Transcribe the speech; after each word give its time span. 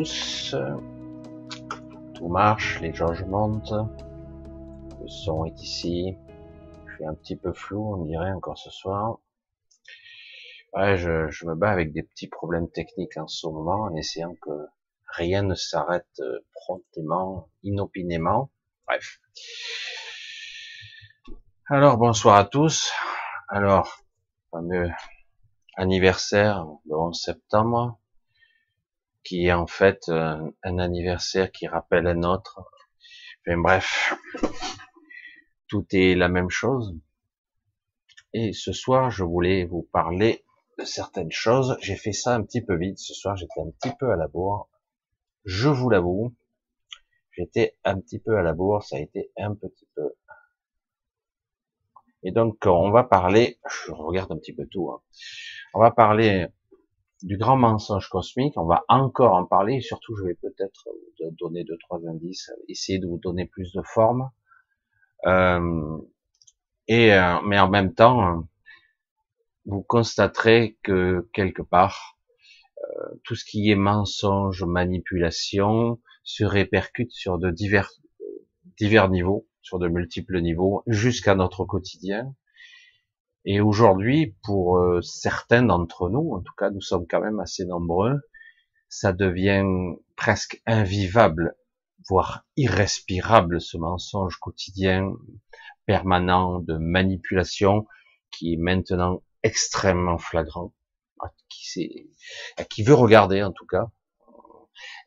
tous. 0.00 0.56
Tout 2.14 2.28
marche, 2.28 2.80
les 2.80 2.94
jauges 2.94 3.24
montent. 3.24 3.74
Le 4.98 5.08
son 5.08 5.44
est 5.44 5.60
ici. 5.60 6.16
Je 6.86 6.94
suis 6.94 7.04
un 7.06 7.14
petit 7.14 7.36
peu 7.36 7.52
flou, 7.52 7.94
on 7.94 8.04
dirait 8.06 8.32
encore 8.32 8.56
ce 8.56 8.70
soir. 8.70 9.18
Ouais, 10.72 10.96
je, 10.96 11.28
je 11.28 11.44
me 11.44 11.54
bats 11.54 11.70
avec 11.70 11.92
des 11.92 12.02
petits 12.02 12.28
problèmes 12.28 12.70
techniques 12.70 13.18
en 13.18 13.28
ce 13.28 13.46
moment, 13.46 13.82
en 13.82 13.94
essayant 13.94 14.34
que 14.40 14.68
rien 15.16 15.42
ne 15.42 15.54
s'arrête 15.54 16.20
euh, 16.20 16.38
promptement, 16.54 17.50
inopinément. 17.62 18.50
Bref. 18.86 19.20
Alors, 21.66 21.98
bonsoir 21.98 22.36
à 22.36 22.44
tous. 22.44 22.90
Alors, 23.48 23.98
fameux 24.50 24.90
anniversaire 25.76 26.64
le 26.86 26.96
11 26.96 27.20
septembre 27.20 27.99
qui 29.24 29.46
est 29.46 29.52
en 29.52 29.66
fait 29.66 30.08
euh, 30.08 30.50
un, 30.62 30.78
anniversaire 30.78 31.50
qui 31.52 31.66
rappelle 31.66 32.06
un 32.06 32.22
autre. 32.22 32.70
Enfin, 33.46 33.58
bref, 33.58 34.14
tout 35.68 35.86
est 35.92 36.14
la 36.14 36.28
même 36.28 36.50
chose. 36.50 36.94
Et 38.32 38.52
ce 38.52 38.72
soir, 38.72 39.10
je 39.10 39.24
voulais 39.24 39.64
vous 39.64 39.82
parler 39.92 40.44
de 40.78 40.84
certaines 40.84 41.32
choses. 41.32 41.76
J'ai 41.80 41.96
fait 41.96 42.12
ça 42.12 42.34
un 42.34 42.42
petit 42.42 42.62
peu 42.62 42.76
vite. 42.76 42.98
Ce 42.98 43.14
soir, 43.14 43.36
j'étais 43.36 43.60
un 43.60 43.70
petit 43.70 43.94
peu 43.98 44.10
à 44.12 44.16
la 44.16 44.28
bourre. 44.28 44.68
Je 45.44 45.68
vous 45.68 45.90
l'avoue. 45.90 46.34
J'étais 47.32 47.76
un 47.84 47.98
petit 47.98 48.18
peu 48.18 48.36
à 48.36 48.42
la 48.42 48.52
bourre. 48.52 48.82
Ça 48.84 48.96
a 48.96 49.00
été 49.00 49.32
un 49.36 49.54
petit 49.54 49.88
peu. 49.94 50.14
Et 52.22 52.32
donc, 52.32 52.58
on 52.66 52.90
va 52.90 53.02
parler, 53.02 53.58
je 53.66 53.92
regarde 53.92 54.30
un 54.32 54.36
petit 54.36 54.52
peu 54.52 54.66
tout, 54.66 54.90
hein. 54.90 55.00
on 55.72 55.80
va 55.80 55.90
parler 55.90 56.48
du 57.22 57.36
grand 57.36 57.56
mensonge 57.56 58.08
cosmique. 58.08 58.54
On 58.56 58.66
va 58.66 58.84
encore 58.88 59.34
en 59.34 59.44
parler. 59.44 59.80
surtout, 59.80 60.16
je 60.16 60.24
vais 60.24 60.34
peut-être 60.34 60.88
vous 61.20 61.30
donner 61.38 61.64
deux 61.64 61.78
trois 61.78 62.00
indices, 62.06 62.50
essayer 62.68 62.98
de 62.98 63.06
vous 63.06 63.18
donner 63.18 63.46
plus 63.46 63.72
de 63.72 63.82
forme. 63.82 64.30
Euh, 65.26 65.98
et 66.88 67.12
euh, 67.14 67.40
mais 67.44 67.58
en 67.58 67.68
même 67.68 67.94
temps, 67.94 68.48
vous 69.66 69.82
constaterez 69.82 70.78
que 70.82 71.28
quelque 71.32 71.62
part, 71.62 72.18
euh, 72.78 73.14
tout 73.24 73.34
ce 73.34 73.44
qui 73.44 73.70
est 73.70 73.76
mensonge, 73.76 74.64
manipulation, 74.64 76.00
se 76.24 76.44
répercute 76.44 77.12
sur 77.12 77.38
de 77.38 77.50
divers 77.50 77.90
niveaux, 79.10 79.46
sur 79.62 79.78
de 79.78 79.88
multiples 79.88 80.40
niveaux, 80.40 80.82
jusqu'à 80.86 81.34
notre 81.34 81.64
quotidien. 81.64 82.34
Et 83.44 83.60
aujourd'hui, 83.60 84.36
pour 84.42 84.78
euh, 84.78 85.00
certains 85.02 85.62
d'entre 85.62 86.10
nous, 86.10 86.32
en 86.34 86.40
tout 86.40 86.52
cas, 86.58 86.70
nous 86.70 86.82
sommes 86.82 87.06
quand 87.08 87.20
même 87.20 87.40
assez 87.40 87.64
nombreux, 87.64 88.20
ça 88.88 89.12
devient 89.12 89.64
presque 90.16 90.60
invivable, 90.66 91.56
voire 92.08 92.44
irrespirable, 92.56 93.60
ce 93.60 93.78
mensonge 93.78 94.36
quotidien, 94.36 95.12
permanent 95.86 96.58
de 96.58 96.76
manipulation, 96.76 97.86
qui 98.30 98.54
est 98.54 98.58
maintenant 98.58 99.22
extrêmement 99.42 100.18
flagrant, 100.18 100.74
qui, 101.48 102.10
qui 102.68 102.82
veut 102.82 102.94
regarder 102.94 103.42
en 103.42 103.52
tout 103.52 103.66
cas, 103.66 103.90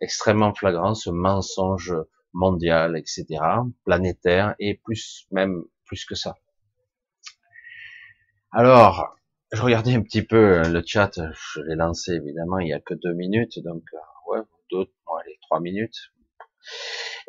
extrêmement 0.01 0.53
flagrant, 0.53 0.95
ce 0.95 1.09
mensonge 1.09 1.93
mondial, 2.33 2.97
etc., 2.97 3.25
planétaire, 3.85 4.55
et 4.59 4.75
plus 4.75 5.27
même 5.31 5.63
plus 5.85 6.05
que 6.05 6.15
ça. 6.15 6.35
Alors, 8.55 9.17
je 9.51 9.59
regardais 9.63 9.95
un 9.95 10.03
petit 10.03 10.21
peu 10.21 10.59
euh, 10.59 10.69
le 10.69 10.83
chat, 10.85 11.09
je 11.15 11.61
l'ai 11.61 11.73
lancé 11.75 12.11
évidemment 12.11 12.59
il 12.59 12.67
y 12.67 12.73
a 12.73 12.79
que 12.79 12.93
deux 12.93 13.13
minutes, 13.15 13.57
donc 13.63 13.81
euh, 13.95 14.31
ouais, 14.31 14.43
deux, 14.69 14.85
allez, 15.19 15.39
trois 15.41 15.59
minutes. 15.59 16.13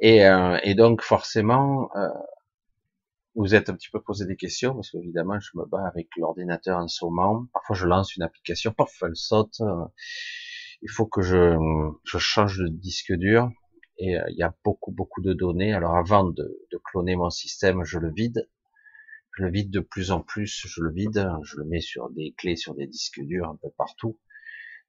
Et, 0.00 0.26
euh, 0.26 0.58
donc 0.74 1.00
forcément, 1.00 1.88
euh, 1.96 2.08
vous 3.36 3.54
êtes 3.54 3.70
un 3.70 3.74
petit 3.74 3.88
peu 3.90 4.02
posé 4.02 4.26
des 4.26 4.36
questions 4.36 4.74
parce 4.74 4.90
qu'évidemment 4.90 5.40
je 5.40 5.48
me 5.54 5.64
bats 5.64 5.86
avec 5.86 6.08
l'ordinateur 6.18 6.78
en 6.78 6.86
moment. 7.08 7.46
Parfois 7.54 7.74
je 7.74 7.86
lance 7.86 8.14
une 8.16 8.22
application, 8.22 8.72
parfois 8.72 9.08
elle 9.08 9.16
saute. 9.16 9.62
Il 10.82 10.90
faut 10.90 11.06
que 11.06 11.22
je, 11.22 11.56
change 12.04 12.58
de 12.58 12.68
disque 12.68 13.14
dur 13.14 13.50
et 13.96 14.18
il 14.28 14.36
y 14.36 14.42
a 14.42 14.54
beaucoup 14.62 14.92
beaucoup 14.92 15.22
de 15.22 15.32
données. 15.32 15.72
Alors 15.72 15.96
avant 15.96 16.24
de 16.24 16.80
cloner 16.84 17.16
mon 17.16 17.30
système, 17.30 17.82
je 17.84 17.98
le 17.98 18.12
vide 18.12 18.46
je 19.36 19.44
le 19.44 19.50
vide 19.50 19.70
de 19.70 19.80
plus 19.80 20.10
en 20.10 20.20
plus, 20.20 20.66
je 20.66 20.80
le 20.82 20.92
vide, 20.92 21.28
je 21.42 21.56
le 21.56 21.64
mets 21.64 21.80
sur 21.80 22.10
des 22.10 22.34
clés, 22.36 22.56
sur 22.56 22.74
des 22.74 22.86
disques 22.86 23.20
durs 23.20 23.48
un 23.48 23.56
peu 23.56 23.70
partout. 23.76 24.18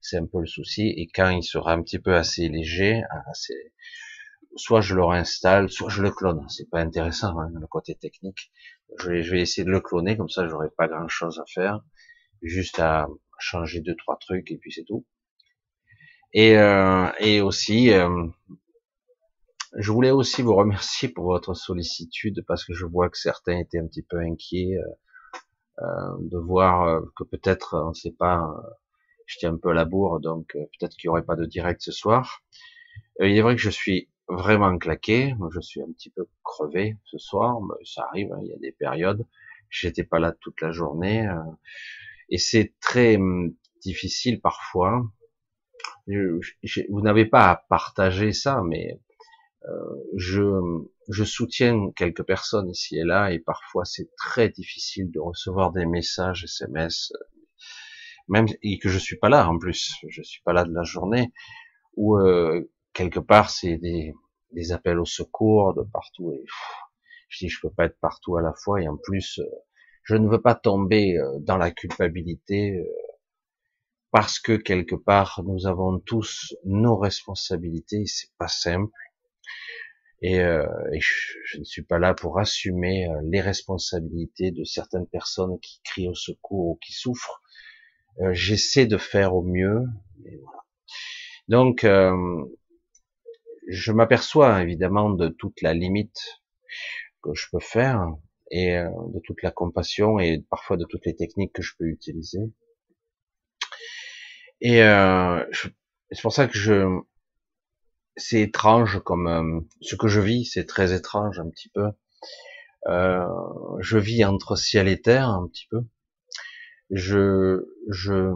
C'est 0.00 0.18
un 0.18 0.26
peu 0.26 0.40
le 0.40 0.46
souci. 0.46 0.88
Et 0.96 1.08
quand 1.08 1.30
il 1.30 1.42
sera 1.42 1.72
un 1.72 1.82
petit 1.82 1.98
peu 1.98 2.14
assez 2.14 2.48
léger, 2.48 3.02
assez, 3.30 3.72
soit 4.56 4.80
je 4.80 4.94
le 4.94 5.04
réinstalle, 5.04 5.68
soit 5.70 5.88
je 5.88 6.02
le 6.02 6.10
clone. 6.10 6.46
C'est 6.48 6.70
pas 6.70 6.80
intéressant 6.80 7.38
hein, 7.38 7.50
le 7.52 7.66
côté 7.66 7.96
technique. 7.96 8.52
Je 9.00 9.10
vais, 9.10 9.22
je 9.22 9.32
vais, 9.32 9.40
essayer 9.40 9.64
de 9.64 9.70
le 9.70 9.80
cloner, 9.80 10.16
comme 10.16 10.28
ça 10.28 10.46
j'aurai 10.46 10.68
pas 10.76 10.86
grand 10.86 11.08
chose 11.08 11.40
à 11.40 11.44
faire, 11.52 11.80
juste 12.42 12.78
à 12.78 13.08
changer 13.38 13.80
deux 13.80 13.96
trois 13.96 14.16
trucs 14.18 14.50
et 14.52 14.58
puis 14.58 14.72
c'est 14.72 14.84
tout. 14.84 15.04
Et, 16.32 16.56
euh, 16.56 17.10
et 17.18 17.40
aussi, 17.40 17.92
euh, 17.92 18.26
je 19.78 19.92
voulais 19.92 20.10
aussi 20.10 20.42
vous 20.42 20.54
remercier 20.54 21.08
pour 21.08 21.26
votre 21.26 21.54
sollicitude 21.54 22.44
parce 22.46 22.64
que 22.64 22.72
je 22.72 22.86
vois 22.86 23.10
que 23.10 23.18
certains 23.18 23.58
étaient 23.58 23.78
un 23.78 23.86
petit 23.86 24.02
peu 24.02 24.18
inquiets 24.18 24.78
euh, 24.78 25.82
euh 25.82 26.16
de 26.20 26.38
voir 26.38 26.84
euh, 26.84 27.00
que 27.16 27.24
peut-être, 27.24 27.76
on 27.84 27.90
ne 27.90 27.94
sait 27.94 28.14
pas, 28.18 28.38
euh, 28.38 28.70
j'étais 29.26 29.46
un 29.46 29.56
peu 29.56 29.70
à 29.70 29.74
la 29.74 29.84
bourre, 29.84 30.20
donc 30.20 30.52
peut-être 30.52 30.96
qu'il 30.96 31.08
n'y 31.08 31.10
aurait 31.10 31.24
pas 31.24 31.36
de 31.36 31.44
direct 31.44 31.82
ce 31.82 31.92
soir. 31.92 32.42
il 33.20 33.36
est 33.36 33.42
vrai 33.42 33.56
que 33.56 33.60
je 33.60 33.70
suis 33.70 34.08
vraiment 34.28 34.76
claqué, 34.78 35.34
je 35.52 35.60
suis 35.60 35.82
un 35.82 35.92
petit 35.92 36.10
peu 36.10 36.26
crevé 36.42 36.96
ce 37.04 37.18
soir, 37.18 37.60
mais 37.60 37.84
ça 37.84 38.06
arrive, 38.08 38.32
hein, 38.32 38.40
il 38.42 38.48
y 38.48 38.54
a 38.54 38.58
des 38.58 38.72
périodes. 38.72 39.26
J'étais 39.68 40.04
pas 40.04 40.18
là 40.18 40.32
toute 40.40 40.60
la 40.62 40.70
journée 40.70 41.28
et 42.30 42.38
c'est 42.38 42.74
très 42.80 43.16
hum, 43.16 43.54
difficile 43.82 44.40
parfois. 44.40 45.02
vous 46.08 47.00
n'avez 47.02 47.26
pas 47.26 47.50
à 47.50 47.56
partager 47.68 48.32
ça, 48.32 48.62
mais 48.64 49.00
je, 50.16 50.60
je 51.08 51.24
soutiens 51.24 51.90
quelques 51.96 52.22
personnes 52.22 52.70
ici 52.70 52.98
et 52.98 53.04
là, 53.04 53.32
et 53.32 53.38
parfois 53.38 53.84
c'est 53.84 54.08
très 54.16 54.48
difficile 54.48 55.10
de 55.10 55.20
recevoir 55.20 55.72
des 55.72 55.86
messages 55.86 56.44
SMS, 56.44 57.12
même 58.28 58.46
et 58.62 58.78
que 58.78 58.88
je 58.88 58.98
suis 58.98 59.16
pas 59.16 59.28
là 59.28 59.48
en 59.48 59.58
plus, 59.58 59.94
je 60.08 60.22
suis 60.22 60.42
pas 60.44 60.52
là 60.52 60.64
de 60.64 60.72
la 60.72 60.82
journée, 60.82 61.32
ou 61.94 62.16
euh, 62.16 62.70
quelque 62.92 63.20
part 63.20 63.50
c'est 63.50 63.76
des, 63.78 64.14
des 64.52 64.72
appels 64.72 64.98
au 64.98 65.04
secours 65.04 65.74
de 65.74 65.82
partout, 65.82 66.32
et 66.32 66.44
je 67.28 67.46
dis 67.46 67.48
je 67.48 67.60
peux 67.60 67.70
pas 67.70 67.86
être 67.86 67.98
partout 68.00 68.36
à 68.36 68.42
la 68.42 68.52
fois, 68.52 68.80
et 68.82 68.88
en 68.88 68.96
plus 68.96 69.38
euh, 69.40 69.44
je 70.04 70.14
ne 70.14 70.28
veux 70.28 70.40
pas 70.40 70.54
tomber 70.54 71.18
dans 71.40 71.56
la 71.56 71.72
culpabilité 71.72 72.80
parce 74.12 74.38
que 74.38 74.52
quelque 74.52 74.94
part 74.94 75.42
nous 75.44 75.66
avons 75.66 75.98
tous 75.98 76.54
nos 76.64 76.96
responsabilités, 76.96 78.06
c'est 78.06 78.30
pas 78.38 78.46
simple 78.46 78.92
et, 80.22 80.40
euh, 80.40 80.66
je, 80.98 81.58
ne 81.58 81.64
suis 81.64 81.82
pas 81.82 81.98
là 81.98 82.14
pour 82.14 82.38
assumer 82.38 83.08
euh, 83.08 83.20
les 83.24 83.40
responsabilités 83.40 84.50
de 84.50 84.64
certaines 84.64 85.06
personnes 85.06 85.58
qui 85.60 85.80
crient 85.84 86.08
au 86.08 86.14
secours 86.14 86.68
ou 86.70 86.78
qui 86.82 86.92
souffrent. 86.92 87.42
Euh, 88.20 88.32
j'essaie 88.32 88.86
de 88.86 88.96
faire 88.96 89.34
au 89.34 89.42
mieux. 89.42 89.84
Donc, 91.48 91.84
euh, 91.84 92.44
je 93.68 93.92
m'aperçois 93.92 94.62
évidemment 94.62 95.10
de 95.10 95.28
toute 95.28 95.60
la 95.60 95.74
limite 95.74 96.40
que 97.22 97.34
je 97.34 97.46
peux 97.52 97.60
faire 97.60 98.08
et 98.50 98.76
euh, 98.76 98.88
de 99.12 99.20
toute 99.24 99.42
la 99.42 99.50
compassion 99.50 100.18
et 100.18 100.42
parfois 100.48 100.76
de 100.76 100.86
toutes 100.88 101.04
les 101.04 101.14
techniques 101.14 101.52
que 101.52 101.62
je 101.62 101.74
peux 101.78 101.86
utiliser. 101.86 102.40
Et 104.62 104.78
c'est 104.78 106.22
pour 106.22 106.32
ça 106.32 106.48
que 106.48 106.56
je, 106.56 107.02
c'est 108.16 108.40
étrange 108.40 109.00
comme 109.04 109.26
euh, 109.26 109.60
ce 109.80 109.94
que 109.94 110.08
je 110.08 110.20
vis, 110.20 110.46
c'est 110.46 110.64
très 110.64 110.94
étrange 110.94 111.38
un 111.38 111.48
petit 111.48 111.68
peu. 111.68 111.90
Euh, 112.88 113.26
je 113.80 113.98
vis 113.98 114.24
entre 114.24 114.56
ciel 114.56 114.88
et 114.88 115.00
terre 115.00 115.28
un 115.28 115.46
petit 115.48 115.66
peu. 115.70 115.82
Je, 116.90 117.66
je, 117.88 118.32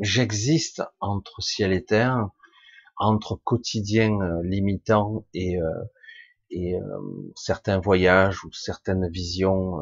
j'existe 0.00 0.82
entre 1.00 1.42
ciel 1.42 1.72
et 1.72 1.84
terre, 1.84 2.28
entre 2.96 3.36
quotidien 3.36 4.20
euh, 4.20 4.42
limitant 4.42 5.26
et 5.34 5.56
et 6.54 6.74
certains 7.34 7.80
voyages 7.80 8.44
ou 8.44 8.52
certaines 8.52 9.08
visions, 9.08 9.78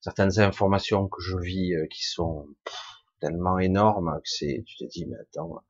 certaines 0.00 0.38
informations 0.38 1.08
que 1.08 1.20
je 1.20 1.36
vis 1.36 1.74
qui 1.90 2.04
sont 2.04 2.46
tellement 3.20 3.58
énorme 3.58 4.20
que 4.22 4.28
c'est, 4.28 4.62
tu 4.66 4.76
te 4.76 4.84
dis, 4.84 5.06
mais 5.06 5.16
attends, 5.16 5.62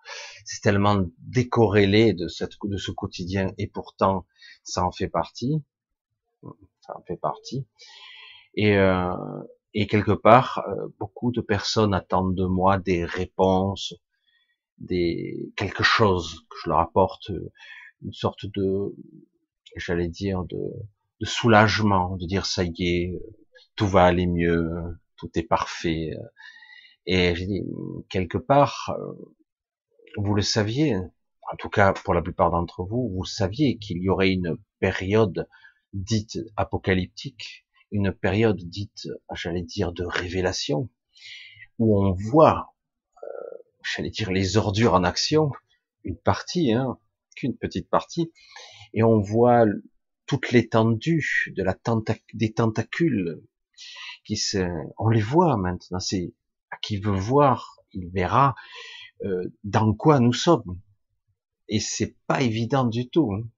c'est 0.44 0.60
tellement 0.62 1.04
décorrélé 1.18 2.12
de 2.12 2.28
cette, 2.28 2.52
de 2.64 2.76
ce 2.76 2.90
quotidien 2.90 3.52
et 3.58 3.66
pourtant 3.66 4.26
ça 4.64 4.84
en 4.84 4.92
fait 4.92 5.08
partie, 5.08 5.62
ça 6.80 6.96
en 6.96 7.02
fait 7.02 7.16
partie. 7.16 7.66
Et, 8.54 8.76
euh, 8.76 9.12
et 9.74 9.86
quelque 9.86 10.12
part, 10.12 10.64
euh, 10.68 10.88
beaucoup 10.98 11.32
de 11.32 11.40
personnes 11.40 11.94
attendent 11.94 12.34
de 12.34 12.46
moi 12.46 12.78
des 12.78 13.04
réponses, 13.04 13.94
des 14.78 15.52
quelque 15.56 15.82
chose 15.82 16.40
que 16.50 16.56
je 16.64 16.70
leur 16.70 16.80
apporte, 16.80 17.30
une 18.02 18.12
sorte 18.12 18.46
de, 18.46 18.94
j'allais 19.76 20.08
dire 20.08 20.44
de, 20.44 20.58
de 21.20 21.26
soulagement, 21.26 22.16
de 22.16 22.26
dire 22.26 22.46
ça 22.46 22.64
y 22.64 22.74
est, 22.78 23.20
tout 23.74 23.86
va 23.86 24.04
aller 24.04 24.26
mieux, 24.26 24.70
tout 25.16 25.30
est 25.34 25.42
parfait. 25.42 26.10
Et 27.06 27.34
quelque 28.08 28.38
part, 28.38 28.96
vous 30.16 30.34
le 30.34 30.42
saviez, 30.42 30.96
en 30.96 31.56
tout 31.58 31.68
cas 31.68 31.92
pour 31.92 32.14
la 32.14 32.22
plupart 32.22 32.50
d'entre 32.50 32.84
vous, 32.84 33.10
vous 33.14 33.24
saviez 33.24 33.78
qu'il 33.78 33.98
y 33.98 34.08
aurait 34.08 34.30
une 34.30 34.56
période 34.80 35.48
dite 35.92 36.38
apocalyptique, 36.56 37.66
une 37.92 38.12
période 38.12 38.58
dite, 38.58 39.08
j'allais 39.34 39.62
dire, 39.62 39.92
de 39.92 40.04
révélation, 40.04 40.88
où 41.78 41.98
on 42.02 42.12
voit, 42.12 42.74
euh, 43.22 43.28
j'allais 43.82 44.10
dire, 44.10 44.30
les 44.30 44.56
ordures 44.56 44.94
en 44.94 45.04
action, 45.04 45.52
une 46.04 46.16
partie, 46.16 46.72
hein, 46.72 46.98
qu'une 47.36 47.56
petite 47.56 47.88
partie, 47.88 48.32
et 48.94 49.02
on 49.02 49.20
voit 49.20 49.64
toute 50.26 50.50
l'étendue 50.50 51.52
de 51.54 51.62
la 51.62 51.76
des 52.34 52.52
tentacules 52.52 53.42
qui 54.24 54.36
se, 54.36 54.58
on 54.98 55.08
les 55.08 55.20
voit 55.20 55.56
maintenant. 55.56 56.00
C'est 56.00 56.34
qui 56.82 56.98
veut 56.98 57.16
voir, 57.16 57.76
il 57.92 58.08
verra 58.10 58.54
euh, 59.24 59.52
dans 59.64 59.94
quoi 59.94 60.20
nous 60.20 60.32
sommes. 60.32 60.80
Et 61.68 61.80
c'est 61.80 62.16
pas 62.26 62.42
évident 62.42 62.84
du 62.84 63.08
tout. 63.08 63.32
Hein. 63.32 63.48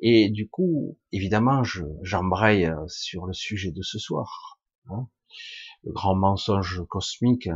Et 0.00 0.28
du 0.28 0.48
coup, 0.48 0.98
évidemment, 1.12 1.62
j'embraye 2.02 2.70
sur 2.88 3.26
le 3.26 3.32
sujet 3.32 3.70
de 3.70 3.82
ce 3.82 3.98
soir. 3.98 4.58
Hein. 4.90 5.08
Le 5.84 5.92
grand 5.92 6.14
mensonge 6.14 6.82
cosmique, 6.88 7.48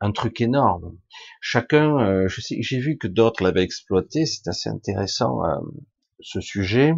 un 0.00 0.12
truc 0.12 0.40
énorme. 0.40 0.98
Chacun, 1.40 1.98
euh, 1.98 2.28
j'ai 2.28 2.78
vu 2.78 2.98
que 2.98 3.06
d'autres 3.08 3.42
l'avaient 3.42 3.62
exploité, 3.62 4.26
c'est 4.26 4.48
assez 4.48 4.68
intéressant 4.68 5.44
euh, 5.44 5.58
ce 6.20 6.40
sujet. 6.40 6.94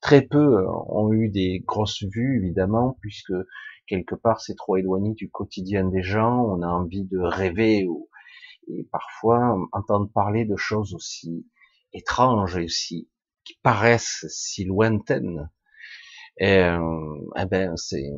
Très 0.00 0.22
peu 0.22 0.58
euh, 0.58 0.66
ont 0.88 1.12
eu 1.12 1.28
des 1.28 1.62
grosses 1.66 2.02
vues, 2.02 2.42
évidemment, 2.42 2.98
puisque 3.00 3.32
quelque 3.90 4.14
part 4.14 4.40
c'est 4.40 4.54
trop 4.54 4.76
éloigné 4.76 5.14
du 5.14 5.28
quotidien 5.28 5.84
des 5.84 6.02
gens. 6.02 6.44
On 6.44 6.62
a 6.62 6.68
envie 6.68 7.04
de 7.04 7.18
rêver 7.18 7.88
et 8.68 8.84
parfois 8.92 9.58
entendre 9.72 10.08
parler 10.14 10.44
de 10.44 10.54
choses 10.54 10.94
aussi 10.94 11.44
étranges 11.92 12.56
et 12.56 12.64
aussi 12.64 13.08
qui 13.42 13.58
paraissent 13.64 14.24
si 14.28 14.64
lointaines. 14.64 15.50
Et, 16.38 16.62
eh 17.36 17.46
ben 17.46 17.76
c'est 17.76 18.12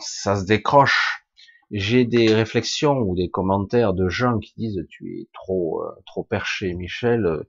ça 0.00 0.34
se 0.36 0.46
décroche 0.46 1.26
j'ai 1.70 2.06
des 2.06 2.32
réflexions 2.32 3.00
ou 3.00 3.14
des 3.14 3.28
commentaires 3.28 3.92
de 3.92 4.08
gens 4.08 4.38
qui 4.38 4.54
disent 4.56 4.86
tu 4.88 5.20
es 5.20 5.28
trop 5.34 5.82
euh, 5.82 5.90
trop 6.06 6.24
perché 6.24 6.72
Michel 6.72 7.44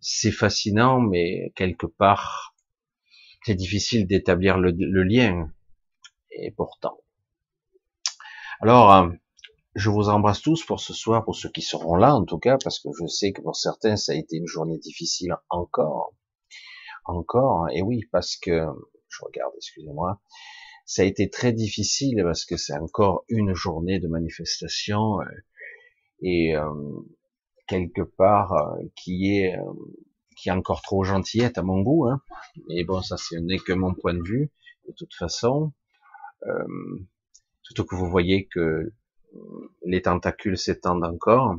c'est 0.00 0.30
fascinant 0.30 1.00
mais 1.00 1.52
quelque 1.56 1.86
part 1.86 2.54
c'est 3.44 3.54
difficile 3.54 4.06
d'établir 4.06 4.58
le, 4.58 5.02
lien 5.02 5.50
et 6.38 6.50
pourtant 6.50 6.98
alors 8.60 8.92
euh, 8.92 9.08
je 9.74 9.90
vous 9.90 10.08
embrasse 10.08 10.40
tous 10.40 10.64
pour 10.64 10.80
ce 10.80 10.92
soir 10.92 11.24
pour 11.24 11.36
ceux 11.36 11.50
qui 11.50 11.62
seront 11.62 11.94
là 11.94 12.14
en 12.14 12.24
tout 12.24 12.38
cas 12.38 12.58
parce 12.62 12.78
que 12.80 12.88
je 12.98 13.06
sais 13.06 13.32
que 13.32 13.42
pour 13.42 13.56
certains 13.56 13.96
ça 13.96 14.12
a 14.12 14.14
été 14.14 14.36
une 14.36 14.46
journée 14.46 14.78
difficile 14.78 15.34
encore 15.48 16.14
encore 17.04 17.68
et 17.72 17.82
oui 17.82 18.02
parce 18.12 18.36
que 18.36 18.66
je 19.08 19.24
regarde 19.24 19.52
excusez-moi 19.56 20.20
ça 20.84 21.02
a 21.02 21.04
été 21.04 21.28
très 21.28 21.52
difficile 21.52 22.22
parce 22.22 22.44
que 22.44 22.56
c'est 22.56 22.76
encore 22.78 23.24
une 23.28 23.54
journée 23.54 24.00
de 24.00 24.08
manifestation 24.08 25.20
euh, 25.20 25.24
et 26.22 26.56
euh, 26.56 26.72
quelque 27.66 28.02
part 28.02 28.54
qui 28.96 29.36
est 29.36 29.54
qui 30.38 30.48
est 30.48 30.52
encore 30.52 30.82
trop 30.82 31.02
gentillette 31.02 31.58
à 31.58 31.62
mon 31.62 31.80
goût. 31.80 32.06
Hein. 32.06 32.22
Mais 32.68 32.84
bon, 32.84 33.02
ça 33.02 33.16
ce 33.16 33.36
n'est 33.36 33.58
que 33.58 33.72
mon 33.72 33.94
point 33.94 34.14
de 34.14 34.22
vue. 34.22 34.50
De 34.86 34.92
toute 34.96 35.14
façon, 35.14 35.72
surtout 37.62 37.84
que 37.84 37.94
vous 37.94 38.08
voyez 38.10 38.46
que 38.46 38.92
les 39.84 40.02
tentacules 40.02 40.58
s'étendent 40.58 41.04
encore, 41.04 41.56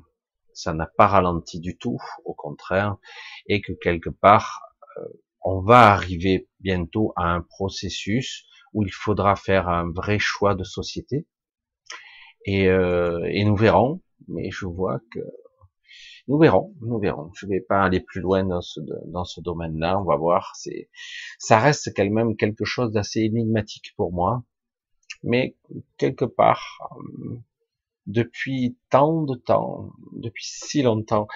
ça 0.53 0.74
n'a 0.74 0.88
pas 0.88 1.07
ralenti 1.07 1.59
du 1.59 1.77
tout, 1.77 2.00
au 2.25 2.33
contraire, 2.33 2.98
et 3.48 3.62
que 3.62 3.74
quelque 3.74 4.09
part, 4.09 4.62
on 5.41 5.62
va 5.62 5.91
arriver 5.91 6.50
bientôt 6.59 7.13
à 7.15 7.33
un 7.33 7.41
processus 7.41 8.45
où 8.74 8.83
il 8.83 8.91
faudra 8.91 9.36
faire 9.36 9.67
un 9.67 9.91
vrai 9.91 10.19
choix 10.19 10.55
de 10.55 10.63
société. 10.63 11.27
Et, 12.45 12.69
euh, 12.69 13.27
et 13.31 13.43
nous 13.43 13.55
verrons, 13.55 14.01
mais 14.27 14.50
je 14.51 14.65
vois 14.65 15.00
que 15.12 15.19
nous 16.27 16.38
verrons, 16.38 16.75
nous 16.81 17.00
verrons. 17.00 17.31
Je 17.33 17.48
vais 17.48 17.59
pas 17.59 17.83
aller 17.83 18.00
plus 18.00 18.21
loin 18.21 18.43
dans 18.43 18.62
ce, 18.62 18.79
dans 19.07 19.25
ce 19.25 19.41
domaine-là. 19.41 20.00
On 20.00 20.03
va 20.03 20.15
voir. 20.15 20.53
C'est, 20.55 20.89
ça 21.39 21.59
reste 21.59 21.91
quand 21.95 22.07
même 22.07 22.38
quelque 22.38 22.65
chose 22.65 22.91
d'assez 22.91 23.21
énigmatique 23.21 23.93
pour 23.98 24.13
moi. 24.13 24.43
Mais 25.23 25.55
quelque 25.97 26.25
part, 26.25 26.79
euh, 26.97 27.38
depuis 28.07 28.77
tant 28.89 29.23
de 29.23 29.35
temps, 29.35 29.91
depuis 30.13 30.45
si 30.45 30.81
longtemps, 30.81 31.27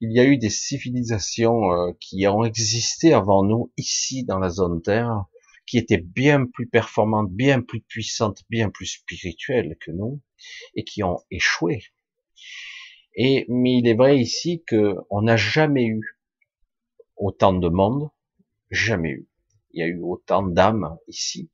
il 0.00 0.12
y 0.12 0.20
a 0.20 0.24
eu 0.24 0.38
des 0.38 0.50
civilisations 0.50 1.72
euh, 1.72 1.92
qui 2.00 2.26
ont 2.26 2.44
existé 2.44 3.12
avant 3.12 3.42
nous 3.42 3.72
ici 3.76 4.24
dans 4.24 4.38
la 4.38 4.48
zone 4.48 4.82
Terre, 4.82 5.24
qui 5.66 5.78
étaient 5.78 6.02
bien 6.02 6.46
plus 6.46 6.66
performantes, 6.66 7.30
bien 7.30 7.60
plus 7.60 7.80
puissantes, 7.80 8.42
bien 8.48 8.70
plus 8.70 8.86
spirituelles 8.86 9.76
que 9.80 9.90
nous, 9.90 10.20
et 10.74 10.84
qui 10.84 11.02
ont 11.02 11.20
échoué. 11.30 11.82
Et, 13.14 13.44
mais 13.48 13.78
il 13.78 13.88
est 13.88 13.94
vrai 13.94 14.18
ici 14.18 14.62
que 14.66 14.94
on 15.10 15.22
n'a 15.22 15.36
jamais 15.36 15.86
eu 15.86 16.18
autant 17.16 17.52
de 17.52 17.68
monde, 17.68 18.10
jamais 18.70 19.10
eu. 19.10 19.28
Il 19.72 19.80
y 19.80 19.82
a 19.82 19.86
eu 19.86 20.00
autant 20.00 20.42
d'âmes 20.42 20.96
ici. 21.08 21.50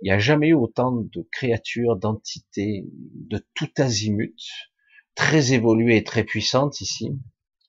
Il 0.00 0.04
n'y 0.04 0.12
a 0.12 0.18
jamais 0.18 0.48
eu 0.48 0.54
autant 0.54 0.92
de 0.92 1.28
créatures, 1.32 1.96
d'entités, 1.96 2.84
de 2.86 3.44
tout 3.54 3.70
azimut, 3.78 4.36
très 5.14 5.52
évoluées 5.52 5.96
et 5.96 6.04
très 6.04 6.24
puissantes 6.24 6.80
ici. 6.80 7.18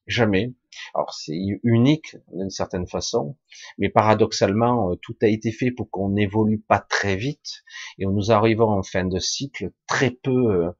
Jamais. 0.05 0.53
Alors 0.93 1.13
c'est 1.13 1.37
unique 1.63 2.15
d'une 2.31 2.49
certaine 2.49 2.87
façon, 2.87 3.37
mais 3.77 3.89
paradoxalement, 3.89 4.91
euh, 4.91 4.95
tout 5.01 5.15
a 5.21 5.27
été 5.27 5.51
fait 5.51 5.71
pour 5.71 5.89
qu'on 5.89 6.09
n'évolue 6.09 6.59
pas 6.59 6.79
très 6.79 7.15
vite 7.15 7.63
et 7.97 8.05
nous 8.05 8.31
arrivons 8.31 8.69
en 8.69 8.83
fin 8.83 9.05
de 9.05 9.19
cycle 9.19 9.71
très 9.87 10.11
peu, 10.11 10.51
euh, 10.51 10.71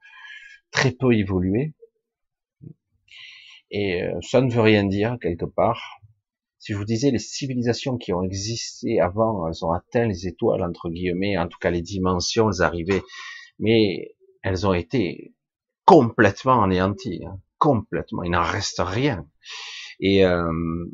très 0.72 0.92
peu 0.92 1.14
évolué. 1.14 1.74
Et 3.72 4.02
euh, 4.02 4.20
ça 4.22 4.42
ne 4.42 4.52
veut 4.52 4.62
rien 4.62 4.84
dire 4.84 5.18
quelque 5.22 5.46
part. 5.46 5.99
Si 6.60 6.74
je 6.74 6.78
vous 6.78 6.86
disais 6.86 7.10
les 7.10 7.20
civilisations 7.20 7.98
qui 7.98 8.12
ont 8.14 8.22
existé 8.22 9.00
avant, 9.00 9.48
elles 9.48 9.66
ont 9.66 9.72
atteint 9.72 10.06
les 10.08 10.28
étoiles 10.28 10.62
entre 10.62 10.90
guillemets, 10.90 11.38
en 11.38 11.48
tout 11.48 11.58
cas 11.60 11.72
les 11.72 11.82
dimensions, 11.82 12.52
elles 12.52 12.62
arrivaient, 12.62 13.04
mais 13.60 14.16
elles 14.44 14.68
ont 14.68 14.74
été 14.74 15.34
complètement 15.86 16.62
anéanties, 16.62 17.22
hein, 17.26 17.40
complètement. 17.58 18.24
Il 18.24 18.32
n'en 18.32 18.44
reste 18.44 18.82
rien. 18.84 19.26
Et, 20.02 20.26
euh, 20.26 20.86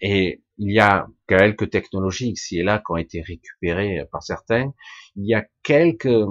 et 0.00 0.42
il 0.58 0.72
y 0.72 0.80
a 0.80 1.06
quelques 1.26 1.70
technologies 1.70 2.30
ici 2.30 2.58
et 2.58 2.62
là 2.62 2.78
qui 2.78 2.90
ont 2.90 2.96
été 2.96 3.22
récupérées 3.22 4.04
par 4.10 4.22
certains. 4.22 4.72
Il 5.16 5.26
y 5.26 5.34
a 5.34 5.46
quelques 5.62 6.26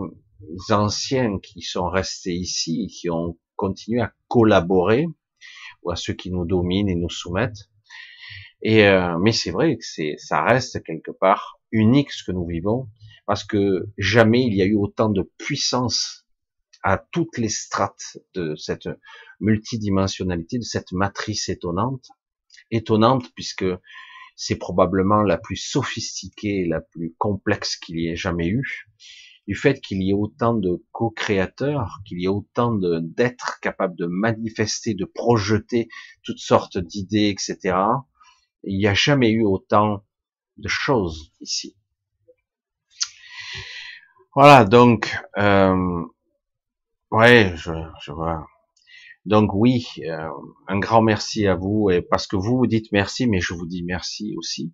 anciens 0.70 1.40
qui 1.40 1.62
sont 1.62 1.90
restés 1.90 2.34
ici 2.34 2.88
qui 2.88 3.10
ont 3.10 3.38
continué 3.56 4.02
à 4.02 4.14
collaborer 4.28 5.08
ou 5.84 5.92
à 5.92 5.96
ceux 5.96 6.14
qui 6.14 6.32
nous 6.32 6.46
dominent 6.46 6.90
et 6.90 6.96
nous 6.96 7.10
soumettent. 7.10 7.71
Et 8.64 8.86
euh, 8.88 9.18
mais 9.20 9.32
c'est 9.32 9.52
vrai 9.52 9.78
que 9.78 9.84
c'est 9.86 10.16
ça 10.18 10.44
reste 10.44 10.84
quelque 10.84 11.12
part 11.12 11.60
unique 11.72 12.12
ce 12.12 12.24
que 12.24 12.32
nous 12.32 12.46
vivons 12.46 12.90
parce 13.26 13.44
que 13.44 13.90
jamais 13.98 14.44
il 14.46 14.54
y 14.56 14.62
a 14.62 14.66
eu 14.66 14.76
autant 14.76 15.10
de 15.10 15.30
puissance 15.38 16.26
à 16.84 16.98
toutes 17.12 17.38
les 17.38 17.50
strates 17.50 18.18
de 18.34 18.56
cette 18.56 18.90
multidimensionnalité, 19.40 20.58
de 20.58 20.64
cette 20.64 20.92
matrice 20.92 21.50
étonnante 21.50 22.08
étonnante 22.72 23.32
puisque 23.36 23.66
c'est 24.36 24.56
probablement 24.56 25.22
la 25.22 25.38
plus 25.38 25.58
sophistiquée, 25.58 26.66
la 26.66 26.82
plus 26.82 27.14
complexe 27.18 27.76
qu'il 27.76 28.00
y 28.00 28.08
ait 28.08 28.16
jamais 28.16 28.48
eu. 28.48 28.88
Du 29.48 29.56
fait 29.56 29.82
qu'il 29.82 30.02
y 30.02 30.12
ait 30.12 30.16
autant 30.16 30.54
de 30.54 30.84
co-créateurs, 30.92 32.00
qu'il 32.06 32.22
y 32.22 32.26
ait 32.26 32.30
autant 32.30 32.74
d'êtres 32.74 33.60
capables 33.62 33.96
de 33.98 34.06
manifester, 34.06 34.94
de 34.94 35.06
projeter 35.06 35.90
toutes 36.24 36.40
sortes 36.40 36.78
d'idées, 36.78 37.30
etc. 37.30 37.76
Il 38.64 38.78
n'y 38.78 38.88
a 38.88 38.94
jamais 38.94 39.30
eu 39.32 39.44
autant 39.44 40.04
de 40.58 40.68
choses 40.68 41.32
ici. 41.42 41.76
Voilà, 44.36 44.64
donc, 44.66 45.14
euh, 45.38 46.04
ouais, 47.12 47.54
je, 47.56 47.72
je 48.02 48.12
vois. 48.12 48.48
Donc 49.26 49.54
oui, 49.54 49.86
euh, 50.06 50.30
un 50.68 50.80
grand 50.80 51.02
merci 51.02 51.46
à 51.48 51.56
vous, 51.56 51.90
et 51.92 52.02
parce 52.02 52.28
que 52.28 52.36
vous 52.36 52.58
vous 52.58 52.68
dites 52.68 52.92
merci, 52.92 53.28
mais 53.28 53.40
je 53.40 53.54
vous 53.54 53.68
dis 53.68 53.84
merci 53.84 54.34
aussi. 54.38 54.74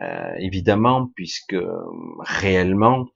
Euh, 0.00 0.34
évidemment, 0.38 1.08
puisque 1.14 1.56
réellement, 2.20 3.08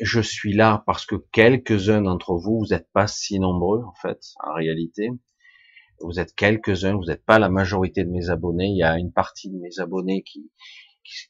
je 0.00 0.20
suis 0.20 0.52
là 0.52 0.84
parce 0.86 1.04
que 1.04 1.16
quelques-uns 1.32 2.02
d'entre 2.02 2.34
vous, 2.34 2.60
vous 2.60 2.66
n'êtes 2.70 2.90
pas 2.92 3.08
si 3.08 3.40
nombreux 3.40 3.82
en 3.82 3.94
fait, 3.94 4.20
en 4.44 4.54
réalité. 4.54 5.10
Vous 6.00 6.18
êtes 6.18 6.34
quelques-uns, 6.34 6.96
vous 6.96 7.04
n'êtes 7.04 7.24
pas 7.24 7.38
la 7.38 7.48
majorité 7.48 8.04
de 8.04 8.10
mes 8.10 8.30
abonnés. 8.30 8.68
Il 8.68 8.76
y 8.76 8.82
a 8.82 8.98
une 8.98 9.12
partie 9.12 9.50
de 9.50 9.58
mes 9.58 9.78
abonnés 9.78 10.22
qui, 10.22 10.50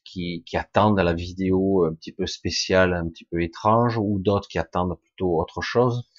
qui, 0.03 0.43
qui 0.45 0.57
attendent 0.57 0.99
la 0.99 1.13
vidéo 1.13 1.85
un 1.85 1.93
petit 1.93 2.11
peu 2.11 2.25
spéciale, 2.25 2.93
un 2.93 3.07
petit 3.09 3.25
peu 3.25 3.41
étrange, 3.41 3.97
ou 3.97 4.19
d'autres 4.19 4.47
qui 4.47 4.59
attendent 4.59 4.99
plutôt 4.99 5.39
autre 5.39 5.61
chose. 5.61 6.09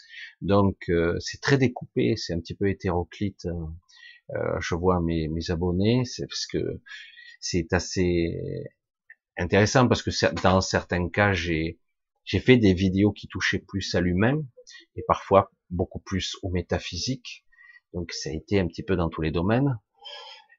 Donc 0.41 0.77
euh, 0.89 1.17
c'est 1.21 1.41
très 1.41 1.59
découpé, 1.59 2.17
c'est 2.17 2.35
un 2.35 2.41
petit 2.41 2.55
peu 2.55 2.69
hétéroclite. 2.69 3.47
Euh, 4.35 4.61
je 4.61 4.75
vois 4.75 5.01
mes, 5.01 5.29
mes 5.29 5.51
abonnés, 5.51 6.05
c'est 6.05 6.27
parce 6.27 6.47
que 6.47 6.81
c'est 7.41 7.73
assez 7.73 8.39
intéressant 9.39 9.89
parce 9.89 10.03
que 10.03 10.11
dans 10.43 10.61
certains 10.61 11.09
cas 11.09 11.33
j'ai 11.33 11.79
j'ai 12.25 12.39
fait 12.39 12.57
des 12.57 12.73
vidéos 12.75 13.13
qui 13.13 13.27
touchaient 13.29 13.59
plus 13.59 13.95
à 13.95 14.01
l'humain 14.01 14.45
et 14.97 15.03
parfois 15.07 15.51
beaucoup 15.71 15.99
plus 15.99 16.37
au 16.43 16.51
métaphysique. 16.51 17.42
Donc 17.95 18.13
ça 18.13 18.31
a 18.31 18.33
été 18.33 18.61
un 18.61 18.67
petit 18.67 18.83
peu 18.83 18.97
dans 18.97 19.09
tous 19.09 19.23
les 19.23 19.31
domaines. 19.31 19.79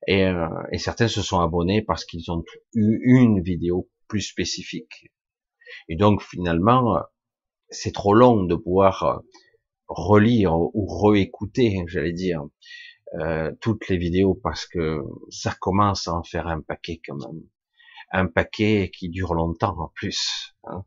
Et, 0.07 0.25
euh, 0.25 0.47
certains 0.77 1.07
se 1.07 1.21
sont 1.21 1.39
abonnés 1.39 1.81
parce 1.81 2.05
qu'ils 2.05 2.29
ont 2.31 2.43
eu 2.73 2.99
une 3.05 3.41
vidéo 3.41 3.89
plus 4.07 4.21
spécifique. 4.21 5.11
Et 5.89 5.95
donc 5.95 6.21
finalement, 6.21 6.99
c'est 7.69 7.93
trop 7.93 8.13
long 8.13 8.43
de 8.43 8.55
pouvoir 8.55 9.21
relire 9.87 10.53
ou 10.55 10.87
réécouter, 10.87 11.83
j'allais 11.87 12.13
dire, 12.13 12.43
euh, 13.15 13.51
toutes 13.61 13.87
les 13.89 13.97
vidéos 13.97 14.33
parce 14.33 14.65
que 14.65 15.03
ça 15.29 15.53
commence 15.59 16.07
à 16.07 16.13
en 16.15 16.23
faire 16.23 16.47
un 16.47 16.61
paquet 16.61 16.99
quand 17.05 17.15
même, 17.15 17.43
un 18.11 18.25
paquet 18.27 18.89
qui 18.91 19.09
dure 19.09 19.35
longtemps 19.35 19.77
en 19.79 19.91
plus. 19.93 20.55
Hein. 20.63 20.83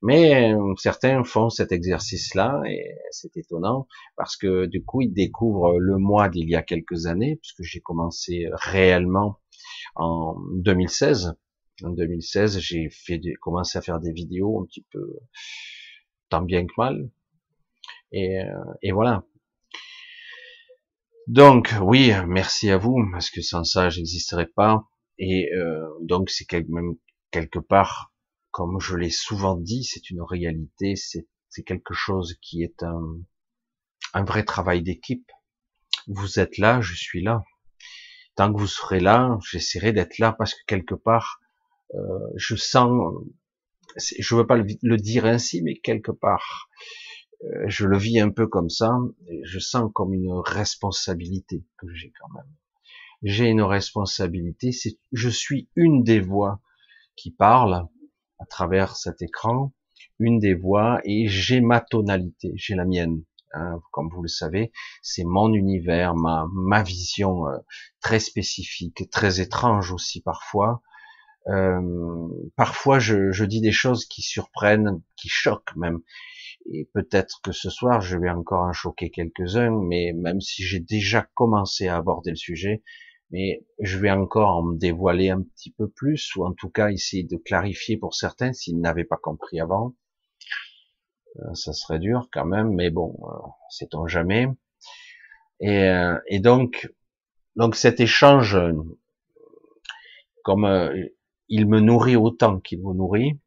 Mais 0.00 0.52
euh, 0.54 0.74
certains 0.76 1.24
font 1.24 1.50
cet 1.50 1.72
exercice-là 1.72 2.62
et 2.66 2.94
c'est 3.10 3.36
étonnant 3.36 3.88
parce 4.16 4.36
que 4.36 4.66
du 4.66 4.84
coup 4.84 5.02
ils 5.02 5.12
découvrent 5.12 5.78
le 5.78 5.98
mois 5.98 6.28
d'il 6.28 6.48
y 6.48 6.54
a 6.54 6.62
quelques 6.62 7.06
années 7.06 7.36
puisque 7.36 7.62
j'ai 7.62 7.80
commencé 7.80 8.46
réellement 8.52 9.40
en 9.96 10.36
2016. 10.54 11.34
En 11.84 11.90
2016, 11.90 12.58
j'ai 12.58 12.90
fait 12.90 13.20
commencé 13.40 13.78
à 13.78 13.82
faire 13.82 14.00
des 14.00 14.12
vidéos 14.12 14.60
un 14.62 14.66
petit 14.66 14.84
peu 14.90 15.16
tant 16.28 16.42
bien 16.42 16.66
que 16.66 16.72
mal. 16.76 17.10
Et, 18.12 18.40
euh, 18.40 18.64
et 18.82 18.92
voilà. 18.92 19.24
Donc 21.26 21.74
oui, 21.82 22.12
merci 22.26 22.70
à 22.70 22.78
vous 22.78 22.96
parce 23.12 23.30
que 23.30 23.42
sans 23.42 23.64
ça, 23.64 23.90
j'existerais 23.90 24.46
pas. 24.46 24.88
Et 25.18 25.52
euh, 25.54 25.86
donc 26.02 26.30
c'est 26.30 26.50
même 26.68 26.94
quelque 27.30 27.58
part 27.58 28.12
comme 28.58 28.80
je 28.80 28.96
l'ai 28.96 29.10
souvent 29.10 29.54
dit, 29.54 29.84
c'est 29.84 30.10
une 30.10 30.20
réalité, 30.20 30.96
c'est 30.96 31.62
quelque 31.62 31.94
chose 31.94 32.34
qui 32.42 32.64
est 32.64 32.82
un, 32.82 33.20
un 34.14 34.24
vrai 34.24 34.42
travail 34.42 34.82
d'équipe. 34.82 35.30
Vous 36.08 36.40
êtes 36.40 36.58
là, 36.58 36.80
je 36.80 36.96
suis 36.96 37.22
là. 37.22 37.44
Tant 38.34 38.52
que 38.52 38.58
vous 38.58 38.66
serez 38.66 38.98
là, 38.98 39.38
j'essaierai 39.48 39.92
d'être 39.92 40.18
là 40.18 40.32
parce 40.36 40.54
que 40.54 40.60
quelque 40.66 40.96
part, 40.96 41.38
euh, 41.94 41.98
je 42.34 42.56
sens, 42.56 43.14
je 43.96 44.34
veux 44.34 44.44
pas 44.44 44.56
le, 44.56 44.96
dire 44.96 45.24
ainsi, 45.24 45.62
mais 45.62 45.76
quelque 45.76 46.10
part, 46.10 46.68
euh, 47.44 47.68
je 47.68 47.86
le 47.86 47.96
vis 47.96 48.18
un 48.18 48.30
peu 48.30 48.48
comme 48.48 48.70
ça. 48.70 48.98
Je 49.44 49.60
sens 49.60 49.88
comme 49.94 50.14
une 50.14 50.32
responsabilité 50.32 51.64
que 51.76 51.86
j'ai 51.94 52.12
quand 52.20 52.34
même. 52.34 52.52
J'ai 53.22 53.46
une 53.46 53.62
responsabilité. 53.62 54.72
Je 55.12 55.28
suis 55.28 55.68
une 55.76 56.02
des 56.02 56.18
voix 56.18 56.60
qui 57.14 57.30
parle 57.30 57.88
à 58.38 58.46
travers 58.46 58.96
cet 58.96 59.22
écran 59.22 59.72
une 60.18 60.38
des 60.38 60.54
voix 60.54 61.00
et 61.04 61.28
j'ai 61.28 61.60
ma 61.60 61.80
tonalité, 61.80 62.52
j'ai 62.56 62.74
la 62.74 62.84
mienne. 62.84 63.22
Hein, 63.54 63.80
comme 63.92 64.10
vous 64.10 64.22
le 64.22 64.28
savez, 64.28 64.72
c'est 65.00 65.24
mon 65.24 65.54
univers, 65.54 66.14
ma, 66.14 66.46
ma 66.52 66.82
vision 66.82 67.46
euh, 67.46 67.56
très 68.00 68.20
spécifique, 68.20 69.08
très 69.10 69.40
étrange 69.40 69.90
aussi 69.90 70.20
parfois. 70.20 70.82
Euh, 71.46 72.28
parfois, 72.56 72.98
je, 72.98 73.32
je, 73.32 73.44
dis 73.46 73.62
des 73.62 73.72
choses 73.72 74.04
qui 74.04 74.20
surprennent, 74.20 75.00
qui 75.16 75.28
choquent 75.30 75.76
même. 75.76 76.00
Et 76.70 76.90
peut-être 76.92 77.40
que 77.42 77.52
ce 77.52 77.70
soir, 77.70 78.02
je 78.02 78.18
vais 78.18 78.28
encore 78.28 78.64
en 78.64 78.74
choquer 78.74 79.10
quelques-uns, 79.10 79.70
mais 79.70 80.12
même 80.14 80.42
si 80.42 80.62
j'ai 80.62 80.80
déjà 80.80 81.26
commencé 81.34 81.88
à 81.88 81.96
aborder 81.96 82.30
le 82.30 82.36
sujet, 82.36 82.82
mais 83.30 83.66
je 83.80 83.98
vais 83.98 84.10
encore 84.10 84.56
en 84.56 84.72
dévoiler 84.72 85.30
un 85.30 85.42
petit 85.42 85.70
peu 85.70 85.88
plus, 85.88 86.34
ou 86.36 86.44
en 86.44 86.52
tout 86.52 86.70
cas 86.70 86.90
essayer 86.90 87.24
de 87.24 87.36
clarifier 87.36 87.96
pour 87.96 88.14
certains 88.14 88.52
s'ils 88.52 88.80
n'avaient 88.80 89.04
pas 89.04 89.18
compris 89.18 89.60
avant. 89.60 89.94
Euh, 91.36 91.54
ça 91.54 91.72
serait 91.72 91.98
dur 91.98 92.28
quand 92.32 92.46
même, 92.46 92.72
mais 92.74 92.90
bon, 92.90 93.16
euh, 93.22 93.48
sait-on 93.70 94.06
jamais. 94.06 94.46
Et, 95.60 95.88
euh, 95.88 96.18
et, 96.26 96.40
donc, 96.40 96.90
donc 97.56 97.74
cet 97.76 98.00
échange, 98.00 98.58
comme 100.42 100.92
il 101.48 101.68
me 101.68 101.80
nourrit 101.80 102.16
autant 102.16 102.60
qu'il 102.60 102.80
vous 102.80 102.94
nourrit, 102.94 103.38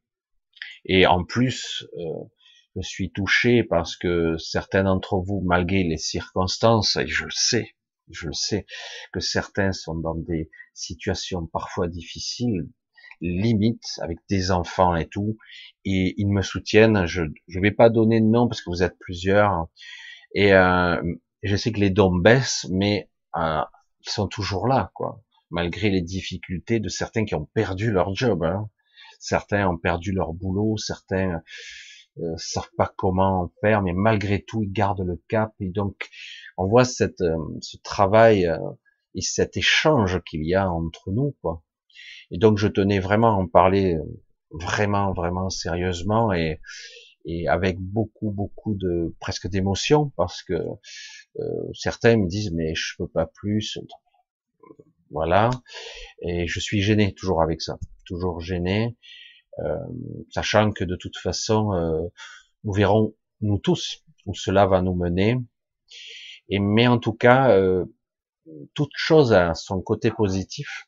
et 0.86 1.08
en 1.08 1.24
plus, 1.24 1.88
je 2.76 2.82
suis 2.82 3.12
touché 3.12 3.64
parce 3.64 3.96
que 3.96 4.38
certains 4.38 4.84
d'entre 4.84 5.18
vous, 5.18 5.42
malgré 5.42 5.84
les 5.84 5.98
circonstances, 5.98 6.98
et 6.98 7.08
je 7.08 7.26
sais, 7.30 7.76
je 8.14 8.32
sais 8.32 8.66
que 9.12 9.20
certains 9.20 9.72
sont 9.72 9.96
dans 9.96 10.16
des 10.16 10.50
situations 10.74 11.46
parfois 11.46 11.88
difficiles, 11.88 12.68
limites, 13.22 14.00
avec 14.02 14.18
des 14.30 14.52
enfants 14.52 14.96
et 14.96 15.08
tout, 15.08 15.38
et 15.86 16.16
ils 16.18 16.30
me 16.30 16.42
soutiennent. 16.42 17.06
Je 17.06 17.24
ne 17.24 17.62
vais 17.62 17.72
pas 17.72 17.90
donner 17.90 18.20
de 18.20 18.26
nom 18.26 18.48
parce 18.48 18.62
que 18.62 18.70
vous 18.70 18.84
êtes 18.84 18.98
plusieurs, 19.00 19.68
et 20.34 20.54
euh, 20.54 21.02
je 21.44 21.56
sais 21.56 21.72
que 21.72 21.80
les 21.80 21.90
dons 21.90 22.16
baissent, 22.16 22.68
mais 22.72 23.10
euh, 23.38 23.62
ils 24.06 24.10
sont 24.10 24.28
toujours 24.28 24.68
là, 24.68 24.92
quoi, 24.96 25.22
malgré 25.50 25.90
les 25.90 26.02
difficultés 26.02 26.80
de 26.80 26.90
certains 26.90 27.26
qui 27.26 27.36
ont 27.36 27.46
perdu 27.46 27.92
leur 27.92 28.16
job. 28.16 28.44
Hein. 28.44 28.70
Certains 29.20 29.68
ont 29.68 29.78
perdu 29.78 30.12
leur 30.12 30.34
boulot, 30.34 30.78
certains 30.78 31.42
euh, 32.18 32.34
savent 32.38 32.72
pas 32.78 32.92
comment 32.98 33.54
faire, 33.62 33.82
mais 33.82 33.94
malgré 33.94 34.42
tout 34.42 34.64
ils 34.64 34.72
gardent 34.72 35.06
le 35.06 35.22
cap 35.30 35.54
et 35.60 35.70
donc 35.70 36.10
on 36.58 36.68
voit 36.68 36.86
cette, 36.86 37.22
euh, 37.22 37.38
ce 37.62 37.78
travail 37.78 38.48
euh, 38.48 38.58
et 39.16 39.22
cet 39.22 39.58
échange 39.58 40.22
qu'il 40.24 40.46
y 40.46 40.56
a 40.56 40.70
entre 40.70 41.12
nous, 41.12 41.36
quoi. 41.42 41.64
Et 42.32 42.38
donc 42.38 42.58
je 42.58 42.68
tenais 42.68 43.00
vraiment 43.00 43.36
à 43.36 43.42
en 43.42 43.48
parler 43.48 43.96
euh, 43.96 44.04
vraiment, 44.52 45.14
vraiment 45.14 45.50
sérieusement 45.50 46.34
et, 46.34 46.62
et 47.26 47.48
avec 47.48 47.80
beaucoup, 47.80 48.32
beaucoup 48.32 48.74
de 48.76 49.16
presque 49.20 49.48
d'émotion 49.48 50.12
parce 50.18 50.44
que 50.44 50.56
certains 51.74 52.18
me 52.18 52.28
disent 52.28 52.52
mais 52.52 52.74
je 52.76 52.96
peux 52.98 53.08
pas 53.08 53.28
plus, 53.28 53.78
voilà. 55.12 55.50
Et 56.22 56.48
je 56.48 56.60
suis 56.60 56.82
gêné 56.82 57.14
toujours 57.14 57.42
avec 57.42 57.62
ça, 57.62 57.78
toujours 58.06 58.42
gêné, 58.42 58.98
euh, 59.60 59.78
sachant 60.30 60.72
que 60.72 60.84
de 60.84 60.96
toute 60.96 61.18
façon 61.18 61.74
euh, 61.74 62.08
nous 62.64 62.74
verrons 62.74 63.14
nous 63.42 63.60
tous 63.60 64.04
où 64.26 64.34
cela 64.34 64.66
va 64.66 64.82
nous 64.82 64.96
mener. 64.96 65.38
Et 66.52 66.60
mais 66.60 66.88
en 66.88 67.00
tout 67.00 67.14
cas, 67.14 67.52
euh, 67.58 67.86
toute 68.76 68.92
chose 68.94 69.34
a 69.34 69.56
son 69.56 69.82
côté 69.82 70.12
positif. 70.12 70.88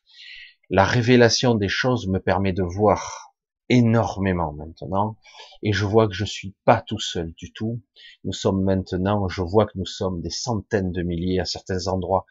La 0.70 0.84
révélation 0.84 1.54
des 1.56 1.68
choses 1.68 2.06
me 2.06 2.20
permet 2.20 2.52
de 2.52 2.62
voir 2.62 3.32
énormément 3.68 4.52
maintenant, 4.52 5.16
et 5.62 5.72
je 5.72 5.86
vois 5.86 6.06
que 6.06 6.14
je 6.14 6.24
suis 6.24 6.54
pas 6.64 6.82
tout 6.82 6.98
seul 6.98 7.32
du 7.32 7.52
tout. 7.52 7.82
Nous 8.24 8.32
sommes 8.32 8.62
maintenant, 8.62 9.26
je 9.28 9.42
vois 9.42 9.66
que 9.66 9.78
nous 9.78 9.86
sommes 9.86 10.20
des 10.20 10.30
centaines 10.30 10.92
de 10.92 11.02
milliers 11.02 11.40
à 11.40 11.44
certains 11.46 11.88
endroits, 11.88 12.26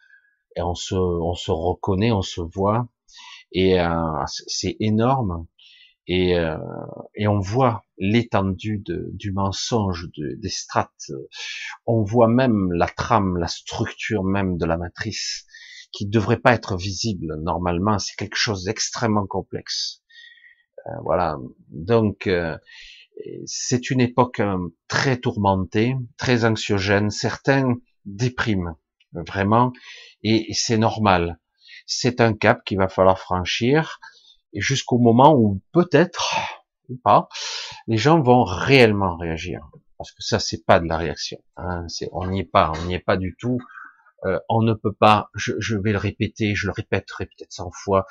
et 0.55 0.61
on 0.61 0.75
se, 0.75 0.95
on 0.95 1.33
se 1.33 1.51
reconnaît, 1.51 2.11
on 2.11 2.21
se 2.21 2.41
voit, 2.41 2.87
et 3.51 3.79
euh, 3.79 4.23
c'est 4.27 4.77
énorme. 4.79 5.47
Et, 6.07 6.37
euh, 6.37 6.57
et 7.15 7.27
on 7.27 7.39
voit 7.39 7.85
l'étendue 7.97 8.83
du 8.85 9.31
mensonge 9.31 10.09
de, 10.17 10.35
des 10.35 10.49
strates. 10.49 11.11
On 11.85 12.03
voit 12.03 12.27
même 12.27 12.71
la 12.73 12.87
trame, 12.87 13.37
la 13.37 13.47
structure 13.47 14.23
même 14.23 14.57
de 14.57 14.65
la 14.65 14.77
matrice 14.77 15.45
qui 15.93 16.07
devrait 16.07 16.39
pas 16.39 16.53
être 16.53 16.75
visible 16.75 17.35
normalement. 17.41 17.99
C'est 17.99 18.15
quelque 18.15 18.35
chose 18.35 18.65
d'extrêmement 18.65 19.27
complexe. 19.27 20.01
Euh, 20.87 20.91
voilà. 21.03 21.37
Donc 21.69 22.27
euh, 22.27 22.57
c'est 23.45 23.89
une 23.89 24.01
époque 24.01 24.39
euh, 24.39 24.57
très 24.87 25.17
tourmentée, 25.17 25.95
très 26.17 26.43
anxiogène. 26.43 27.09
Certains 27.09 27.75
dépriment 28.05 28.75
vraiment, 29.13 29.71
et 30.23 30.51
c'est 30.53 30.77
normal. 30.77 31.39
C'est 31.85 32.19
un 32.19 32.33
cap 32.33 32.63
qu'il 32.65 32.79
va 32.79 32.89
falloir 32.89 33.19
franchir 33.19 33.99
et 34.53 34.61
jusqu'au 34.61 34.97
moment 34.97 35.35
où 35.35 35.61
peut-être 35.71 36.35
ou 36.89 36.97
pas, 36.97 37.29
les 37.87 37.97
gens 37.97 38.21
vont 38.21 38.43
réellement 38.43 39.17
réagir. 39.17 39.69
Parce 39.97 40.11
que 40.11 40.21
ça, 40.21 40.39
c'est 40.39 40.65
pas 40.65 40.79
de 40.79 40.87
la 40.87 40.97
réaction. 40.97 41.41
Hein, 41.57 41.87
on 42.11 42.27
n'y 42.27 42.41
est 42.41 42.45
pas, 42.45 42.71
on 42.75 42.85
n'y 42.85 42.93
est 42.93 42.99
pas 42.99 43.17
du 43.17 43.35
tout. 43.39 43.57
Euh, 44.25 44.39
on 44.49 44.61
ne 44.61 44.73
peut 44.73 44.93
pas. 44.93 45.29
Je, 45.35 45.53
je, 45.59 45.77
vais 45.77 45.91
le 45.91 45.97
répéter, 45.97 46.55
je 46.55 46.67
le 46.67 46.73
répéterai 46.73 47.25
peut-être 47.25 47.51
100 47.53 47.71
fois. 47.71 48.05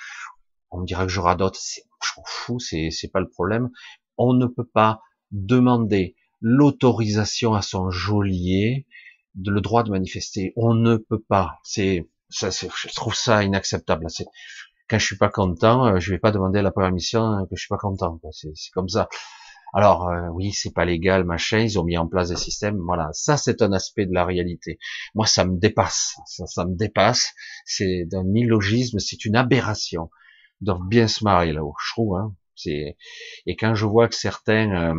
On 0.70 0.78
me 0.80 0.86
dira 0.86 1.04
que 1.04 1.12
je 1.12 1.20
radote. 1.20 1.58
Je 1.58 2.10
m'en 2.16 2.24
fous, 2.26 2.60
c'est 2.60 2.90
c'est 2.90 3.08
pas 3.08 3.20
le 3.20 3.28
problème. 3.28 3.70
On 4.16 4.32
ne 4.32 4.46
peut 4.46 4.66
pas 4.66 5.00
demander 5.30 6.16
l'autorisation 6.40 7.54
à 7.54 7.62
son 7.62 7.90
geôlier, 7.90 8.86
de 9.34 9.50
le 9.50 9.60
droit 9.60 9.82
de 9.82 9.90
manifester. 9.90 10.52
On 10.56 10.74
ne 10.74 10.96
peut 10.96 11.22
pas. 11.22 11.60
C'est, 11.62 12.08
ça, 12.28 12.50
je 12.50 12.94
trouve 12.94 13.14
ça 13.14 13.42
inacceptable. 13.44 14.06
Quand 14.88 14.98
je 14.98 15.06
suis 15.06 15.16
pas 15.16 15.30
content, 15.30 15.86
euh, 15.86 16.00
je 16.00 16.10
vais 16.10 16.18
pas 16.18 16.32
demander 16.32 16.62
la 16.62 16.70
permission 16.70 17.46
que 17.46 17.56
je 17.56 17.60
suis 17.60 17.68
pas 17.68 17.78
content. 17.78 18.20
C'est 18.32 18.70
comme 18.72 18.88
ça. 18.88 19.08
Alors 19.74 20.08
euh, 20.08 20.28
oui, 20.34 20.52
c'est 20.52 20.72
pas 20.72 20.84
légal, 20.84 21.24
machin. 21.24 21.60
Ils 21.60 21.78
ont 21.78 21.84
mis 21.84 21.96
en 21.96 22.06
place 22.06 22.28
des 22.28 22.36
systèmes. 22.36 22.78
Voilà, 22.84 23.08
ça 23.12 23.36
c'est 23.36 23.62
un 23.62 23.72
aspect 23.72 24.06
de 24.06 24.12
la 24.12 24.24
réalité. 24.24 24.78
Moi, 25.14 25.26
ça 25.26 25.44
me 25.44 25.58
dépasse. 25.58 26.16
Ça, 26.26 26.46
ça 26.46 26.66
me 26.66 26.76
dépasse. 26.76 27.32
C'est 27.64 28.04
d'un 28.06 28.34
illogisme. 28.34 28.98
C'est 28.98 29.24
une 29.24 29.36
aberration. 29.36 30.10
Ils 30.60 30.66
doivent 30.66 30.88
bien 30.88 31.08
se 31.08 31.24
marrer 31.24 31.52
là-haut, 31.52 31.74
je 31.82 31.92
trouve. 31.92 32.16
Hein. 32.16 32.34
C'est 32.54 32.96
et 33.46 33.56
quand 33.56 33.74
je 33.74 33.86
vois 33.86 34.08
que 34.08 34.14
certains 34.14 34.94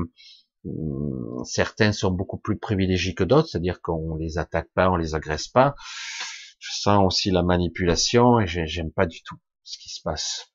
euh, 0.65 1.43
certains 1.45 1.91
sont 1.91 2.11
beaucoup 2.11 2.37
plus 2.37 2.57
privilégiés 2.57 3.13
que 3.13 3.23
d'autres, 3.23 3.49
c'est-à-dire 3.49 3.81
qu'on 3.81 4.15
les 4.15 4.37
attaque 4.37 4.69
pas, 4.73 4.89
on 4.89 4.95
les 4.95 5.13
agresse 5.13 5.47
pas. 5.47 5.75
Je 6.59 6.71
sens 6.71 7.05
aussi 7.05 7.29
la 7.29 7.43
manipulation 7.43 8.39
et 8.39 8.47
j'aime 8.47 8.91
pas 8.91 9.05
du 9.05 9.21
tout 9.23 9.37
ce 9.63 9.77
qui 9.77 9.89
se 9.89 10.01
passe. 10.01 10.53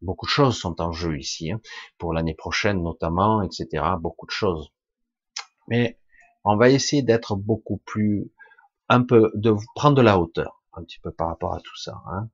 Beaucoup 0.00 0.26
de 0.26 0.30
choses 0.30 0.56
sont 0.56 0.80
en 0.80 0.92
jeu 0.92 1.18
ici, 1.18 1.50
hein, 1.50 1.60
pour 1.98 2.12
l'année 2.12 2.34
prochaine 2.34 2.82
notamment, 2.82 3.42
etc. 3.42 3.84
Beaucoup 4.00 4.26
de 4.26 4.30
choses. 4.30 4.72
Mais 5.66 5.98
on 6.44 6.56
va 6.56 6.70
essayer 6.70 7.02
d'être 7.02 7.36
beaucoup 7.36 7.78
plus, 7.78 8.30
un 8.88 9.02
peu, 9.02 9.32
de 9.34 9.54
prendre 9.74 9.96
de 9.96 10.02
la 10.02 10.18
hauteur, 10.18 10.62
un 10.72 10.82
petit 10.84 11.00
peu 11.00 11.10
par 11.10 11.28
rapport 11.28 11.54
à 11.54 11.60
tout 11.60 11.76
ça. 11.76 12.00
Hein. 12.06 12.28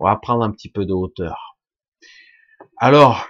On 0.00 0.06
va 0.06 0.16
prendre 0.16 0.42
un 0.42 0.50
petit 0.50 0.70
peu 0.70 0.86
de 0.86 0.92
hauteur. 0.92 1.58
Alors, 2.78 3.26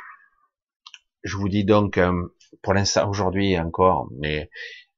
je 1.25 1.37
vous 1.37 1.49
dis 1.49 1.65
donc, 1.65 1.99
euh, 1.99 2.35
pour 2.63 2.73
l'instant 2.73 3.09
aujourd'hui 3.09 3.59
encore, 3.59 4.09
mais 4.13 4.49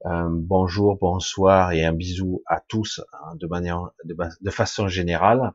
un 0.04 0.30
bonjour, 0.30 0.98
bonsoir 0.98 1.72
et 1.72 1.84
un 1.84 1.92
bisou 1.92 2.42
à 2.46 2.60
tous 2.60 3.00
hein, 3.12 3.36
de 3.36 3.46
manière, 3.46 3.90
de 4.04 4.50
façon 4.50 4.88
générale. 4.88 5.52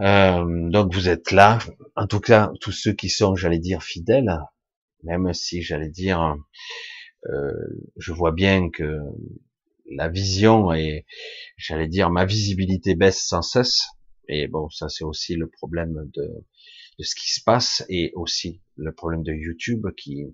Euh, 0.00 0.70
donc 0.70 0.92
vous 0.92 1.08
êtes 1.08 1.30
là, 1.30 1.58
en 1.96 2.06
tout 2.06 2.20
cas 2.20 2.50
tous 2.60 2.72
ceux 2.72 2.92
qui 2.92 3.08
sont, 3.08 3.36
j'allais 3.36 3.58
dire, 3.58 3.82
fidèles, 3.82 4.38
même 5.02 5.32
si 5.32 5.62
j'allais 5.62 5.90
dire, 5.90 6.36
euh, 7.26 7.52
je 7.96 8.12
vois 8.12 8.32
bien 8.32 8.70
que 8.70 8.98
la 9.90 10.08
vision 10.08 10.72
et, 10.72 11.06
j'allais 11.56 11.88
dire, 11.88 12.10
ma 12.10 12.24
visibilité 12.24 12.94
baisse 12.94 13.22
sans 13.22 13.42
cesse. 13.42 13.88
Et 14.28 14.48
bon, 14.48 14.68
ça 14.70 14.88
c'est 14.88 15.04
aussi 15.04 15.36
le 15.36 15.48
problème 15.48 16.10
de, 16.14 16.22
de 16.98 17.04
ce 17.04 17.14
qui 17.14 17.32
se 17.32 17.42
passe 17.44 17.84
et 17.88 18.12
aussi 18.14 18.62
le 18.76 18.92
problème 18.92 19.22
de 19.22 19.32
YouTube 19.32 19.86
qui 19.96 20.24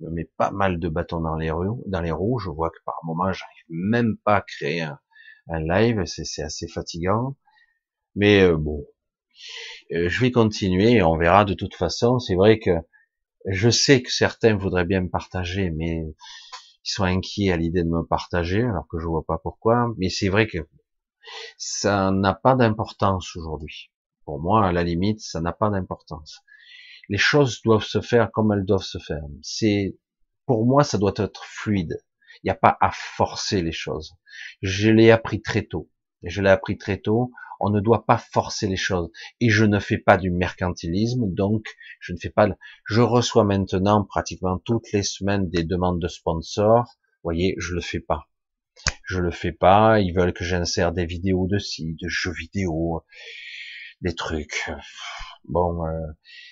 me 0.00 0.10
met 0.10 0.30
pas 0.36 0.50
mal 0.50 0.78
de 0.78 0.88
bâtons 0.88 1.20
dans 1.20 1.36
les 1.36 1.50
roues. 1.50 1.82
Dans 1.86 2.02
les 2.02 2.10
roues, 2.10 2.38
je 2.38 2.50
vois 2.50 2.70
que 2.70 2.82
par 2.84 2.96
moment, 3.04 3.32
j'arrive 3.32 3.64
même 3.68 4.16
pas 4.24 4.36
à 4.36 4.40
créer 4.42 4.82
un, 4.82 4.98
un 5.48 5.60
live, 5.60 6.04
c'est 6.06 6.42
assez 6.42 6.68
fatigant. 6.68 7.36
Mais 8.14 8.42
euh, 8.42 8.56
bon, 8.56 8.86
je 9.90 10.20
vais 10.20 10.30
continuer 10.30 11.02
on 11.02 11.16
verra 11.16 11.44
de 11.44 11.54
toute 11.54 11.74
façon. 11.74 12.18
C'est 12.18 12.34
vrai 12.34 12.58
que 12.58 12.70
je 13.46 13.70
sais 13.70 14.02
que 14.02 14.12
certains 14.12 14.56
voudraient 14.56 14.84
bien 14.84 15.02
me 15.02 15.10
partager, 15.10 15.70
mais 15.70 16.02
ils 16.84 16.90
sont 16.90 17.04
inquiets 17.04 17.52
à 17.52 17.56
l'idée 17.56 17.82
de 17.82 17.88
me 17.88 18.04
partager, 18.04 18.62
alors 18.62 18.86
que 18.88 18.98
je 18.98 19.06
vois 19.06 19.24
pas 19.24 19.38
pourquoi. 19.38 19.88
Mais 19.96 20.08
c'est 20.08 20.28
vrai 20.28 20.46
que 20.46 20.58
ça 21.56 22.10
n'a 22.10 22.34
pas 22.34 22.54
d'importance 22.54 23.36
aujourd'hui. 23.36 23.90
Pour 24.24 24.40
moi, 24.40 24.66
à 24.66 24.72
la 24.72 24.84
limite, 24.84 25.20
ça 25.20 25.40
n'a 25.40 25.52
pas 25.52 25.70
d'importance. 25.70 26.40
Les 27.08 27.18
choses 27.18 27.62
doivent 27.62 27.84
se 27.84 28.00
faire 28.00 28.30
comme 28.32 28.52
elles 28.52 28.64
doivent 28.64 28.82
se 28.82 28.98
faire. 28.98 29.22
C'est, 29.42 29.96
pour 30.46 30.66
moi, 30.66 30.84
ça 30.84 30.98
doit 30.98 31.14
être 31.16 31.44
fluide. 31.44 32.02
Il 32.42 32.46
n'y 32.46 32.50
a 32.50 32.54
pas 32.54 32.76
à 32.80 32.90
forcer 32.92 33.62
les 33.62 33.72
choses. 33.72 34.14
Je 34.62 34.90
l'ai 34.90 35.10
appris 35.10 35.40
très 35.40 35.62
tôt. 35.62 35.90
Je 36.22 36.42
l'ai 36.42 36.50
appris 36.50 36.76
très 36.76 36.98
tôt 36.98 37.32
on 37.60 37.70
ne 37.70 37.80
doit 37.80 38.06
pas 38.06 38.18
forcer 38.18 38.66
les 38.66 38.76
choses. 38.76 39.10
Et 39.40 39.50
je 39.50 39.64
ne 39.64 39.78
fais 39.78 39.98
pas 39.98 40.16
du 40.16 40.30
mercantilisme, 40.30 41.32
donc 41.32 41.66
je 42.00 42.12
ne 42.12 42.18
fais 42.18 42.30
pas. 42.30 42.48
Je 42.84 43.00
reçois 43.00 43.44
maintenant 43.44 44.04
pratiquement 44.04 44.58
toutes 44.58 44.90
les 44.92 45.02
semaines 45.02 45.48
des 45.48 45.64
demandes 45.64 46.00
de 46.00 46.08
sponsors. 46.08 46.98
Voyez, 47.22 47.54
je 47.58 47.74
le 47.74 47.80
fais 47.80 48.00
pas. 48.00 48.28
Je 49.04 49.20
le 49.20 49.30
fais 49.30 49.52
pas. 49.52 50.00
Ils 50.00 50.12
veulent 50.12 50.32
que 50.32 50.44
j'insère 50.44 50.92
des 50.92 51.06
vidéos 51.06 51.46
de 51.46 51.58
sites, 51.58 51.98
de 52.00 52.08
jeux 52.08 52.32
vidéo, 52.32 53.02
des 54.00 54.14
trucs. 54.14 54.70
Bon, 55.44 55.84
euh, 55.84 56.06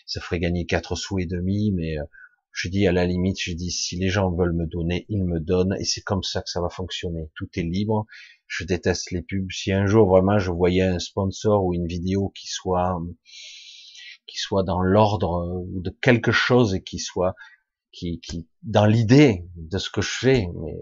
ça 0.06 0.20
ferait 0.20 0.40
gagner 0.40 0.66
quatre 0.66 0.96
sous 0.96 1.18
et 1.18 1.26
demi, 1.26 1.72
mais 1.72 1.98
euh, 1.98 2.04
je 2.52 2.68
dis 2.68 2.86
à 2.86 2.92
la 2.92 3.04
limite, 3.04 3.36
je 3.38 3.52
dis 3.52 3.70
si 3.70 3.96
les 3.96 4.08
gens 4.08 4.34
veulent 4.34 4.54
me 4.54 4.66
donner, 4.66 5.04
ils 5.10 5.24
me 5.24 5.38
donnent, 5.38 5.76
et 5.78 5.84
c'est 5.84 6.00
comme 6.00 6.22
ça 6.22 6.40
que 6.40 6.48
ça 6.48 6.62
va 6.62 6.70
fonctionner. 6.70 7.30
Tout 7.34 7.48
est 7.56 7.62
libre 7.62 8.06
je 8.46 8.64
déteste 8.64 9.10
les 9.10 9.22
pubs. 9.22 9.50
Si 9.50 9.72
un 9.72 9.86
jour 9.86 10.08
vraiment 10.08 10.38
je 10.38 10.50
voyais 10.50 10.82
un 10.82 10.98
sponsor 10.98 11.64
ou 11.64 11.74
une 11.74 11.86
vidéo 11.86 12.30
qui 12.30 12.46
soit 12.48 13.00
qui 14.26 14.38
soit 14.38 14.64
dans 14.64 14.80
l'ordre 14.80 15.64
ou 15.66 15.80
de 15.80 15.90
quelque 15.90 16.32
chose 16.32 16.74
et 16.74 16.82
qui 16.82 16.98
soit 16.98 17.34
qui, 17.92 18.20
qui 18.20 18.48
dans 18.62 18.86
l'idée 18.86 19.46
de 19.56 19.78
ce 19.78 19.88
que 19.90 20.02
je 20.02 20.18
fais, 20.18 20.48
mais 20.62 20.76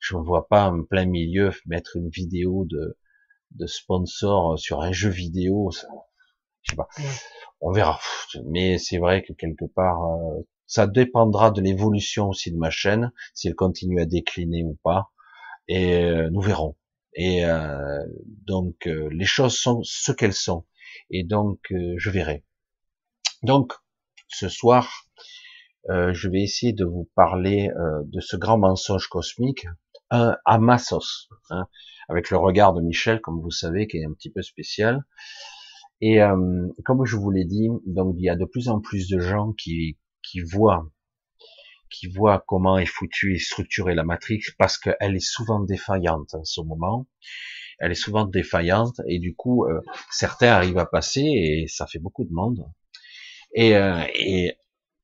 je 0.00 0.16
me 0.16 0.22
vois 0.22 0.48
pas 0.48 0.70
en 0.70 0.82
plein 0.82 1.06
milieu 1.06 1.52
mettre 1.66 1.96
une 1.96 2.08
vidéo 2.08 2.64
de 2.66 2.98
de 3.52 3.66
sponsor 3.66 4.58
sur 4.58 4.80
un 4.80 4.92
jeu 4.92 5.10
vidéo. 5.10 5.70
Ça, 5.70 5.86
je 6.62 6.72
sais 6.72 6.76
pas. 6.76 6.88
On 7.60 7.70
verra. 7.70 8.00
Mais 8.46 8.78
c'est 8.78 8.98
vrai 8.98 9.22
que 9.22 9.32
quelque 9.32 9.64
part, 9.64 10.02
euh, 10.04 10.46
ça 10.66 10.86
dépendra 10.86 11.50
de 11.50 11.60
l'évolution 11.60 12.28
aussi 12.30 12.50
de 12.50 12.56
ma 12.56 12.70
chaîne, 12.70 13.12
si 13.32 13.48
elle 13.48 13.54
continue 13.54 14.00
à 14.00 14.06
décliner 14.06 14.64
ou 14.64 14.76
pas 14.82 15.13
et 15.68 16.04
euh, 16.04 16.30
nous 16.30 16.40
verrons. 16.40 16.76
Et 17.14 17.44
euh, 17.44 18.00
donc 18.26 18.86
euh, 18.86 19.08
les 19.12 19.24
choses 19.24 19.56
sont 19.56 19.80
ce 19.84 20.12
qu'elles 20.12 20.34
sont, 20.34 20.66
et 21.10 21.24
donc 21.24 21.60
je 21.70 22.10
verrai. 22.10 22.44
Donc 23.42 23.72
ce 24.28 24.48
soir, 24.48 25.06
je 25.88 26.28
vais 26.28 26.42
essayer 26.42 26.72
de 26.72 26.84
vous 26.84 27.10
parler 27.14 27.68
de 28.06 28.20
ce 28.20 28.36
grand 28.36 28.58
mensonge 28.58 29.06
cosmique, 29.08 29.66
un 30.10 30.36
à 30.44 30.58
hein, 31.50 31.68
avec 32.08 32.30
le 32.30 32.38
regard 32.38 32.72
de 32.72 32.80
Michel, 32.80 33.20
comme 33.20 33.40
vous 33.40 33.50
savez, 33.50 33.86
qui 33.86 33.98
est 33.98 34.04
un 34.04 34.12
petit 34.14 34.30
peu 34.30 34.42
spécial. 34.42 35.04
Et 36.00 36.18
comme 36.84 37.04
je 37.04 37.16
vous 37.16 37.30
l'ai 37.30 37.44
dit, 37.44 37.68
donc 37.86 38.14
il 38.18 38.24
y 38.24 38.30
a 38.30 38.36
de 38.36 38.46
plus 38.46 38.68
en 38.68 38.80
plus 38.80 39.08
de 39.08 39.20
gens 39.20 39.52
qui, 39.52 39.98
qui 40.22 40.40
voient 40.40 40.88
qui 41.94 42.08
voit 42.08 42.44
comment 42.46 42.76
est 42.78 42.86
foutue 42.86 43.36
et 43.36 43.38
structurée 43.38 43.94
la 43.94 44.04
matrix 44.04 44.40
parce 44.58 44.78
qu'elle 44.78 45.14
est 45.14 45.24
souvent 45.24 45.60
défaillante 45.60 46.34
en 46.34 46.44
ce 46.44 46.60
moment. 46.60 47.06
Elle 47.78 47.92
est 47.92 47.96
souvent 47.96 48.24
défaillante 48.24 49.00
et 49.06 49.18
du 49.18 49.34
coup, 49.34 49.64
euh, 49.64 49.80
certains 50.10 50.48
arrivent 50.48 50.78
à 50.78 50.86
passer 50.86 51.22
et 51.22 51.66
ça 51.68 51.86
fait 51.86 51.98
beaucoup 51.98 52.24
de 52.24 52.32
monde. 52.32 52.66
Et, 53.54 53.76
euh, 53.76 54.04
et 54.14 54.56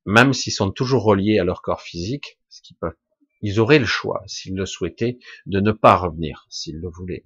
même 0.05 0.33
s'ils 0.33 0.53
sont 0.53 0.71
toujours 0.71 1.03
reliés 1.03 1.39
à 1.39 1.43
leur 1.43 1.61
corps 1.61 1.81
physique, 1.81 2.39
ce 2.49 2.61
qu'ils 2.61 2.77
peuvent, 2.77 2.95
ils 3.41 3.59
auraient 3.59 3.79
le 3.79 3.85
choix, 3.85 4.21
s'ils 4.27 4.55
le 4.55 4.65
souhaitaient, 4.65 5.17
de 5.45 5.59
ne 5.59 5.71
pas 5.71 5.95
revenir, 5.95 6.45
s'ils 6.49 6.79
le 6.79 6.89
voulaient. 6.89 7.25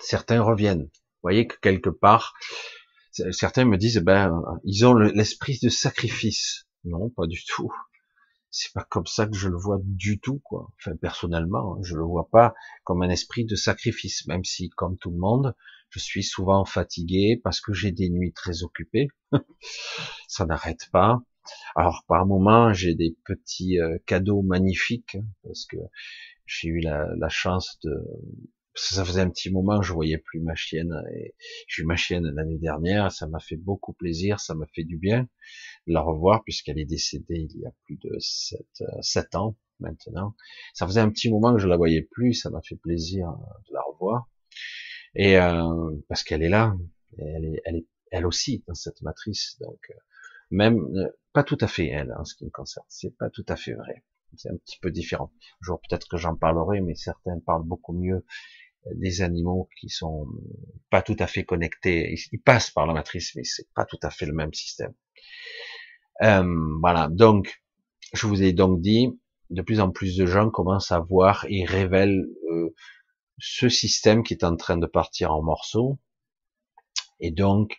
Certains 0.00 0.42
reviennent. 0.42 0.84
Vous 0.84 1.22
voyez 1.22 1.46
que 1.46 1.56
quelque 1.60 1.90
part, 1.90 2.34
certains 3.32 3.64
me 3.64 3.76
disent, 3.76 3.98
ben, 3.98 4.42
ils 4.64 4.86
ont 4.86 4.94
l'esprit 4.94 5.58
de 5.62 5.68
sacrifice. 5.68 6.66
Non, 6.84 7.10
pas 7.10 7.26
du 7.26 7.44
tout 7.44 7.70
c'est 8.50 8.72
pas 8.72 8.84
comme 8.84 9.06
ça 9.06 9.26
que 9.26 9.36
je 9.36 9.48
le 9.48 9.56
vois 9.56 9.78
du 9.82 10.20
tout, 10.20 10.40
quoi. 10.40 10.72
Enfin, 10.78 10.96
personnellement, 10.96 11.76
hein, 11.76 11.80
je 11.82 11.96
le 11.96 12.02
vois 12.02 12.28
pas 12.30 12.54
comme 12.84 13.02
un 13.02 13.08
esprit 13.10 13.44
de 13.44 13.54
sacrifice, 13.54 14.26
même 14.26 14.44
si, 14.44 14.68
comme 14.70 14.98
tout 14.98 15.10
le 15.10 15.18
monde, 15.18 15.54
je 15.90 15.98
suis 15.98 16.22
souvent 16.22 16.64
fatigué 16.64 17.40
parce 17.42 17.60
que 17.60 17.72
j'ai 17.72 17.92
des 17.92 18.10
nuits 18.10 18.32
très 18.32 18.62
occupées. 18.62 19.08
ça 20.28 20.46
n'arrête 20.46 20.88
pas. 20.92 21.22
Alors, 21.74 22.04
par 22.06 22.26
moments, 22.26 22.72
j'ai 22.72 22.94
des 22.94 23.16
petits 23.24 23.80
euh, 23.80 23.98
cadeaux 24.06 24.42
magnifiques 24.42 25.16
hein, 25.16 25.26
parce 25.42 25.64
que 25.66 25.78
j'ai 26.46 26.68
eu 26.68 26.80
la 26.80 27.28
chance 27.28 27.78
de, 27.84 27.94
ça 28.80 29.04
faisait 29.04 29.20
un 29.20 29.30
petit 29.30 29.50
moment 29.50 29.80
que 29.80 29.86
je 29.86 29.92
voyais 29.92 30.18
plus 30.18 30.40
ma 30.40 30.54
chienne 30.54 31.02
et 31.14 31.34
j'ai 31.68 31.82
eu 31.82 31.86
ma 31.86 31.96
chienne 31.96 32.26
l'année 32.34 32.58
dernière, 32.58 33.12
ça 33.12 33.26
m'a 33.26 33.40
fait 33.40 33.56
beaucoup 33.56 33.92
plaisir, 33.92 34.40
ça 34.40 34.54
m'a 34.54 34.66
fait 34.74 34.84
du 34.84 34.96
bien 34.96 35.28
de 35.86 35.92
la 35.92 36.00
revoir 36.00 36.42
puisqu'elle 36.44 36.78
est 36.78 36.86
décédée 36.86 37.48
il 37.50 37.60
y 37.60 37.66
a 37.66 37.72
plus 37.84 37.98
de 37.98 38.16
sept, 38.18 39.34
ans 39.34 39.56
maintenant. 39.80 40.34
Ça 40.74 40.86
faisait 40.86 41.00
un 41.00 41.10
petit 41.10 41.30
moment 41.30 41.54
que 41.54 41.60
je 41.60 41.68
la 41.68 41.76
voyais 41.76 42.02
plus, 42.02 42.34
ça 42.34 42.50
m'a 42.50 42.62
fait 42.62 42.76
plaisir 42.76 43.28
de 43.68 43.74
la 43.74 43.82
revoir 43.82 44.28
et 45.14 45.38
euh, 45.38 45.96
parce 46.08 46.22
qu'elle 46.22 46.42
est 46.42 46.48
là, 46.48 46.76
elle 47.18 47.44
est, 47.44 47.62
elle 47.64 47.76
est, 47.76 47.86
elle 48.10 48.26
aussi 48.26 48.64
dans 48.66 48.74
cette 48.74 49.02
matrice, 49.02 49.56
donc 49.60 49.78
euh, 49.90 49.94
même 50.50 50.78
euh, 50.96 51.08
pas 51.32 51.44
tout 51.44 51.58
à 51.60 51.68
fait 51.68 51.88
elle 51.88 52.12
en 52.18 52.24
ce 52.24 52.34
qui 52.34 52.44
me 52.44 52.50
concerne, 52.50 52.86
c'est 52.88 53.16
pas 53.16 53.30
tout 53.30 53.46
à 53.48 53.56
fait 53.56 53.74
vrai 53.74 54.04
c'est 54.36 54.50
un 54.50 54.56
petit 54.56 54.78
peu 54.78 54.90
différent. 54.90 55.32
Un 55.40 55.64
jour 55.64 55.80
peut-être 55.80 56.08
que 56.08 56.16
j'en 56.16 56.36
parlerai, 56.36 56.80
mais 56.80 56.94
certains 56.94 57.38
parlent 57.40 57.64
beaucoup 57.64 57.92
mieux 57.92 58.24
des 58.94 59.22
animaux 59.22 59.68
qui 59.78 59.88
sont 59.88 60.26
pas 60.90 61.02
tout 61.02 61.16
à 61.18 61.26
fait 61.26 61.44
connectés. 61.44 62.14
Ils 62.32 62.40
passent 62.40 62.70
par 62.70 62.86
la 62.86 62.94
matrice, 62.94 63.34
mais 63.36 63.44
c'est 63.44 63.68
pas 63.74 63.84
tout 63.84 63.98
à 64.02 64.10
fait 64.10 64.26
le 64.26 64.32
même 64.32 64.54
système. 64.54 64.94
Euh, 66.22 66.44
voilà. 66.80 67.08
Donc, 67.08 67.62
je 68.14 68.26
vous 68.26 68.42
ai 68.42 68.52
donc 68.52 68.80
dit, 68.80 69.18
de 69.50 69.62
plus 69.62 69.80
en 69.80 69.90
plus 69.90 70.16
de 70.16 70.26
gens 70.26 70.50
commencent 70.50 70.92
à 70.92 71.00
voir 71.00 71.46
et 71.48 71.64
révèlent 71.64 72.26
euh, 72.50 72.74
ce 73.38 73.68
système 73.68 74.22
qui 74.22 74.34
est 74.34 74.44
en 74.44 74.56
train 74.56 74.76
de 74.76 74.86
partir 74.86 75.32
en 75.32 75.42
morceaux. 75.42 75.98
Et 77.20 77.30
donc, 77.30 77.76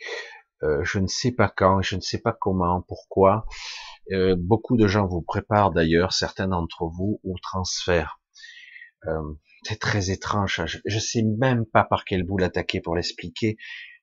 euh, 0.64 0.84
je 0.84 1.00
ne 1.00 1.08
sais 1.08 1.32
pas 1.32 1.50
quand, 1.50 1.82
je 1.82 1.96
ne 1.96 2.02
sais 2.02 2.20
pas 2.20 2.34
comment, 2.34 2.82
pourquoi. 2.88 3.46
Euh, 4.12 4.36
beaucoup 4.38 4.78
de 4.78 4.88
gens 4.88 5.08
vous 5.08 5.22
préparent 5.22 5.72
d'ailleurs, 5.72 6.14
certains 6.14 6.48
d'entre 6.48 6.86
vous, 6.86 7.20
au 7.24 7.36
transfert. 7.42 8.20
Euh, 9.62 9.68
c'est 9.68 9.80
très 9.80 10.12
étrange. 10.12 10.62
Je, 10.66 10.80
ne 10.94 11.00
sais 11.00 11.24
même 11.24 11.66
pas 11.66 11.84
par 11.84 12.06
quel 12.06 12.24
bout 12.24 12.38
l'attaquer 12.38 12.82
pour 12.82 12.96
l'expliquer, 12.96 13.58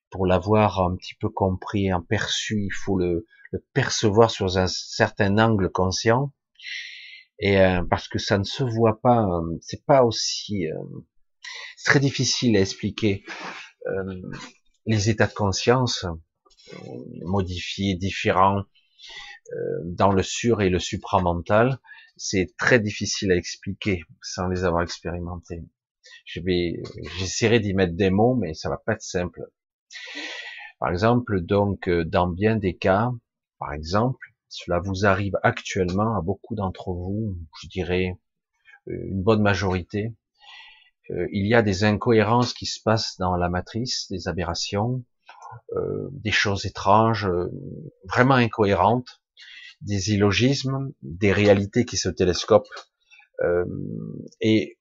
pour 0.09 0.25
l'avoir 0.25 0.81
un 0.81 0.95
petit 0.95 1.15
peu 1.15 1.29
compris, 1.29 1.91
un 1.91 2.01
perçu. 2.01 2.63
Il 2.65 2.73
faut 2.73 2.97
le, 2.97 3.25
le 3.51 3.65
percevoir 3.73 4.31
sur 4.31 4.57
un 4.57 4.67
certain 4.67 5.37
angle 5.37 5.71
conscient. 5.71 6.33
Et 7.41 7.57
parce 7.89 8.09
que 8.09 8.19
ça 8.19 8.37
ne 8.37 8.43
se 8.43 8.65
voit 8.65 8.99
pas, 8.99 9.25
c'est 9.61 9.85
pas 9.85 10.03
aussi, 10.03 10.65
c'est 11.77 11.89
très 11.89 12.01
difficile 12.01 12.57
à 12.57 12.59
expliquer 12.59 13.23
les 14.85 15.09
états 15.09 15.27
de 15.27 15.33
conscience 15.33 16.05
modifiés, 17.21 17.95
différents 17.95 18.63
euh, 19.53 19.81
dans 19.85 20.11
le 20.11 20.23
sur 20.23 20.61
et 20.61 20.69
le 20.69 20.79
supramental, 20.79 21.79
c'est 22.19 22.53
très 22.57 22.79
difficile 22.79 23.31
à 23.31 23.35
expliquer 23.35 24.03
sans 24.21 24.47
les 24.47 24.63
avoir 24.63 24.83
expérimentés. 24.83 25.63
Je 26.25 26.41
vais, 26.41 26.81
j'essaierai 27.17 27.59
d'y 27.59 27.73
mettre 27.73 27.95
des 27.95 28.09
mots, 28.09 28.35
mais 28.35 28.53
ça 28.53 28.69
va 28.69 28.77
pas 28.77 28.93
être 28.93 29.01
simple. 29.01 29.41
Par 30.79 30.89
exemple, 30.91 31.41
donc, 31.41 31.87
euh, 31.89 32.05
dans 32.05 32.27
bien 32.27 32.55
des 32.55 32.77
cas, 32.77 33.11
par 33.57 33.73
exemple, 33.73 34.33
cela 34.47 34.79
vous 34.79 35.05
arrive 35.05 35.37
actuellement 35.43 36.15
à 36.15 36.21
beaucoup 36.21 36.55
d'entre 36.55 36.91
vous, 36.91 37.37
je 37.61 37.67
dirais 37.67 38.17
euh, 38.87 39.07
une 39.07 39.23
bonne 39.23 39.41
majorité. 39.41 40.13
Il 41.31 41.47
y 41.47 41.55
a 41.55 41.63
des 41.63 41.85
incohérences 41.85 42.53
qui 42.53 42.67
se 42.67 42.79
passent 42.79 43.17
dans 43.17 43.35
la 43.35 43.49
matrice, 43.49 44.05
des 44.11 44.27
aberrations, 44.27 45.03
euh, 45.75 46.09
des 46.11 46.31
choses 46.31 46.65
étranges, 46.65 47.27
euh, 47.27 47.51
vraiment 48.03 48.35
incohérentes, 48.35 49.21
des 49.81 50.11
illogismes, 50.11 50.91
des 51.01 51.31
réalités 51.31 51.85
qui 51.85 51.97
se 51.97 52.09
télescopent, 52.09 52.67
euh, 53.43 53.65
et 54.41 54.77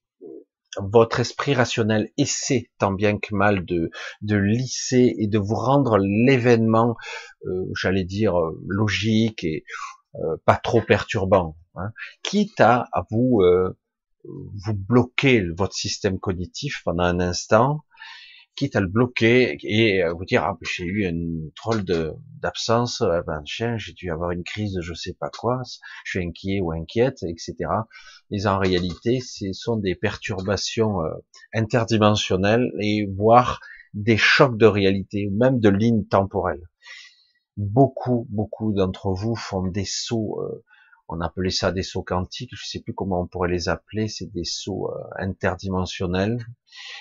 votre 0.80 1.20
esprit 1.20 1.54
rationnel 1.54 2.10
essaie 2.16 2.70
tant 2.78 2.92
bien 2.92 3.18
que 3.18 3.34
mal 3.34 3.64
de, 3.64 3.90
de 4.22 4.36
lisser 4.36 5.14
et 5.18 5.26
de 5.26 5.38
vous 5.38 5.54
rendre 5.54 5.98
l'événement, 5.98 6.96
j'allais 7.74 8.04
dire, 8.04 8.34
logique 8.66 9.42
et 9.42 9.64
pas 10.44 10.56
trop 10.56 10.80
perturbant, 10.80 11.56
hein, 11.74 11.90
quitte 12.22 12.60
à, 12.60 12.86
à 12.92 13.04
vous 13.10 13.42
vous 14.24 14.74
bloquer 14.74 15.44
votre 15.56 15.74
système 15.74 16.18
cognitif 16.20 16.82
pendant 16.84 17.04
un 17.04 17.18
instant 17.18 17.84
quitte 18.58 18.74
à 18.74 18.80
le 18.80 18.88
bloquer 18.88 19.56
et 19.62 20.02
vous 20.08 20.24
dire 20.24 20.42
ah, 20.42 20.58
j'ai 20.62 20.84
eu 20.84 21.06
une 21.06 21.52
troll 21.54 21.84
de 21.84 22.12
d'absence, 22.40 23.02
euh, 23.02 23.22
ben, 23.22 23.40
j'ai 23.44 23.92
dû 23.92 24.10
avoir 24.10 24.32
une 24.32 24.42
crise 24.42 24.74
de 24.74 24.80
je 24.80 24.94
sais 24.94 25.12
pas 25.12 25.30
quoi, 25.30 25.62
je 26.04 26.10
suis 26.10 26.26
inquiet 26.26 26.60
ou 26.60 26.72
inquiète, 26.72 27.22
etc. 27.22 27.54
Mais 28.30 28.46
en 28.46 28.58
réalité, 28.58 29.20
ce 29.20 29.52
sont 29.52 29.76
des 29.76 29.94
perturbations 29.94 31.02
euh, 31.02 31.10
interdimensionnelles 31.54 32.72
et 32.80 33.06
voire 33.16 33.60
des 33.94 34.16
chocs 34.16 34.58
de 34.58 34.66
réalité 34.66 35.28
ou 35.28 35.36
même 35.36 35.60
de 35.60 35.68
lignes 35.68 36.06
temporelles. 36.06 36.68
Beaucoup, 37.56 38.26
beaucoup 38.30 38.72
d'entre 38.72 39.12
vous 39.12 39.36
font 39.36 39.66
des 39.68 39.86
sauts. 39.86 40.40
Euh, 40.42 40.64
on 41.08 41.20
appelait 41.20 41.50
ça 41.50 41.70
des 41.72 41.84
sauts 41.84 42.02
quantiques, 42.02 42.50
je 42.52 42.66
sais 42.66 42.80
plus 42.80 42.92
comment 42.92 43.22
on 43.22 43.26
pourrait 43.26 43.48
les 43.48 43.68
appeler, 43.68 44.08
c'est 44.08 44.30
des 44.30 44.44
sauts 44.44 44.90
interdimensionnels. 45.16 46.44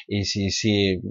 Et 0.07 0.23
c'est 0.23 1.01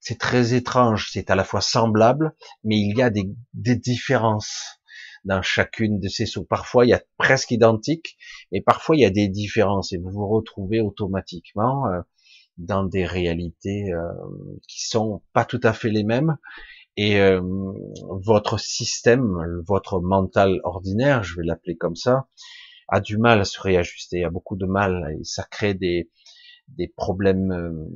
c'est 0.00 0.18
très 0.18 0.54
étrange, 0.54 1.10
c'est 1.12 1.30
à 1.30 1.34
la 1.34 1.44
fois 1.44 1.60
semblable, 1.60 2.34
mais 2.64 2.76
il 2.78 2.96
y 2.96 3.02
a 3.02 3.10
des, 3.10 3.28
différences 3.54 4.80
dans 5.24 5.42
chacune 5.42 5.98
de 5.98 6.08
ces 6.08 6.26
sauts. 6.26 6.44
Parfois, 6.44 6.86
il 6.86 6.90
y 6.90 6.94
a 6.94 7.02
presque 7.16 7.50
identique, 7.50 8.16
et 8.52 8.60
parfois, 8.60 8.96
il 8.96 9.00
y 9.00 9.04
a 9.04 9.10
des 9.10 9.28
différences, 9.28 9.92
et 9.92 9.98
vous 9.98 10.10
vous 10.10 10.28
retrouvez 10.28 10.80
automatiquement 10.80 11.86
euh, 11.86 12.00
dans 12.56 12.84
des 12.84 13.04
réalités 13.04 13.92
euh, 13.92 14.12
qui 14.68 14.86
sont 14.86 15.22
pas 15.32 15.44
tout 15.44 15.60
à 15.62 15.72
fait 15.72 15.90
les 15.90 16.04
mêmes, 16.04 16.36
et 16.96 17.20
euh, 17.20 17.40
votre 18.10 18.58
système, 18.58 19.62
votre 19.66 20.00
mental 20.00 20.60
ordinaire, 20.64 21.22
je 21.22 21.36
vais 21.36 21.44
l'appeler 21.44 21.76
comme 21.76 21.96
ça, 21.96 22.28
a 22.88 23.00
du 23.00 23.18
mal 23.18 23.40
à 23.40 23.44
se 23.44 23.60
réajuster, 23.60 24.24
a 24.24 24.30
beaucoup 24.30 24.56
de 24.56 24.66
mal, 24.66 25.16
et 25.20 25.24
ça 25.24 25.44
crée 25.50 25.74
des, 25.74 26.10
des 26.68 26.88
problèmes 26.88 27.88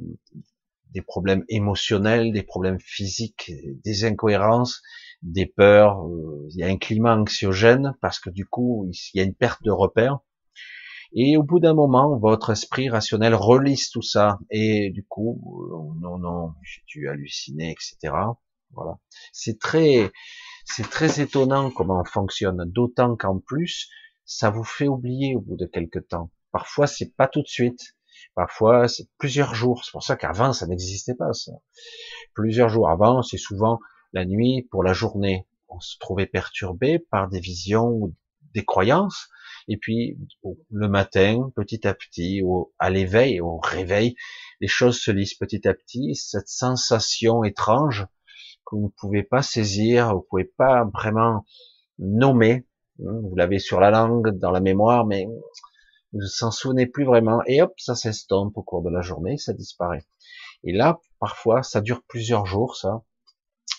des 0.92 1.02
problèmes 1.02 1.44
émotionnels, 1.48 2.32
des 2.32 2.42
problèmes 2.42 2.80
physiques, 2.80 3.52
des 3.84 4.04
incohérences, 4.04 4.82
des 5.22 5.46
peurs. 5.46 6.06
Euh, 6.06 6.48
il 6.50 6.56
y 6.56 6.62
a 6.62 6.66
un 6.66 6.76
climat 6.76 7.16
anxiogène 7.16 7.96
parce 8.00 8.18
que 8.18 8.30
du 8.30 8.44
coup, 8.46 8.88
il 8.90 9.18
y 9.18 9.20
a 9.20 9.24
une 9.24 9.34
perte 9.34 9.62
de 9.62 9.70
repères. 9.70 10.20
Et 11.14 11.36
au 11.36 11.42
bout 11.42 11.60
d'un 11.60 11.74
moment, 11.74 12.18
votre 12.18 12.50
esprit 12.50 12.88
rationnel 12.88 13.34
relise 13.34 13.90
tout 13.90 14.02
ça. 14.02 14.38
Et 14.50 14.90
du 14.90 15.04
coup, 15.04 15.40
euh, 15.72 16.00
non, 16.00 16.18
non, 16.18 16.54
j'ai 16.62 16.82
dû 16.86 17.08
halluciner, 17.08 17.70
etc. 17.70 18.14
Voilà. 18.70 18.98
C'est 19.32 19.58
très, 19.58 20.10
c'est 20.64 20.88
très 20.88 21.20
étonnant 21.20 21.70
comment 21.70 22.00
on 22.00 22.04
fonctionne. 22.04 22.64
D'autant 22.66 23.16
qu'en 23.16 23.38
plus, 23.38 23.90
ça 24.24 24.50
vous 24.50 24.64
fait 24.64 24.88
oublier 24.88 25.36
au 25.36 25.40
bout 25.40 25.56
de 25.56 25.66
quelques 25.66 26.08
temps. 26.08 26.30
Parfois, 26.50 26.86
c'est 26.86 27.14
pas 27.14 27.28
tout 27.28 27.42
de 27.42 27.48
suite. 27.48 27.94
Parfois, 28.34 28.88
c'est 28.88 29.08
plusieurs 29.18 29.54
jours. 29.54 29.84
C'est 29.84 29.92
pour 29.92 30.02
ça 30.02 30.16
qu'avant, 30.16 30.52
ça 30.52 30.66
n'existait 30.66 31.14
pas, 31.14 31.32
ça. 31.32 31.52
Plusieurs 32.34 32.68
jours 32.68 32.88
avant, 32.88 33.22
c'est 33.22 33.38
souvent 33.38 33.78
la 34.12 34.24
nuit 34.24 34.66
pour 34.70 34.82
la 34.82 34.92
journée. 34.92 35.46
On 35.68 35.80
se 35.80 35.98
trouvait 35.98 36.26
perturbé 36.26 36.98
par 36.98 37.28
des 37.28 37.40
visions 37.40 37.88
ou 37.88 38.14
des 38.54 38.64
croyances. 38.64 39.28
Et 39.68 39.76
puis, 39.76 40.18
le 40.70 40.88
matin, 40.88 41.50
petit 41.54 41.86
à 41.86 41.94
petit, 41.94 42.42
au, 42.42 42.72
à 42.78 42.90
l'éveil, 42.90 43.40
au 43.40 43.58
réveil, 43.58 44.16
les 44.60 44.68
choses 44.68 44.98
se 44.98 45.10
lisent 45.10 45.34
petit 45.34 45.66
à 45.68 45.74
petit. 45.74 46.14
Cette 46.14 46.48
sensation 46.48 47.44
étrange 47.44 48.06
que 48.66 48.76
vous 48.76 48.86
ne 48.86 49.00
pouvez 49.00 49.22
pas 49.22 49.42
saisir, 49.42 50.10
vous 50.10 50.20
ne 50.20 50.28
pouvez 50.28 50.44
pas 50.44 50.84
vraiment 50.92 51.44
nommer. 51.98 52.66
Vous 52.98 53.34
l'avez 53.36 53.58
sur 53.58 53.80
la 53.80 53.90
langue, 53.90 54.38
dans 54.38 54.50
la 54.50 54.60
mémoire, 54.60 55.06
mais 55.06 55.26
vous 56.12 56.20
s'en 56.22 56.50
souvenez 56.50 56.86
plus 56.86 57.04
vraiment, 57.04 57.42
et 57.46 57.62
hop, 57.62 57.72
ça 57.78 57.94
s'estompe 57.94 58.56
au 58.56 58.62
cours 58.62 58.82
de 58.82 58.90
la 58.90 59.00
journée, 59.00 59.38
ça 59.38 59.52
disparaît. 59.52 60.06
Et 60.64 60.72
là, 60.72 61.00
parfois, 61.18 61.62
ça 61.62 61.80
dure 61.80 62.02
plusieurs 62.06 62.46
jours, 62.46 62.76
ça, 62.76 63.02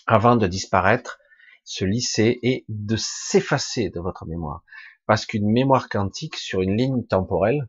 avant 0.06 0.36
de 0.36 0.46
disparaître, 0.46 1.18
se 1.64 1.84
lisser 1.84 2.38
et 2.42 2.64
de 2.68 2.96
s'effacer 2.96 3.88
de 3.88 4.00
votre 4.00 4.26
mémoire. 4.26 4.62
Parce 5.06 5.26
qu'une 5.26 5.50
mémoire 5.50 5.88
quantique 5.88 6.36
sur 6.36 6.60
une 6.60 6.76
ligne 6.76 7.04
temporelle, 7.06 7.68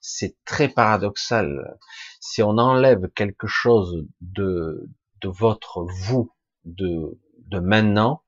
c'est 0.00 0.36
très 0.44 0.68
paradoxal. 0.68 1.78
Si 2.20 2.42
on 2.42 2.58
enlève 2.58 3.08
quelque 3.14 3.46
chose 3.46 4.06
de, 4.20 4.88
de 5.20 5.28
votre 5.28 5.84
vous, 5.84 6.32
de, 6.64 7.18
de 7.46 7.58
maintenant, 7.58 8.22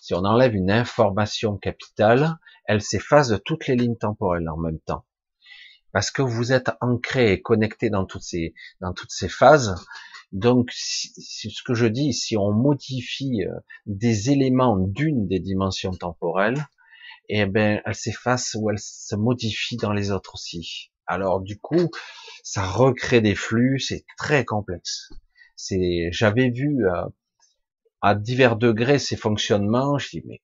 si 0.00 0.14
on 0.14 0.24
enlève 0.24 0.54
une 0.54 0.70
information 0.70 1.56
capitale, 1.56 2.38
elle 2.64 2.82
s'efface 2.82 3.28
de 3.28 3.36
toutes 3.36 3.66
les 3.66 3.76
lignes 3.76 3.96
temporelles 3.96 4.48
en 4.48 4.56
même 4.56 4.80
temps. 4.80 5.04
Parce 5.92 6.10
que 6.10 6.22
vous 6.22 6.52
êtes 6.52 6.70
ancré 6.80 7.32
et 7.32 7.42
connecté 7.42 7.90
dans 7.90 8.06
toutes 8.06 8.22
ces, 8.22 8.54
dans 8.80 8.92
toutes 8.94 9.10
ces 9.10 9.28
phases. 9.28 9.74
Donc, 10.32 10.70
ce 10.72 11.62
que 11.62 11.74
je 11.74 11.86
dis, 11.86 12.14
si 12.14 12.38
on 12.38 12.52
modifie 12.52 13.44
euh, 13.44 13.52
des 13.84 14.30
éléments 14.30 14.78
d'une 14.78 15.28
des 15.28 15.40
dimensions 15.40 15.92
temporelles, 15.92 16.66
eh 17.28 17.44
ben, 17.44 17.82
elle 17.84 17.94
s'efface 17.94 18.56
ou 18.58 18.70
elle 18.70 18.78
se 18.78 19.14
modifie 19.14 19.76
dans 19.76 19.92
les 19.92 20.10
autres 20.10 20.34
aussi. 20.34 20.90
Alors, 21.06 21.40
du 21.40 21.58
coup, 21.58 21.90
ça 22.42 22.66
recrée 22.66 23.20
des 23.20 23.34
flux, 23.34 23.78
c'est 23.78 24.04
très 24.16 24.44
complexe. 24.46 25.10
C'est, 25.56 26.08
j'avais 26.10 26.50
vu 26.50 26.86
euh, 26.86 27.04
à 28.00 28.14
divers 28.14 28.56
degrés 28.56 28.98
ces 28.98 29.16
fonctionnements, 29.16 29.98
je 29.98 30.08
dis 30.08 30.22
mais 30.26 30.40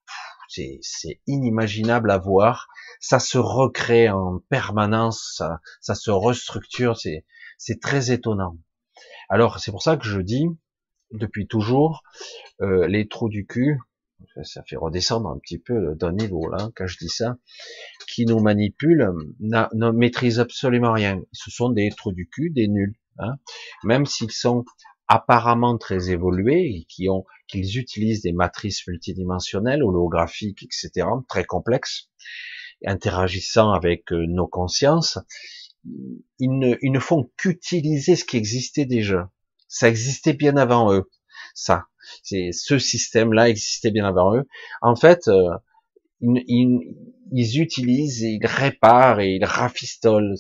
c'est 0.48 1.20
inimaginable 1.26 2.11
à 2.11 2.18
voir. 2.18 2.68
Ça 3.00 3.20
se 3.20 3.38
recrée 3.38 4.08
en 4.08 4.40
permanence, 4.48 5.34
ça, 5.37 5.61
ça 5.80 5.94
se 5.94 6.11
restructure, 6.11 6.96
c'est 6.96 7.80
très 7.80 8.11
étonnant. 8.11 8.56
Alors 9.28 9.61
c'est 9.61 9.70
pour 9.70 9.82
ça 9.82 9.96
que 9.96 10.06
je 10.06 10.20
dis 10.20 10.46
depuis 11.12 11.46
toujours 11.46 12.02
euh, 12.61 12.87
les 12.87 13.08
trous 13.08 13.28
du 13.28 13.46
cul, 13.46 13.78
ça 14.42 14.62
fait 14.64 14.76
redescendre 14.76 15.28
un 15.28 15.38
petit 15.38 15.58
peu 15.58 15.94
d'un 15.94 16.12
niveau 16.12 16.48
là 16.48 16.70
quand 16.74 16.87
je 16.87 16.98
dis 16.98 17.08
ça, 17.08 17.37
qui 18.08 18.26
nous 18.26 18.40
manipulent, 18.40 19.12
ne 19.40 19.90
maîtrisent 19.90 20.40
absolument 20.40 20.92
rien. 20.92 21.20
Ce 21.32 21.50
sont 21.50 21.70
des 21.70 21.90
trous 21.90 22.12
du 22.12 22.28
cul, 22.28 22.50
des 22.50 22.68
nuls, 22.68 22.96
hein. 23.18 23.37
même 23.84 24.06
s'ils 24.06 24.32
sont 24.32 24.64
apparemment 25.08 25.78
très 25.78 26.11
évolués, 26.11 26.87
qui 26.88 27.08
ont, 27.08 27.24
qu'ils 27.48 27.78
utilisent 27.78 28.22
des 28.22 28.32
matrices 28.32 28.87
multidimensionnelles, 28.87 29.82
holographiques, 29.82 30.62
etc., 30.62 31.06
très 31.28 31.44
complexes, 31.44 32.08
interagissant 32.87 33.72
avec 33.72 34.12
euh, 34.12 34.26
nos 34.26 34.46
consciences, 34.46 35.18
ils 36.38 36.58
ne, 36.58 36.76
ils 36.82 36.92
ne 36.92 36.98
font 36.98 37.30
qu'utiliser 37.37 38.16
ce 38.16 38.24
qui 38.24 38.37
existait 38.37 38.84
déjà. 38.84 39.30
Ça 39.68 39.88
existait 39.88 40.32
bien 40.32 40.56
avant 40.56 40.92
eux. 40.92 41.11
Ça, 41.54 41.87
c'est 42.22 42.50
ce 42.52 42.78
système-là 42.78 43.48
existait 43.48 43.90
bien 43.90 44.06
avant 44.06 44.37
eux. 44.37 44.46
En 44.82 44.96
fait, 44.96 45.28
euh, 45.28 45.50
ils, 46.20 46.42
ils, 46.46 46.96
ils, 47.32 47.61
utilisent, 47.61 48.20
ils 48.22 48.44
réparent 48.44 49.20
et 49.20 49.34
ils 49.34 49.44
rafistolent. 49.44 50.37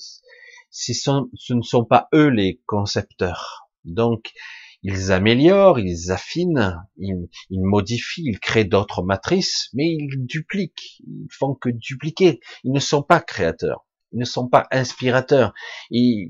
Ce, 0.70 0.92
sont, 0.92 1.28
ce 1.34 1.54
ne 1.54 1.62
sont 1.62 1.84
pas 1.84 2.08
eux 2.14 2.28
les 2.28 2.60
concepteurs. 2.66 3.68
Donc, 3.84 4.32
ils 4.82 5.12
améliorent, 5.12 5.78
ils 5.78 6.12
affinent, 6.12 6.80
ils, 6.98 7.28
modifient, 7.50 8.24
ils 8.24 8.38
créent 8.38 8.64
d'autres 8.64 9.02
matrices, 9.02 9.70
mais 9.74 9.86
ils 9.86 10.24
dupliquent, 10.24 11.00
ils 11.00 11.28
font 11.30 11.54
que 11.54 11.68
dupliquer. 11.68 12.40
Ils 12.64 12.72
ne 12.72 12.80
sont 12.80 13.02
pas 13.02 13.20
créateurs, 13.20 13.86
ils 14.12 14.18
ne 14.20 14.24
sont 14.24 14.48
pas 14.48 14.66
inspirateurs. 14.70 15.52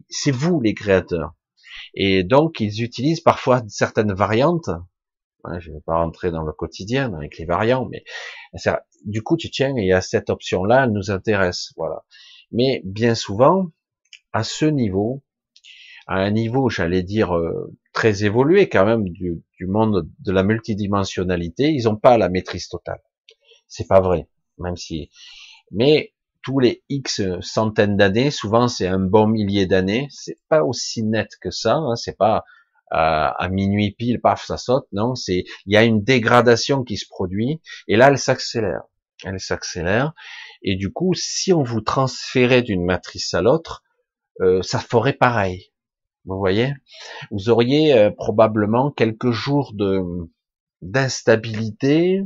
C'est 0.08 0.30
vous 0.30 0.60
les 0.60 0.74
créateurs. 0.74 1.34
Et 1.94 2.24
donc, 2.24 2.60
ils 2.60 2.82
utilisent 2.82 3.20
parfois 3.20 3.62
certaines 3.68 4.12
variantes. 4.12 4.70
Je 5.60 5.70
ne 5.70 5.76
vais 5.76 5.82
pas 5.86 5.96
rentrer 5.96 6.30
dans 6.30 6.42
le 6.42 6.52
quotidien 6.52 7.14
avec 7.14 7.38
les 7.38 7.44
variants, 7.44 7.88
mais 7.90 8.04
du 9.04 9.22
coup, 9.22 9.36
tu 9.36 9.50
tiens, 9.50 9.72
il 9.76 9.86
y 9.86 9.92
a 9.92 10.00
cette 10.00 10.30
option-là, 10.30 10.84
elle 10.84 10.92
nous 10.92 11.10
intéresse, 11.10 11.72
voilà. 11.76 12.04
Mais 12.50 12.82
bien 12.84 13.14
souvent, 13.14 13.66
à 14.32 14.42
ce 14.42 14.64
niveau, 14.64 15.22
à 16.06 16.16
un 16.16 16.30
niveau, 16.30 16.68
j'allais 16.70 17.02
dire, 17.02 17.36
euh, 17.36 17.76
très 17.98 18.22
évolué 18.22 18.68
quand 18.68 18.86
même 18.86 19.08
du, 19.08 19.42
du, 19.58 19.66
monde 19.66 20.08
de 20.20 20.30
la 20.30 20.44
multidimensionnalité, 20.44 21.72
ils 21.72 21.86
n'ont 21.86 21.96
pas 21.96 22.16
la 22.16 22.28
maîtrise 22.28 22.68
totale. 22.68 23.00
C'est 23.66 23.88
pas 23.88 24.00
vrai, 24.00 24.28
même 24.58 24.76
si. 24.76 25.10
Mais 25.72 26.14
tous 26.44 26.60
les 26.60 26.84
X 26.88 27.22
centaines 27.40 27.96
d'années, 27.96 28.30
souvent 28.30 28.68
c'est 28.68 28.86
un 28.86 29.00
bon 29.00 29.26
millier 29.26 29.66
d'années, 29.66 30.06
c'est 30.10 30.38
pas 30.48 30.62
aussi 30.62 31.02
net 31.02 31.30
que 31.40 31.50
ça, 31.50 31.74
hein, 31.74 31.96
c'est 31.96 32.16
pas 32.16 32.44
euh, 32.92 33.30
à 33.36 33.48
minuit 33.50 33.90
pile, 33.90 34.20
paf, 34.20 34.46
ça 34.46 34.58
saute, 34.58 34.86
non, 34.92 35.16
c'est 35.16 35.42
il 35.66 35.74
y 35.74 35.76
a 35.76 35.82
une 35.82 36.04
dégradation 36.04 36.84
qui 36.84 36.98
se 36.98 37.08
produit 37.08 37.60
et 37.88 37.96
là 37.96 38.10
elle 38.10 38.18
s'accélère, 38.18 38.82
elle 39.24 39.40
s'accélère 39.40 40.12
et 40.62 40.76
du 40.76 40.92
coup 40.92 41.14
si 41.14 41.52
on 41.52 41.64
vous 41.64 41.80
transférait 41.80 42.62
d'une 42.62 42.84
matrice 42.84 43.34
à 43.34 43.42
l'autre, 43.42 43.82
euh, 44.40 44.62
ça 44.62 44.78
ferait 44.78 45.14
pareil. 45.14 45.72
Vous 46.24 46.38
voyez, 46.38 46.74
vous 47.30 47.48
auriez 47.48 47.94
euh, 47.94 48.10
probablement 48.10 48.90
quelques 48.90 49.30
jours 49.30 49.72
de 49.74 50.02
d'instabilité, 50.82 52.22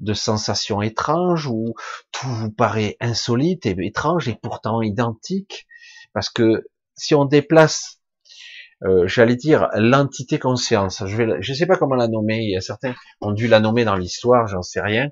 de 0.00 0.14
sensations 0.14 0.82
étranges 0.82 1.46
où 1.46 1.74
tout 2.12 2.28
vous 2.28 2.50
paraît 2.50 2.96
insolite 3.00 3.66
et 3.66 3.74
étrange 3.78 4.28
et 4.28 4.38
pourtant 4.40 4.82
identique, 4.82 5.66
parce 6.12 6.28
que 6.28 6.64
si 6.96 7.14
on 7.14 7.24
déplace, 7.24 8.00
euh, 8.84 9.06
j'allais 9.06 9.36
dire 9.36 9.68
l'entité 9.74 10.38
conscience, 10.38 11.04
je 11.06 11.16
vais, 11.16 11.40
je 11.40 11.54
sais 11.54 11.66
pas 11.66 11.76
comment 11.76 11.94
la 11.94 12.08
nommer, 12.08 12.38
il 12.38 12.50
y 12.50 12.56
a 12.56 12.60
certains 12.60 12.94
ont 13.20 13.32
dû 13.32 13.48
la 13.48 13.60
nommer 13.60 13.84
dans 13.84 13.96
l'histoire, 13.96 14.46
j'en 14.48 14.62
sais 14.62 14.80
rien. 14.80 15.10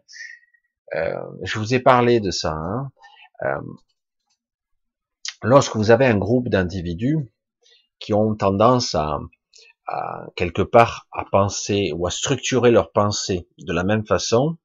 Euh, 0.94 1.14
je 1.42 1.58
vous 1.58 1.74
ai 1.74 1.80
parlé 1.80 2.20
de 2.20 2.30
ça. 2.30 2.52
Hein. 2.52 2.90
Euh, 3.42 3.60
lorsque 5.42 5.76
vous 5.76 5.90
avez 5.90 6.06
un 6.06 6.18
groupe 6.18 6.48
d'individus 6.48 7.32
qui 8.00 8.14
ont 8.14 8.34
tendance 8.34 8.94
à, 8.94 9.20
quelque 10.36 10.62
part 10.62 11.08
à 11.12 11.24
penser 11.24 11.92
ou 11.96 12.06
à 12.06 12.10
structurer 12.10 12.70
leur 12.70 12.92
pensée 12.92 13.48
de 13.58 13.72
la 13.72 13.82
même 13.82 14.06
façon, 14.06 14.56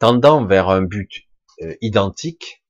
tendant 0.00 0.44
vers 0.44 0.68
un 0.68 0.82
but 0.82 1.28
euh, 1.62 1.74
identique, 1.80 2.64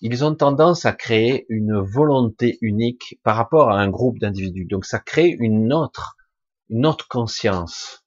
ils 0.00 0.24
ont 0.24 0.34
tendance 0.34 0.84
à 0.84 0.92
créer 0.92 1.44
une 1.48 1.80
volonté 1.80 2.58
unique 2.60 3.18
par 3.24 3.36
rapport 3.36 3.70
à 3.70 3.80
un 3.80 3.88
groupe 3.88 4.18
d'individus. 4.18 4.66
Donc 4.66 4.84
ça 4.84 5.00
crée 5.00 5.34
une 5.40 5.72
autre, 5.72 6.16
une 6.68 6.86
autre 6.86 7.08
conscience. 7.08 8.04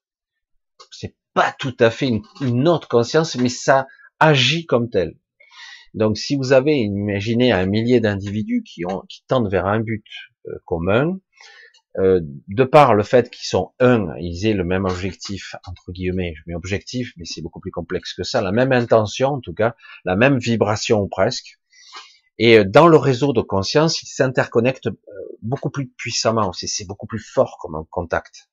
C'est 0.90 1.14
pas 1.34 1.54
tout 1.58 1.76
à 1.80 1.90
fait 1.90 2.10
une, 2.40 2.68
autre 2.68 2.88
conscience, 2.88 3.36
mais 3.36 3.48
ça 3.48 3.86
agit 4.20 4.64
comme 4.64 4.88
tel. 4.88 5.18
Donc 5.94 6.16
si 6.16 6.36
vous 6.36 6.52
avez 6.52 6.76
imaginé 6.76 7.52
un 7.52 7.66
millier 7.66 8.00
d'individus 8.00 8.62
qui, 8.62 8.86
ont, 8.86 9.02
qui 9.08 9.22
tendent 9.26 9.50
vers 9.50 9.66
un 9.66 9.80
but 9.80 10.04
commun, 10.64 11.18
euh, 11.98 12.20
de 12.48 12.64
par 12.64 12.94
le 12.94 13.02
fait 13.02 13.30
qu'ils 13.30 13.46
sont 13.46 13.72
un, 13.78 14.14
ils 14.18 14.46
aient 14.46 14.54
le 14.54 14.64
même 14.64 14.86
objectif, 14.86 15.56
entre 15.66 15.92
guillemets, 15.92 16.32
je 16.36 16.42
mets 16.46 16.54
objectif, 16.54 17.12
mais 17.18 17.26
c'est 17.26 17.42
beaucoup 17.42 17.60
plus 17.60 17.70
complexe 17.70 18.14
que 18.14 18.22
ça, 18.22 18.40
la 18.40 18.50
même 18.50 18.72
intention 18.72 19.28
en 19.28 19.40
tout 19.40 19.52
cas, 19.52 19.74
la 20.06 20.16
même 20.16 20.38
vibration 20.38 21.06
presque, 21.06 21.58
et 22.38 22.58
euh, 22.58 22.64
dans 22.64 22.88
le 22.88 22.96
réseau 22.96 23.34
de 23.34 23.42
conscience, 23.42 24.02
ils 24.02 24.06
s'interconnectent 24.06 24.86
euh, 24.86 24.92
beaucoup 25.42 25.68
plus 25.68 25.90
puissamment, 25.90 26.50
c'est 26.54 26.86
beaucoup 26.86 27.06
plus 27.06 27.18
fort 27.18 27.58
comme 27.60 27.84
contact. 27.90 28.48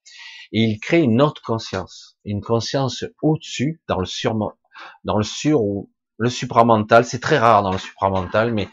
Et 0.52 0.64
ils 0.64 0.80
créent 0.80 1.04
une 1.04 1.22
autre 1.22 1.42
conscience, 1.42 2.18
une 2.26 2.42
conscience 2.42 3.06
au-dessus, 3.22 3.82
dans 3.88 4.00
le 4.00 4.06
sur, 4.06 4.36
dans 5.06 5.18
le 5.18 5.24
sur 5.24 5.62
ou 5.62 5.90
le 6.18 6.30
supramental, 6.30 7.06
c'est 7.06 7.20
très 7.20 7.38
rare 7.38 7.64
dans 7.64 7.72
le 7.72 7.78
supramental, 7.78 8.54
mais 8.54 8.68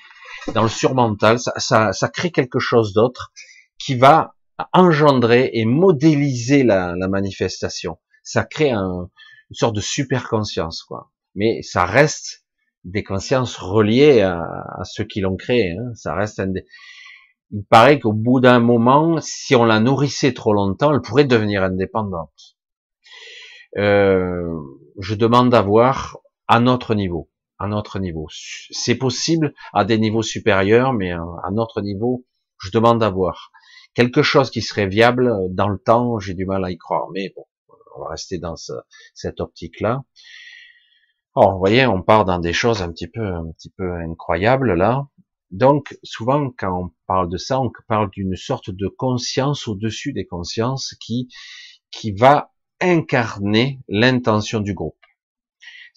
dans 0.55 0.63
le 0.63 0.69
surmental, 0.69 1.39
ça, 1.39 1.53
ça, 1.57 1.93
ça 1.93 2.09
crée 2.09 2.31
quelque 2.31 2.59
chose 2.59 2.93
d'autre 2.93 3.33
qui 3.79 3.95
va 3.95 4.35
engendrer 4.73 5.51
et 5.53 5.65
modéliser 5.65 6.63
la, 6.63 6.95
la 6.97 7.09
manifestation. 7.09 7.99
Ça 8.23 8.45
crée 8.45 8.71
un, 8.71 9.11
une 9.51 9.57
sorte 9.57 9.77
de 9.77 9.81
super 9.81 10.29
conscience, 10.29 10.83
quoi. 10.83 11.13
Mais 11.35 11.63
ça 11.63 11.85
reste 11.85 12.45
des 12.85 13.03
consciences 13.03 13.57
reliées 13.57 14.23
à, 14.23 14.41
à 14.41 14.85
ceux 14.85 15.05
qui 15.05 15.21
l'ont 15.21 15.37
créé. 15.37 15.73
Hein. 15.73 15.93
Ça 15.95 16.15
reste 16.15 16.41
un 16.41 16.53
Il 17.51 17.65
paraît 17.65 18.01
qu'au 18.01 18.13
bout 18.13 18.41
d'un 18.41 18.61
moment, 18.61 19.21
si 19.21 19.55
on 19.55 19.65
la 19.65 19.81
nourrissait 19.81 20.33
trop 20.33 20.55
longtemps, 20.55 20.95
elle 20.95 21.03
pourrait 21.03 21.25
devenir 21.25 21.63
indépendante. 21.63 22.57
Euh, 23.77 24.59
je 24.99 25.15
demande 25.15 25.51
d'avoir 25.51 26.19
à 26.49 26.61
notre 26.61 26.95
niveau, 26.95 27.29
à 27.59 27.69
notre 27.69 27.99
niveau. 27.99 28.27
C'est 28.71 28.97
possible 28.97 29.55
à 29.73 29.85
des 29.85 29.99
niveaux 29.99 30.23
supérieurs, 30.23 30.93
mais 30.93 31.13
à 31.13 31.51
notre 31.53 31.81
niveau, 31.81 32.25
je 32.59 32.71
demande 32.71 33.01
d'avoir 33.01 33.51
quelque 33.95 34.23
chose 34.23 34.51
qui 34.51 34.63
serait 34.63 34.87
viable 34.87 35.33
dans 35.51 35.69
le 35.69 35.79
temps, 35.79 36.19
j'ai 36.19 36.35
du 36.35 36.47
mal 36.47 36.65
à 36.65 36.71
y 36.71 36.77
croire. 36.77 37.09
Mais 37.13 37.33
bon, 37.35 37.45
on 37.97 38.03
va 38.03 38.11
rester 38.11 38.39
dans 38.39 38.55
cette 39.15 39.41
optique-là. 39.41 40.03
Or, 41.35 41.53
vous 41.53 41.59
voyez, 41.59 41.87
on 41.87 42.03
part 42.03 42.25
dans 42.25 42.39
des 42.39 42.53
choses 42.53 42.83
un 42.83 42.91
petit 42.91 43.09
peu, 43.09 43.27
un 43.27 43.51
petit 43.53 43.71
peu 43.71 43.93
incroyables 43.95 44.75
là. 44.75 45.07
Donc, 45.51 45.97
souvent, 46.03 46.51
quand 46.59 46.85
on 46.85 46.91
parle 47.07 47.29
de 47.29 47.37
ça, 47.37 47.61
on 47.61 47.71
parle 47.89 48.11
d'une 48.11 48.37
sorte 48.37 48.71
de 48.71 48.89
conscience 48.89 49.69
au-dessus 49.69 50.13
des 50.13 50.27
consciences 50.27 50.95
qui, 51.01 51.29
qui 51.91 52.13
va 52.13 52.53
incarner 52.81 53.81
l'intention 53.89 54.61
du 54.61 54.75
groupe. 54.75 54.99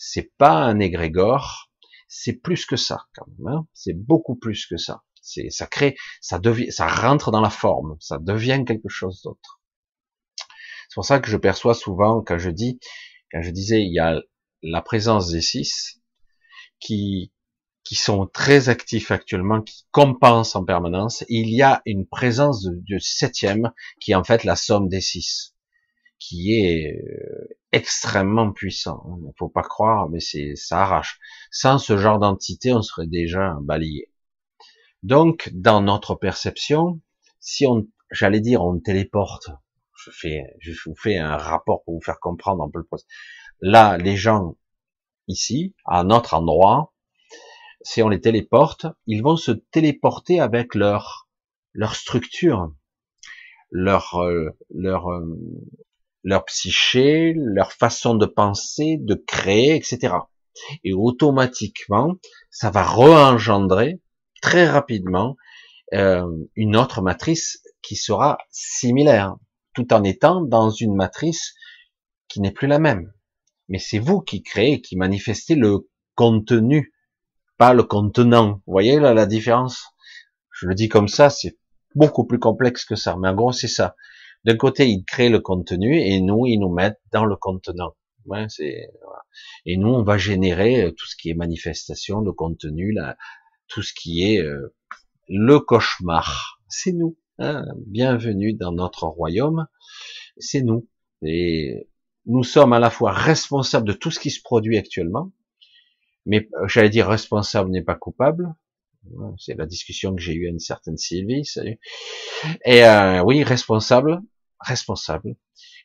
C'est 0.02 0.32
pas 0.38 0.54
un 0.54 0.80
égrégore, 0.80 1.70
c'est 2.08 2.32
plus 2.32 2.66
que 2.66 2.78
ça, 2.78 3.04
quand 3.14 3.28
même. 3.38 3.54
Hein. 3.54 3.68
c'est 3.74 3.94
beaucoup 3.94 4.38
plus 4.38 4.66
que 4.66 4.78
ça. 4.78 5.04
C'est, 5.22 5.50
ça 5.50 5.68
crée, 5.68 5.98
ça 6.22 6.40
devient, 6.40 6.72
ça 6.72 6.88
rentre 6.88 7.32
dans 7.32 7.42
la 7.42 7.50
forme, 7.50 7.98
ça 8.00 8.18
devient 8.18 8.64
quelque 8.66 8.88
chose 8.88 9.22
d'autre. 9.24 9.62
C'est 10.88 10.96
pour 10.96 11.06
ça 11.06 11.20
que 11.20 11.30
je 11.30 11.36
perçois 11.36 11.74
souvent 11.74 12.24
quand 12.24 12.38
je 12.38 12.50
dis, 12.50 12.80
quand 13.34 13.42
je 13.42 13.52
disais, 13.52 13.82
il 13.82 13.94
y 13.94 14.00
a 14.00 14.22
la 14.64 14.82
présence 14.82 15.30
des 15.32 15.42
six 15.42 16.00
qui, 16.80 17.34
qui 17.84 17.96
sont 17.96 18.26
très 18.26 18.70
actifs 18.70 19.12
actuellement, 19.12 19.62
qui 19.62 19.86
compensent 19.92 20.58
en 20.58 20.64
permanence. 20.64 21.26
Il 21.28 21.50
y 21.50 21.62
a 21.62 21.82
une 21.86 22.08
présence 22.08 22.66
du 22.66 23.02
septième 23.02 23.74
qui 24.00 24.14
est 24.14 24.16
en 24.16 24.24
fait 24.24 24.46
la 24.46 24.56
somme 24.56 24.88
des 24.88 25.02
six, 25.02 25.58
qui 26.20 26.54
est 26.54 26.96
euh, 26.96 27.48
extrêmement 27.72 28.52
puissant. 28.52 29.18
Il 29.20 29.28
ne 29.28 29.32
faut 29.38 29.50
pas 29.50 29.64
croire, 29.64 30.10
mais 30.10 30.20
c'est 30.20 30.56
ça 30.56 30.84
arrache. 30.84 31.20
Sans 31.52 31.78
ce 31.78 31.98
genre 31.98 32.20
d'entité, 32.20 32.74
on 32.74 32.82
serait 32.82 33.08
déjà 33.08 33.58
balayé. 33.62 34.12
Donc, 35.04 35.50
dans 35.54 35.82
notre 35.82 36.16
perception, 36.16 37.00
si 37.40 37.66
on, 37.66 37.88
j'allais 38.12 38.42
dire, 38.42 38.64
on 38.64 38.80
téléporte, 38.80 39.50
je 39.96 40.74
vous 40.86 40.96
fais 40.96 41.18
un 41.18 41.38
rapport 41.38 41.84
pour 41.84 41.96
vous 41.96 42.02
faire 42.02 42.20
comprendre 42.20 42.64
un 42.64 42.70
peu 42.70 42.80
le 42.80 42.86
processus. 42.86 43.10
Là, 43.62 43.98
les 43.98 44.16
gens, 44.16 44.58
ici, 45.28 45.76
à 45.86 46.04
notre 46.04 46.34
endroit, 46.34 46.94
si 47.82 48.02
on 48.04 48.10
les 48.10 48.22
téléporte, 48.22 48.88
ils 49.08 49.22
vont 49.22 49.38
se 49.38 49.52
téléporter 49.52 50.40
avec 50.40 50.76
leur, 50.76 51.28
leur 51.74 51.96
structure, 51.96 52.74
leur, 53.72 54.22
euh, 54.22 54.50
leur, 54.70 55.12
euh, 55.12 55.38
leur 56.24 56.46
psyché, 56.46 57.34
leur 57.36 57.72
façon 57.72 58.16
de 58.16 58.26
penser, 58.26 58.98
de 59.00 59.16
créer, 59.16 59.76
etc. 59.76 60.14
Et 60.84 60.94
automatiquement, 60.94 62.16
ça 62.52 62.70
va 62.70 62.84
re-engendrer 62.84 64.02
très 64.42 64.68
rapidement 64.68 65.38
euh, 65.94 66.26
une 66.56 66.76
autre 66.76 67.02
matrice 67.02 67.62
qui 67.82 67.96
sera 67.96 68.38
similaire, 68.50 69.36
tout 69.74 69.94
en 69.94 70.04
étant 70.04 70.42
dans 70.42 70.70
une 70.70 70.96
matrice 70.96 71.54
qui 72.28 72.42
n'est 72.42 72.52
plus 72.52 72.68
la 72.68 72.80
même. 72.80 73.12
Mais 73.70 73.80
c'est 73.80 74.00
vous 74.00 74.22
qui 74.22 74.44
créez, 74.44 74.82
qui 74.82 74.98
manifestez 74.98 75.56
le 75.56 75.88
contenu 76.16 76.94
pas 77.60 77.74
le 77.74 77.84
contenant. 77.84 78.62
Vous 78.66 78.72
voyez 78.72 79.00
là 79.00 79.14
la 79.14 79.26
différence? 79.26 79.94
Je 80.52 80.66
le 80.66 80.74
dis 80.74 80.88
comme 80.88 81.10
ça, 81.10 81.30
c'est 81.30 81.60
beaucoup 81.94 82.26
plus 82.26 82.40
complexe 82.40 82.86
que 82.86 82.96
ça. 82.96 83.18
Mais 83.20 83.28
en 83.28 83.36
gros, 83.36 83.52
c'est 83.52 83.68
ça. 83.68 83.96
D'un 84.46 84.56
côté, 84.56 84.88
ils 84.88 85.04
créent 85.04 85.30
le 85.30 85.40
contenu 85.40 86.00
et 86.00 86.22
nous, 86.22 86.46
ils 86.46 86.60
nous 86.60 86.74
mettent 86.74 87.02
dans 87.12 87.26
le 87.26 87.36
contenant. 87.36 87.94
Et 89.66 89.78
nous, 89.78 89.90
on 89.90 90.04
va 90.04 90.18
générer 90.18 90.84
euh, 90.84 90.92
tout 90.92 91.06
ce 91.06 91.16
qui 91.16 91.30
est 91.30 91.34
manifestation, 91.34 92.22
le 92.22 92.32
contenu, 92.32 92.92
là, 92.92 93.18
tout 93.68 93.82
ce 93.82 93.94
qui 93.94 94.24
est 94.24 94.42
euh, 94.42 94.76
le 95.28 95.60
cauchemar. 95.60 96.60
C'est 96.68 96.92
nous. 96.92 97.18
Hein 97.40 97.66
Bienvenue 97.88 98.54
dans 98.54 98.72
notre 98.72 99.06
royaume. 99.06 99.68
C'est 100.38 100.62
nous. 100.62 100.88
Et 101.24 101.90
nous 102.26 102.44
sommes 102.44 102.74
à 102.74 102.80
la 102.80 102.90
fois 102.90 103.12
responsables 103.12 103.88
de 103.88 103.94
tout 103.94 104.12
ce 104.12 104.20
qui 104.20 104.30
se 104.30 104.42
produit 104.42 104.78
actuellement, 104.78 105.32
mais 106.26 106.48
euh, 106.56 106.68
j'allais 106.68 106.90
dire 106.90 107.08
responsable 107.08 107.72
n'est 107.72 107.84
pas 107.84 107.96
coupable. 107.96 108.54
C'est 109.38 109.58
la 109.58 109.66
discussion 109.66 110.16
que 110.16 110.22
j'ai 110.22 110.34
eue 110.34 110.48
à 110.48 110.50
une 110.50 110.60
certaine 110.60 110.98
Sylvie. 110.98 111.46
Salut. 111.46 111.80
Et 112.66 112.84
euh, 112.84 113.22
oui, 113.24 113.44
responsable, 113.44 114.22
responsable. 114.60 115.36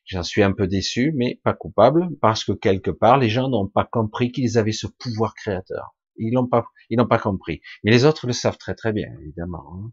J'en 0.06 0.22
suis 0.22 0.42
un 0.42 0.52
peu 0.52 0.66
déçu, 0.66 1.12
mais 1.16 1.40
pas 1.42 1.54
coupable, 1.54 2.08
parce 2.20 2.44
que 2.44 2.52
quelque 2.52 2.90
part, 2.90 3.18
les 3.18 3.30
gens 3.30 3.48
n'ont 3.48 3.68
pas 3.68 3.88
compris 3.90 4.32
qu'ils 4.32 4.58
avaient 4.58 4.72
ce 4.72 4.86
pouvoir 4.86 5.34
créateur. 5.34 5.94
Ils 6.16 6.32
n'ont 6.32 6.46
pas, 6.46 6.66
ils 6.90 6.98
n'ont 6.98 7.08
pas 7.08 7.18
compris. 7.18 7.60
Mais 7.82 7.90
les 7.90 8.04
autres 8.04 8.26
le 8.26 8.32
savent 8.32 8.58
très 8.58 8.74
très 8.74 8.92
bien, 8.92 9.08
évidemment. 9.22 9.64
Hein. 9.74 9.92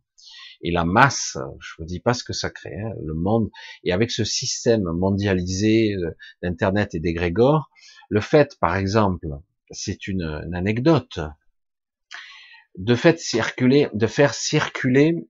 Et 0.63 0.71
la 0.71 0.85
masse, 0.85 1.37
je 1.59 1.73
vous 1.79 1.85
dis 1.85 1.99
pas 1.99 2.13
ce 2.13 2.23
que 2.23 2.33
ça 2.33 2.49
crée, 2.49 2.79
hein, 2.79 2.91
le 3.03 3.13
monde. 3.13 3.49
Et 3.83 3.91
avec 3.91 4.11
ce 4.11 4.23
système 4.23 4.83
mondialisé 4.83 5.93
euh, 5.95 6.11
d'internet 6.43 6.93
et 6.93 6.99
d'égrégore, 6.99 7.69
le 8.09 8.21
fait, 8.21 8.57
par 8.59 8.75
exemple, 8.75 9.27
c'est 9.71 10.07
une, 10.07 10.23
une, 10.45 10.53
anecdote, 10.53 11.19
de 12.77 12.95
faire 12.95 14.33
circuler 14.33 15.27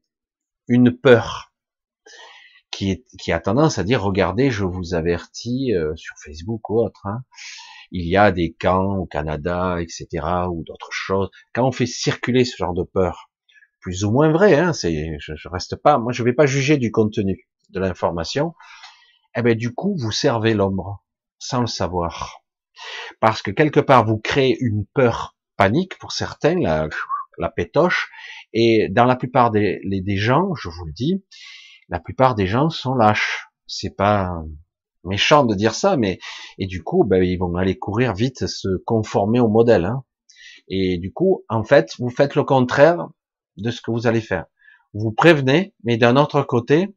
une 0.68 0.96
peur 0.96 1.52
qui, 2.72 3.32
a 3.32 3.40
tendance 3.40 3.78
à 3.78 3.84
dire 3.84 4.02
regardez, 4.02 4.50
je 4.50 4.64
vous 4.64 4.96
avertis 4.96 5.74
euh, 5.76 5.96
sur 5.96 6.16
Facebook 6.24 6.70
ou 6.70 6.80
autre. 6.80 7.06
Hein, 7.06 7.24
il 7.92 8.08
y 8.08 8.18
a 8.18 8.32
des 8.32 8.54
camps 8.54 8.96
au 8.96 9.06
Canada, 9.06 9.78
etc., 9.80 10.08
ou 10.50 10.64
d'autres 10.64 10.92
choses. 10.92 11.30
Quand 11.54 11.68
on 11.68 11.72
fait 11.72 11.86
circuler 11.86 12.46
ce 12.46 12.56
genre 12.58 12.74
de 12.74 12.84
peur, 12.84 13.30
plus 13.82 14.04
ou 14.04 14.12
moins 14.12 14.32
vrai, 14.32 14.56
hein, 14.56 14.74
c'est, 14.74 15.18
je, 15.20 15.34
je, 15.36 15.50
reste 15.50 15.76
pas, 15.76 15.98
moi 15.98 16.14
je 16.14 16.24
vais 16.24 16.34
pas 16.34 16.46
juger 16.46 16.78
du 16.78 16.92
contenu 16.92 17.48
de 17.70 17.80
l'information, 17.80 18.54
eh 19.36 19.42
ben 19.42 19.56
du 19.56 19.74
coup 19.74 19.96
vous 19.98 20.12
servez 20.12 20.54
l'ombre 20.54 21.04
sans 21.40 21.62
le 21.62 21.68
savoir, 21.68 22.44
parce 23.20 23.42
que 23.42 23.52
quelque 23.52 23.80
part 23.80 24.06
vous 24.06 24.18
créez 24.18 24.58
une 24.60 24.86
peur 24.94 25.36
panique 25.58 25.98
pour 25.98 26.12
certains, 26.12 26.60
la, 26.60 26.88
la 27.38 27.50
pétoche, 27.50 28.10
et 28.54 28.88
dans 28.90 29.06
la 29.06 29.16
plupart 29.16 29.52
des, 29.52 29.82
des 29.84 30.18
gens, 30.18 30.54
je 30.56 30.70
vous 30.70 30.86
le 30.86 30.94
dis, 30.94 31.24
la 31.90 32.00
plupart 32.00 32.36
des 32.36 32.48
gens 32.48 32.70
sont 32.70 32.96
lâches. 32.96 33.48
C'est 33.68 33.96
pas 33.96 34.44
méchant 35.04 35.46
de 35.46 35.56
dire 35.56 35.74
ça, 35.74 35.98
mais 35.98 36.20
et 36.58 36.68
du 36.68 36.84
coup, 36.84 37.04
ben, 37.04 37.24
ils 37.24 37.38
vont 37.38 37.56
aller 37.56 37.78
courir 37.78 38.14
vite, 38.14 38.48
se 38.48 38.78
conformer 38.86 39.40
au 39.40 39.48
modèle. 39.48 39.86
Hein. 39.86 40.04
Et 40.68 40.98
du 40.98 41.12
coup, 41.12 41.44
en 41.50 41.64
fait, 41.64 41.94
vous 42.00 42.10
faites 42.10 42.36
le 42.36 42.44
contraire 42.44 43.08
de 43.58 43.72
ce 43.72 43.82
que 43.82 43.92
vous 43.92 44.08
allez 44.08 44.22
faire. 44.22 44.46
Vous 44.94 45.12
prévenez, 45.12 45.74
mais 45.84 45.98
d'un 45.98 46.18
autre 46.18 46.42
côté, 46.44 46.96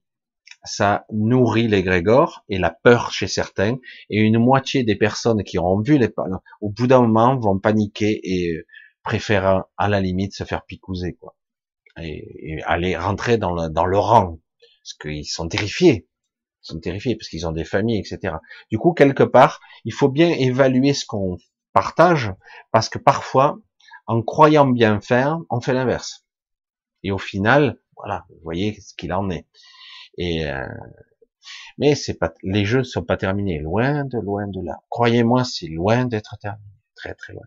ça 0.65 1.05
nourrit 1.13 1.69
l'égrégore 1.69 2.45
et 2.49 2.59
la 2.59 2.71
peur 2.71 3.13
chez 3.13 3.27
certains, 3.27 3.77
et 4.11 4.21
une 4.21 4.39
moitié 4.39 4.83
des 4.83 4.97
personnes 4.97 5.43
qui 5.45 5.59
auront 5.59 5.81
vu 5.81 5.99
les 5.99 6.09
au 6.61 6.71
bout 6.71 6.87
d'un 6.87 7.03
moment 7.03 7.39
vont 7.39 7.59
paniquer 7.59 8.21
et 8.23 8.65
préfèrent 9.05 9.65
à 9.77 9.89
la 9.89 10.01
limite 10.01 10.35
se 10.35 10.45
faire 10.45 10.65
picouser 10.65 11.15
quoi, 11.15 11.37
et, 12.01 12.61
aller 12.65 12.97
rentrer 12.97 13.39
dans 13.39 13.53
le, 13.53 13.69
dans 13.69 13.85
le 13.85 13.99
rang, 13.99 14.41
parce 14.83 14.95
qu'ils 14.95 15.27
sont 15.27 15.49
terrifiés, 15.49 16.09
ils 16.63 16.67
sont 16.67 16.81
terrifiés 16.81 17.15
parce 17.15 17.29
qu'ils 17.29 17.47
ont 17.47 17.53
des 17.53 17.65
familles, 17.65 18.01
etc. 18.01 18.37
Du 18.71 18.79
coup, 18.79 18.93
quelque 18.93 19.23
part, 19.23 19.61
il 19.85 19.93
faut 19.93 20.09
bien 20.09 20.31
évaluer 20.31 20.95
ce 20.95 21.05
qu'on 21.07 21.37
partage, 21.73 22.33
parce 22.73 22.89
que 22.89 22.99
parfois, 22.99 23.59
en 24.07 24.23
croyant 24.23 24.67
bien 24.67 25.01
faire, 25.01 25.39
on 25.51 25.61
fait 25.61 25.75
l'inverse. 25.75 26.25
Et 27.03 27.11
au 27.11 27.19
final, 27.19 27.79
voilà, 27.97 28.25
vous 28.31 28.41
voyez 28.43 28.81
ce 28.81 28.95
qu'il 28.95 29.13
en 29.13 29.31
est. 29.31 29.47
Et 30.17 30.47
euh, 30.47 30.67
mais 31.79 31.95
c'est 31.95 32.15
pas, 32.15 32.33
les 32.43 32.65
jeux 32.65 32.79
ne 32.79 32.85
sont 32.85 33.05
pas 33.05 33.17
terminés, 33.17 33.59
loin 33.59 34.05
de 34.05 34.19
loin 34.19 34.47
de 34.49 34.65
là. 34.65 34.79
Croyez-moi, 34.89 35.45
c'est 35.45 35.67
loin 35.67 36.07
d'être 36.07 36.37
terminé, 36.39 36.65
très 36.95 37.15
très 37.15 37.35
loin. 37.35 37.47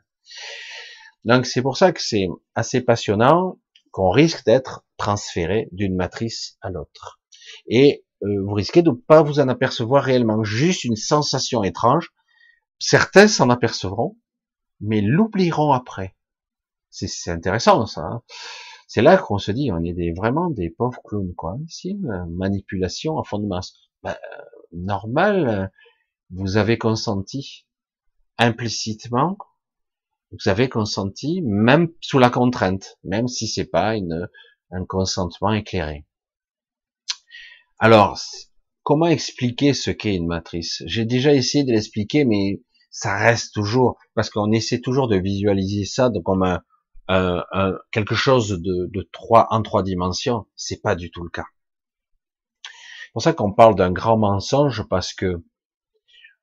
Donc 1.27 1.45
c'est 1.45 1.61
pour 1.61 1.75
ça 1.75 1.91
que 1.91 2.01
c'est 2.01 2.27
assez 2.55 2.79
passionnant, 2.79 3.59
qu'on 3.91 4.09
risque 4.09 4.45
d'être 4.45 4.85
transféré 4.95 5.67
d'une 5.73 5.95
matrice 5.95 6.57
à 6.61 6.69
l'autre. 6.69 7.19
Et 7.67 8.05
euh, 8.23 8.43
vous 8.45 8.53
risquez 8.53 8.81
de 8.81 8.91
ne 8.91 8.95
pas 8.95 9.23
vous 9.23 9.41
en 9.41 9.49
apercevoir 9.49 10.05
réellement, 10.05 10.43
juste 10.45 10.85
une 10.85 10.95
sensation 10.95 11.63
étrange. 11.65 12.13
Certains 12.79 13.27
s'en 13.27 13.49
apercevront, 13.49 14.17
mais 14.79 15.01
l'oublieront 15.01 15.73
après. 15.73 16.15
C'est 16.89 17.29
intéressant 17.29 17.85
ça. 17.85 18.01
Hein 18.01 18.21
c'est 18.87 19.01
là 19.01 19.17
qu'on 19.17 19.37
se 19.37 19.51
dit, 19.51 19.69
on 19.73 19.83
est 19.83 19.93
des, 19.93 20.13
vraiment 20.13 20.49
des 20.49 20.69
pauvres 20.69 21.01
clowns, 21.03 21.35
quoi. 21.35 21.57
Ici, 21.67 21.99
manipulation 22.29 23.17
en 23.17 23.23
fond 23.23 23.39
de 23.39 23.47
masse. 23.47 23.73
Euh, 24.05 24.13
normal, 24.71 25.71
vous 26.29 26.55
avez 26.55 26.77
consenti 26.77 27.67
implicitement, 28.37 29.37
vous 30.31 30.49
avez 30.49 30.69
consenti 30.69 31.41
même 31.43 31.89
sous 32.01 32.19
la 32.19 32.29
contrainte, 32.29 32.97
même 33.03 33.27
si 33.27 33.47
c'est 33.47 33.65
pas 33.65 33.95
un 34.71 34.85
consentement 34.85 35.53
éclairé. 35.53 36.05
Alors, 37.79 38.19
comment 38.83 39.07
expliquer 39.07 39.73
ce 39.73 39.91
qu'est 39.91 40.15
une 40.15 40.27
matrice? 40.27 40.83
J'ai 40.85 41.05
déjà 41.05 41.33
essayé 41.33 41.63
de 41.63 41.71
l'expliquer, 41.71 42.25
mais 42.25 42.61
ça 42.89 43.15
reste 43.15 43.53
toujours, 43.53 43.97
parce 44.15 44.29
qu'on 44.29 44.51
essaie 44.51 44.81
toujours 44.81 45.07
de 45.07 45.17
visualiser 45.17 45.85
ça 45.85 46.09
comme 46.25 46.59
quelque 47.91 48.15
chose 48.15 48.59
de, 48.61 49.09
en 49.31 49.61
trois 49.61 49.83
dimensions, 49.83 50.45
c'est 50.55 50.81
pas 50.81 50.95
du 50.95 51.09
tout 51.11 51.23
le 51.23 51.29
cas. 51.29 51.45
C'est 52.63 53.13
pour 53.13 53.21
ça 53.21 53.33
qu'on 53.33 53.53
parle 53.53 53.75
d'un 53.75 53.91
grand 53.91 54.17
mensonge 54.17 54.83
parce 54.89 55.13
que 55.13 55.41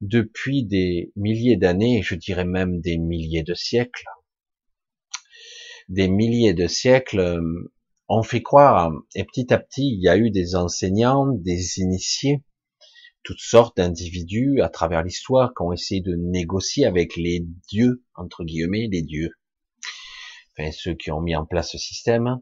depuis 0.05 0.65
des 0.65 1.13
milliers 1.17 1.57
d'années, 1.57 2.03
je 2.03 2.15
dirais 2.15 2.45
même 2.45 2.81
des 2.81 2.99
milliers 2.99 3.43
de 3.43 3.55
siècles, 3.55 4.05
des 5.89 6.09
milliers 6.09 6.55
de 6.55 6.67
siècles, 6.67 7.41
on 8.09 8.23
fait 8.23 8.43
croire, 8.43 8.93
et 9.15 9.25
petit 9.25 9.53
à 9.53 9.59
petit, 9.59 9.89
il 9.95 10.03
y 10.03 10.09
a 10.09 10.17
eu 10.17 10.31
des 10.31 10.57
enseignants, 10.57 11.33
des 11.33 11.79
initiés, 11.79 12.43
toutes 13.23 13.41
sortes 13.41 13.79
d'individus 13.79 14.61
à 14.61 14.69
travers 14.69 15.03
l'histoire 15.03 15.53
qui 15.55 15.63
ont 15.63 15.73
essayé 15.73 16.03
de 16.03 16.15
négocier 16.15 16.85
avec 16.85 17.17
les 17.17 17.41
dieux, 17.71 18.05
entre 18.15 18.45
guillemets, 18.45 18.89
les 18.93 19.03
dieux, 19.03 19.31
enfin 20.53 20.71
ceux 20.73 20.95
qui 20.95 21.11
ont 21.11 21.23
mis 21.23 21.35
en 21.35 21.47
place 21.47 21.73
ce 21.73 21.79
système. 21.79 22.41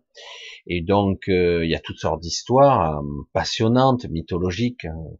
Et 0.66 0.82
donc 0.82 1.28
euh, 1.28 1.64
il 1.64 1.70
y 1.70 1.76
a 1.76 1.80
toutes 1.80 1.98
sortes 1.98 2.20
d'histoires 2.20 2.98
euh, 2.98 3.02
passionnantes, 3.32 4.06
mythologiques, 4.06 4.84
euh, 4.84 5.16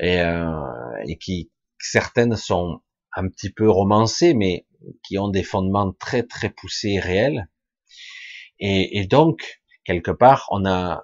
et, 0.00 0.22
et, 1.06 1.18
qui 1.18 1.50
certaines 1.78 2.36
sont 2.36 2.80
un 3.14 3.28
petit 3.28 3.50
peu 3.50 3.70
romancées, 3.70 4.34
mais 4.34 4.66
qui 5.04 5.18
ont 5.18 5.28
des 5.28 5.42
fondements 5.42 5.92
très 5.92 6.22
très 6.22 6.50
poussés 6.50 6.92
et 6.92 7.00
réels. 7.00 7.48
Et, 8.58 8.98
et 8.98 9.06
donc 9.06 9.60
quelque 9.84 10.10
part 10.10 10.46
on 10.50 10.66
a 10.66 11.02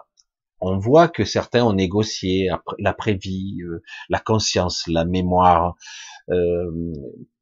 on 0.61 0.79
voit 0.79 1.09
que 1.09 1.25
certains 1.25 1.65
ont 1.65 1.75
négocié 1.75 2.49
l'après-vie, 2.79 3.59
la 4.09 4.19
conscience, 4.19 4.85
la 4.89 5.05
mémoire, 5.05 5.77
euh, 6.31 6.93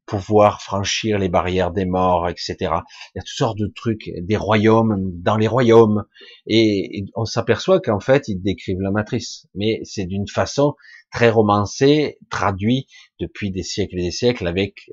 pouvoir 0.05 0.61
franchir 0.61 1.17
les 1.17 1.29
barrières 1.29 1.71
des 1.71 1.85
morts, 1.85 2.29
etc. 2.29 2.55
Il 2.61 2.67
y 3.15 3.19
a 3.19 3.21
toutes 3.21 3.29
sortes 3.29 3.57
de 3.57 3.71
trucs, 3.73 4.11
des 4.21 4.37
royaumes 4.37 5.11
dans 5.21 5.37
les 5.37 5.47
royaumes, 5.47 6.05
et, 6.45 7.05
on 7.15 7.25
s'aperçoit 7.25 7.79
qu'en 7.79 7.99
fait 7.99 8.27
ils 8.27 8.39
décrivent 8.39 8.81
la 8.81 8.91
matrice, 8.91 9.47
mais 9.55 9.79
c'est 9.83 10.05
d'une 10.05 10.27
façon 10.27 10.75
très 11.15 11.29
romancée, 11.29 12.17
traduit 12.29 12.87
depuis 13.21 13.49
des 13.49 13.63
siècles 13.63 13.99
et 13.99 14.03
des 14.03 14.11
siècles 14.11 14.47
avec 14.47 14.91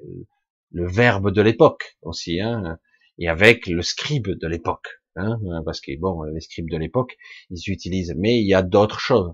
le 0.70 0.86
verbe 0.88 1.32
de 1.32 1.42
l'époque 1.42 1.96
aussi, 2.02 2.40
hein, 2.40 2.78
et 3.18 3.28
avec 3.28 3.66
le 3.66 3.82
scribe 3.82 4.28
de 4.28 4.46
l'époque, 4.46 4.86
hein, 5.16 5.36
parce 5.64 5.80
que 5.80 5.90
bon, 5.98 6.22
les 6.22 6.40
scribes 6.40 6.70
de 6.70 6.76
l'époque 6.76 7.16
ils 7.50 7.72
utilisent, 7.72 8.14
mais 8.16 8.40
il 8.40 8.46
y 8.46 8.54
a 8.54 8.62
d'autres 8.62 9.00
choses. 9.00 9.32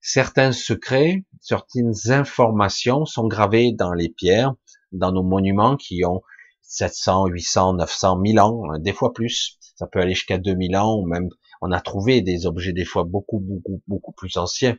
Certains 0.00 0.52
secrets, 0.52 1.24
certaines 1.42 1.92
informations 2.08 3.04
sont 3.04 3.28
gravées 3.28 3.72
dans 3.72 3.92
les 3.92 4.08
pierres, 4.08 4.54
dans 4.92 5.12
nos 5.12 5.22
monuments 5.22 5.76
qui 5.76 6.06
ont 6.06 6.22
700, 6.62 7.26
800, 7.26 7.74
900, 7.74 8.16
1000 8.16 8.40
ans, 8.40 8.62
hein, 8.70 8.78
des 8.78 8.94
fois 8.94 9.12
plus. 9.12 9.58
Ça 9.76 9.86
peut 9.86 10.00
aller 10.00 10.14
jusqu'à 10.14 10.38
2000 10.38 10.74
ans, 10.76 10.96
ou 10.96 11.06
même 11.06 11.28
on 11.60 11.70
a 11.70 11.80
trouvé 11.82 12.22
des 12.22 12.46
objets 12.46 12.72
des 12.72 12.86
fois 12.86 13.04
beaucoup, 13.04 13.40
beaucoup, 13.40 13.82
beaucoup 13.86 14.12
plus 14.12 14.38
anciens. 14.38 14.78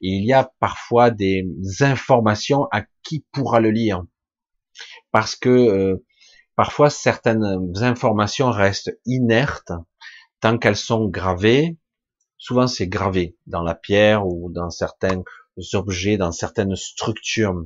Il 0.00 0.24
y 0.24 0.32
a 0.32 0.50
parfois 0.60 1.10
des 1.10 1.46
informations 1.80 2.66
à 2.72 2.84
qui 3.02 3.24
pourra 3.32 3.60
le 3.60 3.70
lire. 3.70 4.04
Parce 5.12 5.36
que 5.36 5.48
euh, 5.48 6.04
parfois 6.56 6.90
certaines 6.90 7.72
informations 7.82 8.50
restent 8.50 8.98
inertes 9.04 9.72
tant 10.40 10.58
qu'elles 10.58 10.76
sont 10.76 11.08
gravées. 11.08 11.76
Souvent 12.38 12.66
c'est 12.66 12.88
gravé 12.88 13.36
dans 13.46 13.62
la 13.62 13.74
pierre 13.74 14.26
ou 14.26 14.50
dans 14.50 14.70
certains 14.70 15.22
objets, 15.74 16.16
dans 16.16 16.32
certaines 16.32 16.76
structures 16.76 17.64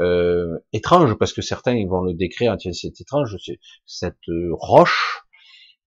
euh, 0.00 0.58
étranges, 0.72 1.14
parce 1.14 1.32
que 1.32 1.42
certains 1.42 1.74
ils 1.74 1.88
vont 1.88 2.02
le 2.02 2.14
décrire, 2.14 2.56
c'est 2.58 3.00
étrange, 3.00 3.36
cette 3.86 4.16
roche, 4.52 5.24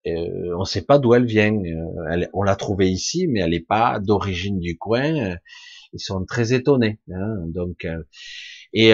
euh, 0.06 0.56
on 0.56 0.62
ne 0.62 0.66
sait 0.66 0.82
pas 0.82 1.00
d'où 1.00 1.14
elle 1.14 1.26
vient. 1.26 1.54
Euh, 1.54 2.26
on 2.34 2.44
l'a 2.44 2.56
trouvée 2.56 2.90
ici, 2.90 3.28
mais 3.28 3.40
elle 3.40 3.52
n'est 3.52 3.60
pas 3.62 4.00
d'origine 4.00 4.60
du 4.60 4.78
coin. 4.78 5.38
Ils 5.94 6.00
sont 6.00 6.26
très 6.26 6.54
étonnés. 6.54 7.00
Hein, 7.12 7.36
donc, 7.48 7.86
euh, 7.86 8.04
et 8.74 8.94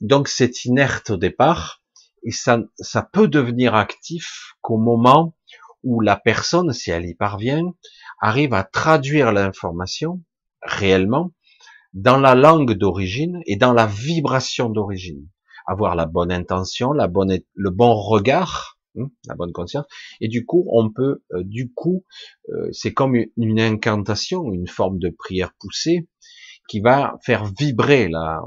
donc 0.00 0.28
c'est 0.28 0.64
inerte 0.64 1.10
au 1.10 1.16
départ, 1.16 1.82
et 2.22 2.32
ça, 2.32 2.58
ça 2.78 3.02
peut 3.02 3.28
devenir 3.28 3.74
actif 3.74 4.54
qu'au 4.60 4.78
moment 4.78 5.36
où 5.84 6.00
la 6.00 6.16
personne, 6.16 6.72
si 6.72 6.90
elle 6.90 7.06
y 7.06 7.14
parvient, 7.14 7.72
arrive 8.20 8.52
à 8.52 8.64
traduire 8.64 9.32
l'information 9.32 10.20
réellement 10.62 11.32
dans 11.94 12.18
la 12.18 12.34
langue 12.34 12.72
d'origine 12.72 13.40
et 13.46 13.56
dans 13.56 13.72
la 13.72 13.86
vibration 13.86 14.68
d'origine. 14.68 15.28
Avoir 15.66 15.94
la 15.94 16.06
bonne 16.06 16.32
intention, 16.32 16.92
la 16.92 17.08
bonne, 17.08 17.38
le 17.54 17.70
bon 17.70 17.94
regard, 17.94 18.75
la 19.26 19.34
bonne 19.34 19.52
conscience. 19.52 19.86
Et 20.20 20.28
du 20.28 20.44
coup, 20.44 20.66
on 20.70 20.90
peut, 20.90 21.22
euh, 21.32 21.42
du 21.44 21.72
coup, 21.72 22.04
euh, 22.50 22.68
c'est 22.72 22.92
comme 22.92 23.16
une, 23.36 23.60
incantation, 23.60 24.52
une 24.52 24.68
forme 24.68 24.98
de 24.98 25.10
prière 25.10 25.52
poussée 25.58 26.08
qui 26.68 26.80
va 26.80 27.18
faire 27.24 27.44
vibrer 27.58 28.08
la, 28.08 28.42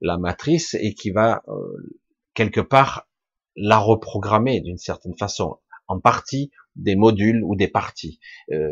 la 0.00 0.18
matrice 0.18 0.74
et 0.74 0.94
qui 0.94 1.10
va 1.10 1.42
euh, 1.48 1.98
quelque 2.34 2.60
part 2.60 3.08
la 3.56 3.78
reprogrammer 3.78 4.60
d'une 4.60 4.78
certaine 4.78 5.16
façon, 5.16 5.58
en 5.86 6.00
partie 6.00 6.50
des 6.76 6.96
modules 6.96 7.42
ou 7.44 7.56
des 7.56 7.68
parties. 7.68 8.18
Euh, 8.52 8.70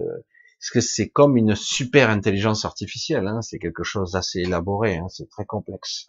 parce 0.60 0.70
que 0.70 0.80
c'est 0.80 1.08
comme 1.08 1.36
une 1.36 1.56
super 1.56 2.10
intelligence 2.10 2.64
artificielle, 2.64 3.26
hein, 3.26 3.42
c'est 3.42 3.58
quelque 3.58 3.82
chose 3.82 4.12
d'assez 4.12 4.40
élaboré, 4.40 4.96
hein, 4.96 5.08
c'est 5.08 5.28
très 5.28 5.44
complexe. 5.44 6.06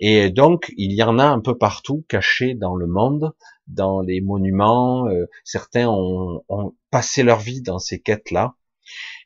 Et 0.00 0.30
donc, 0.30 0.72
il 0.76 0.92
y 0.92 1.02
en 1.02 1.18
a 1.18 1.24
un 1.24 1.40
peu 1.40 1.58
partout, 1.58 2.04
cachés 2.08 2.54
dans 2.54 2.76
le 2.76 2.86
monde, 2.86 3.32
dans 3.68 4.00
les 4.00 4.20
monuments. 4.20 5.08
Euh, 5.08 5.26
certains 5.44 5.88
ont, 5.88 6.42
ont, 6.48 6.74
passé 6.90 7.22
leur 7.22 7.40
vie 7.40 7.62
dans 7.62 7.78
ces 7.78 8.00
quêtes-là. 8.00 8.54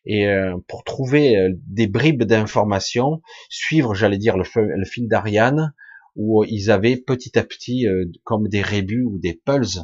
Et 0.04 0.26
euh, 0.26 0.56
pour 0.68 0.84
trouver 0.84 1.36
euh, 1.36 1.50
des 1.66 1.86
bribes 1.86 2.24
d'informations, 2.24 3.22
suivre, 3.48 3.94
j'allais 3.94 4.18
dire, 4.18 4.36
le, 4.36 4.44
le 4.56 4.84
fil 4.84 5.08
d'Ariane, 5.08 5.72
où 6.16 6.44
ils 6.44 6.70
avaient 6.70 6.96
petit 6.96 7.38
à 7.38 7.44
petit, 7.44 7.86
euh, 7.86 8.04
comme 8.24 8.48
des 8.48 8.62
rébus 8.62 9.04
ou 9.04 9.18
des 9.18 9.34
pulses, 9.34 9.80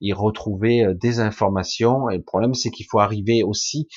ils 0.00 0.14
retrouvaient 0.14 0.84
euh, 0.84 0.94
des 0.94 1.20
informations. 1.20 2.08
Et 2.10 2.18
le 2.18 2.22
problème, 2.22 2.54
c'est 2.54 2.70
qu'il 2.70 2.86
faut 2.88 3.00
arriver 3.00 3.42
aussi 3.42 3.88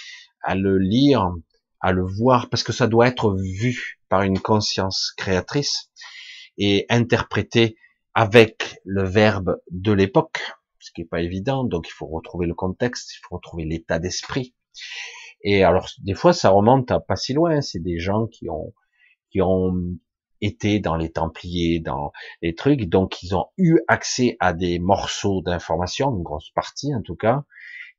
à 0.41 0.55
le 0.55 0.78
lire, 0.78 1.32
à 1.82 1.91
le 1.91 2.03
voir, 2.03 2.49
parce 2.49 2.63
que 2.63 2.74
ça 2.74 2.88
doit 2.88 3.07
être 3.07 3.36
vu 3.36 3.99
par 4.09 4.24
une 4.24 4.39
conscience 4.39 5.13
créatrice 5.18 5.91
et 6.57 6.86
interprété 6.89 7.78
avec 8.16 8.80
le 8.86 9.03
verbe 9.03 9.59
de 9.70 9.91
l'époque, 9.91 10.39
ce 10.80 10.91
qui 10.91 11.01
n'est 11.01 11.07
pas 11.07 11.22
évident. 11.22 11.63
Donc, 11.63 11.88
il 11.88 11.91
faut 11.91 12.07
retrouver 12.07 12.47
le 12.47 12.55
contexte, 12.55 13.13
il 13.13 13.20
faut 13.28 13.36
retrouver 13.36 13.66
l'état 13.66 13.99
d'esprit. 13.99 14.55
Et 15.41 15.63
alors, 15.63 15.89
des 15.99 16.16
fois, 16.16 16.34
ça 16.34 16.49
remonte 16.49 16.89
à 16.89 16.99
pas 16.99 17.16
si 17.16 17.34
loin. 17.34 17.61
C'est 17.61 17.80
des 17.80 17.99
gens 17.99 18.26
qui 18.26 18.49
ont 18.49 18.74
qui 19.30 19.41
ont 19.41 19.97
étaient 20.41 20.80
dans 20.80 20.95
les 20.95 21.11
Templiers, 21.11 21.80
dans 21.80 22.11
les 22.41 22.55
trucs, 22.55 22.88
donc 22.89 23.24
ils 23.24 23.36
ont 23.36 23.47
eu 23.57 23.80
accès 23.88 24.38
à 24.39 24.53
des 24.53 24.80
morceaux 24.80 25.41
d'informations, 25.41 26.16
une 26.16 26.24
grosse 26.24 26.51
partie 26.51 26.93
en 26.93 27.01
tout 27.01 27.16
cas, 27.16 27.43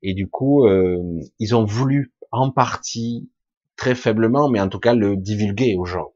et 0.03 0.15
du 0.15 0.29
coup 0.29 0.67
euh, 0.67 0.99
ils 1.39 1.55
ont 1.55 1.65
voulu 1.65 2.13
en 2.33 2.51
partie, 2.51 3.31
très 3.77 3.95
faiblement, 3.95 4.49
mais 4.49 4.61
en 4.61 4.69
tout 4.69 4.79
cas 4.79 4.95
le 4.95 5.17
divulguer 5.17 5.77
aux 5.77 5.85
gens. 5.85 6.13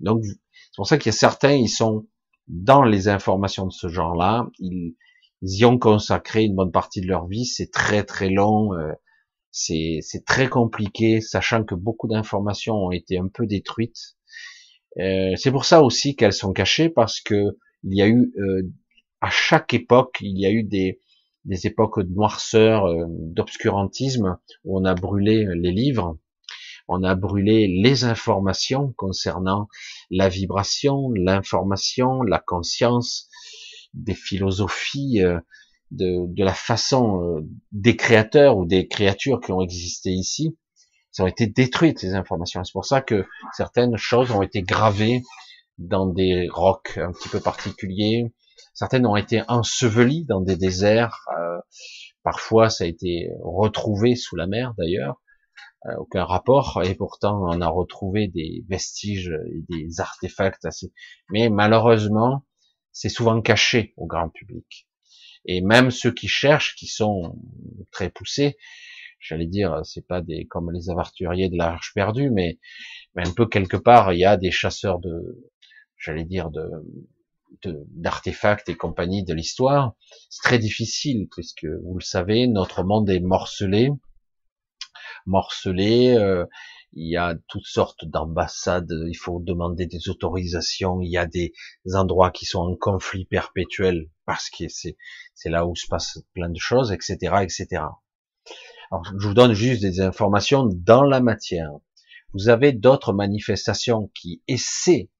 Donc 0.00 0.24
c'est 0.24 0.76
pour 0.76 0.86
ça 0.86 0.98
qu'il 0.98 1.06
y 1.06 1.14
a 1.14 1.18
certains, 1.18 1.52
ils 1.52 1.68
sont 1.68 2.06
dans 2.50 2.82
les 2.82 3.08
informations 3.08 3.66
de 3.66 3.72
ce 3.72 3.88
genre-là, 3.88 4.48
ils, 4.58 4.94
y 5.42 5.64
ont 5.64 5.78
consacré 5.78 6.42
une 6.42 6.56
bonne 6.56 6.72
partie 6.72 7.00
de 7.00 7.06
leur 7.06 7.26
vie, 7.26 7.46
c'est 7.46 7.70
très 7.70 8.04
très 8.04 8.28
long, 8.28 8.74
euh, 8.74 8.92
c'est 9.50 10.02
très 10.26 10.48
compliqué, 10.48 11.20
sachant 11.20 11.64
que 11.64 11.74
beaucoup 11.74 12.08
d'informations 12.08 12.74
ont 12.74 12.90
été 12.90 13.18
un 13.18 13.28
peu 13.28 13.46
détruites. 13.46 14.16
Euh, 14.98 15.32
c'est 15.36 15.52
pour 15.52 15.64
ça 15.64 15.82
aussi 15.82 16.16
qu'elles 16.16 16.32
sont 16.32 16.52
cachées 16.52 16.88
parce 16.88 17.20
que 17.20 17.56
il 17.84 17.96
y 17.96 18.02
a 18.02 18.08
eu 18.08 18.32
euh, 18.36 18.62
à 19.20 19.30
chaque 19.30 19.72
époque, 19.72 20.18
il 20.20 20.38
y 20.38 20.44
a 20.44 20.50
eu 20.50 20.64
des, 20.64 21.00
des 21.44 21.66
époques 21.66 22.00
de 22.00 22.12
noirceur, 22.12 22.86
d'obscurantisme 23.08 24.38
où 24.64 24.78
on 24.78 24.84
a 24.84 24.94
brûlé 24.94 25.46
les 25.54 25.72
livres, 25.72 26.18
on 26.90 27.02
a 27.02 27.14
brûlé 27.14 27.66
les 27.68 28.04
informations 28.04 28.92
concernant 28.96 29.68
la 30.10 30.28
vibration, 30.28 31.10
l'information, 31.14 32.22
la 32.22 32.38
conscience, 32.38 33.28
des 33.94 34.14
philosophies, 34.14 35.22
de, 35.90 36.26
de 36.26 36.44
la 36.44 36.54
façon 36.54 37.44
des 37.72 37.96
créateurs 37.96 38.56
ou 38.56 38.66
des 38.66 38.88
créatures 38.88 39.40
qui 39.40 39.52
ont 39.52 39.60
existé 39.60 40.10
ici 40.10 40.56
ça 41.10 41.24
ont 41.24 41.26
été 41.26 41.46
détruites 41.46 41.98
ces 41.98 42.14
informations. 42.14 42.62
C'est 42.64 42.72
pour 42.72 42.84
ça 42.84 43.00
que 43.00 43.26
certaines 43.52 43.96
choses 43.96 44.30
ont 44.30 44.42
été 44.42 44.62
gravées 44.62 45.22
dans 45.78 46.06
des 46.06 46.48
rocs 46.50 46.98
un 46.98 47.12
petit 47.12 47.28
peu 47.28 47.40
particuliers. 47.40 48.32
Certaines 48.74 49.06
ont 49.06 49.16
été 49.16 49.42
ensevelies 49.48 50.24
dans 50.26 50.40
des 50.40 50.56
déserts. 50.56 51.26
Euh, 51.36 51.58
parfois, 52.22 52.70
ça 52.70 52.84
a 52.84 52.86
été 52.86 53.28
retrouvé 53.42 54.14
sous 54.14 54.36
la 54.36 54.46
mer 54.46 54.74
d'ailleurs. 54.78 55.20
Euh, 55.86 55.96
aucun 55.98 56.24
rapport. 56.24 56.82
Et 56.84 56.94
pourtant, 56.94 57.42
on 57.48 57.60
a 57.62 57.68
retrouvé 57.68 58.28
des 58.28 58.64
vestiges 58.68 59.32
et 59.46 59.64
des 59.70 60.00
artefacts 60.00 60.64
assez. 60.66 60.92
Mais 61.30 61.48
malheureusement, 61.48 62.44
c'est 62.92 63.08
souvent 63.08 63.40
caché 63.40 63.94
au 63.96 64.06
grand 64.06 64.28
public. 64.28 64.86
Et 65.46 65.62
même 65.62 65.90
ceux 65.90 66.12
qui 66.12 66.28
cherchent, 66.28 66.76
qui 66.76 66.86
sont 66.86 67.38
très 67.92 68.10
poussés, 68.10 68.58
j'allais 69.20 69.46
dire, 69.46 69.80
c'est 69.84 70.06
pas 70.06 70.20
des 70.20 70.46
comme 70.46 70.70
les 70.70 70.90
aventuriers 70.90 71.48
de 71.48 71.56
l'Arche 71.56 71.92
perdue, 71.94 72.30
mais, 72.30 72.58
mais 73.14 73.26
un 73.26 73.32
peu 73.32 73.46
quelque 73.46 73.78
part, 73.78 74.12
il 74.12 74.18
y 74.18 74.26
a 74.26 74.36
des 74.36 74.50
chasseurs 74.50 74.98
de, 74.98 75.50
j'allais 75.96 76.24
dire, 76.24 76.50
de 76.50 76.68
d'artefacts 77.64 78.68
et 78.68 78.76
compagnie 78.76 79.24
de 79.24 79.34
l'histoire. 79.34 79.94
C'est 80.28 80.42
très 80.42 80.58
difficile 80.58 81.26
puisque 81.30 81.64
vous 81.64 81.94
le 81.94 82.04
savez, 82.04 82.46
notre 82.46 82.84
monde 82.84 83.10
est 83.10 83.20
morcelé, 83.20 83.90
morcelé. 85.26 86.16
Euh, 86.16 86.46
il 86.92 87.08
y 87.08 87.16
a 87.16 87.36
toutes 87.48 87.66
sortes 87.66 88.04
d'ambassades, 88.04 88.92
il 89.08 89.14
faut 89.14 89.38
demander 89.40 89.86
des 89.86 90.08
autorisations, 90.08 91.00
il 91.00 91.08
y 91.08 91.18
a 91.18 91.26
des 91.26 91.52
endroits 91.94 92.32
qui 92.32 92.46
sont 92.46 92.58
en 92.58 92.74
conflit 92.74 93.26
perpétuel 93.26 94.10
parce 94.26 94.50
que 94.50 94.64
c'est 94.68 94.96
là 95.44 95.66
où 95.66 95.76
se 95.76 95.86
passe 95.86 96.18
plein 96.34 96.48
de 96.48 96.58
choses, 96.58 96.90
etc., 96.90 97.16
etc. 97.42 97.82
Alors, 98.90 99.04
je 99.18 99.28
vous 99.28 99.34
donne 99.34 99.52
juste 99.52 99.82
des 99.82 100.00
informations 100.00 100.66
dans 100.66 101.04
la 101.04 101.20
matière. 101.20 101.70
Vous 102.32 102.48
avez 102.48 102.72
d'autres 102.72 103.12
manifestations 103.12 104.10
qui 104.14 104.42
essaient 104.48 105.10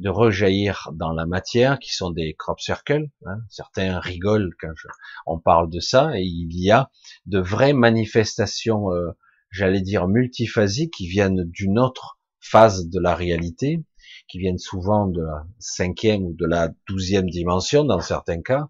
de 0.00 0.08
rejaillir 0.08 0.88
dans 0.94 1.12
la 1.12 1.26
matière, 1.26 1.78
qui 1.78 1.94
sont 1.94 2.10
des 2.10 2.34
crop 2.34 2.58
circles. 2.58 3.08
Hein. 3.26 3.38
Certains 3.48 4.00
rigolent 4.00 4.50
quand 4.58 4.72
on 5.26 5.38
parle 5.38 5.68
de 5.70 5.78
ça, 5.78 6.10
et 6.18 6.22
il 6.22 6.48
y 6.52 6.70
a 6.70 6.90
de 7.26 7.38
vraies 7.38 7.74
manifestations, 7.74 8.92
euh, 8.92 9.10
j'allais 9.50 9.82
dire 9.82 10.08
multiphasiques, 10.08 10.94
qui 10.94 11.06
viennent 11.06 11.44
d'une 11.44 11.78
autre 11.78 12.18
phase 12.40 12.88
de 12.88 12.98
la 12.98 13.14
réalité, 13.14 13.84
qui 14.28 14.38
viennent 14.38 14.58
souvent 14.58 15.06
de 15.06 15.22
la 15.22 15.44
cinquième 15.58 16.22
ou 16.24 16.34
de 16.34 16.46
la 16.46 16.70
douzième 16.88 17.28
dimension 17.28 17.84
dans 17.84 18.00
certains 18.00 18.40
cas, 18.40 18.68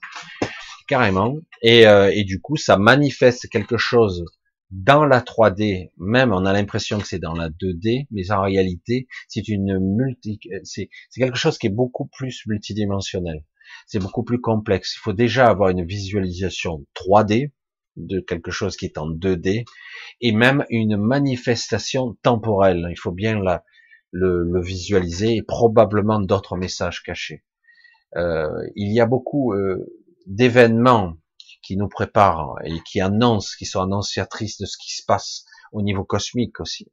carrément. 0.88 1.36
Et, 1.62 1.86
euh, 1.86 2.10
et 2.12 2.24
du 2.24 2.40
coup, 2.40 2.56
ça 2.56 2.76
manifeste 2.76 3.48
quelque 3.48 3.76
chose 3.76 4.24
dans 4.70 5.04
la 5.04 5.20
3D, 5.20 5.90
même 5.98 6.32
on 6.32 6.44
a 6.44 6.52
l'impression 6.52 6.98
que 6.98 7.06
c'est 7.06 7.18
dans 7.18 7.34
la 7.34 7.48
2D, 7.48 8.06
mais 8.10 8.30
en 8.30 8.42
réalité, 8.42 9.08
c'est 9.28 9.48
une 9.48 9.78
multi, 9.80 10.38
c'est 10.62 10.88
quelque 11.14 11.38
chose 11.38 11.58
qui 11.58 11.66
est 11.66 11.70
beaucoup 11.70 12.06
plus 12.06 12.42
multidimensionnel. 12.46 13.44
C'est 13.86 14.00
beaucoup 14.00 14.24
plus 14.24 14.40
complexe. 14.40 14.94
Il 14.96 15.00
faut 15.00 15.12
déjà 15.12 15.48
avoir 15.48 15.70
une 15.70 15.84
visualisation 15.84 16.84
3D 16.94 17.52
de 17.96 18.20
quelque 18.20 18.50
chose 18.50 18.76
qui 18.76 18.84
est 18.86 18.98
en 18.98 19.10
2D 19.10 19.64
et 20.20 20.32
même 20.32 20.64
une 20.70 20.96
manifestation 20.96 22.16
temporelle. 22.22 22.86
Il 22.90 22.98
faut 22.98 23.12
bien 23.12 23.40
la, 23.40 23.64
le, 24.12 24.44
le 24.44 24.62
visualiser 24.62 25.36
et 25.36 25.42
probablement 25.42 26.20
d'autres 26.20 26.56
messages 26.56 27.02
cachés. 27.02 27.44
Euh, 28.16 28.48
il 28.74 28.92
y 28.92 29.00
a 29.00 29.06
beaucoup 29.06 29.52
euh, 29.52 29.86
d'événements 30.26 31.16
qui 31.62 31.76
nous 31.76 31.88
préparent 31.88 32.54
et 32.64 32.80
qui 32.82 33.00
annoncent, 33.00 33.54
qui 33.58 33.66
sont 33.66 33.82
annonciatrices 33.82 34.58
de 34.58 34.66
ce 34.66 34.76
qui 34.78 34.94
se 34.94 35.04
passe 35.04 35.44
au 35.72 35.82
niveau 35.82 36.04
cosmique 36.04 36.60
aussi. 36.60 36.90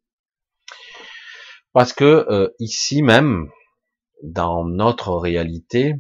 Parce 1.74 1.94
que 1.94 2.26
euh, 2.30 2.50
ici 2.60 3.02
même, 3.02 3.50
dans 4.24 4.66
notre 4.66 5.14
réalité, 5.14 5.96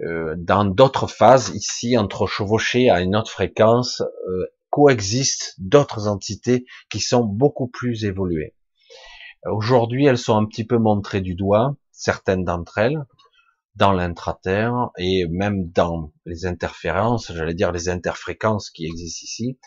euh, 0.00 0.34
dans 0.36 0.64
d'autres 0.64 1.06
phases, 1.06 1.50
ici, 1.54 1.96
entre 1.96 2.26
chevaucher 2.26 2.90
à 2.90 3.00
une 3.00 3.16
autre 3.16 3.30
fréquence, 3.30 4.00
euh, 4.00 4.46
coexistent 4.70 5.54
d'autres 5.58 6.08
entités 6.08 6.64
qui 6.90 7.00
sont 7.00 7.24
beaucoup 7.24 7.68
plus 7.68 8.04
évoluées. 8.04 8.54
Aujourd'hui, 9.46 10.06
elles 10.06 10.18
sont 10.18 10.36
un 10.36 10.46
petit 10.46 10.64
peu 10.64 10.78
montrées 10.78 11.20
du 11.20 11.34
doigt, 11.34 11.76
certaines 11.92 12.44
d'entre 12.44 12.78
elles, 12.78 13.04
dans 13.76 13.92
l'intraterre 13.92 14.90
et 14.98 15.26
même 15.26 15.70
dans 15.70 16.12
les 16.26 16.46
interférences, 16.46 17.32
j'allais 17.32 17.54
dire 17.54 17.72
les 17.72 17.88
interfréquences 17.88 18.70
qui 18.70 18.86
existent 18.86 19.24
ici, 19.24 19.58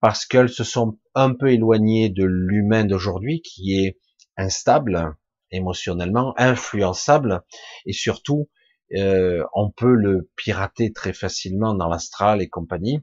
parce 0.00 0.24
qu'elles 0.24 0.48
se 0.48 0.64
sont 0.64 0.98
un 1.14 1.34
peu 1.34 1.52
éloignées 1.52 2.08
de 2.08 2.24
l'humain 2.24 2.84
d'aujourd'hui 2.84 3.42
qui 3.42 3.84
est 3.84 3.98
instable 4.36 5.14
émotionnellement, 5.50 6.34
influençable 6.38 7.42
et 7.84 7.92
surtout 7.92 8.48
euh, 8.94 9.44
on 9.54 9.70
peut 9.70 9.94
le 9.94 10.30
pirater 10.36 10.92
très 10.92 11.12
facilement 11.12 11.74
dans 11.74 11.88
l'astral 11.88 12.40
et 12.40 12.48
compagnie. 12.48 13.02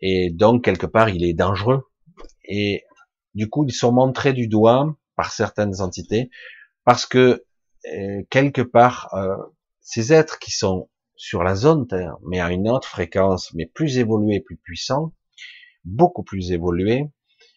Et 0.00 0.30
donc 0.30 0.64
quelque 0.64 0.86
part 0.86 1.08
il 1.08 1.24
est 1.24 1.34
dangereux. 1.34 1.88
Et 2.44 2.84
du 3.34 3.48
coup 3.48 3.64
ils 3.66 3.72
sont 3.72 3.92
montrés 3.92 4.32
du 4.34 4.48
doigt 4.48 4.94
par 5.16 5.32
certaines 5.32 5.80
entités 5.80 6.30
parce 6.84 7.06
que 7.06 7.44
euh, 7.92 8.22
quelque 8.30 8.62
part 8.62 9.12
euh, 9.14 9.36
ces 9.82 10.12
êtres 10.12 10.38
qui 10.38 10.50
sont 10.50 10.88
sur 11.16 11.42
la 11.42 11.54
zone 11.54 11.86
Terre, 11.86 12.16
mais 12.26 12.40
à 12.40 12.50
une 12.50 12.68
autre 12.68 12.88
fréquence, 12.88 13.52
mais 13.54 13.66
plus 13.66 13.98
évoluée, 13.98 14.40
plus 14.40 14.56
puissant, 14.56 15.12
beaucoup 15.84 16.22
plus 16.22 16.52
évolué, 16.52 17.10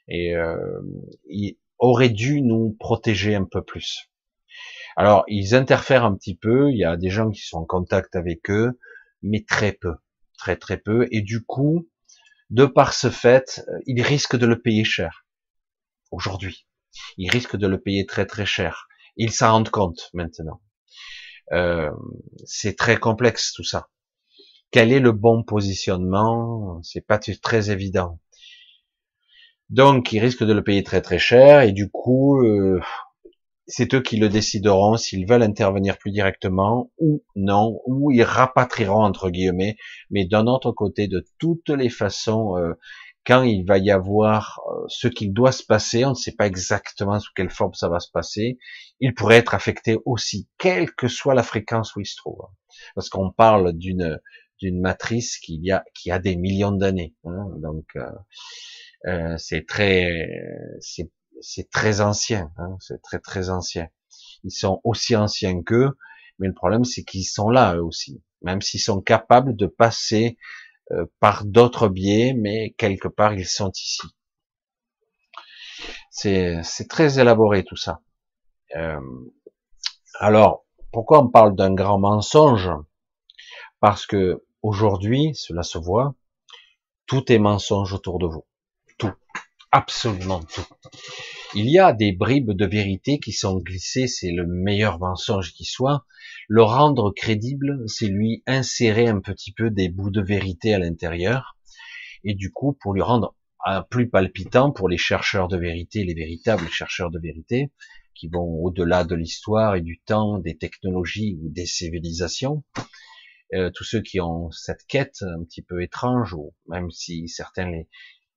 et 0.07 0.35
euh, 0.35 0.81
il 1.29 1.57
aurait 1.79 2.09
dû 2.09 2.41
nous 2.41 2.75
protéger 2.79 3.35
un 3.35 3.45
peu 3.45 3.63
plus. 3.63 4.11
Alors, 4.95 5.23
ils 5.27 5.55
interfèrent 5.55 6.05
un 6.05 6.15
petit 6.15 6.35
peu, 6.35 6.71
il 6.71 6.77
y 6.77 6.85
a 6.85 6.95
des 6.95 7.09
gens 7.09 7.31
qui 7.31 7.41
sont 7.41 7.57
en 7.57 7.65
contact 7.65 8.15
avec 8.15 8.49
eux, 8.49 8.79
mais 9.21 9.43
très 9.43 9.71
peu, 9.71 9.95
très 10.37 10.57
très 10.57 10.77
peu, 10.77 11.07
et 11.11 11.21
du 11.21 11.43
coup, 11.43 11.89
de 12.49 12.65
par 12.65 12.93
ce 12.93 13.09
fait, 13.09 13.65
ils 13.87 14.01
risquent 14.01 14.37
de 14.37 14.45
le 14.45 14.61
payer 14.61 14.83
cher. 14.83 15.25
Aujourd'hui. 16.11 16.67
Ils 17.17 17.29
risquent 17.29 17.57
de 17.57 17.67
le 17.67 17.81
payer 17.81 18.05
très 18.05 18.25
très 18.25 18.45
cher. 18.45 18.87
Ils 19.17 19.31
s'en 19.31 19.51
rendent 19.51 19.69
compte 19.69 20.09
maintenant. 20.13 20.61
Euh, 21.51 21.91
c'est 22.45 22.75
très 22.75 22.97
complexe 22.97 23.53
tout 23.53 23.63
ça. 23.63 23.89
Quel 24.71 24.91
est 24.91 24.99
le 24.99 25.11
bon 25.11 25.43
positionnement? 25.43 26.81
C'est 26.83 27.05
pas 27.05 27.19
très 27.19 27.71
évident. 27.71 28.19
Donc, 29.69 30.11
ils 30.11 30.19
risquent 30.19 30.43
de 30.43 30.53
le 30.53 30.63
payer 30.63 30.83
très 30.83 31.01
très 31.01 31.17
cher 31.19 31.61
et 31.61 31.71
du 31.71 31.89
coup, 31.89 32.41
euh, 32.43 32.79
c'est 33.67 33.93
eux 33.95 34.01
qui 34.01 34.17
le 34.17 34.29
décideront 34.29 34.97
s'ils 34.97 35.27
veulent 35.27 35.41
intervenir 35.43 35.97
plus 35.97 36.11
directement 36.11 36.91
ou 36.99 37.23
non, 37.35 37.81
ou 37.87 38.11
ils 38.11 38.23
rapatrieront 38.23 39.03
entre 39.03 39.29
guillemets. 39.29 39.75
Mais 40.11 40.25
d'un 40.25 40.47
autre 40.47 40.71
côté, 40.71 41.07
de 41.07 41.25
toutes 41.39 41.69
les 41.69 41.89
façons, 41.89 42.57
euh, 42.57 42.73
quand 43.25 43.43
il 43.43 43.65
va 43.65 43.77
y 43.77 43.91
avoir 43.91 44.61
euh, 44.69 44.85
ce 44.87 45.07
qu'il 45.07 45.33
doit 45.33 45.51
se 45.51 45.63
passer, 45.63 46.05
on 46.05 46.11
ne 46.11 46.15
sait 46.15 46.33
pas 46.33 46.45
exactement 46.47 47.19
sous 47.19 47.31
quelle 47.35 47.49
forme 47.49 47.73
ça 47.73 47.89
va 47.89 47.99
se 47.99 48.11
passer, 48.11 48.59
il 48.99 49.13
pourrait 49.13 49.37
être 49.37 49.55
affecté 49.55 49.97
aussi, 50.05 50.47
quelle 50.57 50.91
que 50.93 51.07
soit 51.07 51.33
la 51.33 51.43
fréquence 51.43 51.95
où 51.95 52.01
il 52.01 52.05
se 52.05 52.15
trouve. 52.17 52.41
Parce 52.93 53.09
qu'on 53.09 53.31
parle 53.31 53.73
d'une 53.73 54.19
d'une 54.59 54.79
matrice 54.79 55.37
qui 55.37 55.69
a 55.71 55.83
qui 55.93 56.11
a 56.11 56.19
des 56.19 56.37
millions 56.37 56.71
d'années, 56.71 57.13
hein, 57.25 57.47
donc 57.57 57.85
euh, 57.97 58.09
euh, 59.07 59.35
c'est 59.37 59.65
très 59.67 60.29
c'est 60.79 61.11
c'est 61.41 61.69
très 61.69 62.01
ancien, 62.01 62.51
hein, 62.57 62.77
c'est 62.79 63.01
très 63.01 63.19
très 63.19 63.49
ancien. 63.49 63.87
Ils 64.43 64.51
sont 64.51 64.79
aussi 64.83 65.15
anciens 65.15 65.61
qu'eux, 65.61 65.97
mais 66.39 66.47
le 66.47 66.53
problème 66.53 66.85
c'est 66.85 67.03
qu'ils 67.03 67.25
sont 67.25 67.49
là 67.49 67.75
eux 67.75 67.83
aussi, 67.83 68.23
même 68.41 68.61
s'ils 68.61 68.79
sont 68.79 69.01
capables 69.01 69.55
de 69.55 69.67
passer 69.67 70.37
euh, 70.91 71.05
par 71.19 71.45
d'autres 71.45 71.87
biais, 71.87 72.33
mais 72.33 72.71
quelque 72.77 73.07
part 73.07 73.33
ils 73.33 73.47
sont 73.47 73.71
ici. 73.71 74.01
C'est 76.11 76.87
très 76.89 77.19
élaboré 77.19 77.63
tout 77.63 77.75
ça. 77.75 77.99
Euh, 78.75 78.99
alors, 80.19 80.65
pourquoi 80.91 81.21
on 81.21 81.27
parle 81.27 81.55
d'un 81.55 81.73
grand 81.73 81.99
mensonge? 81.99 82.69
Parce 83.79 84.05
que 84.05 84.45
aujourd'hui, 84.61 85.35
cela 85.35 85.63
se 85.63 85.77
voit, 85.77 86.15
tout 87.05 87.31
est 87.31 87.39
mensonge 87.39 87.93
autour 87.93 88.19
de 88.19 88.27
vous. 88.27 88.45
Tout. 88.97 89.11
Absolument 89.71 90.41
tout. 90.41 90.65
Il 91.57 91.69
y 91.69 91.79
a 91.79 91.93
des 91.93 92.11
bribes 92.11 92.51
de 92.51 92.65
vérité 92.65 93.17
qui 93.17 93.31
sont 93.31 93.59
glissées, 93.59 94.07
c'est 94.07 94.31
le 94.31 94.45
meilleur 94.45 94.99
mensonge 94.99 95.53
qui 95.53 95.63
soit, 95.63 96.05
le 96.49 96.63
rendre 96.63 97.13
crédible, 97.15 97.81
c'est 97.87 98.07
lui 98.07 98.43
insérer 98.45 99.07
un 99.07 99.21
petit 99.21 99.53
peu 99.53 99.69
des 99.69 99.87
bouts 99.87 100.09
de 100.09 100.21
vérité 100.21 100.73
à 100.73 100.79
l'intérieur, 100.79 101.55
et 102.25 102.33
du 102.33 102.51
coup, 102.51 102.73
pour 102.73 102.93
lui 102.93 103.01
rendre 103.01 103.37
plus 103.89 104.09
palpitant 104.09 104.73
pour 104.73 104.89
les 104.89 104.97
chercheurs 104.97 105.47
de 105.47 105.55
vérité, 105.55 106.03
les 106.03 106.13
véritables 106.13 106.67
chercheurs 106.67 107.09
de 107.09 107.19
vérité, 107.19 107.71
qui 108.15 108.27
vont 108.27 108.61
au-delà 108.61 109.05
de 109.05 109.15
l'histoire 109.15 109.75
et 109.75 109.81
du 109.81 110.01
temps, 110.05 110.39
des 110.39 110.57
technologies 110.57 111.39
ou 111.41 111.47
des 111.49 111.65
civilisations, 111.65 112.65
euh, 113.53 113.71
tous 113.73 113.85
ceux 113.85 114.01
qui 114.01 114.19
ont 114.19 114.51
cette 114.51 114.85
quête 114.89 115.19
un 115.21 115.45
petit 115.45 115.61
peu 115.61 115.81
étrange, 115.81 116.33
ou 116.33 116.53
même 116.67 116.91
si 116.91 117.29
certains 117.29 117.71
les 117.71 117.87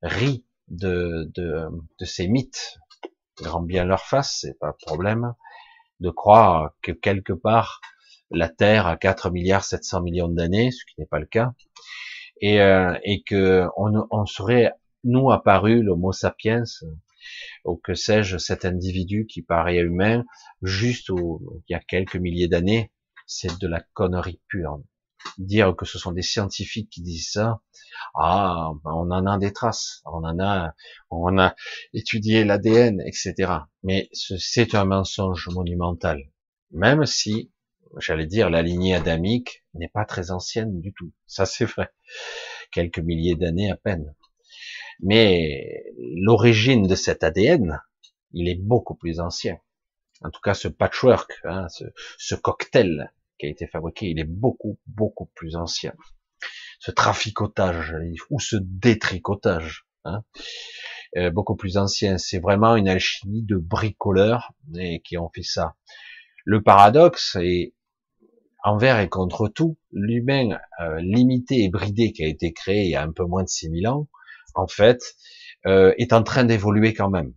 rient 0.02 0.44
de 0.68 1.32
ces 2.04 2.28
mythes, 2.28 2.78
grand 3.42 3.62
bien 3.62 3.84
leur 3.84 4.04
face, 4.04 4.38
c'est 4.40 4.58
pas 4.58 4.68
un 4.68 4.76
problème, 4.86 5.34
de 6.00 6.10
croire 6.10 6.72
que 6.82 6.92
quelque 6.92 7.32
part 7.32 7.80
la 8.30 8.48
Terre 8.48 8.86
a 8.86 8.96
4 8.96 9.30
milliards 9.30 9.64
700 9.64 10.02
millions 10.02 10.28
d'années, 10.28 10.70
ce 10.70 10.84
qui 10.84 11.00
n'est 11.00 11.06
pas 11.06 11.18
le 11.18 11.26
cas, 11.26 11.52
et, 12.40 12.60
euh, 12.60 12.96
et 13.02 13.22
que 13.22 13.66
on, 13.76 14.06
on, 14.10 14.26
serait 14.26 14.72
nous 15.04 15.30
apparu 15.30 15.82
l'Homo 15.82 16.12
sapiens 16.12 16.64
ou 17.64 17.76
que 17.76 17.94
sais-je 17.94 18.38
cet 18.38 18.64
individu 18.64 19.26
qui 19.26 19.42
paraît 19.42 19.78
humain 19.78 20.24
juste 20.62 21.10
il 21.10 21.72
y 21.72 21.74
a 21.74 21.80
quelques 21.80 22.16
milliers 22.16 22.48
d'années, 22.48 22.92
c'est 23.26 23.58
de 23.60 23.68
la 23.68 23.80
connerie 23.92 24.40
pure. 24.48 24.80
Dire 25.38 25.74
que 25.76 25.84
ce 25.84 25.98
sont 25.98 26.12
des 26.12 26.22
scientifiques 26.22 26.90
qui 26.90 27.02
disent 27.02 27.30
ça, 27.32 27.60
ah, 28.14 28.72
ben, 28.84 28.92
on 28.94 29.10
en 29.10 29.26
a 29.26 29.38
des 29.38 29.52
traces, 29.52 30.02
on 30.04 30.24
en 30.24 30.38
a, 30.38 30.74
on 31.10 31.38
a 31.38 31.54
étudié 31.92 32.44
l'ADN, 32.44 33.00
etc. 33.00 33.52
Mais 33.82 34.08
c'est 34.12 34.74
un 34.74 34.84
mensonge 34.84 35.48
monumental. 35.48 36.20
Même 36.70 37.06
si 37.06 37.50
j'allais 37.98 38.26
dire, 38.26 38.50
la 38.50 38.62
lignée 38.62 38.94
adamique 38.94 39.64
n'est 39.74 39.88
pas 39.88 40.04
très 40.04 40.30
ancienne 40.30 40.80
du 40.80 40.92
tout. 40.92 41.12
Ça, 41.26 41.46
c'est 41.46 41.64
vrai. 41.64 41.90
Quelques 42.70 42.98
milliers 42.98 43.36
d'années 43.36 43.70
à 43.70 43.76
peine. 43.76 44.14
Mais 45.00 45.84
l'origine 45.96 46.86
de 46.86 46.94
cet 46.94 47.22
ADN, 47.22 47.80
il 48.32 48.48
est 48.48 48.60
beaucoup 48.60 48.94
plus 48.94 49.20
ancien. 49.20 49.58
En 50.22 50.30
tout 50.30 50.40
cas, 50.40 50.54
ce 50.54 50.68
patchwork, 50.68 51.40
hein, 51.44 51.68
ce, 52.18 52.34
cocktail 52.34 53.12
qui 53.38 53.46
a 53.46 53.48
été 53.48 53.66
fabriqué, 53.66 54.06
il 54.06 54.18
est 54.18 54.24
beaucoup, 54.24 54.78
beaucoup 54.86 55.26
plus 55.34 55.56
ancien. 55.56 55.92
Ce 56.80 56.90
traficotage, 56.90 57.94
ou 58.30 58.38
ce 58.40 58.56
détricotage, 58.60 59.86
hein, 60.04 60.22
euh, 61.16 61.30
beaucoup 61.30 61.56
plus 61.56 61.76
ancien. 61.76 62.18
C'est 62.18 62.38
vraiment 62.38 62.76
une 62.76 62.88
alchimie 62.88 63.42
de 63.42 63.56
bricoleurs 63.56 64.52
et 64.78 65.00
qui 65.00 65.16
ont 65.18 65.30
fait 65.34 65.42
ça. 65.42 65.74
Le 66.44 66.62
paradoxe, 66.62 67.36
est 67.40 67.74
envers 68.62 68.98
et 69.00 69.08
contre 69.08 69.48
tout, 69.48 69.78
l'humain 69.92 70.58
euh, 70.80 71.00
limité 71.00 71.64
et 71.64 71.68
bridé 71.68 72.12
qui 72.12 72.24
a 72.24 72.26
été 72.26 72.52
créé 72.52 72.84
il 72.84 72.90
y 72.90 72.96
a 72.96 73.02
un 73.02 73.12
peu 73.12 73.24
moins 73.24 73.44
de 73.44 73.48
6000 73.48 73.88
ans, 73.88 74.08
en 74.54 74.66
fait, 74.66 75.00
euh, 75.66 75.94
est 75.98 76.12
en 76.12 76.22
train 76.22 76.44
d'évoluer 76.44 76.92
quand 76.94 77.10
même. 77.10 77.32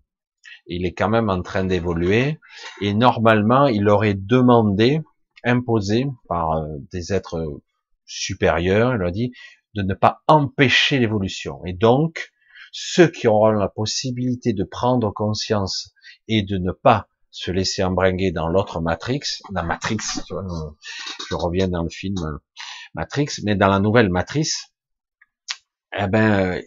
Il 0.65 0.85
est 0.85 0.93
quand 0.93 1.09
même 1.09 1.29
en 1.29 1.41
train 1.41 1.63
d'évoluer 1.63 2.39
et 2.81 2.93
normalement, 2.93 3.67
il 3.67 3.89
aurait 3.89 4.13
demandé, 4.13 5.01
imposé 5.43 6.05
par 6.27 6.51
euh, 6.53 6.77
des 6.91 7.13
êtres 7.13 7.61
supérieurs, 8.05 8.93
il 8.93 8.97
leur 8.97 9.11
dit, 9.11 9.31
de 9.73 9.81
ne 9.83 9.93
pas 9.93 10.21
empêcher 10.27 10.99
l'évolution. 10.99 11.63
Et 11.65 11.73
donc, 11.73 12.31
ceux 12.71 13.07
qui 13.07 13.27
auront 13.27 13.51
la 13.51 13.69
possibilité 13.69 14.53
de 14.53 14.63
prendre 14.63 15.11
conscience 15.11 15.93
et 16.27 16.43
de 16.43 16.57
ne 16.57 16.71
pas 16.71 17.07
se 17.31 17.51
laisser 17.51 17.83
embringuer 17.83 18.31
dans 18.31 18.47
l'autre 18.47 18.81
Matrix, 18.81 19.21
la 19.53 19.63
Matrix, 19.63 19.97
je 20.29 21.35
reviens 21.35 21.69
dans 21.69 21.83
le 21.83 21.89
film 21.89 22.15
Matrix, 22.93 23.29
mais 23.43 23.55
dans 23.55 23.69
la 23.69 23.79
nouvelle 23.79 24.09
matrice, 24.09 24.73
eh 25.97 26.07
ben, 26.07 26.61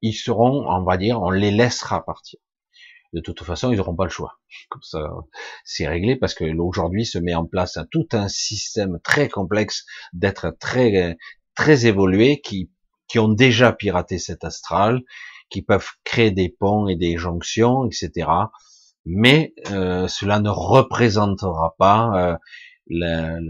ils 0.00 0.14
seront, 0.14 0.66
on 0.68 0.82
va 0.84 0.96
dire, 0.96 1.20
on 1.20 1.30
les 1.30 1.50
laissera 1.50 2.04
partir. 2.04 2.38
De 3.12 3.20
toute 3.20 3.42
façon, 3.42 3.72
ils 3.72 3.76
n'auront 3.76 3.96
pas 3.96 4.04
le 4.04 4.10
choix. 4.10 4.38
Comme 4.70 4.82
ça, 4.82 5.10
c'est 5.64 5.88
réglé 5.88 6.16
parce 6.16 6.34
que 6.34 6.44
aujourd'hui 6.58 7.06
se 7.06 7.18
met 7.18 7.34
en 7.34 7.46
place 7.46 7.78
tout 7.90 8.06
un 8.12 8.28
système 8.28 8.98
très 9.02 9.28
complexe 9.28 9.84
d'être 10.12 10.56
très, 10.60 11.16
très 11.54 11.86
évolué 11.86 12.40
qui, 12.40 12.70
qui 13.08 13.18
ont 13.18 13.28
déjà 13.28 13.72
piraté 13.72 14.18
cet 14.18 14.44
astral, 14.44 15.00
qui 15.50 15.62
peuvent 15.62 15.88
créer 16.04 16.30
des 16.30 16.50
ponts 16.50 16.88
et 16.88 16.96
des 16.96 17.16
jonctions, 17.16 17.86
etc 17.86 18.26
mais 19.08 19.54
euh, 19.70 20.06
cela 20.06 20.38
ne 20.38 20.50
représentera 20.50 21.74
pas 21.78 22.38
euh, 22.92 23.40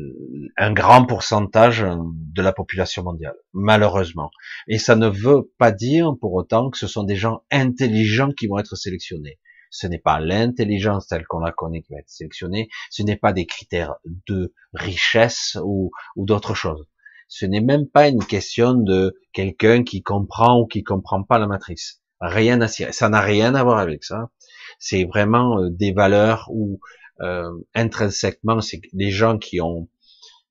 un 0.57 0.73
grand 0.73 1.05
pourcentage 1.05 1.85
de 1.85 2.43
la 2.43 2.53
population 2.53 3.03
mondiale, 3.03 3.35
malheureusement. 3.53 4.31
Et 4.69 4.79
ça 4.79 4.95
ne 4.95 5.09
veut 5.09 5.51
pas 5.59 5.73
dire 5.73 6.13
pour 6.21 6.35
autant 6.35 6.71
que 6.71 6.79
ce 6.79 6.87
sont 6.87 7.03
des 7.03 7.17
gens 7.17 7.43
intelligents 7.51 8.31
qui 8.31 8.47
vont 8.47 8.59
être 8.59 8.77
sélectionnés. 8.77 9.39
Ce 9.71 9.87
n'est 9.87 9.99
pas 9.99 10.21
l'intelligence 10.21 11.07
telle 11.07 11.27
qu'on 11.27 11.41
la 11.41 11.53
connaît 11.53 11.83
qui 11.83 11.93
va 11.93 12.01
être 12.01 12.09
sélectionnée, 12.09 12.69
ce 12.91 13.03
n'est 13.03 13.17
pas 13.17 13.33
des 13.33 13.47
critères 13.47 13.95
de 14.27 14.53
richesse 14.73 15.59
ou, 15.63 15.91
ou 16.17 16.25
d'autre 16.25 16.55
chose. 16.55 16.87
Ce 17.29 17.45
n'est 17.45 17.61
même 17.61 17.87
pas 17.87 18.09
une 18.09 18.25
question 18.25 18.75
de 18.75 19.15
quelqu'un 19.33 19.85
qui 19.85 20.03
comprend 20.03 20.61
ou 20.61 20.67
qui 20.67 20.83
comprend 20.83 21.23
pas 21.23 21.39
la 21.39 21.47
matrice. 21.47 22.01
Rien 22.21 22.61
à. 22.63 22.69
Ça 22.69 23.09
n'a 23.09 23.21
rien 23.21 23.55
à 23.55 23.63
voir 23.63 23.79
avec 23.79 24.03
ça. 24.03 24.31
C'est 24.79 25.05
vraiment 25.05 25.61
euh, 25.61 25.71
des 25.71 25.93
valeurs 25.93 26.49
ou 26.51 26.81
euh, 27.21 27.51
intrinsèquement, 27.75 28.61
c'est 28.61 28.81
des 28.93 29.11
gens 29.11 29.39
qui 29.39 29.61
ont, 29.61 29.89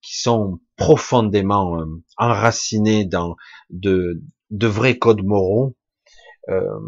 qui 0.02 0.20
sont 0.20 0.60
profondément 0.76 1.80
euh, 1.80 1.86
enracinés 2.18 3.06
dans 3.06 3.36
de, 3.70 4.22
de 4.52 4.68
vrais 4.68 4.98
codes 4.98 5.24
moraux, 5.24 5.76
euh, 6.50 6.80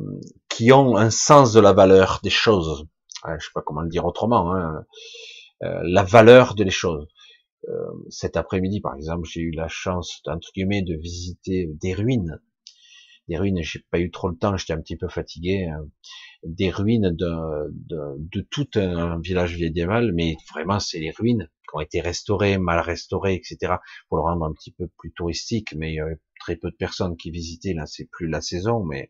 qui 0.60 0.74
ont 0.74 0.98
un 0.98 1.10
sens 1.10 1.54
de 1.54 1.62
la 1.62 1.72
valeur 1.72 2.20
des 2.22 2.30
choses. 2.30 2.86
je 3.26 3.46
sais 3.46 3.52
pas 3.54 3.62
comment 3.62 3.80
le 3.80 3.88
dire 3.88 4.04
autrement. 4.04 4.54
Hein. 4.54 4.84
Euh, 5.64 5.80
la 5.86 6.04
valeur 6.04 6.54
de 6.54 6.66
les 6.66 6.70
choses. 6.70 7.08
Euh, 7.70 7.72
cet 8.10 8.36
après-midi, 8.36 8.82
par 8.82 8.94
exemple, 8.94 9.26
j'ai 9.26 9.40
eu 9.40 9.52
la 9.52 9.70
chance, 9.70 10.22
entre 10.26 10.50
guillemets, 10.54 10.82
de 10.82 10.98
visiter 10.98 11.70
des 11.82 11.94
ruines. 11.94 12.42
Des 13.30 13.38
ruines, 13.38 13.62
j'ai 13.64 13.86
pas 13.90 14.02
eu 14.02 14.12
trop 14.12 14.28
le 14.28 14.36
temps, 14.36 14.58
j'étais 14.58 14.74
un 14.74 14.82
petit 14.82 14.98
peu 14.98 15.08
fatigué. 15.08 15.68
Hein. 15.68 15.88
Des 16.44 16.72
ruines 16.72 17.10
de, 17.10 17.72
de, 17.72 18.00
de, 18.18 18.42
tout 18.52 18.68
un 18.76 19.18
village 19.22 19.58
médiéval, 19.58 20.12
mais 20.14 20.36
vraiment, 20.54 20.82
c'est 20.82 21.00
les 21.00 21.12
ruines 21.12 21.48
qui 21.70 21.76
ont 21.76 21.80
été 21.80 22.02
restaurées, 22.02 22.58
mal 22.58 22.82
restaurées, 22.82 23.36
etc., 23.36 23.76
pour 24.10 24.18
le 24.18 24.24
rendre 24.24 24.44
un 24.44 24.52
petit 24.52 24.74
peu 24.74 24.90
plus 24.98 25.14
touristique. 25.14 25.74
Mais 25.78 25.94
il 25.94 25.96
y 25.96 26.02
avait 26.02 26.20
très 26.42 26.58
peu 26.58 26.70
de 26.70 26.76
personnes 26.76 27.16
qui 27.16 27.32
visitaient. 27.32 27.74
Là, 27.74 27.86
c'est 27.86 28.10
plus 28.12 28.28
la 28.28 28.42
saison, 28.42 28.84
mais 28.84 29.10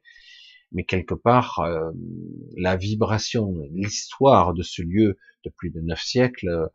mais 0.71 0.83
quelque 0.83 1.15
part, 1.15 1.59
euh, 1.59 1.91
la 2.57 2.75
vibration, 2.75 3.55
l'histoire 3.71 4.53
de 4.53 4.63
ce 4.63 4.81
lieu 4.81 5.17
de 5.43 5.49
plus 5.49 5.71
de 5.71 5.81
neuf 5.81 6.01
siècles 6.01 6.69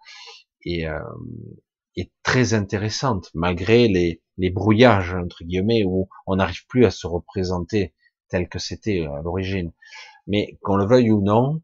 est, 0.64 0.86
euh, 0.86 0.99
est 1.97 2.11
très 2.22 2.55
intéressante, 2.55 3.30
malgré 3.34 3.88
les, 3.88 4.22
les 4.38 4.51
brouillages, 4.51 5.14
entre 5.14 5.45
guillemets, 5.45 5.84
où 5.84 6.09
on 6.26 6.36
n'arrive 6.36 6.66
plus 6.66 6.84
à 6.84 6.90
se 6.90 7.07
représenter 7.07 7.95
tel 8.28 8.49
que 8.49 8.59
c'était 8.59 9.07
à 9.07 9.22
l'origine. 9.22 9.72
Mais 10.26 10.59
qu'on 10.62 10.76
le 10.76 10.86
veuille 10.86 11.11
ou 11.11 11.22
non, 11.22 11.62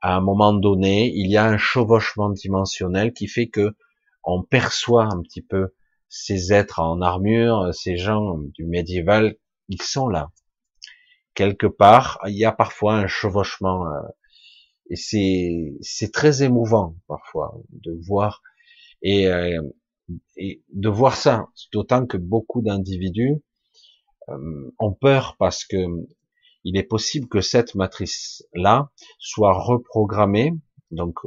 à 0.00 0.16
un 0.16 0.20
moment 0.20 0.54
donné, 0.54 1.12
il 1.14 1.30
y 1.30 1.36
a 1.36 1.46
un 1.46 1.58
chevauchement 1.58 2.30
dimensionnel 2.30 3.12
qui 3.12 3.26
fait 3.26 3.48
que 3.48 3.76
on 4.24 4.42
perçoit 4.42 5.04
un 5.04 5.20
petit 5.22 5.42
peu 5.42 5.74
ces 6.08 6.52
êtres 6.52 6.80
en 6.80 7.00
armure, 7.00 7.74
ces 7.74 7.96
gens 7.96 8.38
du 8.54 8.64
médiéval, 8.64 9.36
ils 9.68 9.82
sont 9.82 10.08
là 10.08 10.30
quelque 11.36 11.66
part, 11.66 12.18
il 12.26 12.36
y 12.36 12.44
a 12.44 12.50
parfois 12.50 12.96
un 12.96 13.06
chevauchement 13.06 13.86
euh, 13.86 14.00
et 14.90 14.96
c'est 14.96 15.76
c'est 15.80 16.12
très 16.12 16.42
émouvant 16.42 16.96
parfois 17.06 17.60
de 17.70 17.92
voir 18.08 18.42
et, 19.02 19.28
euh, 19.28 19.62
et 20.36 20.64
de 20.72 20.88
voir 20.88 21.14
ça, 21.16 21.46
d'autant 21.72 22.06
que 22.06 22.16
beaucoup 22.16 22.62
d'individus 22.62 23.34
euh, 24.28 24.74
ont 24.78 24.92
peur 24.92 25.36
parce 25.38 25.64
que 25.64 25.76
il 26.64 26.76
est 26.76 26.82
possible 26.82 27.28
que 27.28 27.40
cette 27.40 27.76
matrice 27.76 28.44
là 28.54 28.90
soit 29.20 29.52
reprogrammée. 29.52 30.52
Donc 30.90 31.18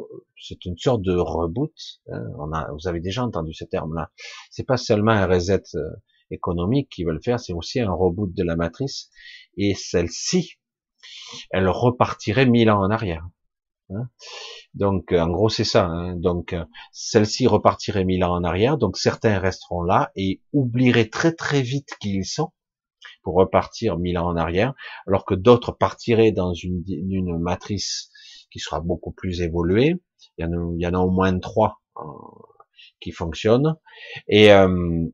c'est 0.41 0.65
une 0.65 0.77
sorte 0.77 1.01
de 1.01 1.15
reboot. 1.15 1.73
Hein. 2.11 2.23
on 2.39 2.51
a, 2.51 2.71
vous 2.71 2.87
avez 2.87 2.99
déjà 3.01 3.23
entendu 3.23 3.53
ce 3.53 3.65
terme-là. 3.65 4.11
C'est 4.49 4.65
pas 4.65 4.77
seulement 4.77 5.11
un 5.11 5.27
reset 5.27 5.63
économique 6.31 6.89
qu'ils 6.89 7.05
veulent 7.05 7.23
faire, 7.23 7.39
c'est 7.39 7.53
aussi 7.53 7.79
un 7.79 7.91
reboot 7.91 8.33
de 8.33 8.43
la 8.43 8.55
matrice 8.55 9.09
et 9.59 9.75
celle-ci, 9.75 10.55
elle 11.51 11.69
repartirait 11.69 12.47
mille 12.47 12.71
ans 12.71 12.81
en 12.81 12.89
arrière. 12.89 13.27
Hein. 13.91 14.07
donc, 14.75 15.11
en 15.11 15.29
gros, 15.29 15.49
c'est 15.49 15.63
ça. 15.63 15.85
Hein. 15.85 16.15
donc, 16.15 16.55
celle-ci 16.91 17.47
repartirait 17.47 18.05
mille 18.05 18.23
ans 18.23 18.33
en 18.33 18.43
arrière. 18.43 18.77
Donc, 18.77 18.97
certains 18.97 19.39
resteront 19.39 19.83
là 19.83 20.11
et 20.15 20.41
oublieraient 20.53 21.09
très 21.09 21.33
très 21.33 21.61
vite 21.61 21.89
qui 21.99 22.15
ils 22.15 22.25
sont 22.25 22.51
pour 23.23 23.35
repartir 23.35 23.97
mille 23.97 24.17
ans 24.17 24.27
en 24.27 24.37
arrière, 24.37 24.73
alors 25.07 25.25
que 25.25 25.33
d'autres 25.33 25.71
partiraient 25.71 26.31
dans 26.31 26.53
une, 26.53 26.83
une, 26.87 27.37
matrice 27.39 28.11
qui 28.51 28.59
sera 28.59 28.79
beaucoup 28.79 29.11
plus 29.11 29.41
évoluée. 29.41 29.95
Il 30.37 30.45
y 30.45 30.47
en 30.47 30.53
a, 30.53 30.73
il 30.77 30.81
y 30.81 30.87
en 30.87 30.93
a 30.93 30.99
au 30.99 31.09
moins 31.09 31.37
trois 31.39 31.81
euh, 31.97 32.01
qui 33.01 33.11
fonctionnent. 33.11 33.75
Et, 34.27 34.51
euh, 34.51 35.05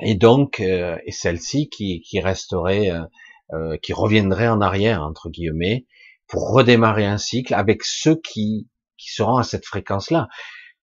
et 0.00 0.14
donc, 0.14 0.60
euh, 0.60 0.98
et 1.06 1.12
celle-ci 1.12 1.68
qui, 1.68 2.00
qui 2.00 2.20
resterait 2.20 2.90
euh, 3.52 3.76
qui 3.82 3.92
reviendraient 3.92 4.48
en 4.48 4.60
arrière 4.60 5.02
entre 5.02 5.28
guillemets 5.28 5.86
pour 6.26 6.52
redémarrer 6.52 7.04
un 7.04 7.18
cycle 7.18 7.54
avec 7.54 7.84
ceux 7.84 8.16
qui 8.16 8.68
qui 8.96 9.12
seront 9.12 9.36
à 9.36 9.42
cette 9.42 9.66
fréquence-là, 9.66 10.28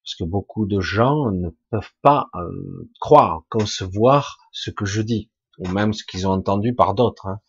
parce 0.04 0.16
que 0.16 0.24
beaucoup 0.24 0.66
de 0.66 0.80
gens 0.80 1.32
ne 1.32 1.50
peuvent 1.70 1.94
pas 2.02 2.30
euh, 2.36 2.90
croire, 3.00 3.44
concevoir 3.50 4.38
ce 4.52 4.70
que 4.70 4.86
je 4.86 5.02
dis, 5.02 5.30
ou 5.58 5.68
même 5.70 5.94
ce 5.94 6.04
qu'ils 6.04 6.28
ont 6.28 6.32
entendu 6.32 6.74
par 6.74 6.94
d'autres, 6.94 7.28
hein, 7.28 7.40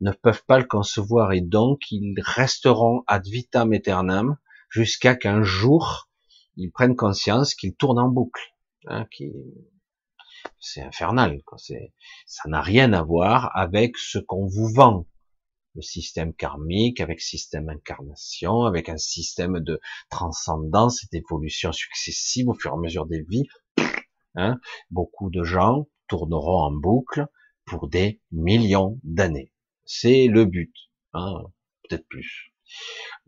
ne 0.00 0.12
peuvent 0.12 0.44
pas 0.46 0.58
le 0.58 0.64
concevoir 0.64 1.32
et 1.32 1.40
donc 1.40 1.90
ils 1.90 2.14
resteront 2.20 3.02
ad 3.06 3.26
vitam 3.26 3.72
aeternam 3.72 4.36
jusqu'à 4.68 5.14
qu'un 5.14 5.42
jour 5.42 6.08
ils 6.56 6.70
prennent 6.70 6.96
conscience 6.96 7.54
qu'ils 7.54 7.74
tournent 7.74 7.98
en 7.98 8.08
boucle, 8.08 8.42
hein, 8.86 9.06
c'est 10.60 10.82
infernal. 10.82 11.42
Quoi. 11.44 11.58
Ça 11.58 12.48
n'a 12.48 12.60
rien 12.60 12.92
à 12.92 13.02
voir 13.02 13.50
avec 13.56 13.96
ce 13.96 14.18
qu'on 14.18 14.46
vous 14.46 14.68
vend. 14.68 15.06
Le 15.74 15.82
système 15.82 16.32
karmique, 16.32 17.00
avec 17.00 17.20
système 17.20 17.68
incarnation, 17.68 18.62
avec 18.62 18.88
un 18.88 18.96
système 18.96 19.60
de 19.60 19.80
transcendance 20.10 21.04
et 21.04 21.08
d'évolution 21.12 21.72
successive 21.72 22.48
au 22.48 22.54
fur 22.54 22.70
et 22.70 22.74
à 22.74 22.78
mesure 22.78 23.06
des 23.06 23.22
vies. 23.22 23.46
Hein 24.34 24.58
Beaucoup 24.90 25.30
de 25.30 25.42
gens 25.44 25.88
tourneront 26.08 26.62
en 26.62 26.72
boucle 26.72 27.26
pour 27.66 27.88
des 27.88 28.20
millions 28.32 28.98
d'années. 29.02 29.52
C'est 29.84 30.28
le 30.28 30.44
but, 30.44 30.74
hein 31.12 31.42
peut-être 31.82 32.06
plus. 32.08 32.52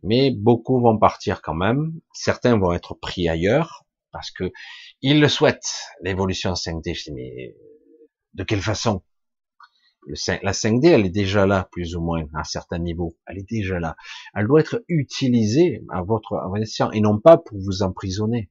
Mais 0.03 0.31
beaucoup 0.31 0.81
vont 0.81 0.99
partir 0.99 1.43
quand 1.43 1.55
même. 1.55 2.01
Certains 2.13 2.59
vont 2.59 2.73
être 2.73 2.95
pris 2.95 3.29
ailleurs, 3.29 3.85
parce 4.13 4.31
que 4.31 4.53
ils 5.03 5.21
le 5.21 5.29
souhaitent, 5.29 5.83
l'évolution 6.03 6.53
5D. 6.53 6.95
Je 6.95 7.03
dis, 7.05 7.13
mais 7.13 7.55
de 8.35 8.45
quelle 8.45 8.63
façon? 8.63 9.03
Le 10.07 10.15
5, 10.15 10.43
La 10.43 10.53
5D, 10.53 10.87
elle 10.89 11.05
est 11.05 11.11
déjà 11.11 11.47
là, 11.47 11.69
plus 11.71 11.95
ou 11.95 12.01
moins, 12.01 12.25
à 12.35 12.41
un 12.41 12.45
certain 12.45 12.79
niveau. 12.79 13.17
Elle 13.27 13.39
est 13.39 13.49
déjà 13.49 13.79
là. 13.79 13.97
Elle 14.35 14.47
doit 14.47 14.61
être 14.61 14.83
utilisée 14.89 15.85
à 15.91 16.03
votre, 16.03 16.35
à 16.35 16.95
et 16.95 17.01
non 17.01 17.19
pas 17.19 17.37
pour 17.37 17.59
vous 17.59 17.83
emprisonner. 17.83 18.51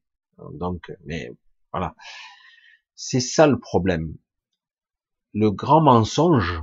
Donc, 0.54 0.92
mais 1.06 1.32
voilà. 1.72 1.96
C'est 2.96 3.20
ça 3.20 3.48
le 3.48 3.60
problème. 3.60 4.16
Le 5.34 5.52
grand 5.52 5.82
mensonge 5.82 6.62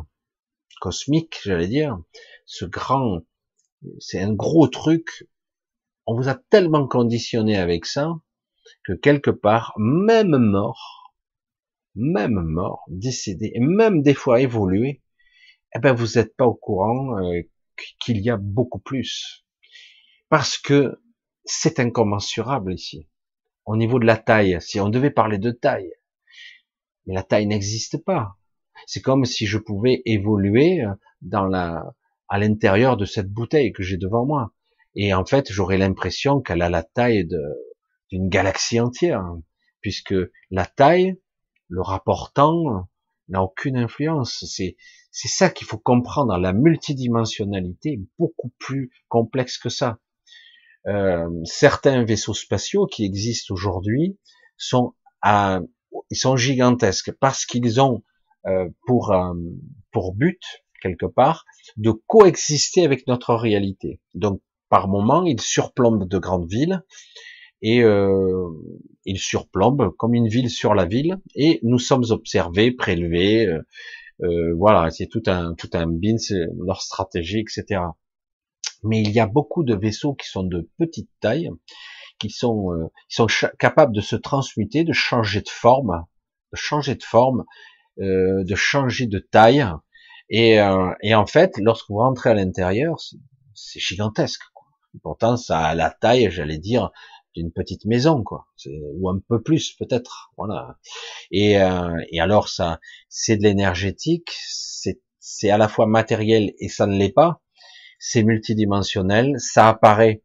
cosmique, 0.81 1.39
j'allais 1.43 1.69
dire, 1.69 1.99
ce 2.47 2.65
grand, 2.65 3.21
c'est 3.99 4.21
un 4.21 4.33
gros 4.33 4.69
truc. 4.69 5.27
On 6.07 6.15
vous 6.15 6.29
a 6.29 6.35
tellement 6.35 6.87
conditionné 6.87 7.57
avec 7.57 7.87
ça 7.87 8.13
que 8.85 8.93
quelque 8.93 9.31
part, 9.31 9.75
même 9.79 10.37
mort, 10.37 11.13
même 11.95 12.41
mort, 12.41 12.85
décédé, 12.89 13.53
même 13.59 14.03
des 14.03 14.15
fois 14.15 14.41
évolué, 14.41 15.03
eh 15.75 15.79
ben 15.79 15.93
vous 15.93 16.17
n'êtes 16.17 16.37
pas 16.37 16.47
au 16.47 16.55
courant 16.55 17.19
euh, 17.19 17.43
qu'il 18.01 18.21
y 18.21 18.31
a 18.31 18.37
beaucoup 18.37 18.79
plus. 18.79 19.45
Parce 20.29 20.59
que 20.59 21.01
c'est 21.45 21.81
incommensurable 21.81 22.73
ici. 22.75 23.09
Au 23.67 23.77
niveau 23.77 23.99
de 23.99 24.07
la 24.07 24.17
taille, 24.17 24.59
si 24.61 24.81
on 24.81 24.89
devait 24.89 25.11
parler 25.11 25.39
de 25.39 25.51
taille, 25.51 25.93
mais 27.07 27.15
la 27.15 27.23
taille 27.23 27.47
n'existe 27.47 28.03
pas. 28.05 28.37
C'est 28.87 29.01
comme 29.01 29.25
si 29.25 29.47
je 29.47 29.59
pouvais 29.59 30.03
évoluer 30.05 30.83
euh, 30.83 30.93
dans 31.23 31.47
la, 31.47 31.95
à 32.29 32.39
l'intérieur 32.39 32.97
de 32.97 33.05
cette 33.05 33.31
bouteille 33.31 33.73
que 33.73 33.83
j'ai 33.83 33.97
devant 33.97 34.27
moi. 34.27 34.53
Et 34.97 35.13
en 35.15 35.25
fait, 35.25 35.51
j'aurais 35.51 35.79
l'impression 35.79 36.41
qu'elle 36.41 36.63
a 36.63 36.71
la 36.71 36.83
taille 36.83 37.27
de, 37.27 37.41
d'une 38.11 38.29
galaxie 38.29 38.81
entière, 38.81 39.25
puisque 39.81 40.15
la 40.51 40.67
taille, 40.67 41.17
le 41.69 41.83
rapport 41.83 42.33
temps, 42.33 42.89
n'a 43.29 43.43
aucune 43.43 43.77
influence. 43.77 44.45
C'est 44.47 44.77
c'est 45.11 45.29
ça 45.29 45.49
qu'il 45.49 45.67
faut 45.67 45.79
comprendre. 45.79 46.37
La 46.39 46.53
multidimensionnalité 46.53 47.93
est 47.93 48.03
beaucoup 48.19 48.53
plus 48.59 48.91
complexe 49.09 49.59
que 49.59 49.69
ça. 49.69 49.99
Euh, 50.87 51.29
certains 51.45 52.05
vaisseaux 52.05 52.35
spatiaux 52.35 52.87
qui 52.87 53.05
existent 53.05 53.55
aujourd'hui 53.55 54.19
sont 54.59 54.95
à, 55.23 55.61
ils 56.11 56.17
sont 56.17 56.37
gigantesques 56.37 57.13
parce 57.21 57.47
qu'ils 57.47 57.81
ont 57.81 58.03
euh, 58.47 58.69
pour 58.87 59.15
pour 59.93 60.15
but 60.15 60.41
quelque 60.83 61.07
part 61.07 61.47
de 61.77 61.93
coexister 61.93 62.85
avec 62.85 63.07
notre 63.07 63.35
réalité. 63.35 64.01
Donc 64.15 64.43
par 64.69 64.89
moment, 64.89 65.25
ils 65.25 65.41
surplombent 65.41 66.09
de 66.09 66.19
grandes 66.19 66.51
villes 66.51 66.83
et 67.65 67.83
euh, 67.83 68.51
il 69.07 69.19
comme 69.97 70.15
une 70.15 70.29
ville 70.29 70.51
sur 70.51 70.75
la 70.75 70.85
ville, 70.85 71.17
et 71.35 71.61
nous 71.63 71.79
sommes 71.79 72.05
observés, 72.11 72.73
prélevés, 72.73 73.47
euh, 73.47 73.63
euh, 74.23 74.55
voilà, 74.55 74.91
c'est 74.91 75.07
tout 75.07 75.23
un 75.27 75.55
tout 75.55 75.71
un 75.73 75.87
bin, 75.87 76.17
leur 76.59 76.83
stratégie, 76.83 77.41
etc. 77.41 77.81
Mais 78.83 79.01
il 79.01 79.11
y 79.13 79.19
a 79.19 79.27
beaucoup 79.27 79.65
de 79.65 79.75
vaisseaux 79.75 80.13
qui 80.15 80.29
sont 80.29 80.43
de 80.45 80.69
petite 80.79 81.09
taille, 81.21 81.51
qui 82.19 82.29
sont, 82.29 82.71
euh, 82.75 82.87
qui 83.09 83.17
sont 83.17 83.29
capables 83.59 83.95
de 83.95 84.03
se 84.03 84.17
transmuter, 84.17 84.85
de 84.85 84.93
changer 84.93 85.41
de 85.41 85.49
forme, 85.49 86.05
de 86.53 86.59
changer 86.59 86.95
de 86.97 87.03
forme, 87.03 87.45
euh, 88.01 88.45
de 88.45 88.55
changer 88.55 89.07
de 89.07 89.21
taille. 89.21 89.67
Et, 90.29 90.61
euh, 90.61 90.93
et 91.03 91.15
en 91.15 91.27
fait, 91.27 91.53
lorsque 91.59 91.89
vous 91.89 91.97
rentrez 91.97 92.29
à 92.31 92.35
l'intérieur, 92.35 92.97
c'est 93.55 93.81
gigantesque. 93.81 94.43
Pourtant, 95.03 95.37
ça 95.37 95.61
a 95.61 95.75
la 95.75 95.91
taille, 95.91 96.31
j'allais 96.31 96.59
dire, 96.59 96.91
d'une 97.35 97.53
petite 97.53 97.85
maison, 97.85 98.23
quoi, 98.23 98.47
ou 98.67 99.09
un 99.09 99.21
peu 99.29 99.43
plus 99.43 99.73
peut-être. 99.75 100.33
Voilà. 100.37 100.79
Et, 101.31 101.61
euh, 101.61 101.97
et 102.11 102.21
alors 102.21 102.49
ça, 102.49 102.81
c'est 103.09 103.37
de 103.37 103.43
l'énergétique, 103.43 104.33
c'est 105.27 105.51
à 105.51 105.59
la 105.59 105.69
fois 105.69 105.87
matériel 105.87 106.53
et 106.59 106.69
ça 106.69 106.87
ne 106.87 106.97
l'est 106.97 107.13
pas. 107.13 107.41
C'est 107.99 108.23
multidimensionnel, 108.23 109.35
ça 109.39 109.69
apparaît 109.69 110.23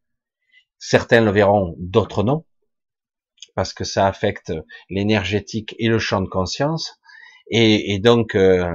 Certains 0.80 1.22
le 1.22 1.32
verront, 1.32 1.76
d'autres 1.78 2.24
non, 2.24 2.46
parce 3.54 3.74
que 3.74 3.84
ça 3.84 4.08
affecte 4.08 4.54
l'énergétique 4.90 5.76
et 5.78 5.90
le 5.90 6.00
champ 6.00 6.22
de 6.22 6.30
conscience. 6.30 7.00
Et, 7.52 7.94
et 7.94 8.00
donc, 8.00 8.36
euh, 8.36 8.66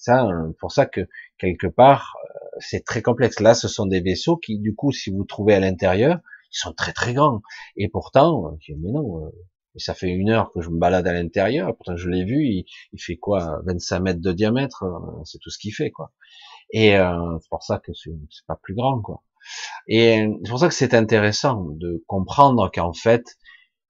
ça, 0.00 0.26
pour 0.58 0.72
ça 0.72 0.86
que 0.86 1.02
quelque 1.38 1.68
part, 1.68 2.16
euh, 2.24 2.38
c'est 2.58 2.84
très 2.84 3.00
complexe. 3.00 3.38
Là, 3.38 3.54
ce 3.54 3.68
sont 3.68 3.86
des 3.86 4.00
vaisseaux 4.00 4.36
qui, 4.36 4.58
du 4.58 4.74
coup, 4.74 4.90
si 4.90 5.10
vous 5.10 5.24
trouvez 5.24 5.54
à 5.54 5.60
l'intérieur, 5.60 6.18
ils 6.52 6.58
sont 6.58 6.72
très 6.72 6.92
très 6.92 7.14
grands. 7.14 7.42
Et 7.76 7.88
pourtant, 7.88 8.56
mais 8.68 8.90
non, 8.90 9.24
euh, 9.24 9.30
ça 9.76 9.94
fait 9.94 10.10
une 10.10 10.30
heure 10.30 10.52
que 10.52 10.60
je 10.60 10.70
me 10.70 10.78
balade 10.78 11.06
à 11.06 11.12
l'intérieur. 11.12 11.74
Pourtant, 11.76 11.96
je 11.96 12.08
l'ai 12.08 12.24
vu. 12.24 12.44
Il, 12.44 12.64
il, 12.92 13.00
fait 13.00 13.16
quoi 13.16 13.60
25 13.66 14.00
mètres 14.00 14.20
de 14.20 14.32
diamètre. 14.32 14.84
C'est 15.24 15.38
tout 15.38 15.50
ce 15.50 15.58
qu'il 15.58 15.74
fait, 15.74 15.90
quoi. 15.90 16.12
Et 16.72 16.96
euh, 16.96 17.38
c'est 17.40 17.48
pour 17.50 17.62
ça 17.62 17.78
que 17.78 17.92
c'est 17.94 18.12
pas 18.46 18.58
plus 18.62 18.74
grand, 18.74 19.00
quoi. 19.00 19.22
Et 19.88 20.26
c'est 20.44 20.50
pour 20.50 20.58
ça 20.58 20.68
que 20.68 20.74
c'est 20.74 20.94
intéressant 20.94 21.66
de 21.72 22.02
comprendre 22.06 22.70
qu'en 22.72 22.92
fait, 22.92 23.24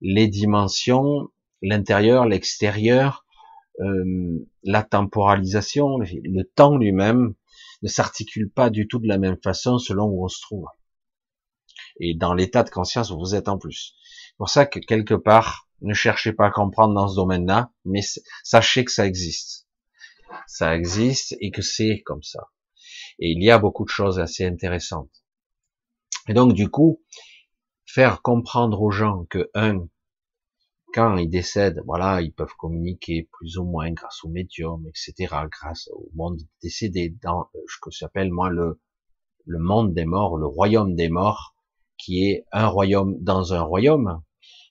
les 0.01 0.29
dimensions, 0.29 1.29
l'intérieur, 1.61 2.27
l'extérieur, 2.27 3.25
euh, 3.81 4.47
la 4.65 4.83
temporalisation, 4.83 5.99
le 5.99 6.43
temps 6.43 6.77
lui-même, 6.77 7.35
ne 7.83 7.89
s'articule 7.89 8.51
pas 8.51 8.71
du 8.71 8.87
tout 8.89 8.99
de 8.99 9.09
la 9.09 9.19
même 9.19 9.37
façon 9.43 9.79
selon 9.79 10.07
où 10.07 10.25
on 10.25 10.29
se 10.29 10.41
trouve. 10.41 10.67
Et 12.01 12.15
dans 12.15 12.35
l'état 12.35 12.63
de 12.63 12.71
conscience 12.71 13.11
où 13.11 13.19
vous 13.19 13.35
êtes 13.35 13.49
en 13.49 13.59
plus. 13.59 13.95
C'est 14.29 14.37
pour 14.37 14.49
ça 14.49 14.67
que 14.67 14.79
quelque 14.79 15.15
part, 15.15 15.69
ne 15.83 15.95
cherchez 15.95 16.33
pas 16.33 16.47
à 16.47 16.51
comprendre 16.51 16.95
dans 16.95 17.09
ce 17.09 17.17
domaine-là, 17.17 17.73
mais 17.85 18.01
sachez 18.45 18.85
que 18.85 18.93
ça 18.93 19.07
existe. 19.07 19.67
Ça 20.47 20.75
existe 20.77 21.37
et 21.41 21.51
que 21.51 21.63
c'est 21.63 22.03
comme 22.05 22.23
ça. 22.23 22.49
Et 23.19 23.33
il 23.33 23.43
y 23.43 23.51
a 23.51 23.59
beaucoup 23.59 23.85
de 23.85 23.91
choses 23.91 24.19
assez 24.19 24.45
intéressantes. 24.45 25.11
Et 26.29 26.35
donc, 26.35 26.55
du 26.55 26.71
coup, 26.71 27.03
faire 27.85 28.23
comprendre 28.23 28.81
aux 28.81 28.91
gens 28.91 29.25
que, 29.29 29.51
un, 29.55 29.87
quand 30.95 31.17
ils 31.17 31.29
décèdent, 31.29 31.83
voilà, 31.85 32.21
ils 32.21 32.33
peuvent 32.33 32.55
communiquer 32.59 33.29
plus 33.33 33.59
ou 33.59 33.65
moins 33.65 33.91
grâce 33.93 34.25
au 34.25 34.29
médium, 34.29 34.87
etc., 34.89 35.35
grâce 35.51 35.89
au 35.93 36.09
monde 36.15 36.41
décédé 36.63 37.15
dans 37.23 37.49
euh, 37.55 37.59
ce 37.67 37.79
que 37.81 37.91
j'appelle, 37.91 38.31
moi, 38.31 38.51
le, 38.51 38.81
le 39.47 39.59
monde 39.59 39.95
des 39.95 40.05
morts, 40.05 40.37
le 40.37 40.47
royaume 40.47 40.95
des 40.95 41.09
morts, 41.09 41.55
qui 41.99 42.25
est 42.25 42.45
un 42.53 42.67
royaume 42.67 43.17
dans 43.21 43.55
un 43.55 43.63
royaume, 43.63 44.23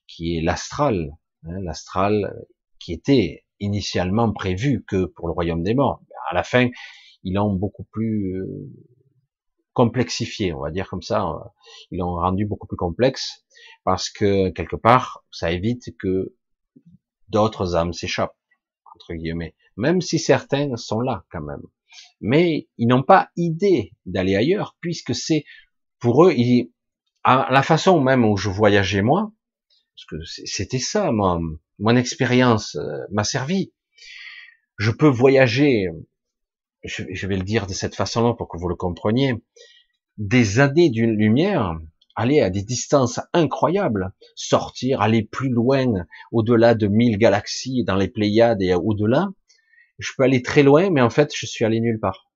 qui 0.07 0.37
est 0.37 0.41
l'astral, 0.41 1.11
hein, 1.45 1.59
l'astral 1.61 2.33
qui 2.79 2.93
était 2.93 3.45
initialement 3.59 4.33
prévu 4.33 4.83
que 4.87 5.05
pour 5.05 5.27
le 5.27 5.33
royaume 5.33 5.63
des 5.63 5.73
morts. 5.73 6.01
À 6.29 6.33
la 6.33 6.43
fin, 6.43 6.69
ils 7.23 7.33
l'ont 7.35 7.53
beaucoup 7.53 7.85
plus 7.91 8.35
euh, 8.35 8.69
complexifié, 9.73 10.53
on 10.53 10.61
va 10.61 10.71
dire 10.71 10.89
comme 10.89 11.01
ça. 11.01 11.25
Ils 11.91 11.99
l'ont 11.99 12.15
rendu 12.15 12.45
beaucoup 12.45 12.67
plus 12.67 12.77
complexe 12.77 13.45
parce 13.83 14.09
que 14.09 14.49
quelque 14.49 14.75
part, 14.75 15.23
ça 15.31 15.51
évite 15.51 15.95
que 15.97 16.35
d'autres 17.29 17.75
âmes 17.75 17.93
s'échappent 17.93 18.35
entre 18.95 19.13
guillemets, 19.13 19.55
même 19.77 20.01
si 20.01 20.19
certaines 20.19 20.77
sont 20.77 20.99
là 20.99 21.25
quand 21.31 21.41
même. 21.41 21.63
Mais 22.19 22.67
ils 22.77 22.87
n'ont 22.87 23.03
pas 23.03 23.29
idée 23.35 23.93
d'aller 24.05 24.35
ailleurs 24.35 24.77
puisque 24.79 25.15
c'est 25.15 25.45
pour 25.99 26.25
eux, 26.25 26.33
à 27.23 27.47
la 27.51 27.63
façon 27.63 28.01
même 28.01 28.25
où 28.25 28.37
je 28.37 28.49
voyageais 28.49 29.01
moi, 29.01 29.31
parce 29.95 30.05
que 30.05 30.25
c'était 30.45 30.79
ça, 30.79 31.11
mon, 31.11 31.95
expérience 31.95 32.75
euh, 32.75 32.99
m'a 33.11 33.23
servi. 33.23 33.73
Je 34.77 34.91
peux 34.91 35.07
voyager 35.07 35.87
je, 36.83 37.27
vais 37.27 37.37
le 37.37 37.43
dire 37.43 37.67
de 37.67 37.73
cette 37.73 37.95
façon-là 37.95 38.33
pour 38.33 38.47
que 38.47 38.57
vous 38.57 38.67
le 38.67 38.75
compreniez, 38.75 39.35
des 40.17 40.59
années 40.59 40.89
d'une 40.89 41.15
lumière, 41.15 41.77
aller 42.15 42.41
à 42.41 42.49
des 42.49 42.63
distances 42.63 43.19
incroyables, 43.33 44.11
sortir, 44.35 45.01
aller 45.01 45.23
plus 45.23 45.49
loin, 45.49 46.05
au-delà 46.31 46.75
de 46.75 46.87
mille 46.87 47.17
galaxies, 47.17 47.83
dans 47.83 47.95
les 47.95 48.07
Pléiades 48.07 48.61
et 48.61 48.73
au-delà. 48.73 49.27
Je 49.99 50.11
peux 50.17 50.23
aller 50.23 50.41
très 50.41 50.63
loin, 50.63 50.89
mais 50.89 51.01
en 51.01 51.09
fait, 51.09 51.31
je 51.35 51.45
suis 51.45 51.63
allé 51.63 51.79
nulle 51.79 51.99
part. 51.99 52.31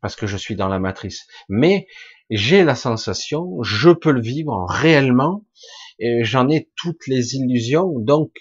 Parce 0.00 0.16
que 0.16 0.26
je 0.26 0.36
suis 0.36 0.56
dans 0.56 0.68
la 0.68 0.78
matrice. 0.78 1.26
Mais 1.48 1.86
j'ai 2.34 2.64
la 2.64 2.74
sensation, 2.74 3.62
je 3.62 3.90
peux 3.90 4.12
le 4.12 4.20
vivre 4.20 4.66
réellement, 4.68 5.44
j'en 6.22 6.48
ai 6.48 6.70
toutes 6.76 7.06
les 7.06 7.36
illusions, 7.36 7.98
donc 7.98 8.32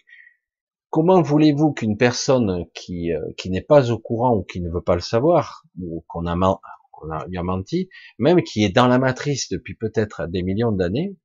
Comment 0.92 1.22
voulez-vous 1.22 1.72
qu'une 1.72 1.96
personne 1.96 2.66
qui, 2.74 3.14
euh, 3.14 3.22
qui 3.38 3.50
n'est 3.50 3.62
pas 3.62 3.92
au 3.92 3.98
courant 3.98 4.36
ou 4.36 4.44
qui 4.44 4.60
ne 4.60 4.70
veut 4.70 4.82
pas 4.82 4.96
le 4.96 5.02
savoir, 5.02 5.64
ou 5.80 6.04
qu'on 6.10 6.26
a 6.26 6.36
menti, 6.36 7.88
même 8.20 8.44
qui 8.44 8.66
est 8.66 8.76
dans 8.76 8.88
la 8.88 9.00
matrice 9.00 9.48
depuis 9.48 9.74
peut-être 9.74 10.28
des 10.28 10.44
millions 10.44 10.74
d'années, 10.74 11.16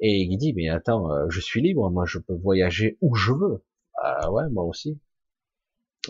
et 0.00 0.26
qui 0.26 0.38
dit, 0.38 0.54
mais 0.54 0.70
attends, 0.70 1.10
euh, 1.12 1.26
je 1.28 1.38
suis 1.38 1.60
libre, 1.60 1.90
moi 1.90 2.04
je 2.06 2.18
peux 2.18 2.32
voyager 2.32 2.96
où 3.02 3.14
je 3.14 3.32
veux. 3.32 3.62
Ah 4.02 4.32
ouais, 4.32 4.48
moi 4.50 4.64
aussi. 4.64 4.98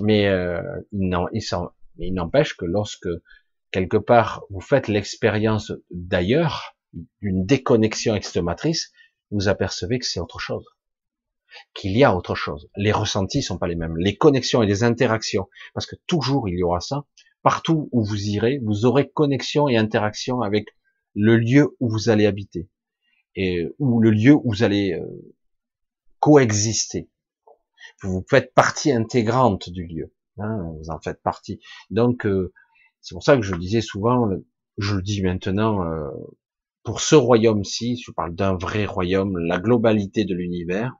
Mais 0.00 0.28
euh, 0.28 0.62
il 0.92 2.14
n'empêche 2.14 2.56
que 2.56 2.64
lorsque 2.64 3.08
quelque 3.74 3.96
part 3.96 4.44
vous 4.50 4.60
faites 4.60 4.86
l'expérience 4.86 5.72
d'ailleurs, 5.90 6.76
d'une 7.20 7.44
déconnexion 7.44 8.14
extrematrice, 8.14 8.92
vous 9.32 9.48
apercevez 9.48 9.98
que 9.98 10.06
c'est 10.06 10.20
autre 10.20 10.38
chose 10.38 10.64
qu'il 11.72 11.96
y 11.96 12.02
a 12.02 12.16
autre 12.16 12.34
chose. 12.34 12.68
Les 12.76 12.90
ressentis 12.90 13.42
sont 13.42 13.58
pas 13.58 13.68
les 13.68 13.76
mêmes. 13.76 13.96
Les 13.96 14.16
connexions 14.16 14.62
et 14.62 14.66
les 14.66 14.82
interactions, 14.82 15.48
parce 15.72 15.86
que 15.86 15.96
toujours 16.06 16.48
il 16.48 16.58
y 16.58 16.62
aura 16.62 16.80
ça. 16.80 17.04
Partout 17.42 17.88
où 17.92 18.04
vous 18.04 18.28
irez, 18.28 18.60
vous 18.64 18.86
aurez 18.86 19.08
connexion 19.08 19.68
et 19.68 19.76
interaction 19.76 20.40
avec 20.40 20.66
le 21.14 21.36
lieu 21.36 21.76
où 21.78 21.88
vous 21.88 22.08
allez 22.08 22.26
habiter 22.26 22.68
et 23.36 23.68
ou 23.78 24.00
le 24.00 24.10
lieu 24.10 24.34
où 24.34 24.50
vous 24.52 24.62
allez 24.62 24.94
euh, 24.94 25.34
coexister. 26.20 27.08
Vous 28.02 28.24
faites 28.28 28.54
partie 28.54 28.92
intégrante 28.92 29.68
du 29.70 29.86
lieu. 29.86 30.12
Hein, 30.38 30.72
vous 30.78 30.90
en 30.90 31.00
faites 31.00 31.22
partie. 31.22 31.60
Donc 31.90 32.26
euh, 32.26 32.52
c'est 33.04 33.14
pour 33.14 33.22
ça 33.22 33.36
que 33.36 33.42
je 33.42 33.54
disais 33.54 33.82
souvent, 33.82 34.30
je 34.78 34.96
le 34.96 35.02
dis 35.02 35.22
maintenant, 35.22 35.84
euh, 35.84 36.08
pour 36.84 37.00
ce 37.00 37.14
royaume-ci, 37.14 38.00
je 38.02 38.10
parle 38.10 38.34
d'un 38.34 38.56
vrai 38.56 38.86
royaume, 38.86 39.36
la 39.36 39.58
globalité 39.58 40.24
de 40.24 40.34
l'univers, 40.34 40.94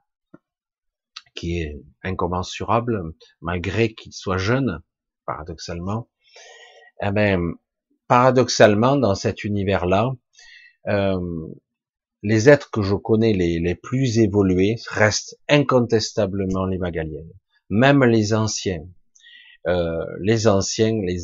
qui 1.33 1.61
est 1.61 1.81
incommensurable, 2.03 3.15
malgré 3.41 3.95
qu'il 3.95 4.13
soit 4.13 4.37
jeune, 4.37 4.81
paradoxalement. 5.25 6.07
Eh 7.01 7.09
ben, 7.09 7.41
paradoxalement, 8.07 8.97
dans 8.97 9.15
cet 9.15 9.43
univers-là, 9.43 10.13
euh, 10.87 11.47
les 12.21 12.49
êtres 12.49 12.69
que 12.69 12.83
je 12.83 12.93
connais 12.93 13.33
les, 13.33 13.59
les 13.59 13.75
plus 13.75 14.19
évolués 14.19 14.75
restent 14.89 15.39
incontestablement 15.49 16.67
les 16.67 16.77
Magaliennes. 16.77 17.33
Même 17.71 18.03
les 18.03 18.35
anciens. 18.35 18.85
Euh, 19.67 20.05
les 20.21 20.47
anciens 20.47 20.93
les, 21.01 21.19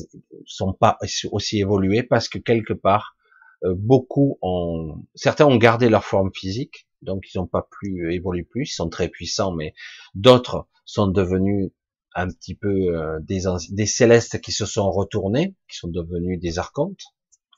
sont 0.45 0.73
pas 0.73 0.97
aussi 1.31 1.59
évolués 1.59 2.03
parce 2.03 2.27
que 2.27 2.39
quelque 2.39 2.73
part, 2.73 3.15
euh, 3.63 3.75
beaucoup 3.77 4.39
ont, 4.41 5.05
certains 5.13 5.45
ont 5.45 5.57
gardé 5.57 5.89
leur 5.89 6.03
forme 6.03 6.31
physique, 6.33 6.87
donc 7.03 7.25
ils 7.33 7.37
n'ont 7.37 7.47
pas 7.47 7.67
plus 7.69 8.13
évolué 8.13 8.43
plus, 8.43 8.71
ils 8.71 8.75
sont 8.75 8.89
très 8.89 9.09
puissants, 9.09 9.53
mais 9.53 9.73
d'autres 10.15 10.67
sont 10.85 11.07
devenus 11.07 11.71
un 12.15 12.27
petit 12.27 12.55
peu 12.55 12.97
euh, 12.97 13.19
des, 13.21 13.43
des 13.69 13.85
célestes 13.85 14.41
qui 14.41 14.51
se 14.51 14.65
sont 14.65 14.89
retournés, 14.91 15.55
qui 15.69 15.77
sont 15.77 15.87
devenus 15.87 16.39
des 16.39 16.57
archontes. 16.57 17.01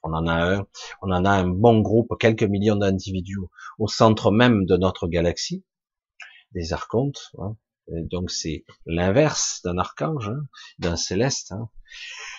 On 0.03 0.11
en 0.11 0.27
a 0.27 0.33
un, 0.33 0.67
on 1.01 1.11
en 1.11 1.23
a 1.23 1.29
un 1.29 1.47
bon 1.47 1.79
groupe, 1.79 2.13
quelques 2.19 2.43
millions 2.43 2.75
d'individus 2.75 3.39
au 3.79 3.87
centre 3.87 4.31
même 4.31 4.65
de 4.65 4.75
notre 4.75 5.07
galaxie, 5.07 5.63
des 6.51 6.73
archontes. 6.73 7.31
Hein. 7.37 7.55
Donc 7.87 8.31
c'est 8.31 8.63
l'inverse 8.85 9.61
d'un 9.63 9.77
archange, 9.77 10.29
hein, 10.29 10.47
d'un 10.79 10.95
céleste. 10.95 11.51
Hein. 11.51 11.69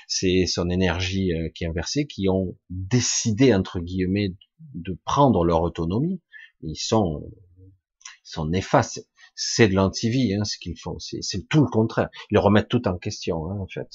C'est 0.09 0.47
son 0.47 0.71
énergie 0.71 1.33
euh, 1.33 1.49
qui 1.55 1.65
est 1.65 1.69
inversée, 1.69 2.07
qui 2.07 2.29
ont 2.29 2.57
décidé 2.71 3.55
entre 3.55 3.81
guillemets 3.81 4.35
de 4.75 4.99
prendre 5.05 5.45
leur 5.45 5.63
autonomie, 5.63 6.21
Ils 6.63 6.77
sont, 6.77 7.31
ils 7.59 8.31
sont 8.31 8.47
néfastes. 8.47 9.09
C'est 9.37 9.69
de 9.69 9.75
l'antivie, 9.75 10.35
hein, 10.35 10.45
ce 10.45 10.59
qu'ils 10.59 10.79
font. 10.79 10.99
C'est 10.99 11.49
tout 11.49 11.61
le 11.61 11.67
contraire. 11.69 12.09
Ils 12.31 12.39
remettent 12.39 12.69
tout 12.69 12.87
en 12.87 12.99
question, 12.99 13.51
hein, 13.51 13.59
en 13.59 13.67
fait. 13.67 13.89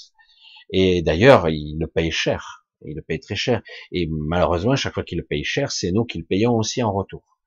Et 0.72 1.02
d'ailleurs, 1.02 1.50
ils 1.50 1.78
le 1.80 1.88
payent 1.88 2.12
cher. 2.12 2.66
Ils 2.86 2.96
le 2.96 3.02
payent 3.02 3.20
très 3.20 3.36
cher. 3.36 3.62
Et 3.92 4.08
malheureusement, 4.10 4.76
chaque 4.76 4.94
fois 4.94 5.04
qu'ils 5.04 5.18
le 5.18 5.26
payent 5.26 5.44
cher, 5.44 5.72
c'est 5.72 5.92
nous 5.92 6.06
qui 6.06 6.18
le 6.18 6.26
payons 6.26 6.56
aussi 6.56 6.84
en 6.84 6.92
retour. 6.92 7.39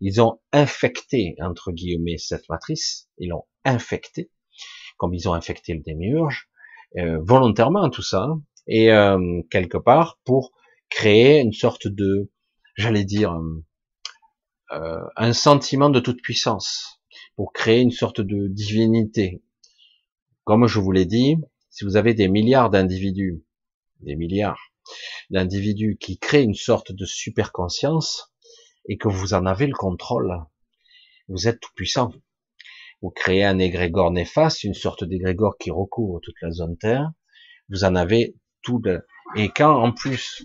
Ils 0.00 0.20
ont 0.20 0.40
infecté, 0.52 1.34
entre 1.40 1.72
guillemets, 1.72 2.18
cette 2.18 2.48
matrice. 2.48 3.08
Ils 3.18 3.28
l'ont 3.28 3.46
infecté, 3.64 4.30
comme 4.96 5.14
ils 5.14 5.28
ont 5.28 5.34
infecté 5.34 5.74
le 5.74 5.80
démiurge, 5.80 6.48
euh, 6.96 7.18
volontairement 7.22 7.88
tout 7.90 8.02
ça. 8.02 8.22
Hein. 8.22 8.42
et 8.66 8.92
euh, 8.92 9.42
quelque 9.50 9.78
part 9.78 10.20
pour 10.24 10.52
créer 10.88 11.40
une 11.40 11.52
sorte 11.52 11.88
de, 11.88 12.30
j'allais 12.76 13.04
dire, 13.04 13.40
euh, 14.72 15.00
un 15.16 15.32
sentiment 15.32 15.90
de 15.90 16.00
toute 16.00 16.22
puissance, 16.22 17.00
pour 17.36 17.52
créer 17.52 17.80
une 17.80 17.90
sorte 17.90 18.20
de 18.20 18.48
divinité. 18.48 19.42
Comme 20.44 20.66
je 20.66 20.78
vous 20.80 20.92
l'ai 20.92 21.06
dit, 21.06 21.36
si 21.70 21.84
vous 21.84 21.96
avez 21.96 22.14
des 22.14 22.28
milliards 22.28 22.70
d'individus, 22.70 23.44
des 24.00 24.16
milliards 24.16 24.60
d'individus 25.30 25.96
qui 25.98 26.18
créent 26.18 26.42
une 26.42 26.54
sorte 26.54 26.92
de 26.92 27.04
super 27.04 27.52
conscience 27.52 28.31
et 28.88 28.96
que 28.96 29.08
vous 29.08 29.34
en 29.34 29.46
avez 29.46 29.66
le 29.66 29.74
contrôle, 29.74 30.32
vous 31.28 31.48
êtes 31.48 31.60
tout 31.60 31.70
puissant. 31.74 32.12
Vous 33.00 33.10
créez 33.10 33.44
un 33.44 33.58
égrégore 33.58 34.10
néfaste, 34.10 34.64
une 34.64 34.74
sorte 34.74 35.04
d'égrégore 35.04 35.56
qui 35.58 35.70
recouvre 35.70 36.20
toute 36.20 36.40
la 36.40 36.50
zone 36.50 36.76
Terre. 36.76 37.10
Vous 37.68 37.84
en 37.84 37.96
avez 37.96 38.36
tout. 38.62 38.80
Et 39.36 39.48
quand 39.48 39.82
en 39.82 39.92
plus 39.92 40.44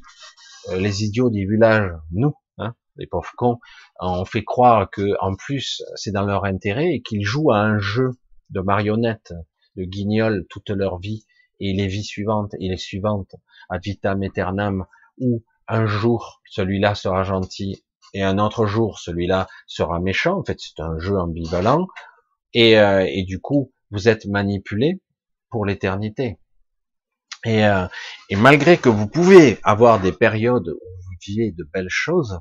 euh, 0.69 0.79
les 0.79 1.03
idiots 1.03 1.29
du 1.29 1.47
village, 1.47 1.91
nous, 2.11 2.33
hein, 2.57 2.73
les 2.95 3.05
pauvres 3.05 3.31
cons, 3.37 3.59
on 3.99 4.25
fait 4.25 4.43
croire 4.43 4.89
que 4.89 5.15
en 5.19 5.35
plus 5.35 5.83
c'est 5.95 6.11
dans 6.11 6.25
leur 6.25 6.45
intérêt 6.45 6.93
et 6.93 7.01
qu'ils 7.01 7.25
jouent 7.25 7.51
à 7.51 7.59
un 7.59 7.79
jeu 7.79 8.11
de 8.49 8.61
marionnettes, 8.61 9.33
de 9.75 9.83
guignols 9.83 10.45
toute 10.49 10.69
leur 10.69 10.99
vie 10.99 11.25
et 11.59 11.73
les 11.73 11.87
vies 11.87 12.03
suivantes 12.03 12.53
et 12.59 12.69
les 12.69 12.77
suivantes, 12.77 13.35
ad 13.69 13.83
vitam 13.83 14.23
aeternam, 14.23 14.85
où 15.19 15.43
un 15.67 15.85
jour 15.85 16.41
celui-là 16.49 16.95
sera 16.95 17.23
gentil 17.23 17.83
et 18.13 18.23
un 18.23 18.37
autre 18.37 18.65
jour 18.65 18.99
celui-là 18.99 19.47
sera 19.65 19.99
méchant. 19.99 20.39
En 20.39 20.43
fait, 20.43 20.59
c'est 20.59 20.81
un 20.81 20.97
jeu 20.99 21.17
ambivalent 21.17 21.87
et, 22.53 22.79
euh, 22.79 23.05
et 23.07 23.23
du 23.23 23.39
coup 23.39 23.71
vous 23.91 24.07
êtes 24.09 24.25
manipulé 24.25 25.01
pour 25.49 25.65
l'éternité. 25.65 26.39
Et, 27.45 27.65
euh, 27.65 27.87
et, 28.29 28.35
malgré 28.35 28.77
que 28.77 28.89
vous 28.89 29.07
pouvez 29.07 29.59
avoir 29.63 30.01
des 30.01 30.11
périodes 30.11 30.67
où 30.67 30.79
vous 31.05 31.15
vivez 31.25 31.51
de 31.51 31.63
belles 31.63 31.89
choses, 31.89 32.39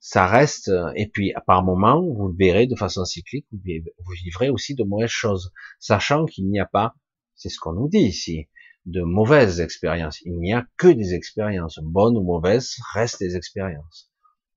ça 0.00 0.26
reste, 0.26 0.70
et 0.96 1.06
puis 1.06 1.32
par 1.46 1.62
moment, 1.62 2.02
vous 2.02 2.28
le 2.28 2.36
verrez 2.36 2.66
de 2.66 2.74
façon 2.74 3.04
cyclique, 3.04 3.46
vous 3.52 4.12
vivrez 4.24 4.50
aussi 4.50 4.74
de 4.74 4.82
mauvaises 4.82 5.10
choses, 5.10 5.52
sachant 5.78 6.26
qu'il 6.26 6.48
n'y 6.48 6.58
a 6.58 6.66
pas, 6.66 6.94
c'est 7.36 7.48
ce 7.48 7.58
qu'on 7.60 7.72
nous 7.74 7.88
dit 7.88 7.98
ici, 7.98 8.48
de 8.86 9.02
mauvaises 9.02 9.60
expériences. 9.60 10.20
Il 10.22 10.38
n'y 10.38 10.52
a 10.52 10.66
que 10.76 10.88
des 10.88 11.14
expériences, 11.14 11.78
bonnes 11.82 12.16
ou 12.16 12.22
mauvaises, 12.22 12.76
restent 12.94 13.20
des 13.20 13.36
expériences. 13.36 14.11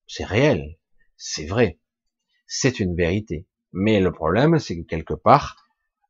C'est 0.07 0.25
réel, 0.25 0.77
c'est 1.17 1.45
vrai, 1.45 1.79
c'est 2.47 2.79
une 2.79 2.95
vérité. 2.95 3.47
Mais 3.73 3.99
le 3.99 4.11
problème, 4.11 4.59
c'est 4.59 4.77
que 4.77 4.87
quelque 4.87 5.13
part, 5.13 5.67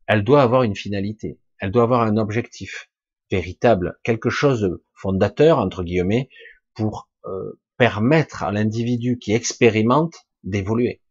elle 0.08 0.24
doit 0.24 0.42
avoir 0.42 0.64
une 0.64 0.76
finalité, 0.76 1.40
elle 1.60 1.72
doit 1.72 1.84
avoir 1.84 2.02
un 2.02 2.18
objectif 2.18 2.90
véritable, 3.32 3.98
quelque 4.04 4.30
chose 4.30 4.62
de 4.62 4.86
fondateur, 4.94 5.58
entre 5.60 5.84
guillemets, 5.84 6.30
pour 6.76 7.10
euh, 7.26 7.60
permettre 7.78 8.44
à 8.44 8.52
l'individu 8.52 9.18
qui 9.18 9.34
expérimente 9.34 10.28
d'évoluer, 10.44 11.02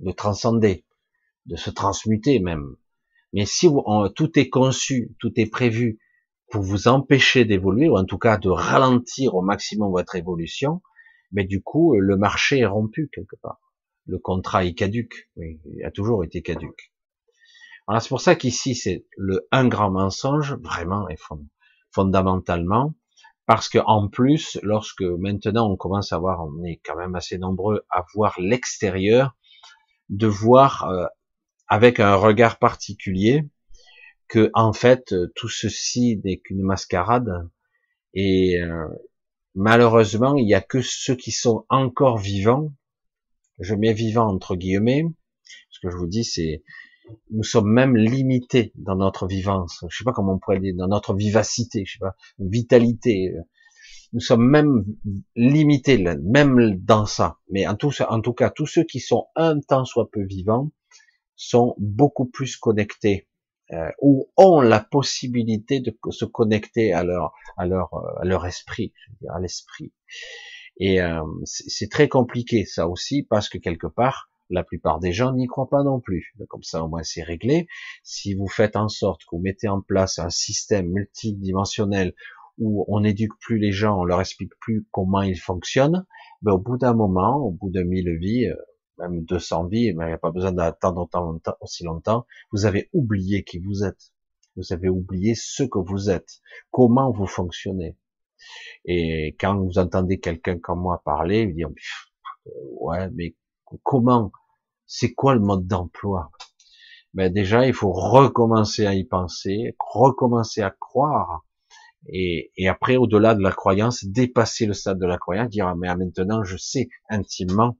de 0.00 0.12
transcender, 0.12 0.84
de 1.46 1.56
se 1.56 1.70
transmuter 1.70 2.40
même. 2.40 2.76
Mais 3.32 3.46
si 3.46 3.68
tout 4.14 4.38
est 4.38 4.50
conçu, 4.50 5.14
tout 5.18 5.32
est 5.36 5.50
prévu 5.50 5.98
pour 6.50 6.62
vous 6.62 6.88
empêcher 6.88 7.46
d'évoluer, 7.46 7.88
ou 7.88 7.96
en 7.96 8.04
tout 8.04 8.18
cas 8.18 8.36
de 8.36 8.50
ralentir 8.50 9.34
au 9.34 9.40
maximum 9.40 9.90
votre 9.90 10.16
évolution, 10.16 10.82
mais 11.32 11.44
du 11.44 11.62
coup, 11.62 11.98
le 11.98 12.16
marché 12.16 12.58
est 12.60 12.66
rompu 12.66 13.10
quelque 13.12 13.36
part. 13.36 13.60
Le 14.06 14.18
contrat 14.18 14.64
est 14.64 14.74
caduque. 14.74 15.30
Oui, 15.36 15.60
il 15.64 15.84
a 15.84 15.90
toujours 15.90 16.24
été 16.24 16.42
caduque. 16.42 16.92
Voilà, 17.86 18.00
c'est 18.00 18.08
pour 18.08 18.20
ça 18.20 18.34
qu'ici, 18.34 18.74
c'est 18.74 19.06
le 19.16 19.46
un 19.50 19.66
grand 19.66 19.90
mensonge, 19.90 20.54
vraiment 20.62 21.08
et 21.08 21.16
fondamentalement, 21.90 22.94
parce 23.46 23.68
que 23.68 23.78
en 23.78 24.08
plus, 24.08 24.58
lorsque 24.62 25.02
maintenant 25.02 25.70
on 25.70 25.76
commence 25.76 26.12
à 26.12 26.18
voir, 26.18 26.46
on 26.46 26.64
est 26.64 26.80
quand 26.84 26.96
même 26.96 27.14
assez 27.14 27.38
nombreux 27.38 27.84
à 27.90 28.04
voir 28.14 28.34
l'extérieur, 28.38 29.36
de 30.08 30.26
voir 30.26 30.88
euh, 30.88 31.06
avec 31.68 32.00
un 32.00 32.14
regard 32.14 32.58
particulier 32.58 33.48
que 34.28 34.50
en 34.54 34.72
fait 34.72 35.14
tout 35.34 35.48
ceci 35.48 36.20
n'est 36.24 36.38
qu'une 36.38 36.62
mascarade 36.62 37.50
et 38.14 38.60
euh, 38.60 38.88
malheureusement 39.54 40.36
il 40.36 40.46
n'y 40.46 40.54
a 40.54 40.60
que 40.60 40.80
ceux 40.82 41.16
qui 41.16 41.30
sont 41.30 41.64
encore 41.68 42.18
vivants, 42.18 42.72
je 43.58 43.74
mets 43.74 43.92
vivants 43.92 44.28
entre 44.28 44.56
guillemets, 44.56 45.04
ce 45.70 45.80
que 45.80 45.90
je 45.90 45.96
vous 45.96 46.06
dis 46.06 46.24
c'est 46.24 46.62
nous 47.30 47.42
sommes 47.42 47.70
même 47.70 47.96
limités 47.96 48.72
dans 48.76 48.96
notre 48.96 49.26
vivance. 49.26 49.84
Je 49.88 49.96
sais 49.96 50.04
pas 50.04 50.12
comment 50.12 50.34
on 50.34 50.38
pourrait 50.38 50.60
dire, 50.60 50.74
dans 50.76 50.88
notre 50.88 51.14
vivacité, 51.14 51.84
je 51.84 51.94
sais 51.94 51.98
pas, 51.98 52.14
vitalité. 52.38 53.32
Nous 54.12 54.20
sommes 54.20 54.48
même 54.48 54.84
limités, 55.34 55.98
même 56.22 56.76
dans 56.76 57.06
ça. 57.06 57.38
Mais 57.50 57.66
en 57.66 57.74
tout, 57.74 57.90
en 58.08 58.20
tout 58.20 58.34
cas, 58.34 58.50
tous 58.50 58.66
ceux 58.66 58.84
qui 58.84 59.00
sont 59.00 59.26
un 59.36 59.58
temps 59.60 59.84
soit 59.84 60.10
peu 60.10 60.24
vivants 60.24 60.70
sont 61.34 61.74
beaucoup 61.78 62.26
plus 62.26 62.56
connectés 62.56 63.26
euh, 63.72 63.90
ou 64.00 64.30
ont 64.36 64.60
la 64.60 64.80
possibilité 64.80 65.80
de 65.80 65.96
se 66.10 66.24
connecter 66.24 66.92
à 66.92 67.04
leur, 67.04 67.32
à 67.56 67.66
leur, 67.66 67.94
à 68.20 68.24
leur 68.24 68.46
esprit, 68.46 68.92
je 68.96 69.10
veux 69.10 69.16
dire, 69.22 69.32
à 69.32 69.40
l'esprit. 69.40 69.92
Et 70.78 71.00
euh, 71.00 71.22
c'est 71.44 71.90
très 71.90 72.08
compliqué 72.08 72.64
ça 72.64 72.88
aussi 72.88 73.22
parce 73.22 73.48
que 73.48 73.58
quelque 73.58 73.86
part, 73.86 74.30
la 74.50 74.64
plupart 74.64 75.00
des 75.00 75.12
gens 75.12 75.32
n'y 75.32 75.46
croient 75.46 75.68
pas 75.68 75.82
non 75.82 76.00
plus. 76.00 76.34
Comme 76.48 76.62
ça, 76.62 76.84
au 76.84 76.88
moins, 76.88 77.02
c'est 77.02 77.22
réglé. 77.22 77.66
Si 78.02 78.34
vous 78.34 78.48
faites 78.48 78.76
en 78.76 78.88
sorte 78.88 79.22
que 79.22 79.36
vous 79.36 79.42
mettez 79.42 79.68
en 79.68 79.80
place 79.80 80.18
un 80.18 80.30
système 80.30 80.88
multidimensionnel 80.88 82.14
où 82.58 82.84
on 82.88 83.00
n'éduque 83.00 83.38
plus 83.40 83.58
les 83.58 83.72
gens, 83.72 83.98
on 83.98 84.04
leur 84.04 84.20
explique 84.20 84.52
plus 84.60 84.86
comment 84.90 85.22
ils 85.22 85.38
fonctionnent, 85.38 86.04
ben, 86.42 86.52
au 86.52 86.58
bout 86.58 86.76
d'un 86.76 86.94
moment, 86.94 87.36
au 87.36 87.50
bout 87.50 87.70
de 87.70 87.82
mille 87.82 88.18
vies, 88.18 88.46
euh, 88.46 88.56
même 88.98 89.24
200 89.24 89.66
vies, 89.66 89.86
il 89.86 89.96
n'y 89.96 90.02
a 90.02 90.18
pas 90.18 90.30
besoin 90.30 90.52
d'attendre 90.52 91.08
aussi 91.60 91.84
longtemps, 91.84 92.26
vous 92.52 92.66
avez 92.66 92.88
oublié 92.92 93.44
qui 93.44 93.58
vous 93.58 93.84
êtes. 93.84 94.12
Vous 94.56 94.72
avez 94.72 94.88
oublié 94.88 95.34
ce 95.34 95.62
que 95.62 95.78
vous 95.78 96.10
êtes, 96.10 96.40
comment 96.70 97.10
vous 97.10 97.26
fonctionnez. 97.26 97.96
Et 98.84 99.36
quand 99.40 99.56
vous 99.56 99.78
entendez 99.78 100.20
quelqu'un 100.20 100.58
comme 100.58 100.80
moi 100.80 101.00
parler, 101.04 101.46
vous 101.46 101.52
dire, 101.52 101.70
ouais, 102.80 103.08
mais 103.10 103.34
comment 103.82 104.32
c'est 104.86 105.14
quoi 105.14 105.34
le 105.34 105.40
mode 105.40 105.66
d'emploi? 105.66 106.30
Ben 107.14 107.32
Déjà, 107.32 107.66
il 107.66 107.74
faut 107.74 107.92
recommencer 107.92 108.86
à 108.86 108.94
y 108.94 109.04
penser, 109.04 109.74
recommencer 109.78 110.60
à 110.62 110.70
croire, 110.70 111.44
et, 112.08 112.50
et 112.56 112.68
après, 112.68 112.96
au-delà 112.96 113.34
de 113.34 113.42
la 113.42 113.52
croyance, 113.52 114.04
dépasser 114.04 114.66
le 114.66 114.72
stade 114.74 114.98
de 114.98 115.06
la 115.06 115.18
croyance, 115.18 115.48
dire 115.50 115.68
ah, 115.68 115.74
mais 115.76 115.94
maintenant, 115.94 116.42
je 116.42 116.56
sais 116.56 116.88
intimement 117.08 117.76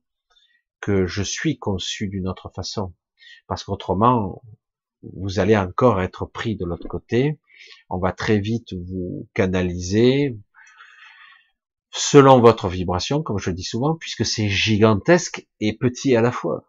que 0.82 1.06
je 1.06 1.22
suis 1.22 1.58
conçu 1.58 2.08
d'une 2.08 2.28
autre 2.28 2.50
façon, 2.54 2.92
parce 3.46 3.64
qu'autrement, 3.64 4.42
vous 5.02 5.38
allez 5.40 5.56
encore 5.56 6.02
être 6.02 6.26
pris 6.26 6.56
de 6.56 6.66
l'autre 6.66 6.88
côté. 6.88 7.40
On 7.88 7.98
va 7.98 8.12
très 8.12 8.38
vite 8.38 8.74
vous 8.74 9.26
canaliser, 9.32 10.36
selon 11.90 12.40
votre 12.40 12.68
vibration, 12.68 13.22
comme 13.22 13.38
je 13.38 13.50
dis 13.50 13.62
souvent, 13.62 13.96
puisque 13.96 14.26
c'est 14.26 14.48
gigantesque 14.48 15.48
et 15.60 15.74
petit 15.74 16.14
à 16.14 16.20
la 16.20 16.32
fois 16.32 16.68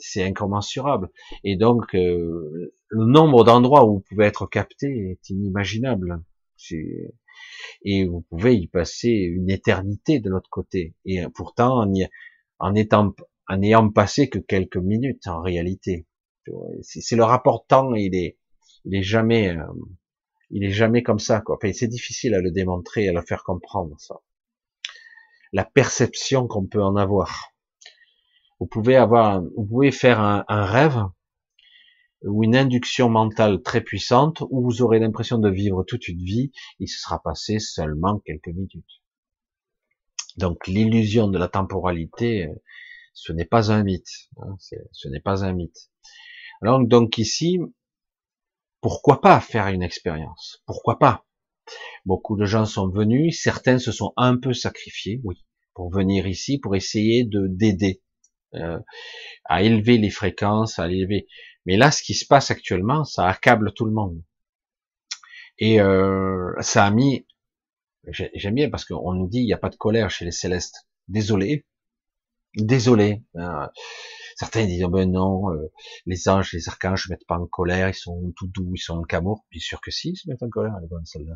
c'est 0.00 0.22
incommensurable. 0.22 1.10
Et 1.44 1.56
donc, 1.56 1.94
euh, 1.94 2.74
le 2.88 3.04
nombre 3.06 3.44
d'endroits 3.44 3.84
où 3.84 3.94
vous 3.94 4.00
pouvez 4.00 4.26
être 4.26 4.46
capté 4.46 5.10
est 5.10 5.30
inimaginable. 5.30 6.22
Et 7.82 8.04
vous 8.04 8.22
pouvez 8.28 8.54
y 8.54 8.66
passer 8.66 9.08
une 9.08 9.50
éternité 9.50 10.20
de 10.20 10.28
l'autre 10.28 10.50
côté. 10.50 10.94
Et 11.04 11.22
pourtant, 11.34 11.82
en, 11.82 11.92
en, 12.60 12.74
étant, 12.74 13.14
en 13.48 13.62
ayant 13.62 13.90
passé 13.90 14.28
que 14.28 14.38
quelques 14.38 14.76
minutes 14.76 15.26
en 15.26 15.40
réalité. 15.40 16.06
C'est 16.82 17.16
le 17.16 17.24
rapport 17.24 17.66
temps, 17.66 17.94
il 17.94 18.14
est, 18.14 18.38
il 18.84 18.94
est 18.94 19.02
jamais, 19.02 19.56
euh, 19.56 19.64
il 20.50 20.64
est 20.64 20.72
jamais 20.72 21.02
comme 21.02 21.18
ça. 21.18 21.40
Quoi. 21.40 21.56
Enfin, 21.56 21.72
c'est 21.72 21.88
difficile 21.88 22.34
à 22.34 22.40
le 22.40 22.50
démontrer, 22.50 23.08
à 23.08 23.12
le 23.12 23.22
faire 23.22 23.44
comprendre 23.44 23.94
ça. 23.98 24.20
La 25.52 25.64
perception 25.64 26.46
qu'on 26.46 26.66
peut 26.66 26.82
en 26.82 26.96
avoir. 26.96 27.52
Vous 28.60 28.66
pouvez 28.66 28.96
avoir, 28.96 29.42
vous 29.42 29.66
pouvez 29.66 29.90
faire 29.90 30.20
un, 30.20 30.44
rêve 30.48 31.02
ou 32.22 32.44
une 32.44 32.54
induction 32.54 33.08
mentale 33.08 33.62
très 33.62 33.80
puissante 33.80 34.42
où 34.50 34.62
vous 34.62 34.82
aurez 34.82 34.98
l'impression 34.98 35.38
de 35.38 35.48
vivre 35.48 35.82
toute 35.82 36.08
une 36.08 36.22
vie, 36.22 36.52
il 36.78 36.86
se 36.86 37.00
sera 37.00 37.22
passé 37.22 37.58
seulement 37.58 38.18
quelques 38.18 38.48
minutes. 38.48 38.99
Donc 40.36 40.66
l'illusion 40.66 41.28
de 41.28 41.38
la 41.38 41.48
temporalité, 41.48 42.48
Ce 43.12 43.32
n'est 43.32 43.44
pas 43.44 43.72
un 43.72 43.82
mythe. 43.82 44.28
Hein, 44.38 44.56
ce 44.92 45.08
n'est 45.08 45.20
pas 45.20 45.44
un 45.44 45.52
mythe. 45.52 45.90
Alors 46.62 46.80
donc 46.84 47.18
ici, 47.18 47.58
pourquoi 48.80 49.20
pas 49.20 49.40
faire 49.40 49.68
une 49.68 49.82
expérience? 49.82 50.62
Pourquoi 50.66 50.98
pas? 50.98 51.26
Beaucoup 52.04 52.36
de 52.36 52.46
gens 52.46 52.66
sont 52.66 52.88
venus, 52.88 53.40
certains 53.42 53.78
se 53.78 53.92
sont 53.92 54.12
un 54.16 54.36
peu 54.36 54.52
sacrifiés, 54.52 55.20
oui, 55.24 55.44
pour 55.74 55.90
venir 55.90 56.26
ici, 56.26 56.58
pour 56.58 56.74
essayer 56.74 57.24
de 57.24 57.46
d'aider 57.46 58.02
euh, 58.54 58.78
à 59.44 59.62
élever 59.62 59.98
les 59.98 60.10
fréquences, 60.10 60.78
à 60.78 60.88
élever. 60.88 61.26
Mais 61.66 61.76
là, 61.76 61.90
ce 61.90 62.02
qui 62.02 62.14
se 62.14 62.26
passe 62.26 62.50
actuellement, 62.50 63.04
ça 63.04 63.26
accable 63.26 63.72
tout 63.74 63.84
le 63.84 63.92
monde. 63.92 64.22
Et 65.58 65.80
euh, 65.80 66.52
ça 66.60 66.86
a 66.86 66.90
mis, 66.90 67.26
j'aime 68.08 68.54
bien 68.54 68.70
parce 68.70 68.84
qu'on 68.84 69.12
nous 69.12 69.28
dit 69.28 69.38
il 69.38 69.46
n'y 69.46 69.52
a 69.52 69.58
pas 69.58 69.70
de 69.70 69.76
colère 69.76 70.10
chez 70.10 70.24
les 70.24 70.32
célestes. 70.32 70.88
Désolé, 71.08 71.66
désolé. 72.56 73.22
Euh, 73.36 73.66
certains 74.36 74.64
disent 74.66 74.84
oh 74.84 74.88
ben 74.88 75.10
non, 75.10 75.52
euh, 75.52 75.70
les 76.06 76.28
anges, 76.28 76.52
les 76.52 76.68
archanges 76.68 77.08
ne 77.08 77.14
mettent 77.14 77.26
pas 77.26 77.38
en 77.38 77.46
colère, 77.46 77.88
ils 77.88 77.94
sont 77.94 78.32
tout 78.36 78.48
doux, 78.48 78.72
ils 78.74 78.80
sont 78.80 78.98
en 78.98 79.02
camour. 79.02 79.44
Bien 79.50 79.60
sûr 79.60 79.80
que 79.80 79.90
si, 79.90 80.10
ils 80.10 80.16
se 80.16 80.28
mettent 80.28 80.42
en 80.42 80.48
colère, 80.48 80.78
les 80.80 80.88
bonnes 80.88 81.04
celles-là. 81.04 81.34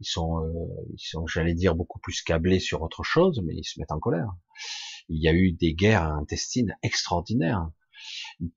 Ils 0.00 0.06
sont, 0.06 0.44
euh, 0.44 0.52
ils 0.92 0.98
sont, 0.98 1.26
j'allais 1.26 1.54
dire 1.54 1.74
beaucoup 1.74 1.98
plus 2.00 2.22
câblés 2.22 2.60
sur 2.60 2.82
autre 2.82 3.02
chose, 3.02 3.42
mais 3.44 3.54
ils 3.54 3.64
se 3.64 3.78
mettent 3.78 3.92
en 3.92 4.00
colère. 4.00 4.30
Il 5.08 5.22
y 5.22 5.28
a 5.28 5.32
eu 5.32 5.52
des 5.52 5.74
guerres 5.74 6.04
intestines 6.04 6.76
extraordinaires 6.82 7.68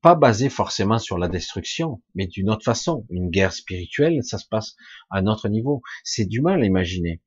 pas 0.00 0.14
basé 0.14 0.48
forcément 0.48 0.98
sur 0.98 1.18
la 1.18 1.28
destruction, 1.28 2.02
mais 2.14 2.26
d'une 2.26 2.50
autre 2.50 2.64
façon. 2.64 3.06
Une 3.10 3.30
guerre 3.30 3.52
spirituelle, 3.52 4.22
ça 4.22 4.38
se 4.38 4.46
passe 4.48 4.76
à 5.10 5.18
un 5.18 5.26
autre 5.26 5.48
niveau. 5.48 5.82
C'est 6.04 6.26
du 6.26 6.40
mal 6.40 6.62
à 6.62 6.66
imaginer. 6.66 7.22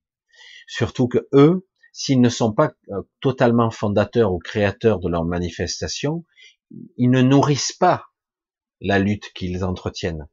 Surtout 0.68 1.08
que 1.08 1.28
eux, 1.34 1.68
s'ils 1.94 2.22
ne 2.22 2.30
sont 2.30 2.54
pas 2.54 2.74
euh, 2.90 3.02
totalement 3.22 3.72
fondateurs 3.72 4.34
ou 4.34 4.40
créateurs 4.40 5.00
de 5.00 5.10
leur 5.10 5.26
manifestation, 5.26 6.26
ils 6.98 7.10
ne 7.10 7.22
nourrissent 7.22 7.78
pas 7.78 8.06
la 8.82 9.00
lutte 9.00 9.32
qu'ils 9.34 9.64
entretiennent. 9.64 10.28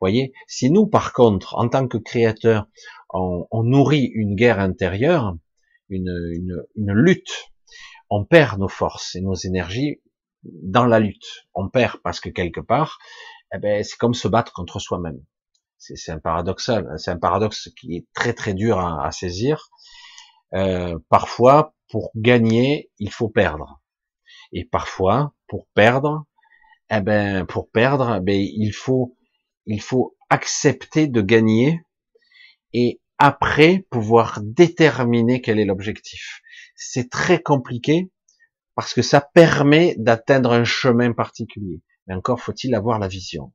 Voyez, 0.00 0.32
si 0.46 0.70
nous, 0.70 0.86
par 0.86 1.12
contre, 1.12 1.56
en 1.56 1.68
tant 1.68 1.88
que 1.88 1.98
créateurs, 1.98 2.68
on, 3.10 3.46
nourrit 3.64 4.10
une 4.14 4.36
guerre 4.36 4.60
intérieure, 4.60 5.36
une 5.88 6.62
lutte, 6.76 7.50
on 8.10 8.24
perd 8.24 8.58
nos 8.58 8.68
forces 8.68 9.14
et 9.16 9.20
nos 9.20 9.34
énergies 9.34 10.00
dans 10.42 10.86
la 10.86 11.00
lutte. 11.00 11.46
On 11.54 11.68
perd 11.68 11.98
parce 12.02 12.20
que 12.20 12.28
quelque 12.28 12.60
part, 12.60 12.98
eh 13.54 13.58
ben, 13.58 13.82
c'est 13.82 13.96
comme 13.96 14.14
se 14.14 14.28
battre 14.28 14.52
contre 14.52 14.78
soi-même. 14.78 15.20
C'est 15.78 16.10
un 16.10 16.18
paradoxal, 16.18 16.92
c'est 16.98 17.12
un 17.12 17.18
paradoxe 17.18 17.70
qui 17.78 17.96
est 17.96 18.06
très 18.12 18.32
très 18.32 18.52
dur 18.52 18.80
à, 18.80 19.10
saisir. 19.12 19.70
Euh, 20.54 20.98
parfois, 21.08 21.74
pour 21.88 22.10
gagner, 22.16 22.90
il 22.98 23.12
faut 23.12 23.28
perdre. 23.28 23.80
Et 24.52 24.64
parfois, 24.64 25.34
pour 25.46 25.68
perdre, 25.74 26.24
eh 26.90 27.00
ben, 27.00 27.46
pour 27.46 27.70
perdre, 27.70 28.16
eh 28.16 28.20
ben, 28.20 28.36
il 28.36 28.72
faut, 28.72 29.16
il 29.66 29.80
faut 29.80 30.16
accepter 30.30 31.06
de 31.06 31.20
gagner 31.20 31.80
et 32.72 33.00
après 33.18 33.86
pouvoir 33.90 34.40
déterminer 34.42 35.40
quel 35.40 35.58
est 35.58 35.64
l'objectif. 35.64 36.40
C'est 36.74 37.10
très 37.10 37.40
compliqué 37.40 38.10
parce 38.78 38.94
que 38.94 39.02
ça 39.02 39.20
permet 39.20 39.96
d'atteindre 39.98 40.52
un 40.52 40.62
chemin 40.62 41.12
particulier. 41.12 41.82
Mais 42.06 42.14
encore 42.14 42.38
faut-il 42.38 42.76
avoir 42.76 43.00
la 43.00 43.08
vision. 43.08 43.52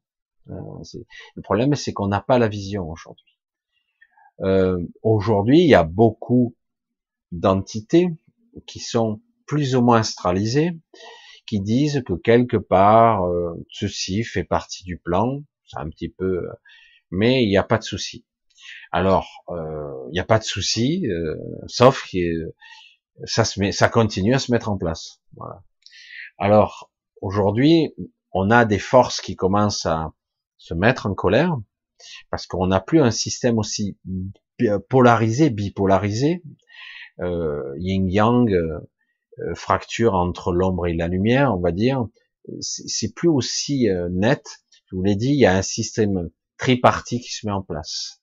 Euh, 0.49 0.53
le 1.35 1.41
problème, 1.41 1.75
c'est 1.75 1.93
qu'on 1.93 2.09
n'a 2.09 2.19
pas 2.19 2.37
la 2.37 2.49
vision 2.49 2.89
aujourd'hui. 2.89 3.39
Euh, 4.41 4.77
aujourd'hui, 5.01 5.61
il 5.61 5.69
y 5.69 5.75
a 5.75 5.85
beaucoup 5.85 6.57
d'entités 7.31 8.09
qui 8.67 8.81
sont 8.81 9.21
plus 9.45 9.77
ou 9.77 9.81
moins 9.81 9.99
astralisées, 9.99 10.77
qui 11.47 11.61
disent 11.61 12.03
que 12.05 12.15
quelque 12.15 12.57
part, 12.57 13.23
euh, 13.23 13.53
ceci 13.71 14.25
fait 14.25 14.43
partie 14.43 14.83
du 14.83 14.97
plan, 14.97 15.41
c'est 15.67 15.79
un 15.79 15.89
petit 15.89 16.09
peu, 16.09 16.49
mais 17.11 17.45
il 17.45 17.47
n'y 17.47 17.55
a 17.55 17.63
pas 17.63 17.77
de 17.77 17.83
souci. 17.83 18.25
Alors, 18.91 19.45
il 19.49 20.11
n'y 20.11 20.19
a 20.19 20.25
pas 20.25 20.39
de 20.39 20.43
souci, 20.43 21.05
sauf 21.67 22.03
qu'il 22.09 22.51
ça 23.25 23.45
se 23.45 23.59
met, 23.59 23.71
ça 23.71 23.89
continue 23.89 24.33
à 24.33 24.39
se 24.39 24.51
mettre 24.51 24.69
en 24.69 24.77
place. 24.77 25.21
Voilà. 25.35 25.63
Alors 26.37 26.91
aujourd'hui, 27.21 27.93
on 28.31 28.49
a 28.51 28.65
des 28.65 28.79
forces 28.79 29.21
qui 29.21 29.35
commencent 29.35 29.85
à 29.85 30.13
se 30.57 30.73
mettre 30.73 31.05
en 31.05 31.13
colère 31.13 31.57
parce 32.29 32.47
qu'on 32.47 32.67
n'a 32.67 32.79
plus 32.79 33.01
un 33.01 33.11
système 33.11 33.57
aussi 33.57 33.97
polarisé, 34.89 35.49
bipolarisé, 35.49 36.43
euh, 37.19 37.73
yin-yang, 37.77 38.51
euh, 38.51 38.79
euh, 39.39 39.55
fracture 39.55 40.13
entre 40.13 40.53
l'ombre 40.53 40.87
et 40.87 40.93
la 40.93 41.07
lumière, 41.07 41.55
on 41.55 41.59
va 41.59 41.71
dire. 41.71 42.07
C'est 42.59 43.13
plus 43.13 43.29
aussi 43.29 43.89
euh, 43.89 44.09
net. 44.11 44.43
Je 44.85 44.95
vous 44.95 45.03
l'ai 45.03 45.15
dit, 45.15 45.29
il 45.29 45.39
y 45.39 45.45
a 45.45 45.55
un 45.55 45.61
système 45.61 46.29
tripartite 46.57 47.23
qui 47.23 47.31
se 47.31 47.47
met 47.47 47.53
en 47.53 47.63
place. 47.63 48.21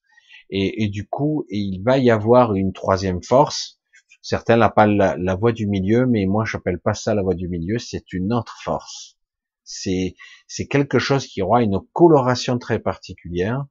Et, 0.50 0.84
et 0.84 0.88
du 0.88 1.06
coup, 1.08 1.46
il 1.48 1.82
va 1.82 1.98
y 1.98 2.10
avoir 2.10 2.54
une 2.54 2.72
troisième 2.72 3.22
force 3.22 3.79
Certains 4.22 4.56
l'appellent 4.56 4.96
la, 4.96 5.16
la 5.16 5.34
voie 5.34 5.52
du 5.52 5.66
milieu, 5.66 6.06
mais 6.06 6.26
moi 6.26 6.44
j'appelle 6.44 6.78
pas 6.78 6.94
ça 6.94 7.14
la 7.14 7.22
voie 7.22 7.34
du 7.34 7.48
milieu, 7.48 7.78
c'est 7.78 8.12
une 8.12 8.32
autre 8.32 8.56
force. 8.62 9.16
C'est 9.64 10.14
c'est 10.46 10.66
quelque 10.66 10.98
chose 10.98 11.26
qui 11.26 11.42
aura 11.42 11.62
une 11.62 11.80
coloration 11.92 12.58
très 12.58 12.80
particulière, 12.80 13.66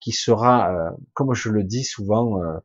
qui 0.00 0.12
sera, 0.12 0.72
euh, 0.72 0.90
comme 1.12 1.34
je 1.34 1.50
le 1.50 1.64
dis 1.64 1.84
souvent, 1.84 2.42
euh, 2.42 2.58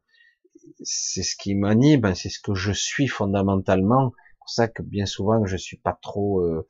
c'est 0.83 1.23
ce 1.23 1.35
qui 1.35 1.55
m'anime, 1.55 2.13
c'est 2.15 2.29
ce 2.29 2.39
que 2.39 2.53
je 2.53 2.71
suis 2.71 3.07
fondamentalement. 3.07 4.13
C'est 4.15 4.37
pour 4.39 4.49
ça 4.49 4.67
que 4.67 4.83
bien 4.83 5.05
souvent 5.05 5.45
je 5.45 5.57
suis 5.57 5.77
pas 5.77 5.97
trop 6.01 6.41
euh, 6.41 6.67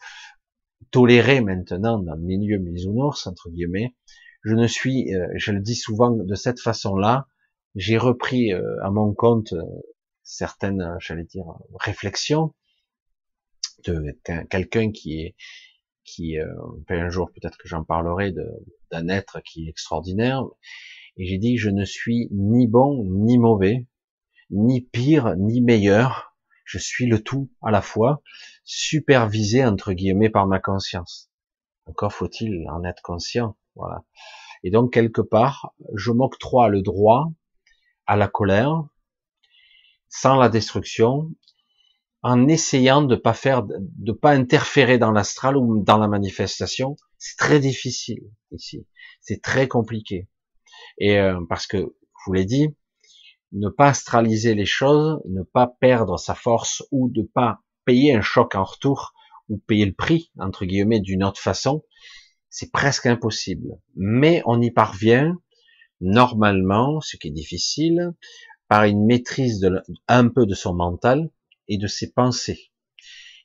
toléré 0.92 1.42
maintenant 1.42 2.00
dans 2.00 2.16
le 2.16 2.22
milieu 2.22 2.58
bisounours 2.58 3.28
entre 3.28 3.50
guillemets. 3.50 3.96
Je 4.44 4.56
ne 4.56 4.68
suis, 4.68 5.12
je 5.36 5.52
le 5.52 5.60
dis 5.60 5.76
souvent 5.76 6.12
de 6.12 6.36
cette 6.36 6.62
façon-là. 6.62 7.28
J'ai 7.76 7.98
repris 7.98 8.54
à 8.54 8.90
mon 8.90 9.14
compte 9.14 9.54
certaines, 10.30 10.82
euh, 10.82 10.96
j'allais 11.00 11.24
dire, 11.24 11.46
réflexions 11.80 12.54
de 13.86 14.18
quelqu'un 14.50 14.92
qui 14.92 15.22
est, 15.22 15.36
qui, 16.04 16.38
euh, 16.38 16.54
un 16.90 17.10
jour 17.10 17.32
peut-être 17.32 17.58
que 17.58 17.68
j'en 17.68 17.84
parlerai 17.84 18.34
d'un 18.92 19.08
être 19.08 19.42
qui 19.42 19.66
est 19.66 19.70
extraordinaire. 19.70 20.44
Et 21.18 21.26
j'ai 21.26 21.38
dit, 21.38 21.58
je 21.58 21.70
ne 21.70 21.86
suis 21.86 22.30
ni 22.32 22.68
bon 22.68 23.04
ni 23.06 23.38
mauvais, 23.38 23.88
ni 24.52 24.82
pire 24.82 25.36
ni 25.38 25.62
meilleur. 25.62 26.36
Je 26.64 26.78
suis 26.78 27.08
le 27.08 27.24
tout 27.24 27.50
à 27.64 27.72
la 27.72 27.82
fois, 27.82 28.22
supervisé 28.64 29.66
entre 29.66 29.94
guillemets 29.94 30.30
par 30.30 30.46
ma 30.46 30.60
conscience. 30.60 31.32
Encore 31.88 32.14
faut-il 32.14 32.70
en 32.70 32.84
être 32.84 33.02
conscient, 33.02 33.58
voilà. 33.76 34.04
Et 34.64 34.70
donc 34.70 34.94
quelque 34.94 35.22
part, 35.22 35.74
je 35.96 36.12
m'octroie 36.12 36.70
le 36.70 36.84
droit 36.84 37.32
à 38.06 38.16
la 38.16 38.28
colère, 38.28 38.84
sans 40.10 40.36
la 40.36 40.50
destruction, 40.50 41.32
en 42.22 42.48
essayant 42.48 43.02
de 43.02 43.16
pas 43.16 43.34
faire, 43.34 43.64
de 43.64 44.12
pas 44.12 44.32
interférer 44.32 44.98
dans 44.98 45.12
l'astral 45.12 45.56
ou 45.56 45.82
dans 45.84 45.98
la 45.98 46.08
manifestation. 46.08 46.98
C'est 47.18 47.38
très 47.38 47.60
difficile 47.60 48.24
ici. 48.52 48.86
C'est 49.22 49.42
très 49.42 49.68
compliqué. 49.68 50.28
Et 50.98 51.18
euh, 51.18 51.40
parce 51.48 51.68
que, 51.68 51.78
je 51.78 52.24
vous 52.26 52.34
l'ai 52.34 52.46
dit, 52.46 52.76
ne 53.52 53.70
pas 53.70 53.88
astraliser 53.88 54.54
les 54.54 54.66
choses, 54.66 55.22
ne 55.26 55.44
pas 55.44 55.68
perdre 55.80 56.20
sa 56.20 56.36
force 56.36 56.84
ou 56.92 57.10
de 57.10 57.24
pas 57.24 57.60
payer 57.86 58.14
un 58.14 58.22
choc 58.22 58.56
en 58.56 58.64
retour 58.64 59.14
ou 59.48 59.58
payer 59.58 59.86
le 59.86 59.94
prix, 59.94 60.32
entre 60.38 60.66
guillemets, 60.66 61.00
d'une 61.00 61.24
autre 61.24 61.42
façon, 61.42 61.84
c'est 62.50 62.72
presque 62.72 63.06
impossible. 63.06 63.80
Mais 63.96 64.42
on 64.46 64.62
y 64.62 64.72
parvient 64.72 65.36
normalement, 66.02 67.02
ce 67.02 67.18
qui 67.18 67.28
est 67.28 67.32
difficile, 67.32 68.14
par 68.70 68.86
une 68.86 69.06
maîtrise 69.06 69.60
de, 69.60 69.82
un 70.08 70.30
peu 70.30 70.46
de 70.46 70.54
son 70.54 70.74
mental 70.74 71.30
et 71.68 71.78
de 71.78 71.88
ses 71.88 72.12
pensées. 72.12 72.72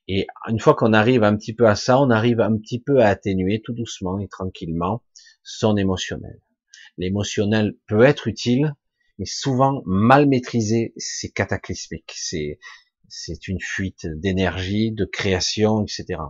Et 0.07 0.27
une 0.49 0.61
fois 0.61 0.75
qu'on 0.75 0.93
arrive 0.93 1.25
un 1.25 1.35
petit 1.35 1.55
peu 1.55 1.66
à 1.66 1.75
ça, 1.75 1.99
on 1.99 2.11
arrive 2.11 2.41
un 2.41 2.57
petit 2.59 2.79
peu 2.79 3.01
à 3.01 3.09
atténuer 3.09 3.62
tout 3.64 3.72
doucement 3.72 4.20
et 4.20 4.29
tranquillement 4.29 5.03
son 5.43 5.77
émotionnel. 5.79 6.41
L'émotionnel 6.99 7.75
peut 7.87 8.03
être 8.03 8.29
utile, 8.29 8.75
mais 9.18 9.25
souvent 9.25 9.83
mal 9.87 10.29
maîtrisé, 10.29 10.93
c'est 10.99 11.31
cataclysmique. 11.31 12.12
C'est 12.14 12.59
c'est 13.09 13.49
une 13.49 13.61
fuite 13.61 14.07
d'énergie, 14.07 14.93
de 14.93 15.05
création, 15.05 15.85
etc. 15.85 16.20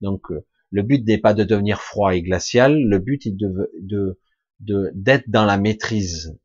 Donc 0.00 0.30
euh, 0.30 0.46
le 0.70 0.82
but 0.82 1.04
n'est 1.06 1.18
pas 1.18 1.34
de 1.34 1.44
devenir 1.44 1.82
froid 1.82 2.14
et 2.14 2.22
glacial, 2.22 2.80
le 2.80 2.98
but 2.98 3.26
est 3.26 3.36
de 3.36 3.70
de 3.80 4.18
d'être 4.60 5.28
dans 5.28 5.44
la 5.44 5.58
maîtrise 5.58 6.38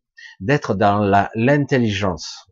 d'être 0.43 0.75
dans 0.75 0.99
l'intelligence. 1.35 2.49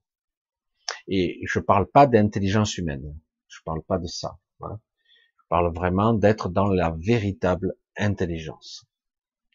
Et 1.07 1.41
je 1.45 1.59
parle 1.59 1.89
pas 1.89 2.07
d'intelligence 2.07 2.77
humaine. 2.77 3.19
Je 3.47 3.59
parle 3.65 3.83
pas 3.83 3.97
de 3.97 4.07
ça. 4.07 4.39
Je 4.61 5.43
parle 5.49 5.73
vraiment 5.73 6.13
d'être 6.13 6.49
dans 6.49 6.67
la 6.67 6.95
véritable 6.99 7.75
intelligence. 7.97 8.85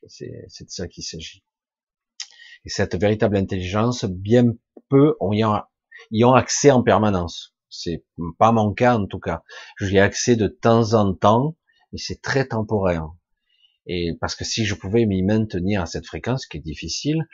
C'est 0.06 0.64
de 0.64 0.70
ça 0.70 0.86
qu'il 0.86 1.04
s'agit. 1.04 1.42
Et 2.64 2.68
cette 2.68 2.96
véritable 2.96 3.36
intelligence, 3.36 4.04
bien 4.04 4.52
peu 4.88 5.16
y 5.32 5.44
ont, 5.44 5.62
y 6.10 6.24
ont 6.24 6.34
accès 6.34 6.70
en 6.70 6.82
permanence. 6.82 7.54
C'est 7.70 8.04
pas 8.38 8.52
mon 8.52 8.74
cas 8.74 8.96
en 8.96 9.06
tout 9.06 9.18
cas. 9.18 9.42
J'y 9.80 9.96
ai 9.96 10.00
accès 10.00 10.36
de 10.36 10.48
temps 10.48 10.92
en 10.94 11.14
temps, 11.14 11.56
mais 11.92 11.98
c'est 11.98 12.20
très 12.20 12.46
temporaire. 12.46 13.08
Et 13.86 14.14
parce 14.20 14.34
que 14.34 14.44
si 14.44 14.64
je 14.64 14.74
pouvais 14.74 15.06
m'y 15.06 15.22
maintenir 15.22 15.80
à 15.80 15.86
cette 15.86 16.06
fréquence, 16.06 16.46
qui 16.46 16.56
est 16.56 16.60
difficile, 16.60 17.26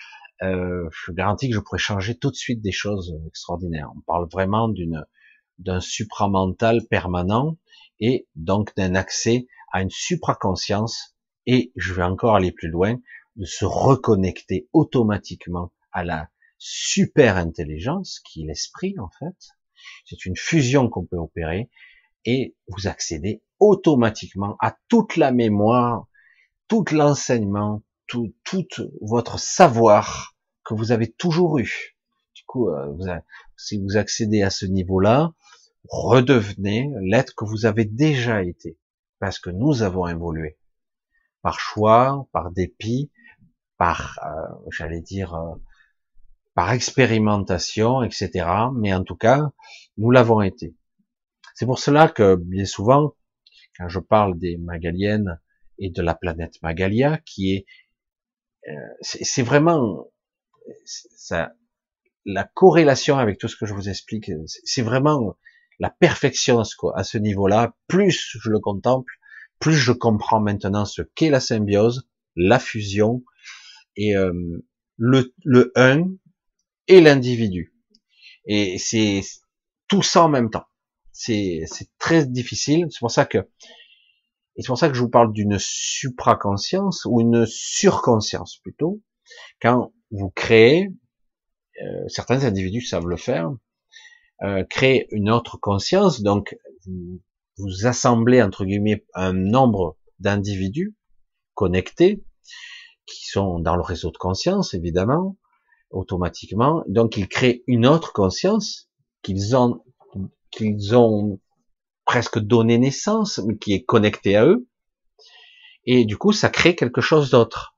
euh, 0.43 0.89
je 0.91 1.13
garantis 1.13 1.49
que 1.49 1.55
je 1.55 1.61
pourrais 1.61 1.79
changer 1.79 2.17
tout 2.17 2.31
de 2.31 2.37
suite 2.37 2.63
des 2.63 2.73
choses 2.73 3.17
extraordinaires. 3.27 3.91
On 3.97 4.01
parle 4.01 4.29
vraiment 4.31 4.69
d'une 4.69 5.05
d'un 5.59 5.81
supramental 5.81 6.81
permanent 6.89 7.57
et 8.01 8.27
donc 8.35 8.75
d'un 8.77 8.95
accès 8.95 9.47
à 9.73 9.83
une 9.83 9.91
supraconscience 9.91 11.17
et 11.47 11.73
je 11.77 11.95
vais 11.95 12.03
encore 12.03 12.37
aller 12.37 12.53
plus 12.53 12.69
loin, 12.69 12.99
de 13.37 13.45
se 13.45 13.65
reconnecter 13.65 14.69
automatiquement 14.73 15.73
à 15.93 16.05
la 16.05 16.29
super 16.59 17.37
intelligence 17.37 18.21
qui 18.21 18.43
est 18.43 18.47
l'esprit 18.47 18.95
en 18.99 19.11
fait. 19.19 19.37
C'est 20.05 20.25
une 20.27 20.37
fusion 20.37 20.89
qu'on 20.89 21.07
peut 21.07 21.17
opérer 21.17 21.71
et 22.25 22.57
vous 22.69 22.87
accédez 22.87 23.43
automatiquement 23.59 24.57
à 24.61 24.77
toute 24.89 25.17
la 25.17 25.33
mémoire, 25.33 26.07
tout 26.69 26.85
l'enseignement, 26.93 27.83
tout, 28.07 28.35
tout 28.45 28.67
votre 29.01 29.39
savoir 29.39 30.32
que 30.65 30.75
vous 30.75 30.93
avez 30.93 31.11
toujours 31.11 31.59
eu. 31.59 31.97
Du 32.35 32.45
coup, 32.47 32.71
euh, 32.71 32.89
vous 32.93 33.07
si 33.57 33.79
vous 33.79 33.97
accédez 33.97 34.43
à 34.43 34.51
ce 34.51 34.67
niveau-là, 34.67 35.33
redevenez 35.89 36.91
l'être 37.01 37.35
que 37.35 37.45
vous 37.45 37.67
avez 37.67 37.85
déjà 37.85 38.43
été, 38.43 38.79
parce 39.19 39.39
que 39.39 39.51
nous 39.51 39.83
avons 39.83 40.07
évolué 40.09 40.59
par 41.43 41.59
choix, 41.59 42.29
par 42.33 42.51
dépit, 42.53 43.11
par, 43.77 44.19
euh, 44.25 44.71
j'allais 44.71 45.01
dire, 45.01 45.35
euh, 45.35 45.55
par 46.55 46.73
expérimentation, 46.73 48.03
etc. 48.03 48.47
Mais 48.75 48.95
en 48.95 49.03
tout 49.03 49.17
cas, 49.17 49.51
nous 49.97 50.11
l'avons 50.11 50.41
été. 50.41 50.77
C'est 51.55 51.67
pour 51.67 51.79
cela 51.79 52.09
que 52.09 52.37
bien 52.37 52.65
souvent, 52.65 53.15
quand 53.77 53.89
je 53.89 53.99
parle 53.99 54.39
des 54.39 54.57
Magaliennes 54.57 55.41
et 55.79 55.91
de 55.91 56.03
la 56.03 56.15
planète 56.15 56.63
Magalia, 56.63 57.19
qui 57.27 57.55
est, 57.55 57.67
euh, 58.69 58.95
c'est 59.01 59.43
vraiment 59.43 60.07
ça, 60.85 61.53
la 62.25 62.45
corrélation 62.45 63.19
avec 63.19 63.39
tout 63.39 63.49
ce 63.49 63.57
que 63.57 63.67
je 63.67 63.75
vous 63.75 63.89
explique, 63.89 64.31
c'est 64.47 64.83
vraiment 64.83 65.37
la 65.79 65.91
perfection 65.91 66.61
à 66.95 67.05
ce 67.05 67.19
niveau-là. 67.19 67.75
Plus 67.89 68.37
je 68.41 68.51
le 68.51 68.61
contemple, 68.61 69.13
plus 69.59 69.75
je 69.75 69.93
comprends 69.93 70.41
maintenant 70.41 70.85
ce 70.85 71.03
qu'est 71.03 71.31
la 71.31 71.41
symbiose, 71.41 72.09
la 72.37 72.59
fusion 72.59 73.23
et 73.97 74.17
euh, 74.17 74.33
le, 74.97 75.35
le 75.45 75.73
un 75.77 76.05
et 76.89 77.01
l'individu. 77.01 77.75
Et 78.47 78.79
c'est 78.79 79.23
tout 79.89 80.03
ça 80.03 80.25
en 80.25 80.29
même 80.29 80.51
temps. 80.51 80.67
C'est 81.13 81.67
très 81.99 82.27
difficile. 82.27 82.87
C'est 82.91 83.01
pour 83.01 83.11
ça 83.11 83.25
que 83.27 83.49
c'est 84.57 84.67
pour 84.67 84.79
ça 84.79 84.89
que 84.89 84.95
je 84.95 85.01
vous 85.01 85.09
parle 85.09 85.33
d'une 85.33 85.59
supraconscience 85.59 87.07
ou 87.07 87.21
une 87.21 87.47
surconscience 87.47 88.59
plutôt. 88.59 89.01
Quand 89.61 89.93
vous 90.13 90.31
créez, 90.31 90.89
euh, 91.83 92.09
certains 92.09 92.45
individus 92.45 92.83
savent 92.83 93.09
le 93.09 93.17
faire, 93.17 93.51
euh, 94.43 94.65
une 95.11 95.31
autre 95.31 95.59
conscience, 95.59 96.23
donc 96.23 96.57
vous, 96.87 97.21
vous 97.59 97.87
assemblez 97.87 98.43
entre 98.43 98.65
guillemets 98.65 99.05
un 99.15 99.33
nombre 99.33 99.97
d'individus 100.19 100.95
connectés 101.55 102.25
qui 103.07 103.27
sont 103.27 103.59
dans 103.59 103.77
le 103.77 103.83
réseau 103.83 104.11
de 104.11 104.17
conscience 104.17 104.75
évidemment 104.75 105.37
automatiquement, 105.91 106.83
donc 106.89 107.17
ils 107.17 107.29
créent 107.29 107.63
une 107.67 107.87
autre 107.87 108.13
conscience 108.13 108.89
qu'ils 109.23 109.57
ont 109.57 109.85
qu'ils 110.51 110.95
ont 110.95 111.41
presque 112.05 112.39
donné 112.39 112.79
naissance, 112.79 113.41
mais 113.47 113.57
qui 113.57 113.73
est 113.73 113.85
connectée 113.85 114.37
à 114.37 114.47
eux, 114.47 114.69
et 115.85 116.05
du 116.05 116.17
coup 116.17 116.33
ça 116.33 116.49
crée 116.51 116.77
quelque 116.77 117.01
chose 117.01 117.31
d'autre. 117.31 117.72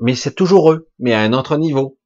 Mais 0.00 0.14
c'est 0.14 0.34
toujours 0.34 0.72
eux, 0.72 0.90
mais 0.98 1.12
à 1.12 1.20
un 1.20 1.32
autre 1.32 1.56
niveau 1.56 1.98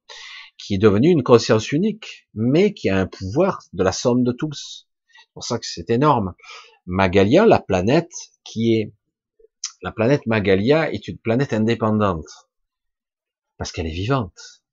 qui 0.57 0.75
est 0.75 0.79
devenu 0.79 1.09
une 1.09 1.23
conscience 1.23 1.71
unique, 1.71 2.27
mais 2.33 2.73
qui 2.73 2.89
a 2.89 2.97
un 2.97 3.07
pouvoir 3.07 3.63
de 3.73 3.83
la 3.83 3.91
somme 3.91 4.23
de 4.23 4.31
tous. 4.31 4.87
C'est 5.07 5.33
pour 5.33 5.43
ça 5.43 5.57
que 5.57 5.65
c'est 5.65 5.89
énorme. 5.89 6.33
Magalia, 6.85 7.45
la 7.45 7.59
planète 7.59 8.11
qui 8.43 8.75
est 8.75 8.93
la 9.81 9.91
planète 9.91 10.27
Magalia 10.27 10.93
est 10.93 11.07
une 11.07 11.17
planète 11.17 11.53
indépendante 11.53 12.27
parce 13.57 13.71
qu'elle 13.71 13.87
est 13.87 13.91
vivante. 13.91 14.63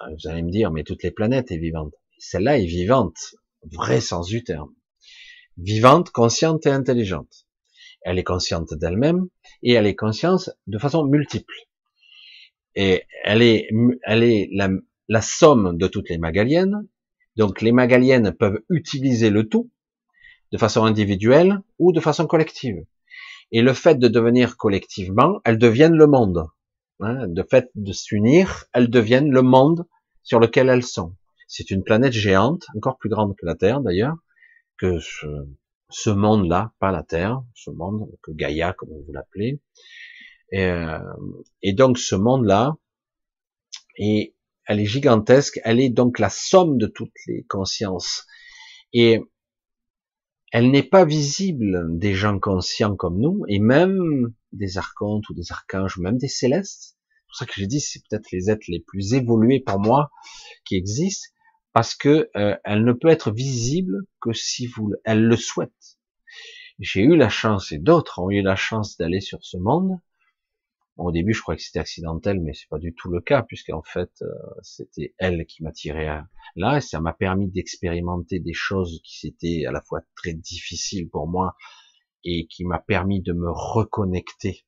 Vous 0.00 0.28
allez 0.28 0.42
me 0.42 0.50
dire, 0.50 0.70
mais 0.70 0.84
toutes 0.84 1.02
les 1.02 1.10
planètes 1.10 1.50
est 1.50 1.58
vivante. 1.58 1.94
Celle-là 2.18 2.58
est 2.58 2.66
vivante, 2.66 3.16
vrai 3.72 4.00
sens 4.00 4.26
du 4.28 4.44
terme. 4.44 4.74
Vivante, 5.56 6.10
consciente 6.10 6.66
et 6.66 6.70
intelligente. 6.70 7.46
Elle 8.02 8.18
est 8.18 8.24
consciente 8.24 8.74
d'elle-même 8.74 9.28
et 9.62 9.72
elle 9.72 9.86
est 9.86 9.96
consciente 9.96 10.50
de 10.66 10.78
façon 10.78 11.04
multiple. 11.04 11.52
Et 12.80 13.02
elle 13.24 13.42
est, 13.42 13.68
la 15.08 15.20
somme 15.20 15.76
de 15.76 15.88
toutes 15.88 16.08
les 16.10 16.18
magaliennes. 16.18 16.86
Donc 17.34 17.60
les 17.60 17.72
magaliennes 17.72 18.32
peuvent 18.32 18.60
utiliser 18.70 19.30
le 19.30 19.48
tout 19.48 19.68
de 20.52 20.58
façon 20.58 20.84
individuelle 20.84 21.60
ou 21.80 21.90
de 21.92 21.98
façon 21.98 22.28
collective. 22.28 22.84
Et 23.50 23.62
le 23.62 23.72
fait 23.72 23.98
de 23.98 24.06
devenir 24.06 24.56
collectivement, 24.56 25.40
elles 25.44 25.58
deviennent 25.58 25.96
le 25.96 26.06
monde. 26.06 26.46
Hein, 27.00 27.26
de 27.26 27.42
fait 27.42 27.68
de 27.74 27.92
s'unir, 27.92 28.66
elles 28.72 28.90
deviennent 28.90 29.32
le 29.32 29.42
monde 29.42 29.84
sur 30.22 30.38
lequel 30.38 30.68
elles 30.68 30.84
sont. 30.84 31.16
C'est 31.48 31.72
une 31.72 31.82
planète 31.82 32.12
géante, 32.12 32.66
encore 32.76 32.96
plus 32.98 33.10
grande 33.10 33.34
que 33.36 33.44
la 33.44 33.56
Terre 33.56 33.80
d'ailleurs, 33.80 34.14
que 34.78 35.00
ce, 35.00 35.26
ce 35.90 36.10
monde-là, 36.10 36.72
pas 36.78 36.92
la 36.92 37.02
Terre, 37.02 37.42
ce 37.54 37.70
monde 37.70 38.08
que 38.22 38.30
Gaïa, 38.30 38.72
comme 38.72 38.90
vous 38.90 39.12
l'appelez. 39.12 39.60
Et, 40.52 40.64
euh, 40.64 40.98
et 41.62 41.72
donc 41.72 41.98
ce 41.98 42.14
monde-là, 42.14 42.76
et 43.96 44.34
elle 44.66 44.80
est 44.80 44.86
gigantesque, 44.86 45.60
elle 45.64 45.80
est 45.80 45.90
donc 45.90 46.18
la 46.18 46.30
somme 46.30 46.78
de 46.78 46.86
toutes 46.86 47.16
les 47.26 47.44
consciences. 47.48 48.26
Et 48.92 49.20
elle 50.52 50.70
n'est 50.70 50.82
pas 50.82 51.04
visible 51.04 51.98
des 51.98 52.14
gens 52.14 52.38
conscients 52.38 52.96
comme 52.96 53.18
nous, 53.18 53.44
et 53.48 53.58
même 53.58 54.32
des 54.52 54.78
archontes 54.78 55.28
ou 55.28 55.34
des 55.34 55.52
archanges, 55.52 55.98
même 55.98 56.16
des 56.16 56.28
célestes. 56.28 56.96
C'est 56.96 57.26
pour 57.26 57.36
ça 57.36 57.46
que 57.46 57.52
j'ai 57.56 57.66
dit, 57.66 57.80
c'est 57.80 58.00
peut-être 58.08 58.30
les 58.32 58.50
êtres 58.50 58.64
les 58.68 58.80
plus 58.80 59.12
évolués 59.12 59.60
pour 59.60 59.78
moi 59.78 60.10
qui 60.64 60.76
existent, 60.76 61.28
parce 61.74 61.94
que 61.94 62.30
euh, 62.36 62.56
elle 62.64 62.84
ne 62.84 62.92
peut 62.92 63.08
être 63.08 63.30
visible 63.30 64.04
que 64.20 64.32
si 64.32 64.66
vous, 64.66 64.92
elle 65.04 65.24
le 65.24 65.36
souhaite. 65.36 65.98
J'ai 66.78 67.02
eu 67.02 67.16
la 67.16 67.28
chance, 67.28 67.72
et 67.72 67.78
d'autres 67.78 68.18
ont 68.20 68.30
eu 68.30 68.40
la 68.40 68.56
chance 68.56 68.96
d'aller 68.96 69.20
sur 69.20 69.44
ce 69.44 69.58
monde, 69.58 69.98
au 70.98 71.12
début, 71.12 71.32
je 71.32 71.40
croyais 71.40 71.56
que 71.56 71.62
c'était 71.62 71.78
accidentel, 71.78 72.40
mais 72.40 72.52
c'est 72.54 72.68
pas 72.68 72.78
du 72.78 72.92
tout 72.92 73.08
le 73.08 73.20
cas, 73.20 73.42
puisqu'en 73.42 73.82
fait, 73.82 74.10
euh, 74.22 74.26
c'était 74.62 75.14
elle 75.18 75.46
qui 75.46 75.62
m'a 75.62 75.70
tiré 75.70 76.06
là, 76.56 76.76
et 76.78 76.80
ça 76.80 77.00
m'a 77.00 77.12
permis 77.12 77.48
d'expérimenter 77.48 78.40
des 78.40 78.52
choses 78.52 79.00
qui 79.04 79.28
étaient 79.28 79.64
à 79.66 79.72
la 79.72 79.80
fois 79.80 80.00
très 80.16 80.34
difficiles 80.34 81.08
pour 81.08 81.28
moi, 81.28 81.56
et 82.24 82.48
qui 82.48 82.64
m'a 82.64 82.80
permis 82.80 83.22
de 83.22 83.32
me 83.32 83.48
reconnecter, 83.48 84.66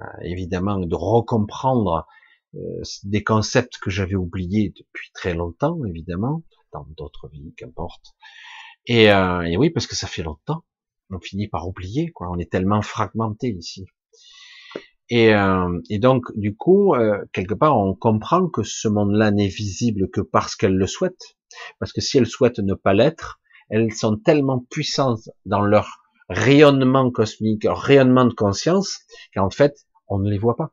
euh, 0.00 0.04
évidemment, 0.22 0.78
de 0.78 0.94
recomprendre 0.94 2.06
euh, 2.54 2.82
des 3.02 3.24
concepts 3.24 3.78
que 3.78 3.90
j'avais 3.90 4.14
oubliés 4.14 4.72
depuis 4.76 5.10
très 5.12 5.34
longtemps, 5.34 5.84
évidemment, 5.84 6.44
dans 6.72 6.86
d'autres 6.96 7.28
vies, 7.28 7.54
qu'importe. 7.56 8.14
Et, 8.86 9.04
et 9.04 9.56
oui, 9.56 9.70
parce 9.70 9.86
que 9.86 9.94
ça 9.94 10.08
fait 10.08 10.24
longtemps, 10.24 10.64
on 11.10 11.20
finit 11.20 11.46
par 11.46 11.68
oublier, 11.68 12.10
quoi. 12.10 12.30
On 12.30 12.38
est 12.38 12.50
tellement 12.50 12.82
fragmenté 12.82 13.50
ici. 13.50 13.86
Et, 15.14 15.34
euh, 15.34 15.78
et, 15.90 15.98
donc, 15.98 16.24
du 16.36 16.56
coup, 16.56 16.94
euh, 16.94 17.22
quelque 17.34 17.52
part, 17.52 17.76
on 17.76 17.94
comprend 17.94 18.48
que 18.48 18.62
ce 18.62 18.88
monde-là 18.88 19.30
n'est 19.30 19.46
visible 19.46 20.08
que 20.08 20.22
parce 20.22 20.56
qu'elle 20.56 20.74
le 20.74 20.86
souhaite. 20.86 21.36
Parce 21.78 21.92
que 21.92 22.00
si 22.00 22.16
elles 22.16 22.26
souhaitent 22.26 22.60
ne 22.60 22.72
pas 22.72 22.94
l'être, 22.94 23.38
elles 23.68 23.92
sont 23.92 24.16
tellement 24.16 24.64
puissantes 24.70 25.28
dans 25.44 25.60
leur 25.60 25.98
rayonnement 26.30 27.10
cosmique, 27.10 27.64
leur 27.64 27.78
rayonnement 27.78 28.24
de 28.24 28.32
conscience, 28.32 29.00
qu'en 29.34 29.50
fait, 29.50 29.74
on 30.08 30.18
ne 30.18 30.30
les 30.30 30.38
voit 30.38 30.56
pas. 30.56 30.72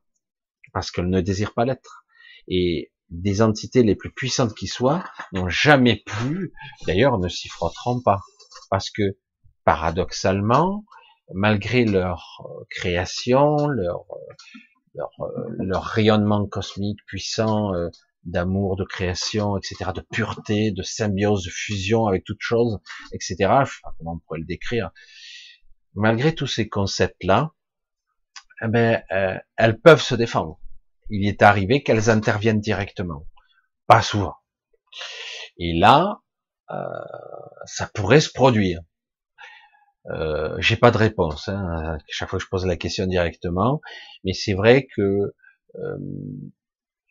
Parce 0.71 0.89
qu'elles 0.89 1.09
ne 1.09 1.19
désirent 1.19 1.53
pas 1.53 1.65
l'être. 1.65 2.05
Et 2.47 2.93
des 3.09 3.41
entités 3.41 3.83
les 3.83 3.97
plus 3.97 4.13
puissantes 4.13 4.55
qui 4.55 4.67
soient 4.67 5.03
n'ont 5.33 5.49
jamais 5.49 6.01
pu, 6.05 6.53
d'ailleurs, 6.87 7.19
ne 7.19 7.27
s'y 7.27 7.49
frotteront 7.49 8.01
pas. 8.01 8.21
Parce 8.69 8.89
que, 8.89 9.17
paradoxalement, 9.65 10.85
malgré 11.33 11.85
leur 11.85 12.41
euh, 12.45 12.63
création, 12.69 13.67
leur, 13.67 14.05
euh, 14.11 14.33
leur, 14.93 15.09
euh, 15.21 15.47
leur 15.59 15.83
rayonnement 15.83 16.45
cosmique 16.47 16.99
puissant 17.05 17.71
d'amour, 18.23 18.75
de 18.75 18.83
création, 18.83 19.57
etc., 19.57 19.91
de 19.95 20.01
pureté, 20.01 20.71
de 20.71 20.83
symbiose, 20.83 21.45
de 21.45 21.49
fusion 21.49 22.07
avec 22.07 22.23
toute 22.23 22.41
chose, 22.41 22.79
etc. 23.13 23.35
Je 23.37 23.71
sais 23.71 23.79
pas 23.83 23.93
comment 23.97 24.13
on 24.13 24.19
pourrait 24.19 24.39
le 24.39 24.45
décrire. 24.45 24.91
Malgré 25.93 26.35
tous 26.35 26.47
ces 26.47 26.67
concepts-là, 26.67 27.53
eh 28.61 28.67
ben, 28.67 29.01
elles 29.57 29.79
peuvent 29.79 30.01
se 30.01 30.15
défendre. 30.15 30.59
Il 31.09 31.27
est 31.27 31.41
arrivé 31.41 31.81
qu'elles 31.81 32.09
interviennent 32.09 32.59
directement, 32.59 33.25
pas 33.87 34.01
souvent. 34.01 34.35
Et 35.57 35.73
là, 35.73 36.19
ça 37.65 37.89
pourrait 37.93 38.21
se 38.21 38.31
produire. 38.31 38.81
Euh, 40.07 40.55
J'ai 40.59 40.77
pas 40.77 40.91
de 40.91 40.97
réponse. 40.97 41.49
Hein, 41.49 41.97
chaque 42.07 42.29
fois 42.29 42.39
que 42.39 42.45
je 42.45 42.49
pose 42.49 42.65
la 42.65 42.77
question 42.77 43.05
directement, 43.05 43.81
mais 44.23 44.33
c'est 44.33 44.53
vrai 44.53 44.87
que 44.95 45.33
euh, 45.75 45.97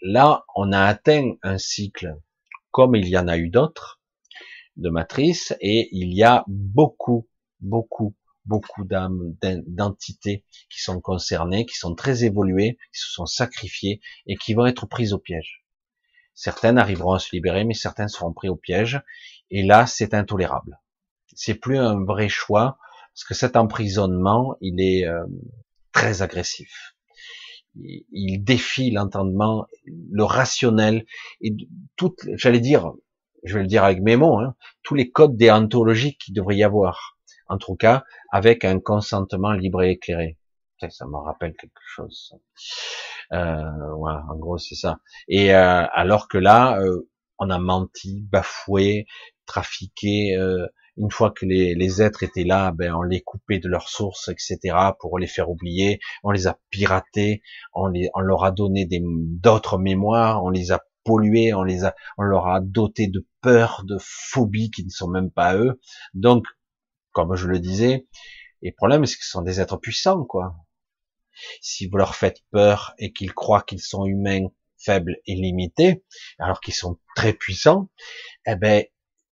là, 0.03 0.45
on 0.57 0.73
a 0.73 0.81
atteint 0.83 1.35
un 1.43 1.59
cycle 1.59 2.17
comme 2.71 2.95
il 2.95 3.09
y 3.09 3.19
en 3.19 3.29
a 3.29 3.39
eu 3.39 3.49
d'autres 3.49 4.01
de 4.77 4.91
matrices, 4.91 5.57
et 5.61 5.89
il 5.93 6.15
y 6.15 6.23
a 6.23 6.45
beaucoup, 6.47 7.29
beaucoup, 7.61 8.15
beaucoup 8.45 8.85
d'âmes, 8.85 9.37
d'entités 9.67 10.45
qui 10.71 10.81
sont 10.81 11.01
concernées, 11.01 11.67
qui 11.67 11.77
sont 11.77 11.95
très 11.95 12.25
évoluées, 12.25 12.79
qui 12.93 13.01
se 13.01 13.11
sont 13.13 13.27
sacrifiées 13.27 14.01
et 14.27 14.37
qui 14.37 14.55
vont 14.55 14.67
être 14.67 14.87
prises 14.87 15.13
au 15.13 15.19
piège. 15.19 15.65
Certaines 16.35 16.79
arriveront 16.79 17.13
à 17.15 17.19
se 17.19 17.35
libérer, 17.35 17.65
mais 17.65 17.75
certaines 17.75 18.09
seront 18.09 18.33
prises 18.33 18.51
au 18.51 18.57
piège. 18.57 19.03
Et 19.51 19.65
là, 19.65 19.87
c'est 19.87 20.15
intolérable. 20.15 20.79
C'est 21.39 21.55
plus 21.55 21.79
un 21.79 22.05
vrai 22.05 22.29
choix, 22.29 22.79
parce 23.15 23.23
que 23.23 23.35
cet 23.35 23.57
emprisonnement, 23.57 24.57
il 24.61 24.81
est 24.81 25.07
euh, 25.07 25.25
très 25.93 26.21
agressif. 26.21 26.97
Il, 27.77 28.43
défie 28.43 28.91
l'entendement, 28.91 29.69
le 29.87 30.25
rationnel 30.25 31.07
et 31.41 31.55
tout, 31.95 32.17
j'allais 32.35 32.59
dire, 32.59 32.93
je 33.45 33.55
vais 33.55 33.63
le 33.63 33.69
dire 33.69 33.85
avec 33.85 34.01
mes 34.01 34.17
mots, 34.17 34.37
hein, 34.37 34.57
tous 34.83 34.97
les 34.97 35.13
codes 35.13 35.37
déontologiques 35.37 36.19
qu'il 36.19 36.35
devrait 36.35 36.57
y 36.57 36.65
avoir. 36.65 37.17
En 37.47 37.57
tout 37.57 37.77
cas, 37.77 38.05
avec 38.33 38.65
un 38.65 38.81
consentement 38.81 39.53
libre 39.53 39.85
et 39.85 39.93
éclairé. 39.93 40.39
Ça 40.91 41.07
me 41.07 41.19
rappelle 41.19 41.55
quelque 41.55 41.81
chose. 41.87 42.35
Euh, 43.33 43.95
voilà, 43.97 44.25
en 44.29 44.37
gros, 44.37 44.59
c'est 44.59 44.75
ça. 44.75 44.99
Et 45.29 45.55
euh, 45.55 45.87
alors 45.93 46.27
que 46.27 46.39
là, 46.39 46.81
euh, 46.81 47.09
on 47.39 47.49
a 47.49 47.61
menti, 47.61 48.23
bafoué, 48.23 49.07
trafiqué. 49.49 50.37
Euh, 50.37 50.67
une 50.97 51.11
fois 51.11 51.31
que 51.31 51.47
les, 51.47 51.75
les, 51.75 52.03
êtres 52.03 52.23
étaient 52.25 52.45
là, 52.45 52.73
ben 52.73 52.93
on 52.93 53.03
les 53.03 53.21
coupait 53.21 53.61
de 53.61 53.69
leurs 53.69 53.89
sources, 53.89 54.29
etc. 54.29 54.77
pour 54.99 55.19
les 55.19 55.29
faire 55.29 55.49
oublier. 55.51 56.01
On 56.25 56.31
les 56.33 56.47
a 56.47 56.59
piratés, 56.71 57.43
on, 57.73 57.87
les, 57.87 58.11
on 58.15 58.21
leur 58.21 58.45
a 58.45 58.51
donné 58.51 58.89
d'autres 58.91 59.79
mémoires, 59.79 60.45
on 60.45 60.51
les 60.51 60.73
a 60.73 60.81
pollués, 61.05 61.55
on 61.55 61.63
les 61.63 61.85
a, 61.85 61.95
on 62.19 62.23
leur 62.23 62.49
a 62.49 62.61
doté 62.61 63.07
de 63.07 63.27
peur, 63.41 63.83
de 63.85 63.97
phobies 64.01 64.71
qui 64.71 64.85
ne 64.85 64.91
sont 64.91 65.09
même 65.09 65.31
pas 65.31 65.57
eux. 65.57 65.81
Donc, 66.15 66.45
comme 67.13 67.35
je 67.37 67.47
le 67.47 67.61
disais, 67.61 68.07
les 68.63 68.73
problèmes, 68.73 69.07
c'est 69.07 69.17
que 69.17 69.25
ce 69.25 69.31
sont 69.31 69.43
des 69.43 69.61
êtres 69.61 69.77
puissants, 69.77 70.25
quoi. 70.25 70.57
Si 71.61 71.87
vous 71.87 71.97
leur 71.97 72.17
faites 72.17 72.41
peur 72.51 72.95
et 72.99 73.13
qu'ils 73.13 73.33
croient 73.33 73.63
qu'ils 73.63 73.81
sont 73.81 74.05
humains, 74.05 74.49
faibles 74.79 75.17
et 75.27 75.35
limités, 75.35 76.05
alors 76.39 76.61
qu'ils 76.61 76.75
sont 76.75 76.99
très 77.15 77.33
puissants, 77.33 77.89
eh 78.47 78.57
ben, 78.57 78.85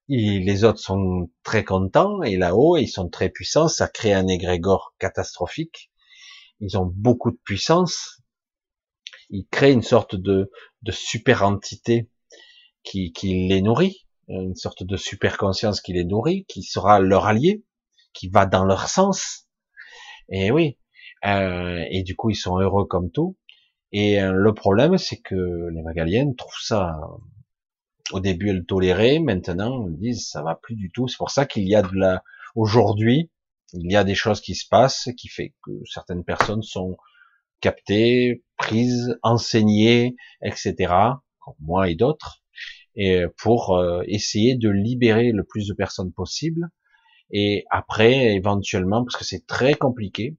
les 0.07 0.63
autres 0.63 0.79
sont 0.79 1.29
très 1.43 1.63
contents 1.63 2.21
et 2.21 2.37
là-haut, 2.37 2.77
ils 2.77 2.87
sont 2.87 3.09
très 3.09 3.29
puissants. 3.29 3.67
Ça 3.67 3.87
crée 3.87 4.13
un 4.13 4.27
égrégore 4.27 4.93
catastrophique. 4.99 5.91
Ils 6.59 6.77
ont 6.77 6.91
beaucoup 6.93 7.31
de 7.31 7.39
puissance. 7.43 8.21
Ils 9.29 9.47
créent 9.47 9.73
une 9.73 9.81
sorte 9.81 10.15
de, 10.15 10.51
de 10.83 10.91
super 10.91 11.43
entité 11.43 12.09
qui, 12.83 13.11
qui 13.11 13.47
les 13.47 13.61
nourrit, 13.61 14.05
une 14.27 14.55
sorte 14.55 14.83
de 14.83 14.95
super 14.95 15.37
conscience 15.37 15.81
qui 15.81 15.93
les 15.93 16.05
nourrit, 16.05 16.45
qui 16.45 16.61
sera 16.61 16.99
leur 16.99 17.25
allié, 17.25 17.63
qui 18.13 18.29
va 18.29 18.45
dans 18.45 18.65
leur 18.65 18.87
sens. 18.87 19.47
Et 20.29 20.51
oui, 20.51 20.77
euh, 21.25 21.83
et 21.89 22.03
du 22.03 22.15
coup, 22.15 22.29
ils 22.29 22.35
sont 22.35 22.59
heureux 22.59 22.85
comme 22.85 23.11
tout. 23.11 23.37
Et 23.91 24.21
euh, 24.21 24.31
le 24.33 24.53
problème, 24.53 24.97
c'est 24.97 25.17
que 25.17 25.69
les 25.73 25.81
Magaliennes 25.81 26.35
trouvent 26.35 26.53
ça, 26.61 26.99
au 28.11 28.19
début, 28.19 28.49
elles 28.49 28.65
toléraient, 28.65 29.19
maintenant, 29.19 29.87
elles 29.87 29.97
disent, 29.97 30.27
ça 30.27 30.43
va 30.43 30.55
plus 30.55 30.75
du 30.75 30.91
tout. 30.91 31.07
C'est 31.07 31.17
pour 31.17 31.31
ça 31.31 31.45
qu'il 31.45 31.67
y 31.67 31.75
a 31.75 31.81
de 31.81 31.95
la, 31.95 32.23
aujourd'hui, 32.55 33.31
il 33.73 33.91
y 33.91 33.95
a 33.95 34.03
des 34.03 34.15
choses 34.15 34.41
qui 34.41 34.55
se 34.55 34.67
passent, 34.67 35.09
qui 35.17 35.27
fait 35.27 35.53
que 35.63 35.71
certaines 35.85 36.23
personnes 36.23 36.61
sont 36.61 36.97
captées, 37.61 38.43
prises, 38.57 39.17
enseignées, 39.23 40.15
etc., 40.41 40.93
comme 41.39 41.55
moi 41.59 41.89
et 41.89 41.95
d'autres, 41.95 42.43
et 42.95 43.23
pour 43.37 43.75
euh, 43.75 44.01
essayer 44.07 44.55
de 44.55 44.69
libérer 44.69 45.31
le 45.31 45.43
plus 45.43 45.67
de 45.67 45.73
personnes 45.73 46.13
possible. 46.13 46.69
Et 47.31 47.65
après, 47.71 48.35
éventuellement, 48.35 49.03
parce 49.03 49.17
que 49.17 49.25
c'est 49.25 49.45
très 49.47 49.73
compliqué, 49.73 50.37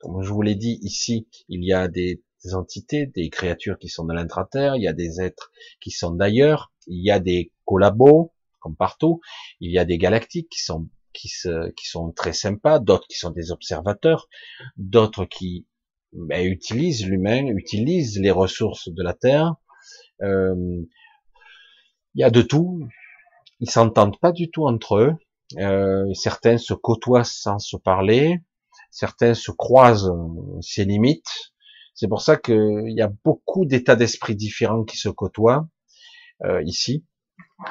comme 0.00 0.22
je 0.22 0.32
vous 0.32 0.42
l'ai 0.42 0.54
dit 0.54 0.78
ici, 0.82 1.28
il 1.48 1.64
y 1.64 1.72
a 1.72 1.88
des, 1.88 2.22
entités, 2.52 3.06
des 3.06 3.30
créatures 3.30 3.78
qui 3.78 3.88
sont 3.88 4.04
de 4.04 4.14
l'intraterre, 4.14 4.76
il 4.76 4.82
y 4.82 4.88
a 4.88 4.92
des 4.92 5.20
êtres 5.20 5.50
qui 5.80 5.90
sont 5.90 6.12
d'ailleurs, 6.12 6.72
il 6.86 7.04
y 7.04 7.10
a 7.10 7.18
des 7.18 7.52
collabos, 7.64 8.32
comme 8.60 8.76
partout, 8.76 9.20
il 9.60 9.70
y 9.70 9.78
a 9.78 9.84
des 9.84 9.98
galactiques 9.98 10.48
qui 10.48 10.62
sont 10.62 10.88
qui, 11.12 11.28
se, 11.28 11.70
qui 11.72 11.88
sont 11.88 12.12
très 12.12 12.32
sympas, 12.32 12.78
d'autres 12.78 13.06
qui 13.08 13.18
sont 13.18 13.30
des 13.30 13.50
observateurs, 13.50 14.28
d'autres 14.76 15.24
qui 15.24 15.66
ben, 16.12 16.46
utilisent 16.46 17.06
l'humain, 17.06 17.46
utilisent 17.46 18.20
les 18.20 18.30
ressources 18.30 18.88
de 18.88 19.02
la 19.02 19.14
Terre. 19.14 19.56
Euh, 20.22 20.82
il 22.14 22.20
y 22.20 22.24
a 22.24 22.30
de 22.30 22.42
tout. 22.42 22.86
Ils 23.58 23.70
s'entendent 23.70 24.20
pas 24.20 24.30
du 24.30 24.50
tout 24.50 24.64
entre 24.66 24.96
eux. 24.96 25.12
Euh, 25.56 26.12
certains 26.14 26.58
se 26.58 26.74
côtoient 26.74 27.24
sans 27.24 27.58
se 27.58 27.76
parler 27.76 28.40
certains 28.90 29.34
se 29.34 29.50
croisent 29.50 30.12
ces 30.60 30.84
limites. 30.84 31.52
C'est 31.98 32.06
pour 32.06 32.22
ça 32.22 32.36
qu'il 32.36 32.92
y 32.96 33.02
a 33.02 33.10
beaucoup 33.24 33.66
d'états 33.66 33.96
d'esprit 33.96 34.36
différents 34.36 34.84
qui 34.84 34.96
se 34.96 35.08
côtoient 35.08 35.66
euh, 36.44 36.62
ici. 36.62 37.04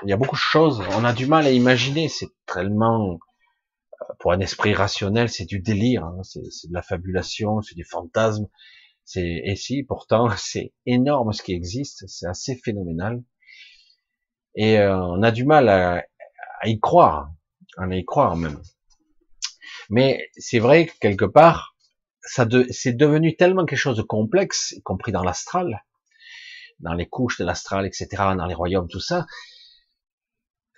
Il 0.03 0.09
y 0.09 0.11
a 0.11 0.17
beaucoup 0.17 0.35
de 0.35 0.41
choses, 0.41 0.83
on 0.97 1.05
a 1.05 1.13
du 1.13 1.27
mal 1.27 1.47
à 1.47 1.51
imaginer, 1.51 2.09
c'est 2.09 2.27
tellement, 2.45 3.13
euh, 3.13 4.13
pour 4.19 4.33
un 4.33 4.41
esprit 4.41 4.73
rationnel, 4.73 5.29
c'est 5.29 5.45
du 5.45 5.61
délire, 5.61 6.03
hein. 6.03 6.23
c'est 6.23 6.41
de 6.41 6.73
la 6.73 6.81
fabulation, 6.81 7.61
c'est 7.61 7.75
du 7.75 7.85
fantasme, 7.85 8.49
c'est 9.05 9.43
et 9.45 9.55
si 9.55 9.83
pourtant 9.83 10.27
c'est 10.37 10.73
énorme 10.85 11.31
ce 11.31 11.41
qui 11.41 11.53
existe, 11.53 12.03
c'est 12.09 12.27
assez 12.27 12.57
phénoménal, 12.57 13.23
et 14.55 14.77
euh, 14.77 14.93
on 14.97 15.23
a 15.23 15.31
du 15.31 15.45
mal 15.45 15.69
à, 15.69 16.03
à 16.59 16.67
y 16.67 16.81
croire, 16.81 17.31
à 17.77 17.87
y 17.95 18.03
croire 18.03 18.35
même. 18.35 18.61
Mais 19.89 20.29
c'est 20.35 20.59
vrai 20.59 20.87
que 20.87 20.99
quelque 20.99 21.23
part, 21.23 21.76
ça 22.27 22.45
de, 22.45 22.67
c'est 22.69 22.93
devenu 22.93 23.35
tellement 23.35 23.65
quelque 23.65 23.79
chose 23.79 23.97
de 23.97 24.03
complexe, 24.03 24.73
y 24.73 24.81
compris 24.81 25.11
dans 25.11 25.23
l'astral, 25.23 25.83
dans 26.79 26.93
les 26.93 27.07
couches 27.07 27.39
de 27.39 27.45
l'astral, 27.45 27.85
etc., 27.85 28.07
dans 28.37 28.45
les 28.45 28.53
royaumes, 28.53 28.87
tout 28.87 28.99
ça. 28.99 29.25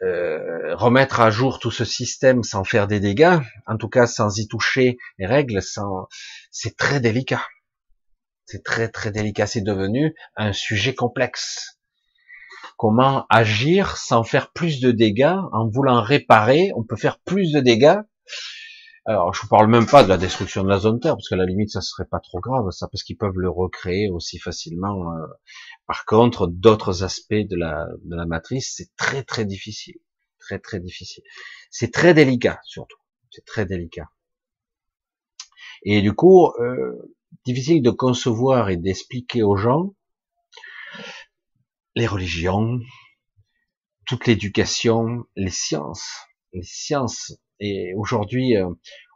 Euh, 0.02 0.76
remettre 0.76 1.20
à 1.20 1.30
jour 1.30 1.60
tout 1.60 1.72
ce 1.72 1.84
système 1.84 2.44
sans 2.44 2.64
faire 2.64 2.88
des 2.88 3.02
dégâts, 3.02 3.40
en 3.68 3.76
tout 3.76 3.90
cas 3.90 4.08
sans 4.08 4.38
y 4.38 4.48
toucher 4.48 4.98
les 5.18 5.26
règles, 5.26 5.62
sans, 5.62 6.08
c'est 6.52 6.78
très 6.78 7.02
délicat. 7.02 7.46
C'est 8.46 8.64
très 8.64 8.88
très 8.88 9.12
délicat. 9.12 9.46
C'est 9.46 9.62
devenu 9.62 10.16
un 10.36 10.54
sujet 10.54 10.96
complexe. 10.96 11.80
Comment 12.78 13.26
agir 13.30 13.98
sans 13.98 14.24
faire 14.24 14.52
plus 14.54 14.80
de 14.80 14.92
dégâts? 14.92 15.38
En 15.52 15.68
voulant 15.68 16.02
réparer 16.02 16.72
On 16.76 16.84
peut 16.84 16.96
faire 16.96 17.20
plus 17.20 17.52
de 17.52 17.60
dégâts 17.60 18.00
alors, 19.10 19.34
je 19.34 19.42
vous 19.42 19.48
parle 19.48 19.68
même 19.68 19.88
pas 19.88 20.04
de 20.04 20.08
la 20.08 20.20
destruction 20.20 20.64
de 20.64 20.70
la 20.70 20.78
zone 20.78 21.00
Terre, 21.00 21.16
parce 21.16 21.28
que 21.28 21.34
à 21.34 21.38
la 21.38 21.48
limite, 21.48 21.72
ça 21.72 21.82
serait 21.82 22.06
pas 22.06 22.20
trop 22.20 22.40
grave, 22.40 22.70
ça, 22.70 22.88
parce 22.88 23.02
qu'ils 23.02 23.18
peuvent 23.18 23.40
le 23.40 23.50
recréer 23.50 24.08
aussi 24.12 24.38
facilement. 24.38 25.12
Euh. 25.14 25.26
Par 25.88 26.06
contre, 26.06 26.46
d'autres 26.46 27.04
aspects 27.04 27.34
de 27.34 27.56
la, 27.56 27.88
de 28.04 28.16
la 28.16 28.28
matrice, 28.28 28.76
c'est 28.78 28.96
très 28.98 29.24
très 29.24 29.46
difficile, 29.46 29.96
très 30.38 30.60
très 30.60 30.80
difficile. 30.80 31.24
C'est 31.72 31.92
très 31.92 32.14
délicat 32.14 32.60
surtout, 32.64 33.00
c'est 33.32 33.44
très 33.46 33.66
délicat. 33.66 34.12
Et 35.82 36.04
du 36.04 36.14
coup, 36.14 36.52
euh, 36.60 37.16
difficile 37.46 37.82
de 37.82 37.90
concevoir 37.90 38.70
et 38.70 38.78
d'expliquer 38.78 39.42
aux 39.42 39.56
gens 39.56 39.96
les 41.96 42.06
religions, 42.06 42.80
toute 44.06 44.28
l'éducation, 44.28 45.26
les 45.36 45.50
sciences, 45.50 46.12
les 46.54 46.62
sciences 46.62 47.34
et 47.60 47.94
aujourd'hui, 47.96 48.56
euh, 48.58 48.70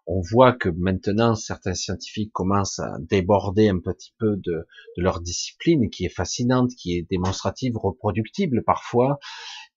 on 0.05 0.21
voit 0.21 0.53
que 0.53 0.69
maintenant 0.69 1.35
certains 1.35 1.73
scientifiques 1.73 2.33
commencent 2.33 2.79
à 2.79 2.97
déborder 2.99 3.69
un 3.69 3.79
petit 3.79 4.13
peu 4.19 4.35
de, 4.37 4.67
leur 4.97 5.21
discipline, 5.21 5.89
qui 5.89 6.05
est 6.05 6.13
fascinante, 6.13 6.71
qui 6.77 6.97
est 6.97 7.07
démonstrative, 7.09 7.77
reproductible 7.77 8.63
parfois, 8.63 9.19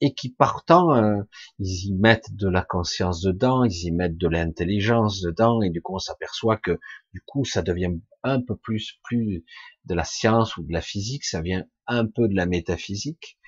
et 0.00 0.14
qui 0.14 0.30
partant, 0.30 0.94
euh, 0.94 1.22
ils 1.58 1.88
y 1.88 1.94
mettent 1.94 2.34
de 2.34 2.48
la 2.48 2.62
conscience 2.62 3.22
dedans, 3.22 3.64
ils 3.64 3.86
y 3.86 3.92
mettent 3.92 4.18
de 4.18 4.28
l'intelligence 4.28 5.20
dedans, 5.20 5.62
et 5.62 5.70
du 5.70 5.80
coup 5.80 5.94
on 5.94 6.00
s'aperçoit 6.00 6.56
que 6.56 6.78
du 7.14 7.20
coup 7.24 7.44
ça 7.44 7.62
devient 7.62 7.94
un 8.22 8.42
peu 8.42 8.56
plus 8.56 8.98
plus 9.04 9.44
de 9.84 9.94
la 9.94 10.04
science 10.04 10.56
ou 10.56 10.64
de 10.64 10.72
la 10.72 10.82
physique, 10.82 11.24
ça 11.24 11.40
vient 11.40 11.64
un 11.86 12.06
peu 12.06 12.28
de 12.28 12.34
la 12.34 12.46
métaphysique, 12.46 13.38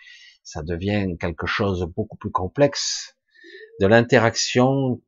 ça 0.43 0.63
devient 0.63 1.17
quelque 1.21 1.47
chose 1.47 1.81
de 1.81 1.87
beaucoup 1.87 2.17
plus 2.17 2.31
complexe, 2.31 3.17
de 3.81 3.87
l'interaction 3.87 5.03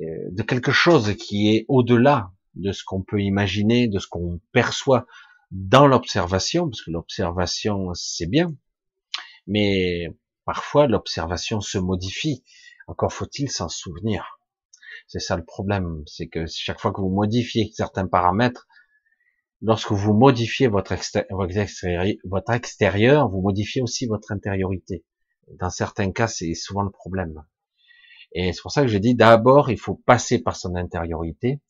de 0.00 0.42
quelque 0.42 0.72
chose 0.72 1.14
qui 1.16 1.54
est 1.54 1.64
au-delà 1.68 2.32
de 2.54 2.72
ce 2.72 2.84
qu'on 2.84 3.02
peut 3.02 3.20
imaginer, 3.20 3.88
de 3.88 3.98
ce 3.98 4.08
qu'on 4.08 4.40
perçoit 4.52 5.06
dans 5.50 5.86
l'observation, 5.86 6.68
parce 6.68 6.82
que 6.82 6.90
l'observation 6.90 7.92
c'est 7.94 8.26
bien, 8.26 8.54
mais 9.46 10.08
Parfois, 10.52 10.88
l'observation 10.88 11.60
se 11.60 11.78
modifie. 11.78 12.42
Encore 12.88 13.12
faut-il 13.12 13.48
s'en 13.50 13.68
souvenir. 13.68 14.40
C'est 15.06 15.20
ça 15.20 15.36
le 15.36 15.44
problème, 15.44 16.02
c'est 16.06 16.26
que 16.26 16.44
chaque 16.46 16.80
fois 16.80 16.92
que 16.92 17.00
vous 17.00 17.10
modifiez 17.10 17.70
certains 17.72 18.08
paramètres, 18.08 18.66
lorsque 19.62 19.92
vous 19.92 20.12
modifiez 20.12 20.66
votre, 20.66 20.90
extérieur, 20.90 22.04
votre 22.24 22.50
extérieur, 22.52 23.28
vous 23.28 23.42
modifiez 23.42 23.80
aussi 23.80 24.06
votre 24.06 24.32
intériorité. 24.32 25.04
Dans 25.58 25.70
certains 25.70 26.10
cas, 26.10 26.26
c'est 26.26 26.54
souvent 26.54 26.82
le 26.82 26.90
problème. 26.90 27.44
Et 28.32 28.52
c'est 28.52 28.62
pour 28.62 28.72
ça 28.72 28.82
que 28.82 28.88
j'ai 28.88 29.00
dit 29.00 29.14
d'abord, 29.14 29.70
il 29.70 29.78
faut 29.78 29.94
passer 29.94 30.42
par 30.42 30.56
son 30.56 30.74
intériorité 30.76 31.60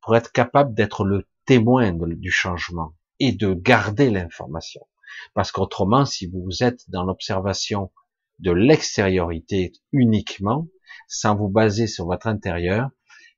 pour 0.00 0.16
être 0.16 0.32
capable 0.32 0.74
d'être 0.74 1.04
le 1.04 1.26
témoin 1.46 1.92
du 1.92 2.30
changement 2.30 2.94
et 3.20 3.32
de 3.32 3.54
garder 3.54 4.10
l'information. 4.10 4.86
Parce 5.34 5.52
qu'autrement, 5.52 6.04
si 6.04 6.26
vous 6.26 6.62
êtes 6.62 6.88
dans 6.88 7.04
l'observation 7.04 7.90
de 8.38 8.50
l'extériorité 8.50 9.72
uniquement, 9.92 10.68
sans 11.08 11.36
vous 11.36 11.48
baser 11.48 11.86
sur 11.86 12.06
votre 12.06 12.26
intérieur, 12.26 12.90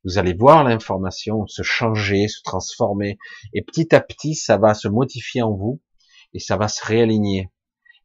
vous 0.05 0.19
allez 0.19 0.35
voir 0.35 0.65
l'information 0.65 1.47
se 1.47 1.63
changer, 1.63 2.29
se 2.29 2.41
transformer, 2.43 3.19
et 3.53 3.63
petit 3.63 3.95
à 3.95 4.01
petit, 4.01 4.35
ça 4.35 4.57
va 4.57 4.73
se 4.75 4.89
modifier 4.89 5.43
en 5.43 5.53
vous, 5.53 5.83
et 6.33 6.39
ça 6.39 6.57
va 6.57 6.69
se 6.69 6.85
réaligner. 6.85 7.51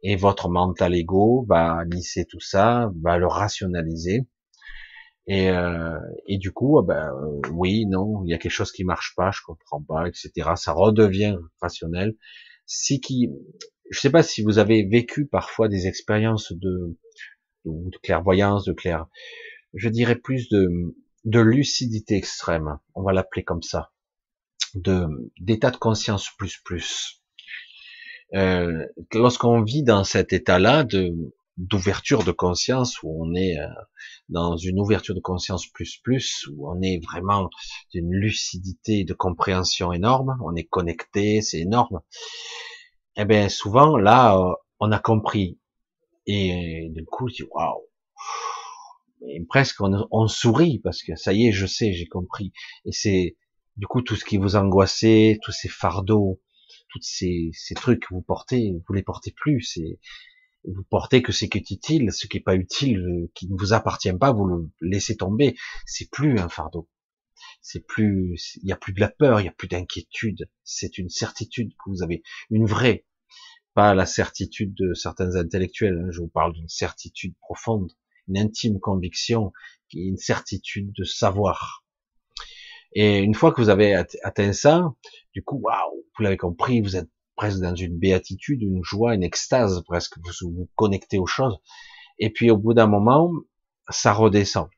Et 0.03 0.15
votre 0.15 0.49
mental 0.49 0.95
ego 0.95 1.45
va 1.47 1.83
lisser 1.85 2.25
tout 2.25 2.39
ça, 2.39 2.89
va 3.03 3.19
le 3.19 3.27
rationaliser, 3.27 4.27
et, 5.27 5.49
euh, 5.49 5.99
et 6.27 6.37
du 6.37 6.51
coup, 6.51 6.79
ah 6.79 6.83
ben, 6.83 7.09
euh, 7.13 7.49
oui, 7.51 7.85
non, 7.85 8.23
il 8.25 8.31
y 8.31 8.33
a 8.33 8.37
quelque 8.37 8.51
chose 8.51 8.71
qui 8.71 8.83
marche 8.83 9.13
pas, 9.15 9.31
je 9.31 9.41
comprends 9.45 9.81
pas, 9.81 10.07
etc. 10.07 10.51
Ça 10.55 10.73
redevient 10.73 11.37
rationnel. 11.61 12.15
Si 12.65 12.99
qui, 13.01 13.29
je 13.91 13.99
sais 13.99 14.09
pas 14.09 14.23
si 14.23 14.41
vous 14.43 14.57
avez 14.57 14.83
vécu 14.83 15.27
parfois 15.27 15.67
des 15.67 15.87
expériences 15.87 16.51
de, 16.53 16.97
de, 17.65 17.97
clairvoyance, 18.03 18.65
de 18.65 18.73
clair, 18.73 19.05
je 19.73 19.89
dirais 19.89 20.15
plus 20.15 20.49
de, 20.49 20.67
de 21.25 21.39
lucidité 21.39 22.15
extrême, 22.15 22.79
on 22.95 23.03
va 23.03 23.13
l'appeler 23.13 23.43
comme 23.43 23.61
ça, 23.61 23.91
de 24.73 25.05
d'état 25.39 25.71
de 25.71 25.77
conscience 25.77 26.29
plus 26.37 26.57
plus. 26.63 27.21
Euh, 28.33 28.85
lorsqu'on 29.13 29.61
vit 29.61 29.83
dans 29.83 30.05
cet 30.05 30.33
état-là 30.33 30.83
de 30.85 31.13
d'ouverture 31.61 32.23
de 32.23 32.31
conscience 32.31 33.01
où 33.03 33.23
on 33.23 33.35
est 33.35 33.57
euh, 33.59 33.67
dans 34.29 34.57
une 34.57 34.79
ouverture 34.79 35.13
de 35.13 35.19
conscience 35.19 35.67
plus 35.67 35.97
plus 36.03 36.47
où 36.51 36.69
on 36.69 36.81
est 36.81 36.99
vraiment 37.03 37.49
d'une 37.93 38.11
lucidité 38.11 39.03
de 39.03 39.13
compréhension 39.13 39.93
énorme 39.93 40.37
on 40.43 40.55
est 40.55 40.63
connecté 40.63 41.41
c'est 41.41 41.59
énorme. 41.59 42.01
Et 43.15 43.21
eh 43.21 43.25
bien 43.25 43.47
souvent 43.49 43.97
là 43.97 44.37
euh, 44.37 44.53
on 44.79 44.91
a 44.91 44.99
compris. 44.99 45.59
Et 46.25 46.89
du 46.91 47.05
coup 47.05 47.29
dis 47.29 47.43
waouh. 47.51 47.81
Presque 49.49 49.81
on, 49.81 50.07
on, 50.09 50.27
sourit 50.27 50.79
parce 50.79 51.03
que 51.03 51.15
ça 51.15 51.31
y 51.33 51.47
est 51.47 51.51
je 51.51 51.67
sais 51.67 51.93
j'ai 51.93 52.07
compris. 52.07 52.53
Et 52.85 52.91
c'est 52.91 53.37
du 53.77 53.85
coup 53.85 54.01
tout 54.01 54.15
ce 54.15 54.25
qui 54.25 54.37
vous 54.37 54.55
angoissait 54.55 55.37
tous 55.43 55.51
ces 55.51 55.69
fardeaux 55.69 56.41
tous 56.89 57.01
ces, 57.01 57.51
ces 57.53 57.75
trucs 57.75 58.01
que 58.01 58.13
vous 58.13 58.21
portez 58.21 58.73
vous 58.87 58.93
les 58.93 59.03
portez 59.03 59.31
plus 59.31 59.61
c'est 59.61 59.99
vous 60.65 60.83
portez 60.83 61.21
que 61.21 61.31
ce 61.31 61.45
qui 61.45 61.57
est 61.57 61.71
utile, 61.71 62.11
ce 62.11 62.27
qui 62.27 62.37
n'est 62.37 62.43
pas 62.43 62.55
utile, 62.55 62.99
euh, 62.99 63.31
qui 63.33 63.47
ne 63.47 63.57
vous 63.57 63.73
appartient 63.73 64.13
pas, 64.13 64.31
vous 64.31 64.45
le 64.45 64.69
laissez 64.81 65.17
tomber. 65.17 65.55
C'est 65.85 66.09
plus 66.09 66.39
un 66.39 66.49
fardeau. 66.49 66.89
C'est 67.61 67.85
plus, 67.85 68.57
il 68.61 68.65
n'y 68.65 68.71
a 68.71 68.77
plus 68.77 68.93
de 68.93 68.99
la 68.99 69.09
peur, 69.09 69.39
il 69.39 69.43
n'y 69.43 69.49
a 69.49 69.53
plus 69.53 69.67
d'inquiétude. 69.67 70.49
C'est 70.63 70.97
une 70.97 71.09
certitude 71.09 71.71
que 71.73 71.89
vous 71.89 72.03
avez, 72.03 72.23
une 72.49 72.65
vraie, 72.65 73.05
pas 73.73 73.93
la 73.95 74.05
certitude 74.05 74.73
de 74.75 74.93
certains 74.93 75.35
intellectuels. 75.35 75.97
Hein. 75.97 76.11
Je 76.11 76.21
vous 76.21 76.27
parle 76.27 76.53
d'une 76.53 76.69
certitude 76.69 77.35
profonde, 77.39 77.91
une 78.27 78.37
intime 78.37 78.79
conviction, 78.79 79.51
une 79.93 80.17
certitude 80.17 80.91
de 80.93 81.03
savoir. 81.03 81.83
Et 82.93 83.19
une 83.19 83.35
fois 83.35 83.53
que 83.53 83.61
vous 83.61 83.69
avez 83.69 83.95
atteint 83.95 84.53
ça, 84.53 84.93
du 85.33 85.43
coup, 85.43 85.59
waouh, 85.61 86.05
vous 86.17 86.23
l'avez 86.23 86.37
compris, 86.37 86.81
vous 86.81 86.97
êtes 86.97 87.09
presque 87.41 87.59
dans 87.61 87.73
une 87.73 87.97
béatitude, 87.97 88.61
une 88.61 88.83
joie, 88.83 89.15
une 89.15 89.23
extase, 89.23 89.81
presque 89.87 90.19
vous 90.19 90.51
vous 90.51 90.69
connectez 90.75 91.17
aux 91.17 91.25
choses. 91.25 91.57
Et 92.19 92.29
puis 92.29 92.51
au 92.51 92.57
bout 92.57 92.75
d'un 92.75 92.85
moment, 92.85 93.31
ça 93.89 94.13
redescend. 94.13 94.69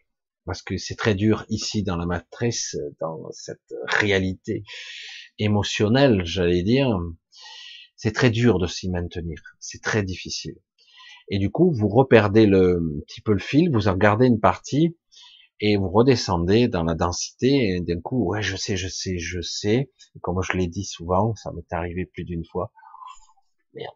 Parce 0.46 0.62
que 0.62 0.78
c'est 0.78 0.96
très 0.96 1.14
dur 1.14 1.46
ici 1.50 1.84
dans 1.84 1.98
la 1.98 2.06
matrice, 2.06 2.78
dans 3.02 3.30
cette 3.32 3.74
réalité 3.84 4.64
émotionnelle, 5.40 6.22
j'allais 6.24 6.64
dire. 6.64 6.88
C'est 7.98 8.14
très 8.14 8.30
dur 8.30 8.60
de 8.60 8.68
s'y 8.68 8.90
maintenir. 8.90 9.42
C'est 9.60 9.82
très 9.82 10.02
difficile. 10.02 10.56
Et 11.28 11.40
du 11.40 11.52
coup, 11.52 11.74
vous 11.74 11.90
reperdez 11.90 12.46
le, 12.46 12.78
un 12.78 13.02
petit 13.02 13.20
peu 13.20 13.34
le 13.34 13.40
fil, 13.40 13.72
vous 13.74 13.90
en 13.90 13.98
gardez 13.98 14.28
une 14.28 14.40
partie, 14.40 14.96
et 15.66 15.78
vous 15.78 15.90
redescendez 15.90 16.68
dans 16.68 16.84
la 16.84 16.94
densité, 16.94 17.70
et 17.70 17.80
d'un 17.80 18.02
coup, 18.02 18.26
ouais, 18.26 18.42
je 18.42 18.58
sais, 18.58 18.76
je 18.76 18.90
sais, 18.90 19.18
je 19.18 19.40
sais, 19.40 19.94
comme 20.22 20.42
je 20.42 20.58
l'ai 20.58 20.68
dit 20.68 20.84
souvent, 20.84 21.36
ça 21.36 21.54
m'est 21.54 21.72
arrivé 21.72 22.06
plus 22.06 22.26
d'une 22.26 22.44
fois, 22.44 22.74
merde, 23.74 23.96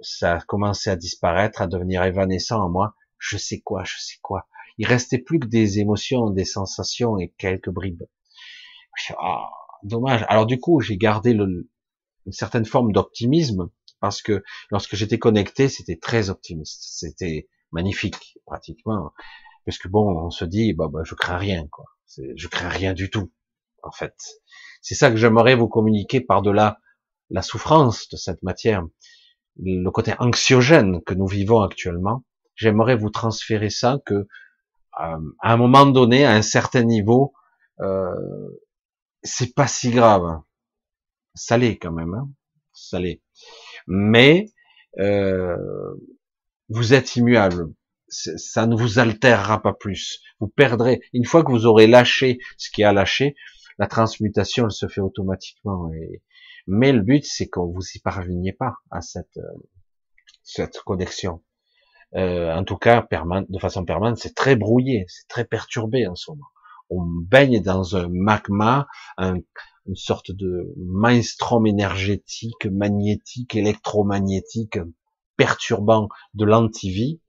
ça 0.00 0.34
a 0.34 0.40
commencé 0.40 0.90
à 0.90 0.96
disparaître, 0.96 1.62
à 1.62 1.68
devenir 1.68 2.02
évanescent 2.02 2.60
en 2.60 2.68
moi, 2.68 2.96
je 3.16 3.36
sais 3.36 3.60
quoi, 3.60 3.84
je 3.84 3.94
sais 3.96 4.18
quoi. 4.22 4.48
Il 4.76 4.88
restait 4.88 5.18
plus 5.18 5.38
que 5.38 5.46
des 5.46 5.78
émotions, 5.78 6.30
des 6.30 6.44
sensations 6.44 7.16
et 7.16 7.32
quelques 7.38 7.70
bribes. 7.70 8.02
Ah, 9.20 9.50
dommage. 9.84 10.26
Alors 10.28 10.46
du 10.46 10.58
coup, 10.58 10.80
j'ai 10.80 10.96
gardé 10.96 11.30
une 11.30 11.64
certaine 12.32 12.64
forme 12.64 12.90
d'optimisme, 12.90 13.70
parce 14.00 14.20
que 14.20 14.42
lorsque 14.72 14.96
j'étais 14.96 15.20
connecté, 15.20 15.68
c'était 15.68 15.96
très 15.96 16.28
optimiste, 16.28 16.82
c'était 16.82 17.48
magnifique, 17.70 18.36
pratiquement 18.46 19.12
parce 19.68 19.76
que 19.76 19.88
bon, 19.88 20.24
on 20.24 20.30
se 20.30 20.46
dit, 20.46 20.72
bah, 20.72 20.88
bah 20.90 21.02
je 21.04 21.14
crains 21.14 21.36
rien, 21.36 21.66
quoi. 21.70 21.84
Je 22.16 22.48
crains 22.48 22.70
rien 22.70 22.94
du 22.94 23.10
tout, 23.10 23.30
en 23.82 23.90
fait. 23.92 24.14
C'est 24.80 24.94
ça 24.94 25.10
que 25.10 25.18
j'aimerais 25.18 25.56
vous 25.56 25.68
communiquer 25.68 26.22
par-delà 26.22 26.78
la 27.28 27.42
souffrance 27.42 28.08
de 28.08 28.16
cette 28.16 28.42
matière, 28.42 28.86
le 29.58 29.90
côté 29.90 30.14
anxiogène 30.20 31.02
que 31.02 31.12
nous 31.12 31.26
vivons 31.26 31.60
actuellement. 31.60 32.24
J'aimerais 32.54 32.96
vous 32.96 33.10
transférer 33.10 33.68
ça 33.68 33.98
que, 34.06 34.14
euh, 34.14 34.26
à 35.42 35.52
un 35.52 35.58
moment 35.58 35.84
donné, 35.84 36.24
à 36.24 36.30
un 36.30 36.40
certain 36.40 36.84
niveau, 36.84 37.34
euh, 37.80 38.14
c'est 39.22 39.54
pas 39.54 39.66
si 39.66 39.90
grave. 39.90 40.40
Ça 41.34 41.58
l'est 41.58 41.76
quand 41.76 41.92
même, 41.92 42.14
hein. 42.14 42.30
Mais 43.86 44.46
euh, 44.98 45.58
vous 46.70 46.94
êtes 46.94 47.16
immuable 47.16 47.74
ça 48.08 48.66
ne 48.66 48.76
vous 48.76 48.98
altérera 48.98 49.62
pas 49.62 49.72
plus. 49.72 50.20
Vous 50.40 50.48
perdrez, 50.48 51.00
une 51.12 51.24
fois 51.24 51.44
que 51.44 51.50
vous 51.50 51.66
aurez 51.66 51.86
lâché 51.86 52.38
ce 52.56 52.70
qui 52.70 52.84
a 52.84 52.92
lâché, 52.92 53.36
la 53.78 53.86
transmutation, 53.86 54.64
elle 54.66 54.72
se 54.72 54.88
fait 54.88 55.00
automatiquement. 55.00 55.90
Mais 56.66 56.92
le 56.92 57.02
but, 57.02 57.24
c'est 57.24 57.48
que 57.48 57.60
vous 57.60 57.82
y 57.94 57.98
parveniez 58.00 58.52
pas 58.52 58.74
à 58.90 59.00
cette, 59.00 59.38
euh, 59.38 59.68
cette 60.42 60.80
connexion. 60.80 61.42
Euh, 62.14 62.52
en 62.54 62.64
tout 62.64 62.76
cas, 62.76 63.06
de 63.48 63.58
façon 63.58 63.84
permanente, 63.84 64.18
c'est 64.18 64.34
très 64.34 64.56
brouillé, 64.56 65.04
c'est 65.08 65.28
très 65.28 65.44
perturbé 65.44 66.06
en 66.06 66.14
ce 66.14 66.30
moment. 66.30 66.46
On 66.90 67.02
baigne 67.04 67.62
dans 67.62 67.96
un 67.96 68.08
magma, 68.08 68.86
une 69.18 69.94
sorte 69.94 70.30
de 70.30 70.72
maelstrom 70.78 71.66
énergétique, 71.66 72.64
magnétique, 72.64 73.54
électromagnétique, 73.54 74.78
perturbant 75.36 76.08
de 76.32 76.46
l'antivie, 76.46 77.20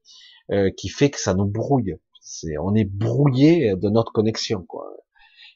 euh, 0.51 0.71
qui 0.75 0.89
fait 0.89 1.09
que 1.09 1.19
ça 1.19 1.33
nous 1.33 1.45
brouille. 1.45 1.95
C'est, 2.21 2.57
on 2.57 2.75
est 2.75 2.85
brouillé 2.85 3.75
de 3.75 3.89
notre 3.89 4.11
connexion, 4.11 4.63
quoi. 4.67 4.85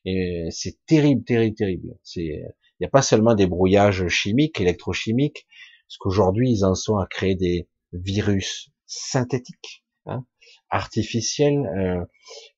Et 0.06 0.48
c'est 0.52 0.78
terrible, 0.86 1.24
terrible, 1.24 1.56
terrible. 1.56 1.96
C'est, 2.04 2.22
il 2.22 2.82
n'y 2.82 2.88
a 2.88 2.90
pas 2.90 3.02
seulement 3.02 3.36
des 3.36 3.48
brouillages 3.48 4.08
chimiques, 4.08 4.60
électrochimiques, 4.60 5.48
parce 5.88 5.98
qu'aujourd'hui 5.98 6.52
ils 6.52 6.66
en 6.66 6.76
sont 6.76 6.98
à 6.98 7.08
créer 7.08 7.36
des 7.36 7.70
virus 7.94 8.70
synthétiques, 8.86 9.86
hein, 10.06 10.26
artificiels. 10.70 11.66
Euh, 11.78 12.06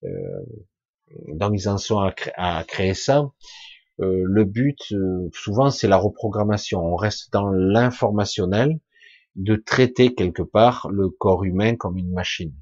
euh, 0.06 0.46
donc 1.28 1.54
ils 1.54 1.70
en 1.70 1.78
sont 1.78 2.00
à, 2.00 2.64
créer 2.64 2.94
ça. 2.94 3.30
Euh, 4.00 4.24
le 4.26 4.44
but, 4.44 4.92
euh, 4.92 5.30
souvent, 5.34 5.70
c'est 5.70 5.88
la 5.88 5.98
reprogrammation. 5.98 6.82
On 6.82 6.96
reste 6.96 7.32
dans 7.32 7.50
l'informationnel 7.50 8.80
de 9.36 9.56
traiter 9.56 10.16
quelque 10.16 10.42
part 10.42 10.90
le 10.90 11.10
corps 11.10 11.44
humain 11.44 11.76
comme 11.76 11.98
une 11.98 12.12
machine. 12.12 12.54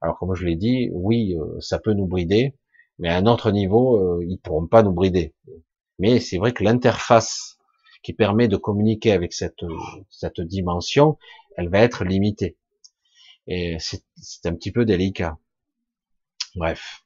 Alors 0.00 0.18
comme 0.18 0.34
je 0.34 0.44
l'ai 0.44 0.56
dit, 0.56 0.88
oui, 0.92 1.36
euh, 1.38 1.60
ça 1.60 1.78
peut 1.78 1.92
nous 1.92 2.06
brider, 2.06 2.56
mais 2.98 3.08
à 3.08 3.16
un 3.16 3.26
autre 3.26 3.50
niveau, 3.50 3.98
euh, 3.98 4.24
ils 4.26 4.38
pourront 4.38 4.66
pas 4.66 4.82
nous 4.82 4.92
brider. 4.92 5.34
Mais 5.98 6.20
c'est 6.20 6.38
vrai 6.38 6.52
que 6.52 6.64
l'interface 6.64 7.58
qui 8.02 8.14
permet 8.14 8.48
de 8.48 8.56
communiquer 8.56 9.12
avec 9.12 9.34
cette, 9.34 9.64
cette 10.08 10.40
dimension, 10.40 11.18
elle 11.56 11.68
va 11.68 11.80
être 11.80 12.04
limitée. 12.04 12.56
Et 13.46 13.76
c'est 13.78 14.46
un 14.46 14.54
petit 14.54 14.72
peu 14.72 14.86
délicat. 14.86 15.38
Bref. 16.56 17.04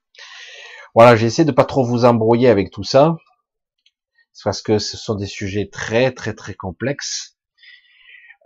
Voilà, 0.95 1.16
j'essaie 1.16 1.45
de 1.45 1.51
pas 1.51 1.65
trop 1.65 1.85
vous 1.85 2.05
embrouiller 2.05 2.49
avec 2.49 2.71
tout 2.71 2.85
ça, 2.85 3.16
parce 4.45 4.62
que 4.62 4.79
ce 4.79 4.97
sont 4.97 5.16
des 5.16 5.27
sujets 5.27 5.69
très 5.69 6.12
très 6.12 6.35
très 6.35 6.55
complexes 6.55 7.34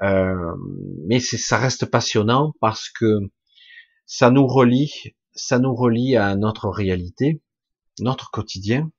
Euh, 0.03 0.55
mais 1.07 1.21
ça 1.21 1.59
reste 1.59 1.87
passionnant 1.87 2.55
parce 2.61 2.89
que 2.89 3.19
ça 4.07 4.31
nous 4.31 4.47
relie, 4.47 5.15
ça 5.33 5.59
nous 5.59 5.75
relie 5.75 6.17
à 6.17 6.37
notre 6.37 6.69
réalité, 6.69 7.43
notre 8.01 8.31
quotidien. 8.31 8.91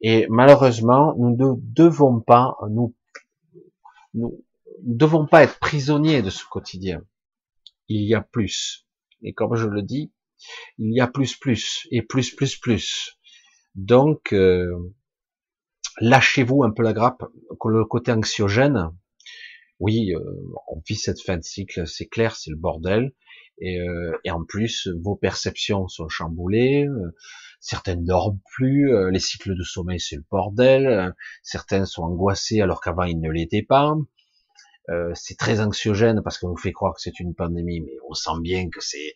Et 0.00 0.26
malheureusement, 0.28 1.14
nous 1.18 1.36
ne 1.36 1.54
devons 1.60 2.20
pas, 2.20 2.56
nous, 2.70 2.94
nous 4.14 4.44
devons 4.82 5.26
pas 5.26 5.42
être 5.42 5.58
prisonniers 5.58 6.22
de 6.22 6.30
ce 6.30 6.44
quotidien. 6.44 7.02
Il 7.88 8.02
y 8.02 8.14
a 8.14 8.20
plus. 8.20 8.86
Et 9.22 9.32
comme 9.32 9.56
je 9.56 9.66
le 9.66 9.82
dis, 9.82 10.12
il 10.78 10.94
y 10.94 11.00
a 11.00 11.08
plus, 11.08 11.36
plus, 11.36 11.86
et 11.90 12.02
plus, 12.02 12.34
plus, 12.34 12.56
plus. 12.56 13.18
Donc, 13.74 14.32
euh, 14.32 14.94
lâchez-vous 16.00 16.62
un 16.62 16.70
peu 16.70 16.82
la 16.82 16.92
grappe. 16.92 17.24
Le 17.64 17.84
côté 17.84 18.12
anxiogène, 18.12 18.92
oui, 19.80 20.12
euh, 20.14 20.20
on 20.68 20.80
vit 20.86 20.96
cette 20.96 21.20
fin 21.22 21.36
de 21.36 21.42
cycle, 21.42 21.86
c'est 21.86 22.06
clair, 22.06 22.36
c'est 22.36 22.50
le 22.50 22.56
bordel. 22.56 23.12
Et, 23.60 23.80
euh, 23.80 24.16
en 24.30 24.44
plus, 24.44 24.88
vos 25.02 25.16
perceptions 25.16 25.88
sont 25.88 26.08
chamboulées, 26.08 26.86
euh, 26.86 27.14
certaines 27.60 28.04
dorment 28.04 28.40
plus, 28.54 28.92
les 29.10 29.18
cycles 29.18 29.56
de 29.56 29.64
sommeil 29.64 29.98
c'est 29.98 30.16
le 30.16 30.24
bordel, 30.30 31.12
certains 31.42 31.86
sont 31.86 32.02
angoissés 32.02 32.60
alors 32.60 32.80
qu'avant 32.80 33.02
ils 33.02 33.20
ne 33.20 33.30
l'étaient 33.30 33.64
pas. 33.64 33.96
c'est 35.14 35.36
très 35.36 35.60
anxiogène 35.60 36.22
parce 36.22 36.38
qu'on 36.38 36.50
vous 36.50 36.56
fait 36.56 36.72
croire 36.72 36.94
que 36.94 37.00
c'est 37.00 37.18
une 37.18 37.34
pandémie, 37.34 37.80
mais 37.80 37.96
on 38.08 38.14
sent 38.14 38.40
bien 38.42 38.70
que 38.70 38.80
c'est 38.80 39.12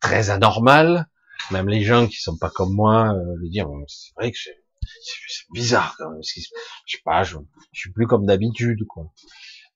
très 0.00 0.30
anormal. 0.30 1.08
Même 1.50 1.68
les 1.68 1.82
gens 1.82 2.06
qui 2.06 2.16
sont 2.16 2.36
pas 2.38 2.50
comme 2.50 2.72
moi 2.74 3.12
euh, 3.12 3.34
le 3.36 3.48
dire, 3.48 3.68
c'est 3.86 4.14
vrai 4.16 4.32
que 4.32 4.38
c'est 4.38 5.46
bizarre 5.52 5.94
quand 5.98 6.10
même. 6.10 6.22
Je 6.22 6.40
sais 6.40 7.02
pas, 7.04 7.22
je, 7.22 7.36
je 7.72 7.80
suis 7.80 7.92
plus 7.92 8.06
comme 8.06 8.26
d'habitude 8.26 8.84
quoi. 8.88 9.12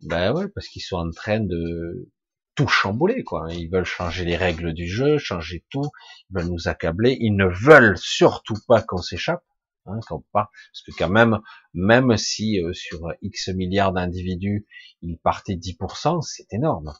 Ben 0.02 0.32
ouais, 0.32 0.48
parce 0.48 0.68
qu'ils 0.68 0.82
sont 0.82 0.96
en 0.96 1.10
train 1.10 1.40
de 1.40 2.08
tout 2.54 2.68
chambouler, 2.68 3.24
quoi. 3.24 3.46
Ils 3.52 3.70
veulent 3.70 3.84
changer 3.84 4.24
les 4.24 4.36
règles 4.36 4.72
du 4.72 4.88
jeu, 4.88 5.18
changer 5.18 5.64
tout. 5.70 5.90
Ils 6.30 6.38
veulent 6.38 6.50
nous 6.50 6.68
accabler. 6.68 7.16
Ils 7.20 7.36
ne 7.36 7.46
veulent 7.46 7.98
surtout 7.98 8.56
pas 8.66 8.82
qu'on 8.82 9.02
s'échappe, 9.02 9.44
hein, 9.86 9.98
qu'on 10.08 10.24
part. 10.32 10.50
Parce 10.72 10.82
que 10.82 10.92
quand 10.98 11.08
même, 11.08 11.40
même 11.74 12.16
si 12.16 12.60
euh, 12.60 12.72
sur 12.72 13.12
X 13.22 13.48
milliards 13.48 13.92
d'individus, 13.92 14.66
ils 15.02 15.18
partaient 15.18 15.54
10%, 15.54 16.22
c'est 16.22 16.52
énorme. 16.52 16.94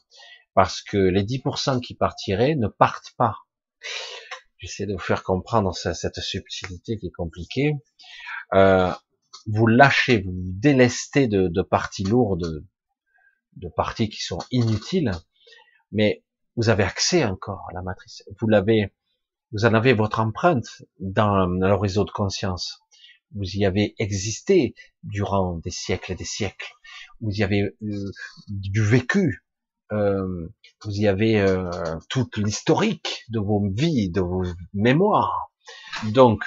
Parce 0.53 0.81
que 0.81 0.97
les 0.97 1.23
10% 1.23 1.81
qui 1.81 1.95
partiraient 1.95 2.55
ne 2.55 2.67
partent 2.67 3.13
pas. 3.17 3.35
J'essaie 4.57 4.85
de 4.85 4.93
vous 4.93 4.99
faire 4.99 5.23
comprendre 5.23 5.73
cette 5.73 6.19
subtilité 6.19 6.97
qui 6.97 7.07
est 7.07 7.11
compliquée. 7.11 7.75
Euh, 8.53 8.91
vous 9.45 9.67
lâchez, 9.67 10.21
vous 10.21 10.33
délestez 10.35 11.27
de, 11.27 11.47
de 11.47 11.61
parties 11.61 12.03
lourdes 12.03 12.65
de 13.59 13.69
parties 13.69 14.09
qui 14.09 14.21
sont 14.21 14.39
inutiles, 14.51 15.11
mais 15.91 16.23
vous 16.55 16.69
avez 16.69 16.83
accès 16.83 17.23
encore 17.23 17.65
à 17.69 17.73
la 17.73 17.81
matrice. 17.81 18.23
Vous 18.39 18.47
l'avez, 18.47 18.91
vous 19.51 19.65
en 19.65 19.73
avez 19.73 19.93
votre 19.93 20.19
empreinte 20.19 20.83
dans 20.99 21.45
le 21.45 21.75
réseau 21.75 22.03
de 22.03 22.11
conscience. 22.11 22.81
Vous 23.35 23.45
y 23.55 23.65
avez 23.65 23.95
existé 23.99 24.73
durant 25.03 25.57
des 25.57 25.71
siècles 25.71 26.13
et 26.13 26.15
des 26.15 26.25
siècles. 26.25 26.71
Vous 27.21 27.31
y 27.31 27.43
avez 27.43 27.75
euh, 27.83 28.11
du 28.47 28.83
vécu. 28.83 29.45
Euh, 29.91 30.47
vous 30.83 30.91
y 30.91 31.07
avez 31.07 31.39
euh, 31.39 31.69
toute 32.09 32.37
l'historique 32.37 33.23
de 33.29 33.39
vos 33.39 33.69
vies, 33.69 34.09
de 34.09 34.21
vos 34.21 34.43
mémoires. 34.73 35.51
Donc, 36.11 36.43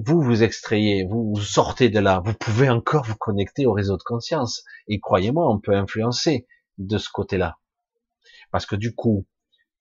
vous 0.00 0.22
vous 0.22 0.44
extrayez, 0.44 1.04
vous, 1.04 1.34
sortez 1.40 1.88
de 1.88 1.98
là, 1.98 2.22
vous 2.24 2.32
pouvez 2.32 2.70
encore 2.70 3.04
vous 3.04 3.16
connecter 3.16 3.66
au 3.66 3.72
réseau 3.72 3.96
de 3.96 4.02
conscience. 4.04 4.62
Et 4.86 5.00
croyez-moi, 5.00 5.50
on 5.50 5.58
peut 5.58 5.74
influencer 5.74 6.46
de 6.78 6.98
ce 6.98 7.08
côté-là. 7.12 7.58
Parce 8.52 8.64
que 8.64 8.76
du 8.76 8.94
coup, 8.94 9.26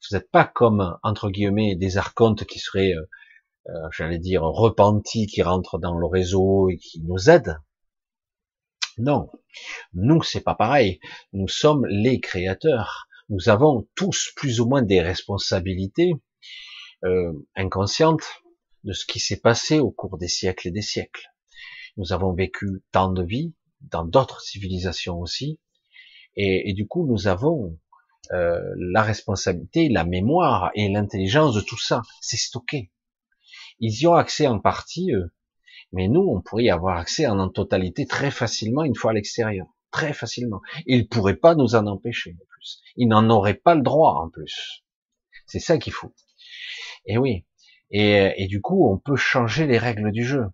vous 0.01 0.17
n'êtes 0.17 0.31
pas 0.31 0.43
comme, 0.43 0.97
entre 1.03 1.29
guillemets, 1.29 1.75
des 1.75 1.97
archontes 1.97 2.45
qui 2.45 2.57
seraient, 2.57 2.93
euh, 2.93 3.07
euh, 3.69 3.89
j'allais 3.91 4.17
dire, 4.17 4.41
repentis, 4.41 5.27
qui 5.27 5.43
rentrent 5.43 5.77
dans 5.77 5.95
le 5.95 6.07
réseau 6.07 6.69
et 6.69 6.77
qui 6.77 6.99
nous 7.03 7.29
aident. 7.29 7.59
Non. 8.97 9.29
Nous, 9.93 10.23
c'est 10.23 10.41
pas 10.41 10.55
pareil. 10.55 10.99
Nous 11.31 11.47
sommes 11.47 11.85
les 11.85 12.19
créateurs. 12.19 13.07
Nous 13.29 13.49
avons 13.49 13.87
tous 13.93 14.31
plus 14.35 14.61
ou 14.61 14.67
moins 14.67 14.81
des 14.81 15.01
responsabilités 15.01 16.13
euh, 17.03 17.33
inconscientes 17.55 18.25
de 18.87 18.93
ce 18.93 19.05
qui 19.05 19.19
s'est 19.19 19.41
passé 19.41 19.79
au 19.79 19.91
cours 19.91 20.17
des 20.17 20.29
siècles 20.29 20.69
et 20.69 20.71
des 20.71 20.81
siècles. 20.81 21.27
Nous 21.97 22.13
avons 22.13 22.33
vécu 22.33 22.83
tant 22.93 23.11
de 23.11 23.23
vies, 23.23 23.53
dans 23.81 24.05
d'autres 24.05 24.41
civilisations 24.41 25.19
aussi, 25.19 25.59
et, 26.35 26.73
du 26.73 26.87
coup 26.87 27.05
nous 27.05 27.27
avons 27.27 27.77
euh, 28.31 28.61
la 28.77 29.01
responsabilité, 29.01 29.89
la 29.89 30.05
mémoire 30.05 30.71
et 30.73 30.87
l'intelligence 30.87 31.53
de 31.53 31.61
tout 31.61 31.77
ça. 31.77 32.01
C'est 32.21 32.37
stocké. 32.37 32.91
Ils 33.79 34.01
y 34.01 34.07
ont 34.07 34.13
accès 34.13 34.47
en 34.47 34.59
partie, 34.59 35.11
eux, 35.11 35.33
mais 35.91 36.07
nous, 36.07 36.21
on 36.21 36.41
pourrait 36.41 36.65
y 36.65 36.69
avoir 36.69 36.97
accès 36.97 37.27
en, 37.27 37.49
totalité 37.49 38.05
très 38.05 38.31
facilement 38.31 38.83
une 38.83 38.95
fois 38.95 39.11
à 39.11 39.13
l'extérieur, 39.13 39.67
très 39.91 40.13
facilement. 40.13 40.61
Ils 40.85 40.99
ne 40.99 41.07
pourraient 41.07 41.35
pas 41.35 41.55
nous 41.55 41.75
en 41.75 41.87
empêcher 41.87 42.35
en 42.39 42.45
plus. 42.47 42.81
Ils 42.95 43.07
n'en 43.07 43.29
auraient 43.29 43.53
pas 43.53 43.75
le 43.75 43.81
droit 43.81 44.13
en 44.13 44.29
plus. 44.29 44.85
C'est 45.45 45.59
ça 45.59 45.77
qu'il 45.77 45.93
faut. 45.93 46.13
Et 47.05 47.17
oui, 47.17 47.45
et, 47.91 48.47
du 48.47 48.61
coup, 48.61 48.89
on 48.91 48.97
peut 48.97 49.15
changer 49.15 49.65
les 49.67 49.77
règles 49.77 50.11
du 50.11 50.25
jeu. 50.25 50.45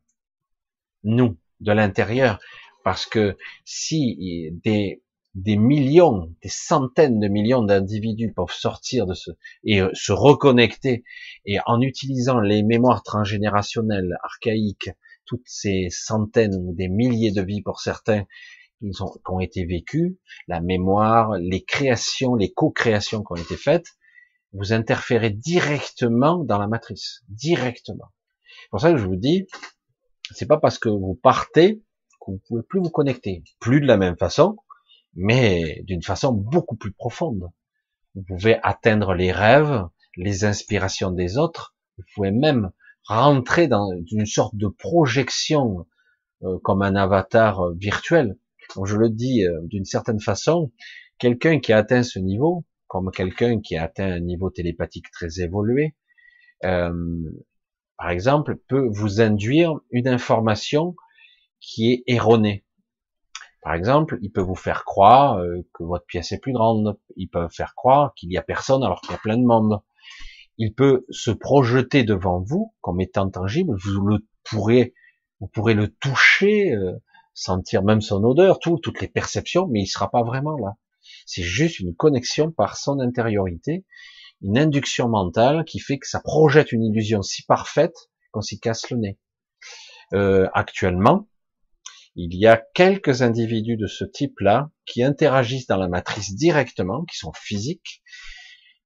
Nous, 1.04 1.38
de 1.60 1.72
l'intérieur. 1.72 2.40
Parce 2.84 3.06
que 3.06 3.38
si 3.66 4.52
des, 4.64 5.02
des 5.36 5.58
millions, 5.58 6.34
des 6.44 6.50
centaines 6.50 7.20
de 7.20 7.28
millions 7.28 7.64
d'individus 7.64 8.34
peuvent 8.34 8.52
sortir 8.52 9.08
de 9.08 9.14
ce 9.14 9.32
et 9.64 9.82
euh, 9.82 9.90
se 9.94 10.12
reconnecter 10.12 11.04
et 11.46 11.58
en 11.66 11.82
utilisant 11.82 12.40
les 12.40 12.62
mémoires 12.62 13.04
transgénérationnelles 13.04 14.16
archaïques, 14.24 14.92
toutes 15.26 15.46
ces 15.46 15.88
centaines 15.90 16.76
des 16.76 16.90
milliers 16.90 17.32
de 17.32 17.42
vies 17.42 17.62
pour 17.62 17.80
certains 17.80 18.26
ont, 18.84 19.12
qui 19.12 19.32
ont 19.32 19.40
été 19.40 19.66
vécues, 19.66 20.20
la 20.48 20.60
mémoire, 20.60 21.38
les 21.40 21.64
créations, 21.64 22.36
les 22.36 22.52
co-créations 22.52 23.24
qui 23.24 23.32
ont 23.32 23.44
été 23.44 23.56
faites, 23.56 23.88
vous 24.54 24.74
interférez 24.74 25.32
directement 25.32 26.44
dans 26.44 26.60
la 26.60 26.68
matrice, 26.68 27.24
directement. 27.30 28.12
C'est 28.64 28.70
pour 28.70 28.82
ça 28.82 28.92
que 28.92 28.98
je 28.98 29.06
vous 29.06 29.16
dis, 29.16 29.48
c'est 30.32 30.46
pas 30.46 30.58
parce 30.58 30.78
que 30.78 30.90
vous 30.90 31.16
partez 31.16 31.84
que 32.22 32.32
vous 32.32 32.42
pouvez 32.48 32.64
plus 32.64 32.80
vous 32.80 32.90
connecter, 32.90 33.44
plus 33.60 33.82
de 33.82 33.86
la 33.86 33.98
même 33.98 34.18
façon, 34.18 34.58
mais 35.16 35.82
d'une 35.84 36.04
façon 36.04 36.32
beaucoup 36.32 36.76
plus 36.76 36.94
profonde. 36.94 37.50
Vous 38.16 38.24
pouvez 38.24 38.58
atteindre 38.64 39.14
les 39.14 39.32
rêves, 39.32 39.88
les 40.16 40.46
inspirations 40.46 41.12
des 41.12 41.38
autres. 41.38 41.76
Vous 41.98 42.04
pouvez 42.16 42.32
même 42.32 42.72
rentrer 43.06 43.68
dans 43.68 43.90
une 44.12 44.26
sorte 44.26 44.56
de 44.56 44.68
projection 44.68 45.86
euh, 46.44 46.58
comme 46.64 46.82
un 46.82 46.96
avatar 46.96 47.62
euh, 47.62 47.74
virtuel. 47.78 48.38
Donc 48.76 48.86
je 48.88 48.96
le 48.96 49.10
dis 49.10 49.46
euh, 49.46 49.60
d'une 49.64 49.86
certaine 49.86 50.20
façon, 50.20 50.72
quelqu'un 51.18 51.60
qui 51.60 51.74
atteint 51.74 52.04
ce 52.04 52.20
niveau, 52.20 52.66
comme 52.94 53.10
quelqu'un 53.10 53.60
qui 53.60 53.76
a 53.76 53.86
atteint 53.86 54.12
un 54.12 54.20
niveau 54.20 54.52
télépathique 54.52 55.10
très 55.10 55.40
évolué, 55.40 55.96
euh, 56.64 56.94
par 57.98 58.12
exemple, 58.12 58.56
peut 58.68 58.88
vous 58.92 59.20
induire 59.20 59.80
une 59.90 60.08
information 60.08 60.96
qui 61.60 61.92
est 61.92 62.04
erronée. 62.06 62.64
Par 63.64 63.74
exemple, 63.74 64.20
il 64.22 64.32
peut 64.32 64.42
vous 64.42 64.54
faire 64.54 64.86
croire 64.86 65.40
euh, 65.40 65.66
que 65.74 65.84
votre 65.84 66.06
pièce 66.06 66.34
est 66.34 66.38
plus 66.38 66.54
grande. 66.54 67.00
Il 67.16 67.30
peut 67.30 67.48
faire 67.50 67.74
croire 67.74 68.14
qu'il 68.14 68.32
y 68.32 68.38
a 68.38 68.44
personne 68.44 68.84
alors 68.84 69.02
qu'il 69.02 69.10
y 69.10 69.16
a 69.16 69.22
plein 69.24 69.38
de 69.38 69.46
monde. 69.46 69.82
Il 70.60 70.76
peut 70.76 71.08
se 71.10 71.32
projeter 71.32 72.04
devant 72.04 72.42
vous 72.42 72.76
comme 72.82 73.02
étant 73.02 73.28
tangible. 73.28 73.76
Vous 73.84 74.06
le 74.06 74.20
pourrez, 74.44 74.94
vous 75.40 75.48
pourrez 75.48 75.74
le 75.74 75.88
toucher, 75.88 76.76
euh, 76.76 76.94
sentir 77.34 77.82
même 77.82 78.02
son 78.02 78.24
odeur, 78.24 78.60
tout, 78.60 78.78
toutes 78.78 79.02
les 79.02 79.08
perceptions, 79.08 79.68
mais 79.68 79.82
il 79.82 79.88
sera 79.88 80.12
pas 80.12 80.22
vraiment 80.22 80.58
là. 80.60 80.76
C'est 81.26 81.44
juste 81.44 81.80
une 81.80 81.96
connexion 81.96 82.52
par 82.52 82.78
son 82.78 83.00
intériorité, 83.00 83.86
une 84.42 84.58
induction 84.58 85.08
mentale 85.08 85.64
qui 85.66 85.80
fait 85.80 85.98
que 85.98 86.08
ça 86.08 86.20
projette 86.20 86.72
une 86.72 86.84
illusion 86.84 87.22
si 87.22 87.44
parfaite 87.46 87.96
qu'on 88.32 88.42
s'y 88.42 88.60
casse 88.60 88.90
le 88.90 88.98
nez. 88.98 89.20
Euh, 90.14 90.48
actuellement, 90.54 91.30
il 92.16 92.36
y 92.36 92.46
a 92.46 92.62
quelques 92.76 93.22
individus 93.22 93.78
de 93.78 93.88
ce 93.88 94.04
type-là 94.04 94.70
qui 94.86 95.02
interagissent 95.02 95.68
dans 95.68 95.78
la 95.78 95.88
matrice 95.88 96.36
directement, 96.36 97.06
qui 97.06 97.18
sont 97.18 97.32
physiques 97.34 98.04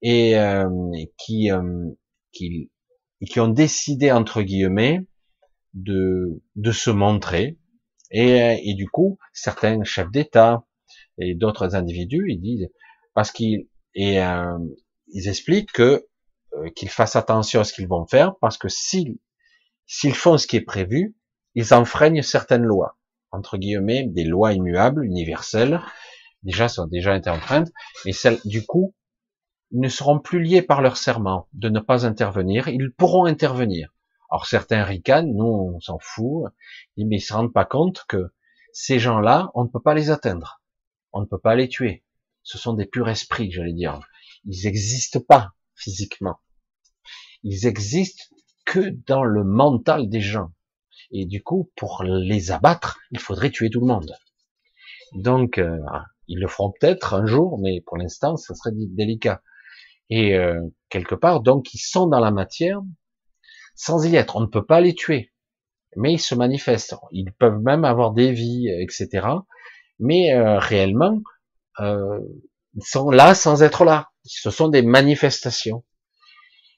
et, 0.01 0.37
euh, 0.37 0.69
qui, 1.17 1.51
euh, 1.51 1.89
qui, 2.31 2.71
qui 3.25 3.39
ont 3.39 3.49
décidé 3.49 4.11
entre 4.11 4.43
guillemets 4.43 5.07
de, 5.73 6.41
de 6.55 6.71
se 6.71 6.89
montrer. 6.89 7.57
Et, 8.11 8.69
et 8.69 8.73
du 8.75 8.87
coup, 8.87 9.17
certains 9.33 9.83
chefs 9.83 10.11
d'État, 10.11 10.66
et 11.19 11.35
d'autres 11.35 11.75
individus, 11.75 12.25
ils 12.29 12.39
disent 12.39 12.69
parce 13.13 13.31
qu'ils 13.31 13.67
et 13.95 14.21
euh, 14.21 14.57
ils 15.07 15.27
expliquent 15.27 15.71
que 15.71 16.07
euh, 16.53 16.69
qu'ils 16.75 16.89
fassent 16.89 17.15
attention 17.15 17.61
à 17.61 17.63
ce 17.63 17.73
qu'ils 17.73 17.87
vont 17.87 18.05
faire 18.05 18.35
parce 18.41 18.57
que 18.57 18.69
s'ils 18.69 19.17
s'ils 19.85 20.15
font 20.15 20.37
ce 20.37 20.47
qui 20.47 20.57
est 20.57 20.61
prévu, 20.61 21.15
ils 21.55 21.73
enfreignent 21.73 22.21
certaines 22.21 22.63
lois 22.63 22.97
entre 23.31 23.57
guillemets 23.57 24.05
des 24.07 24.23
lois 24.23 24.53
immuables, 24.53 25.05
universelles, 25.05 25.81
déjà 26.43 26.67
sont 26.67 26.87
déjà 26.87 27.15
été 27.15 27.31
mais 28.05 28.11
celles, 28.11 28.39
du 28.45 28.65
coup, 28.65 28.95
ils 29.71 29.81
ne 29.81 29.89
seront 29.89 30.19
plus 30.19 30.41
liés 30.41 30.61
par 30.61 30.81
leur 30.81 30.97
serment 30.97 31.47
de 31.53 31.69
ne 31.69 31.79
pas 31.79 32.05
intervenir. 32.05 32.67
Ils 32.67 32.91
pourront 32.91 33.25
intervenir. 33.25 33.93
Alors 34.29 34.45
certains 34.45 34.83
ricanent, 34.83 35.33
nous 35.33 35.45
on 35.45 35.79
s'en 35.79 35.99
fout, 35.99 36.51
mais 36.97 37.17
ils 37.17 37.21
se 37.21 37.33
rendent 37.33 37.53
pas 37.53 37.65
compte 37.65 38.05
que 38.07 38.33
ces 38.73 38.99
gens-là, 38.99 39.49
on 39.55 39.63
ne 39.63 39.69
peut 39.69 39.81
pas 39.81 39.93
les 39.93 40.11
atteindre, 40.11 40.61
on 41.13 41.21
ne 41.21 41.25
peut 41.25 41.39
pas 41.39 41.55
les 41.55 41.69
tuer. 41.69 42.03
Ce 42.43 42.57
sont 42.57 42.73
des 42.73 42.85
purs 42.85 43.09
esprits, 43.09 43.51
j'allais 43.51 43.73
dire. 43.73 43.99
Ils 44.45 44.63
n'existent 44.63 45.19
pas 45.19 45.51
physiquement. 45.75 46.39
Ils 47.43 47.67
existent 47.67 48.23
que 48.65 48.89
dans 49.07 49.23
le 49.23 49.43
mental 49.43 50.09
des 50.09 50.21
gens. 50.21 50.51
Et 51.11 51.25
du 51.25 51.41
coup, 51.41 51.71
pour 51.75 52.03
les 52.03 52.51
abattre, 52.51 52.99
il 53.11 53.19
faudrait 53.19 53.51
tuer 53.51 53.69
tout 53.69 53.79
le 53.79 53.87
monde. 53.87 54.11
Donc, 55.13 55.57
euh, 55.57 55.79
ils 56.27 56.39
le 56.39 56.47
feront 56.47 56.73
peut-être 56.79 57.13
un 57.13 57.25
jour, 57.25 57.59
mais 57.59 57.81
pour 57.85 57.97
l'instant, 57.97 58.35
ça 58.35 58.53
serait 58.55 58.75
délicat. 58.75 59.41
Et 60.09 60.35
euh, 60.35 60.61
quelque 60.89 61.15
part, 61.15 61.41
donc, 61.41 61.73
ils 61.73 61.79
sont 61.79 62.07
dans 62.07 62.19
la 62.19 62.31
matière 62.31 62.81
sans 63.75 64.05
y 64.05 64.15
être. 64.15 64.35
On 64.35 64.41
ne 64.41 64.47
peut 64.47 64.65
pas 64.65 64.81
les 64.81 64.95
tuer, 64.95 65.31
mais 65.95 66.13
ils 66.13 66.19
se 66.19 66.35
manifestent. 66.35 66.95
Ils 67.11 67.31
peuvent 67.33 67.61
même 67.61 67.85
avoir 67.85 68.11
des 68.11 68.31
vies, 68.31 68.67
etc. 68.81 69.27
Mais 69.99 70.33
euh, 70.33 70.59
réellement, 70.59 71.21
euh, 71.79 72.19
ils 72.75 72.83
sont 72.83 73.09
là 73.09 73.33
sans 73.33 73.63
être 73.63 73.83
là. 73.85 74.09
Ce 74.23 74.51
sont 74.51 74.67
des 74.67 74.81
manifestations. 74.81 75.83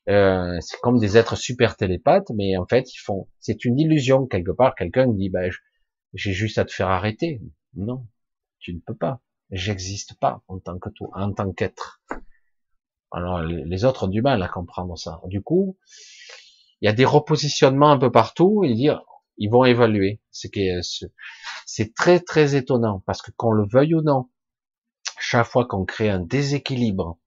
Euh, 0.07 0.57
c'est 0.61 0.79
comme 0.79 0.99
des 0.99 1.17
êtres 1.17 1.35
super 1.35 1.75
télépathes, 1.75 2.31
mais 2.35 2.57
en 2.57 2.65
fait, 2.65 2.93
ils 2.93 2.99
font. 2.99 3.27
C'est 3.39 3.65
une 3.65 3.79
illusion 3.79 4.25
quelque 4.25 4.51
part. 4.51 4.75
Quelqu'un 4.75 5.07
dit, 5.07 5.29
bah, 5.29 5.49
j'ai 6.13 6.33
juste 6.33 6.57
à 6.57 6.65
te 6.65 6.71
faire 6.71 6.89
arrêter. 6.89 7.41
Non, 7.75 8.07
tu 8.59 8.73
ne 8.73 8.79
peux 8.79 8.95
pas. 8.95 9.21
J'existe 9.51 10.17
pas 10.19 10.41
en 10.47 10.59
tant 10.59 10.77
que 10.79 10.89
toi, 10.89 11.09
en 11.13 11.33
tant 11.33 11.51
qu'être. 11.51 12.01
Alors 13.11 13.41
les 13.41 13.85
autres 13.85 14.05
ont 14.05 14.09
du 14.09 14.21
mal 14.21 14.43
à 14.43 14.47
comprendre 14.47 14.95
ça. 14.97 15.21
Du 15.25 15.41
coup, 15.41 15.77
il 16.81 16.85
y 16.85 16.89
a 16.89 16.93
des 16.93 17.05
repositionnements 17.05 17.91
un 17.91 17.97
peu 17.97 18.11
partout 18.11 18.63
et 18.63 18.73
dire 18.75 19.03
ils 19.39 19.49
vont 19.49 19.65
évaluer. 19.65 20.21
C'est 20.31 21.95
très 21.95 22.19
très 22.19 22.55
étonnant 22.55 23.03
parce 23.05 23.21
que 23.21 23.31
qu'on 23.31 23.51
le 23.51 23.65
veuille 23.67 23.95
ou 23.95 24.01
non, 24.01 24.29
chaque 25.19 25.47
fois 25.47 25.65
qu'on 25.65 25.85
crée 25.85 26.09
un 26.09 26.19
déséquilibre, 26.19 27.17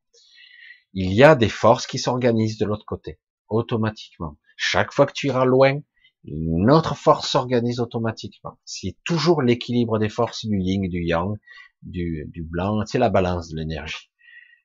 il 0.94 1.12
y 1.12 1.24
a 1.24 1.34
des 1.34 1.48
forces 1.48 1.86
qui 1.86 1.98
s'organisent 1.98 2.58
de 2.58 2.66
l'autre 2.66 2.86
côté 2.86 3.18
automatiquement. 3.48 4.38
Chaque 4.56 4.92
fois 4.92 5.06
que 5.06 5.12
tu 5.12 5.26
iras 5.26 5.44
loin, 5.44 5.80
une 6.24 6.70
autre 6.70 6.96
force 6.96 7.28
s'organise 7.28 7.80
automatiquement. 7.80 8.58
C'est 8.64 8.96
toujours 9.04 9.42
l'équilibre 9.42 9.98
des 9.98 10.08
forces 10.08 10.46
du 10.46 10.58
yin, 10.60 10.88
du 10.88 11.02
yang, 11.02 11.36
du, 11.82 12.26
du 12.28 12.44
blanc, 12.44 12.84
c'est 12.86 12.98
la 12.98 13.10
balance 13.10 13.48
de 13.48 13.56
l'énergie. 13.56 14.10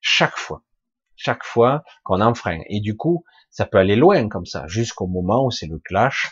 Chaque 0.01 0.37
fois 0.37 0.63
chaque 1.17 1.43
fois 1.43 1.83
qu'on 2.03 2.21
enfreint. 2.21 2.61
Et 2.69 2.79
du 2.79 2.95
coup, 2.95 3.25
ça 3.49 3.65
peut 3.65 3.79
aller 3.79 3.97
loin 3.97 4.29
comme 4.29 4.45
ça, 4.45 4.65
jusqu'au 4.67 5.07
moment 5.07 5.45
où 5.45 5.51
c'est 5.51 5.67
le 5.67 5.79
clash. 5.79 6.31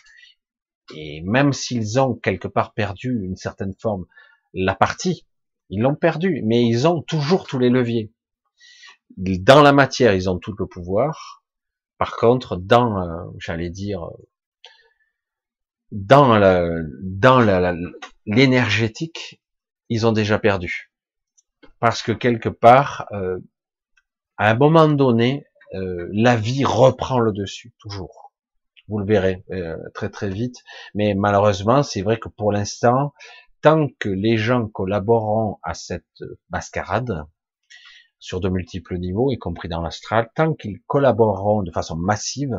Et 0.93 1.21
même 1.21 1.53
s'ils 1.53 1.99
ont 1.99 2.15
quelque 2.15 2.47
part 2.47 2.73
perdu 2.73 3.21
une 3.23 3.35
certaine 3.35 3.73
forme, 3.73 4.05
la 4.53 4.75
partie, 4.75 5.25
ils 5.69 5.81
l'ont 5.81 5.95
perdu, 5.95 6.41
mais 6.45 6.65
ils 6.65 6.87
ont 6.87 7.01
toujours 7.01 7.47
tous 7.47 7.59
les 7.59 7.69
leviers. 7.69 8.11
Dans 9.17 9.61
la 9.61 9.73
matière, 9.73 10.13
ils 10.13 10.29
ont 10.29 10.37
tout 10.37 10.53
le 10.57 10.67
pouvoir. 10.67 11.43
Par 11.97 12.15
contre, 12.17 12.57
dans, 12.57 13.01
euh, 13.01 13.23
j'allais 13.39 13.69
dire, 13.69 14.09
dans 15.91 16.39
dans 17.01 17.39
l'énergétique, 18.25 19.41
ils 19.89 20.05
ont 20.05 20.11
déjà 20.11 20.39
perdu. 20.39 20.91
Parce 21.79 22.01
que 22.01 22.11
quelque 22.11 22.49
part, 22.49 23.07
euh, 23.11 23.39
à 24.37 24.49
un 24.49 24.55
moment 24.55 24.87
donné, 24.87 25.45
euh, 25.73 26.09
la 26.11 26.35
vie 26.35 26.65
reprend 26.65 27.19
le 27.19 27.31
dessus, 27.31 27.73
toujours. 27.79 28.24
Vous 28.87 28.99
le 28.99 29.05
verrez 29.05 29.43
euh, 29.51 29.77
très 29.93 30.09
très 30.09 30.29
vite. 30.29 30.57
Mais 30.93 31.13
malheureusement, 31.15 31.83
c'est 31.83 32.01
vrai 32.01 32.19
que 32.19 32.29
pour 32.29 32.51
l'instant, 32.51 33.13
tant 33.61 33.87
que 33.99 34.09
les 34.09 34.37
gens 34.37 34.67
collaboreront 34.67 35.59
à 35.63 35.73
cette 35.73 36.23
mascarade, 36.49 37.25
sur 38.19 38.39
de 38.39 38.49
multiples 38.49 38.97
niveaux, 38.97 39.31
y 39.31 39.37
compris 39.37 39.67
dans 39.67 39.81
l'astral, 39.81 40.29
tant 40.35 40.53
qu'ils 40.53 40.81
collaboreront 40.87 41.63
de 41.63 41.71
façon 41.71 41.95
massive, 41.95 42.57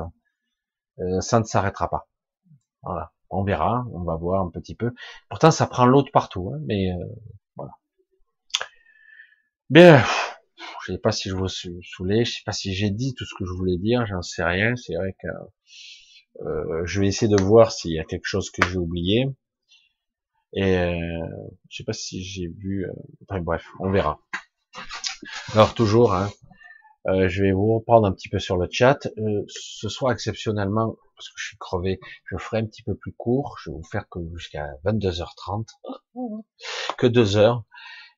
euh, 1.01 1.21
ça 1.21 1.41
ne 1.41 1.45
s'arrêtera 1.45 1.91
pas. 1.91 2.09
Voilà, 2.83 3.13
on 3.31 3.43
verra, 3.43 3.85
on 3.93 4.05
va 4.05 4.17
voir 4.17 4.43
un 4.43 4.51
petit 4.51 4.75
peu. 4.75 4.93
Pourtant, 5.29 5.51
ça 5.51 5.67
prend 5.67 5.87
l'autre 5.87 6.13
partout, 6.13 6.53
hein, 6.55 6.59
mais 6.67 6.91
voilà. 7.57 7.73
Bien, 9.71 10.05
je 10.87 10.93
sais 10.93 10.99
pas 10.99 11.11
si 11.11 11.29
je 11.29 11.35
vous 11.35 11.49
saoulé, 11.49 12.25
je 12.25 12.37
sais 12.37 12.43
pas 12.47 12.53
si 12.53 12.73
j'ai 12.73 12.91
dit 12.91 13.15
tout 13.15 13.25
ce 13.25 13.35
que 13.37 13.45
je 13.45 13.53
voulais 13.53 13.77
dire, 13.77 14.07
j'en 14.07 14.23
sais 14.23 14.45
rien. 14.45 14.77
C'est 14.77 14.95
vrai 14.95 15.17
que 15.21 15.29
euh, 16.43 16.85
je 16.85 17.01
vais 17.01 17.07
essayer 17.07 17.35
de 17.35 17.41
voir 17.41 17.73
s'il 17.73 17.93
y 17.93 17.99
a 17.99 18.05
quelque 18.05 18.27
chose 18.27 18.51
que 18.51 18.67
j'ai 18.67 18.79
oublié. 18.79 19.27
Et 20.53 20.77
euh, 20.77 21.27
je 21.69 21.77
sais 21.77 21.85
pas 21.85 21.93
si 21.93 22.23
j'ai 22.23 22.49
vu. 22.49 22.87
Euh, 22.87 22.93
enfin, 23.29 23.41
bref, 23.41 23.65
on 23.81 23.91
verra. 23.91 24.21
Alors 25.55 25.75
toujours, 25.75 26.15
hein, 26.15 26.31
euh, 27.09 27.29
je 27.29 27.43
vais 27.43 27.53
vous 27.53 27.75
reprendre 27.75 28.07
un 28.07 28.13
petit 28.13 28.29
peu 28.29 28.39
sur 28.39 28.57
le 28.57 28.69
chat. 28.71 29.07
Euh, 29.19 29.45
ce 29.49 29.89
soir 29.89 30.13
exceptionnellement, 30.13 30.97
parce 31.17 31.29
que 31.29 31.35
je 31.39 31.47
suis 31.49 31.57
crevé, 31.57 32.01
je 32.27 32.37
ferai 32.37 32.59
un 32.59 32.67
petit 32.67 32.83
peu 32.83 32.95
plus 32.95 33.13
court. 33.13 33.57
Je 33.63 33.71
vais 33.71 33.77
vous 33.77 33.85
faire 33.85 34.09
que 34.09 34.21
jusqu'à 34.35 34.69
22h30, 34.85 35.69
que 36.99 37.07
2 37.07 37.37
heures 37.37 37.65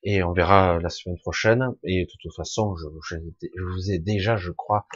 et 0.03 0.23
on 0.23 0.33
verra 0.33 0.79
la 0.79 0.89
semaine 0.89 1.19
prochaine. 1.19 1.75
Et 1.85 2.05
de 2.05 2.11
toute 2.21 2.35
façon, 2.35 2.75
je, 2.77 3.17
vous 3.17 3.91
ai 3.91 3.99
déjà, 3.99 4.37
je 4.37 4.51
crois, 4.53 4.87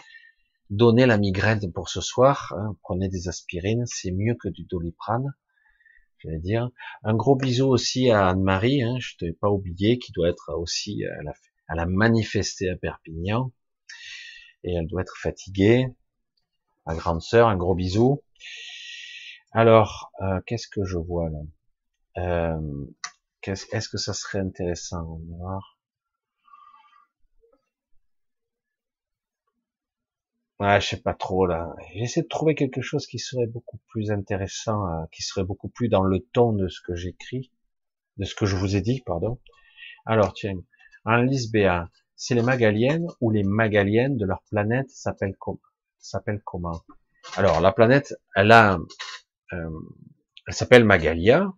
donné 0.72 1.04
la 1.04 1.18
migraine 1.18 1.70
pour 1.72 1.88
ce 1.90 2.00
soir. 2.00 2.54
Hein. 2.56 2.76
Prenez 2.82 3.08
des 3.08 3.28
aspirines, 3.28 3.84
c'est 3.86 4.10
mieux 4.10 4.34
que 4.34 4.48
du 4.48 4.64
doliprane. 4.64 5.34
Je 6.18 6.28
vais 6.28 6.38
dire. 6.38 6.70
Un 7.04 7.14
gros 7.14 7.36
bisou 7.36 7.68
aussi 7.68 8.10
à 8.10 8.28
Anne-Marie, 8.28 8.82
hein, 8.82 8.96
je 8.98 9.16
t'ai 9.18 9.32
pas 9.32 9.50
oublié, 9.50 9.98
qui 9.98 10.12
doit 10.12 10.28
être 10.28 10.54
aussi, 10.56 11.02
elle 11.02 11.28
a, 11.28 11.34
elle 11.68 11.78
a 11.78 11.86
manifesté 11.86 12.70
à 12.70 12.76
Perpignan, 12.76 13.52
et 14.64 14.72
elle 14.74 14.86
doit 14.86 15.02
être 15.02 15.16
fatiguée. 15.20 15.86
Ma 16.86 16.94
grande 16.94 17.22
sœur, 17.22 17.48
un 17.48 17.56
gros 17.56 17.74
bisou. 17.74 18.22
Alors, 19.52 20.10
euh, 20.22 20.40
qu'est-ce 20.46 20.68
que 20.68 20.84
je 20.84 20.96
vois 20.96 21.28
là? 21.28 21.40
Euh, 22.18 22.86
est-ce 23.44 23.88
que 23.88 23.98
ça 23.98 24.14
serait 24.14 24.38
intéressant 24.38 25.02
On 25.02 25.36
voir? 25.36 25.71
Ouais, 30.62 30.80
je 30.80 30.86
sais 30.86 31.00
pas 31.02 31.12
trop 31.12 31.44
là. 31.44 31.74
J'essaie 31.96 32.22
de 32.22 32.28
trouver 32.28 32.54
quelque 32.54 32.82
chose 32.82 33.08
qui 33.08 33.18
serait 33.18 33.48
beaucoup 33.48 33.78
plus 33.88 34.12
intéressant, 34.12 34.86
euh, 34.86 35.06
qui 35.10 35.22
serait 35.22 35.42
beaucoup 35.42 35.68
plus 35.68 35.88
dans 35.88 36.04
le 36.04 36.20
ton 36.20 36.52
de 36.52 36.68
ce 36.68 36.80
que 36.80 36.94
j'écris, 36.94 37.50
de 38.16 38.24
ce 38.24 38.36
que 38.36 38.46
je 38.46 38.54
vous 38.54 38.76
ai 38.76 38.80
dit, 38.80 39.02
pardon. 39.04 39.40
Alors 40.06 40.32
tiens, 40.34 40.54
en 41.04 41.16
liste 41.16 41.52
BA, 41.52 41.90
c'est 42.14 42.36
les 42.36 42.42
Magaliennes 42.42 43.08
ou 43.20 43.32
les 43.32 43.42
Magaliennes 43.42 44.16
de 44.16 44.24
leur 44.24 44.40
planète 44.50 44.88
s'appellent 44.88 45.34
comment? 46.44 46.80
Alors 47.34 47.60
la 47.60 47.72
planète, 47.72 48.14
elle 48.36 48.52
a, 48.52 48.78
euh, 49.54 49.70
elle 50.46 50.54
s'appelle 50.54 50.84
Magalia, 50.84 51.52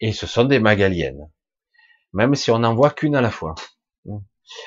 et 0.00 0.12
ce 0.12 0.26
sont 0.26 0.44
des 0.44 0.60
magaliennes, 0.60 1.30
même 2.14 2.34
si 2.34 2.50
on 2.50 2.60
n'en 2.60 2.74
voit 2.74 2.90
qu'une 2.90 3.16
à 3.16 3.20
la 3.20 3.30
fois. 3.30 3.54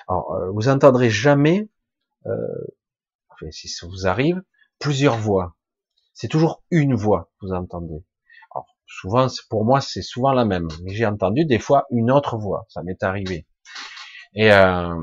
Alors, 0.08 0.36
euh, 0.36 0.52
vous 0.52 0.70
entendrez 0.70 1.10
jamais, 1.10 1.70
si 3.52 3.68
ça 3.68 3.88
vous 3.88 4.08
arrive, 4.08 4.42
plusieurs 4.80 5.18
voix. 5.18 5.56
C'est 6.14 6.28
toujours 6.28 6.64
une 6.72 6.96
voix 6.96 7.32
que 7.40 7.48
vous 7.48 7.54
entendez. 7.54 8.04
Alors, 8.54 8.68
souvent, 8.86 9.28
pour 9.50 9.66
moi, 9.66 9.82
c'est 9.82 10.02
souvent 10.02 10.32
la 10.32 10.46
même. 10.46 10.68
J'ai 10.88 11.06
entendu 11.06 11.46
des 11.46 11.60
fois 11.60 11.86
une 11.92 12.12
autre 12.12 12.38
voix. 12.38 12.66
Ça 12.70 12.84
m'est 12.84 13.02
arrivé. 13.04 13.48
Et 14.36 14.52
euh, 14.52 14.96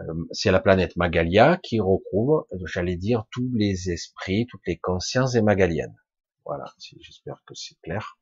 euh 0.00 0.14
c'est 0.32 0.50
la 0.50 0.60
planète 0.60 0.96
Magalia 0.96 1.58
qui 1.62 1.80
recouvre, 1.80 2.46
j'allais 2.66 2.96
dire, 2.96 3.24
tous 3.30 3.50
les 3.54 3.90
esprits, 3.90 4.46
toutes 4.50 4.66
les 4.66 4.78
consciences 4.78 5.32
des 5.32 5.42
Magaliennes. 5.42 5.96
Voilà, 6.44 6.66
j'espère 7.00 7.42
que 7.46 7.54
c'est 7.54 7.76
clair 7.82 8.18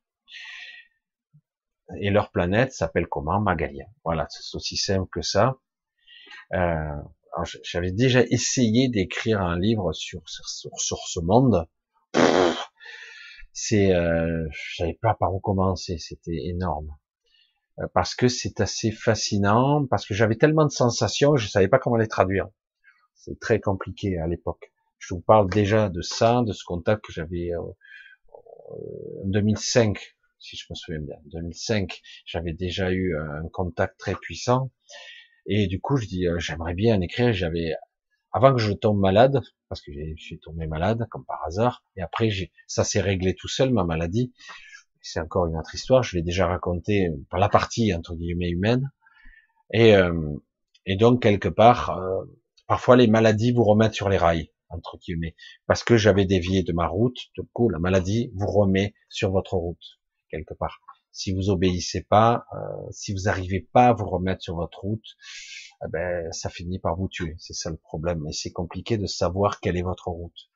et 1.99 2.09
leur 2.09 2.31
planète 2.31 2.73
s'appelle 2.73 3.07
comment? 3.07 3.39
Magalia. 3.39 3.85
Voilà, 4.03 4.27
c'est 4.29 4.55
aussi 4.55 4.77
simple 4.77 5.09
que 5.11 5.21
ça. 5.21 5.57
Euh, 6.53 7.01
J'avais 7.63 7.91
déjà 7.91 8.23
essayé 8.23 8.89
d'écrire 8.89 9.41
un 9.41 9.57
livre 9.57 9.91
sur, 9.93 10.21
sur, 10.27 10.99
ce 11.07 11.19
monde. 11.19 11.67
C'est, 13.51 13.93
euh, 13.93 14.47
j'avais 14.75 14.97
pas 15.01 15.15
par 15.15 15.33
où 15.33 15.39
commencer, 15.39 15.97
c'était 15.97 16.45
énorme. 16.45 16.95
Euh, 17.79 17.87
parce 17.93 18.15
que 18.15 18.27
c'est 18.27 18.61
assez 18.61 18.91
fascinant, 18.91 19.85
parce 19.87 20.05
que 20.05 20.13
j'avais 20.13 20.35
tellement 20.35 20.65
de 20.65 20.71
sensations, 20.71 21.35
je 21.35 21.47
savais 21.47 21.67
pas 21.67 21.79
comment 21.79 21.97
les 21.97 22.07
traduire. 22.07 22.49
C'est 23.15 23.39
très 23.39 23.59
compliqué 23.59 24.17
à 24.19 24.27
l'époque. 24.27 24.71
Je 24.99 25.13
vous 25.13 25.21
parle 25.21 25.49
déjà 25.49 25.89
de 25.89 26.01
ça, 26.01 26.41
de 26.45 26.53
ce 26.53 26.63
contact 26.63 27.03
que 27.05 27.13
j'avais 27.13 27.51
euh, 27.51 27.59
en 29.23 29.27
2005 29.27 30.15
si 30.43 30.57
je 30.57 30.65
me 30.69 30.75
souviens 30.75 31.01
bien. 31.01 31.15
2005, 31.31 32.01
j'avais 32.25 32.51
déjà 32.51 32.91
eu 32.91 33.17
un 33.17 33.47
contact 33.47 33.97
très 33.97 34.13
puissant. 34.13 34.71
Et 35.45 35.67
du 35.67 35.79
coup, 35.79 35.97
je 35.97 36.07
dis, 36.07 36.27
euh, 36.27 36.39
j'aimerais 36.39 36.73
bien 36.73 36.99
écrire. 37.01 37.33
J'avais, 37.33 37.73
avant 38.31 38.53
que 38.53 38.59
je 38.59 38.71
tombe 38.73 38.99
malade, 38.99 39.41
parce 39.69 39.81
que 39.81 39.91
je 39.91 40.21
suis 40.21 40.39
tombé 40.39 40.67
malade, 40.67 41.07
comme 41.11 41.25
par 41.25 41.43
hasard, 41.45 41.83
et 41.95 42.01
après, 42.01 42.29
ça 42.67 42.83
s'est 42.83 43.01
réglé 43.01 43.35
tout 43.35 43.47
seul, 43.47 43.71
ma 43.71 43.83
maladie. 43.83 44.33
C'est 45.01 45.19
encore 45.19 45.47
une 45.47 45.57
autre 45.57 45.75
histoire. 45.75 46.03
Je 46.03 46.15
l'ai 46.17 46.23
déjà 46.23 46.47
raconté 46.47 47.09
par 47.29 47.39
la 47.39 47.49
partie, 47.49 47.93
entre 47.93 48.15
guillemets, 48.15 48.49
humaine. 48.49 48.91
Et, 49.73 49.95
euh, 49.95 50.13
et 50.85 50.95
donc, 50.95 51.21
quelque 51.21 51.49
part, 51.49 51.97
euh, 51.97 52.23
parfois, 52.67 52.95
les 52.95 53.07
maladies 53.07 53.51
vous 53.51 53.63
remettent 53.63 53.95
sur 53.95 54.09
les 54.09 54.17
rails 54.17 54.49
entre 54.69 54.97
guillemets, 54.97 55.35
parce 55.67 55.83
que 55.83 55.97
j'avais 55.97 56.25
dévié 56.25 56.63
de 56.63 56.73
ma 56.73 56.87
route. 56.87 57.17
Du 57.35 57.43
coup, 57.53 57.69
la 57.69 57.79
maladie 57.79 58.31
vous 58.35 58.47
remet 58.47 58.93
sur 59.09 59.31
votre 59.31 59.53
route 59.55 59.99
quelque 60.29 60.53
part. 60.55 60.79
Si 61.13 61.31
vous 61.33 61.49
obéissez 61.49 62.03
pas, 62.03 62.45
euh, 62.53 62.57
si 62.91 63.13
vous 63.13 63.21
n'arrivez 63.25 63.67
pas 63.71 63.87
à 63.87 63.93
vous 63.93 64.05
remettre 64.05 64.41
sur 64.41 64.55
votre 64.55 64.81
route, 64.81 65.15
eh 65.85 65.89
ben 65.89 66.31
ça 66.33 66.49
finit 66.49 66.79
par 66.79 66.97
vous 66.97 67.07
tuer. 67.07 67.35
C'est 67.37 67.53
ça 67.53 67.69
le 67.69 67.77
problème. 67.77 68.25
Et 68.27 68.33
c'est 68.33 68.51
compliqué 68.51 68.97
de 68.97 69.05
savoir 69.05 69.61
quelle 69.61 69.77
est 69.77 69.83
votre 69.83 70.09
route, 70.09 70.49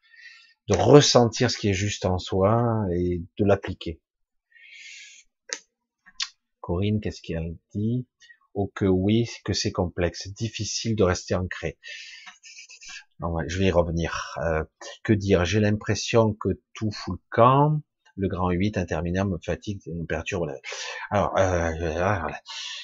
de 0.68 0.76
ressentir 0.76 1.50
ce 1.50 1.58
qui 1.58 1.70
est 1.70 1.74
juste 1.74 2.06
en 2.06 2.18
soi 2.18 2.86
et 2.94 3.24
de 3.40 3.46
l'appliquer. 3.46 4.02
Corinne, 6.60 7.00
qu'est-ce 7.00 7.22
qu'elle 7.22 7.56
dit? 7.74 8.06
Oh 8.54 8.70
que 8.76 8.86
oui, 8.86 9.30
que 9.46 9.54
c'est 9.54 9.72
complexe, 9.72 10.28
difficile 10.30 10.96
de 10.96 11.04
rester 11.04 11.36
ancré 11.36 11.78
je 13.48 13.60
vais 13.60 13.66
y 13.66 13.72
revenir. 13.72 14.38
Euh, 14.44 14.64
que 15.04 15.14
dire? 15.14 15.46
J'ai 15.46 15.60
l'impression 15.60 16.34
que 16.34 16.50
tout 16.74 16.92
fout 16.92 17.20
le 17.20 17.26
camp. 17.30 17.82
Le 18.18 18.28
grand 18.28 18.50
8 18.50 18.78
interminable 18.78 19.32
me 19.32 19.38
fatigue, 19.44 19.82
me 19.88 20.06
perturbe. 20.06 20.50
Alors, 21.12 21.38
euh, 21.38 21.72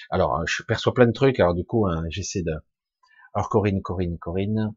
alors, 0.10 0.46
je 0.48 0.64
perçois 0.64 0.94
plein 0.94 1.08
de 1.08 1.12
trucs. 1.12 1.40
Alors 1.40 1.56
du 1.56 1.66
coup, 1.66 1.88
hein, 1.88 2.04
j'essaie 2.10 2.44
de. 2.44 2.54
Alors 3.36 3.50
Corinne, 3.50 3.82
Corinne, 3.82 4.20
Corinne, 4.20 4.76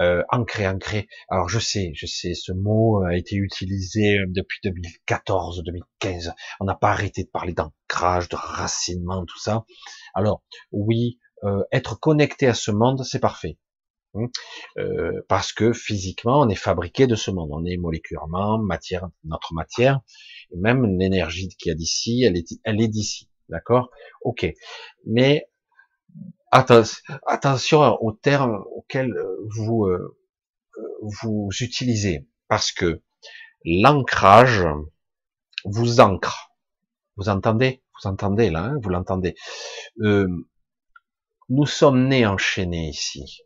euh, 0.00 0.22
ancré, 0.30 0.66
ancré. 0.66 1.08
Alors 1.28 1.50
je 1.50 1.58
sais, 1.58 1.92
je 1.94 2.06
sais, 2.06 2.32
ce 2.32 2.52
mot 2.52 3.04
a 3.04 3.16
été 3.16 3.36
utilisé 3.36 4.18
depuis 4.28 4.60
2014, 4.64 5.62
2015. 5.62 6.32
On 6.60 6.64
n'a 6.64 6.74
pas 6.74 6.90
arrêté 6.90 7.24
de 7.24 7.28
parler 7.28 7.52
d'ancrage, 7.52 8.30
de 8.30 8.36
racinement, 8.36 9.26
tout 9.26 9.38
ça. 9.38 9.66
Alors 10.14 10.42
oui, 10.72 11.18
euh, 11.44 11.62
être 11.70 12.00
connecté 12.00 12.46
à 12.46 12.54
ce 12.54 12.70
monde, 12.70 13.04
c'est 13.04 13.20
parfait. 13.20 13.58
Euh, 14.78 15.22
parce 15.28 15.52
que 15.52 15.72
physiquement, 15.72 16.40
on 16.40 16.48
est 16.48 16.54
fabriqué 16.54 17.06
de 17.06 17.14
ce 17.14 17.30
monde. 17.30 17.50
On 17.52 17.64
est 17.64 17.76
moléculairement, 17.76 18.58
matière, 18.58 19.08
notre 19.24 19.54
matière, 19.54 20.00
et 20.52 20.56
même 20.56 20.84
l'énergie 20.98 21.48
qu'il 21.48 21.70
y 21.70 21.72
a 21.72 21.74
d'ici, 21.74 22.22
elle 22.24 22.36
est, 22.36 22.48
elle 22.64 22.80
est 22.80 22.88
d'ici. 22.88 23.28
D'accord? 23.48 23.90
Ok. 24.22 24.46
Mais 25.06 25.48
attention 26.50 27.96
aux 28.02 28.12
termes 28.12 28.64
auxquels 28.74 29.14
vous, 29.56 29.84
euh, 29.84 30.16
vous 31.02 31.48
utilisez, 31.60 32.26
parce 32.48 32.72
que 32.72 33.02
l'ancrage 33.64 34.66
vous 35.64 36.00
ancre. 36.00 36.52
Vous 37.16 37.28
entendez? 37.28 37.82
Vous 38.00 38.08
entendez 38.08 38.50
là 38.50 38.64
hein? 38.64 38.78
Vous 38.82 38.90
l'entendez 38.90 39.34
euh, 40.02 40.28
Nous 41.48 41.66
sommes 41.66 42.06
nés 42.08 42.26
enchaînés 42.26 42.88
ici 42.88 43.42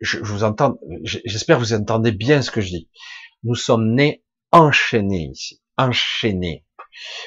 je, 0.00 0.18
vous 0.18 0.44
entends, 0.44 0.78
j'espère 1.02 1.58
que 1.58 1.62
vous 1.62 1.74
entendez 1.74 2.12
bien 2.12 2.42
ce 2.42 2.50
que 2.50 2.60
je 2.60 2.68
dis. 2.68 2.90
Nous 3.42 3.54
sommes 3.54 3.94
nés 3.94 4.24
enchaînés 4.52 5.30
ici, 5.32 5.62
enchaînés, 5.76 6.64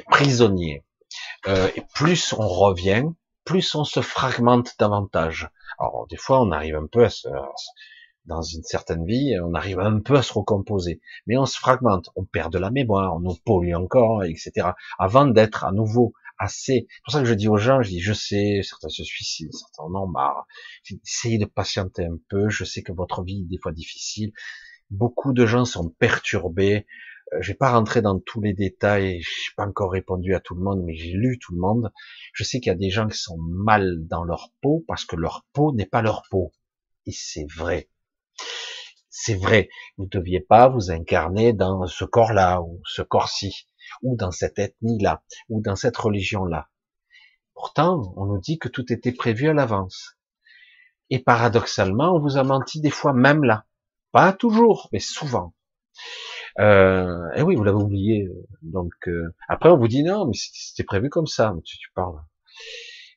prisonniers. 0.10 0.84
Euh, 1.48 1.70
et 1.76 1.84
plus 1.94 2.34
on 2.34 2.48
revient, 2.48 3.06
plus 3.46 3.76
on 3.76 3.84
se 3.84 4.02
fragmente 4.02 4.76
davantage. 4.80 5.50
Alors 5.80 6.08
des 6.08 6.18
fois, 6.18 6.42
on 6.42 6.52
arrive 6.52 6.76
un 6.76 6.88
peu 6.88 7.06
à 7.06 7.10
se, 7.10 7.28
dans 8.26 8.42
une 8.42 8.64
certaine 8.64 9.06
vie, 9.06 9.36
on 9.44 9.54
arrive 9.54 9.80
un 9.80 10.00
peu 10.00 10.16
à 10.16 10.22
se 10.22 10.34
recomposer, 10.34 11.02
mais 11.26 11.38
on 11.38 11.46
se 11.46 11.58
fragmente, 11.58 12.10
on 12.16 12.26
perd 12.26 12.54
de 12.54 12.60
la 12.60 12.70
mémoire, 12.70 13.16
on 13.16 13.20
nous 13.20 13.36
pollue 13.44 13.74
encore, 13.74 14.24
etc. 14.24 14.70
Avant 15.00 15.26
d'être 15.26 15.66
à 15.66 15.72
nouveau 15.72 16.14
assez. 16.40 16.88
C'est 16.90 17.02
pour 17.04 17.14
ça 17.14 17.20
que 17.20 17.28
je 17.28 17.34
dis 17.34 17.48
aux 17.48 17.58
gens, 17.58 17.82
je 17.82 17.90
dis, 17.90 18.00
je 18.00 18.14
sais, 18.14 18.62
certains 18.64 18.90
se 18.90 19.04
suicident, 19.04 19.52
certains 19.52 19.84
en 19.84 20.04
ont 20.04 20.08
marre. 20.08 20.48
Essayez 21.06 21.38
de 21.38 21.46
patienter 21.46 22.06
un 22.06 22.18
peu. 22.30 22.50
Je 22.50 22.64
sais 22.64 22.82
que 22.82 22.94
votre 22.94 23.24
vie 23.24 23.42
est 23.42 23.50
des 23.50 23.60
fois 23.62 23.74
difficile. 23.74 24.32
Beaucoup 24.90 25.34
de 25.34 25.46
gens 25.46 25.66
sont 25.66 25.90
perturbés. 25.90 26.88
Euh, 27.34 27.38
je 27.42 27.52
vais 27.52 27.58
pas 27.58 27.72
rentrer 27.72 28.02
dans 28.02 28.20
tous 28.20 28.42
les 28.42 28.54
détails. 28.54 29.22
J'ai 29.22 29.52
pas 29.56 29.68
encore 29.68 29.92
répondu 29.92 30.34
à 30.34 30.40
tout 30.40 30.56
le 30.56 30.64
monde, 30.64 30.82
mais 30.84 30.96
j'ai 30.96 31.12
lu 31.12 31.38
tout 31.40 31.54
le 31.54 31.60
monde. 31.60 31.92
Je 32.34 32.44
sais 32.44 32.60
qu'il 32.60 32.72
y 32.72 32.76
a 32.76 32.78
des 32.78 32.90
gens 32.90 33.08
qui 33.08 33.18
sont 33.18 33.38
mal 33.38 34.08
dans 34.08 34.24
leur 34.24 34.52
peau 34.62 34.84
parce 34.88 35.06
que 35.06 35.16
leur 35.16 35.46
peau 35.54 35.74
n'est 35.74 35.86
pas 35.86 36.02
leur 36.02 36.24
peau. 36.32 36.52
Et 37.06 37.12
c'est 37.12 37.46
vrai. 37.54 37.90
C'est 39.10 39.36
vrai. 39.36 39.70
Vous 39.98 40.08
deviez 40.08 40.40
pas 40.40 40.70
vous 40.70 40.92
incarner 40.92 41.54
dans 41.54 41.86
ce 41.88 42.06
corps-là 42.06 42.62
ou 42.62 42.82
ce 42.86 43.02
corps-ci 43.02 43.69
ou 44.02 44.16
dans 44.16 44.32
cette 44.32 44.60
ethnie-là, 44.60 45.24
ou 45.50 45.62
dans 45.62 45.76
cette 45.76 45.98
religion-là. 45.98 46.70
Pourtant, 47.54 48.14
on 48.16 48.26
nous 48.26 48.40
dit 48.40 48.58
que 48.58 48.70
tout 48.70 48.92
était 48.92 49.12
prévu 49.12 49.50
à 49.50 49.54
l'avance. 49.54 50.18
Et 51.10 51.20
paradoxalement, 51.20 52.16
on 52.16 52.20
vous 52.20 52.38
a 52.38 52.44
menti 52.44 52.82
des 52.82 52.90
fois 52.90 53.14
même 53.14 53.44
là. 53.44 53.66
Pas 54.12 54.34
toujours, 54.34 54.90
mais 54.92 55.00
souvent. 55.00 55.54
Euh, 56.60 57.32
et 57.36 57.42
oui, 57.42 57.56
vous 57.56 57.64
l'avez 57.64 57.78
oublié. 57.78 58.30
Donc 58.62 58.94
euh, 59.08 59.34
après, 59.48 59.70
on 59.70 59.78
vous 59.78 59.88
dit 59.88 60.04
non, 60.04 60.26
mais 60.26 60.34
c'était 60.34 60.84
prévu 60.84 61.10
comme 61.10 61.28
ça. 61.28 61.54
Tu, 61.64 61.78
tu 61.78 61.92
parles. 61.94 62.20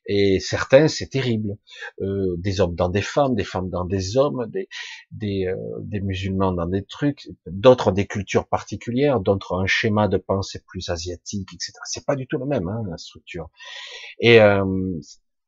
Et 0.06 0.40
certains, 0.40 0.88
c'est 0.88 1.06
terrible. 1.08 1.56
Euh, 2.00 2.34
des 2.38 2.60
hommes 2.60 2.74
dans 2.74 2.88
des 2.88 3.02
femmes, 3.02 3.34
des 3.34 3.44
femmes 3.44 3.70
dans 3.70 3.84
des 3.84 4.16
hommes, 4.16 4.50
des, 5.10 5.46
euh, 5.46 5.56
des 5.80 6.00
musulmans 6.00 6.52
dans 6.52 6.66
des 6.66 6.84
trucs, 6.84 7.28
d'autres 7.46 7.92
des 7.92 8.06
cultures 8.06 8.48
particulières, 8.48 9.20
d'autres 9.20 9.54
un 9.54 9.66
schéma 9.66 10.08
de 10.08 10.16
pensée 10.16 10.62
plus 10.66 10.88
asiatique, 10.88 11.50
etc. 11.54 11.72
C'est 11.84 12.04
pas 12.04 12.16
du 12.16 12.26
tout 12.26 12.38
le 12.38 12.46
même, 12.46 12.68
hein, 12.68 12.82
la 12.88 12.98
structure. 12.98 13.50
Et 14.18 14.40
euh, 14.40 14.64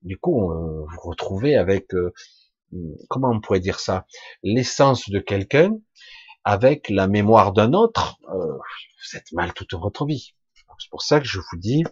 du 0.03 0.19
coup, 0.19 0.41
on, 0.41 0.87
vous 0.87 1.01
retrouvez 1.03 1.57
avec, 1.57 1.93
euh, 1.95 2.13
comment 3.09 3.31
on 3.31 3.41
pourrait 3.41 3.61
dire 3.61 3.81
ça, 3.81 4.07
l'essence 4.43 5.11
de 5.11 5.19
quelqu'un 5.19 5.77
avec 6.45 6.91
la 6.91 7.09
mémoire 7.09 7.53
d'un 7.53 7.73
autre. 7.73 8.19
vous 8.29 9.17
êtes 9.17 9.33
mal 9.33 9.53
toute 9.55 9.75
votre 9.75 10.07
vie. 10.07 10.35
C'est 10.79 10.91
pour 10.91 11.03
ça 11.03 11.21
que 11.21 11.27
je 11.27 11.39
vous 11.39 11.57
dis, 11.57 11.83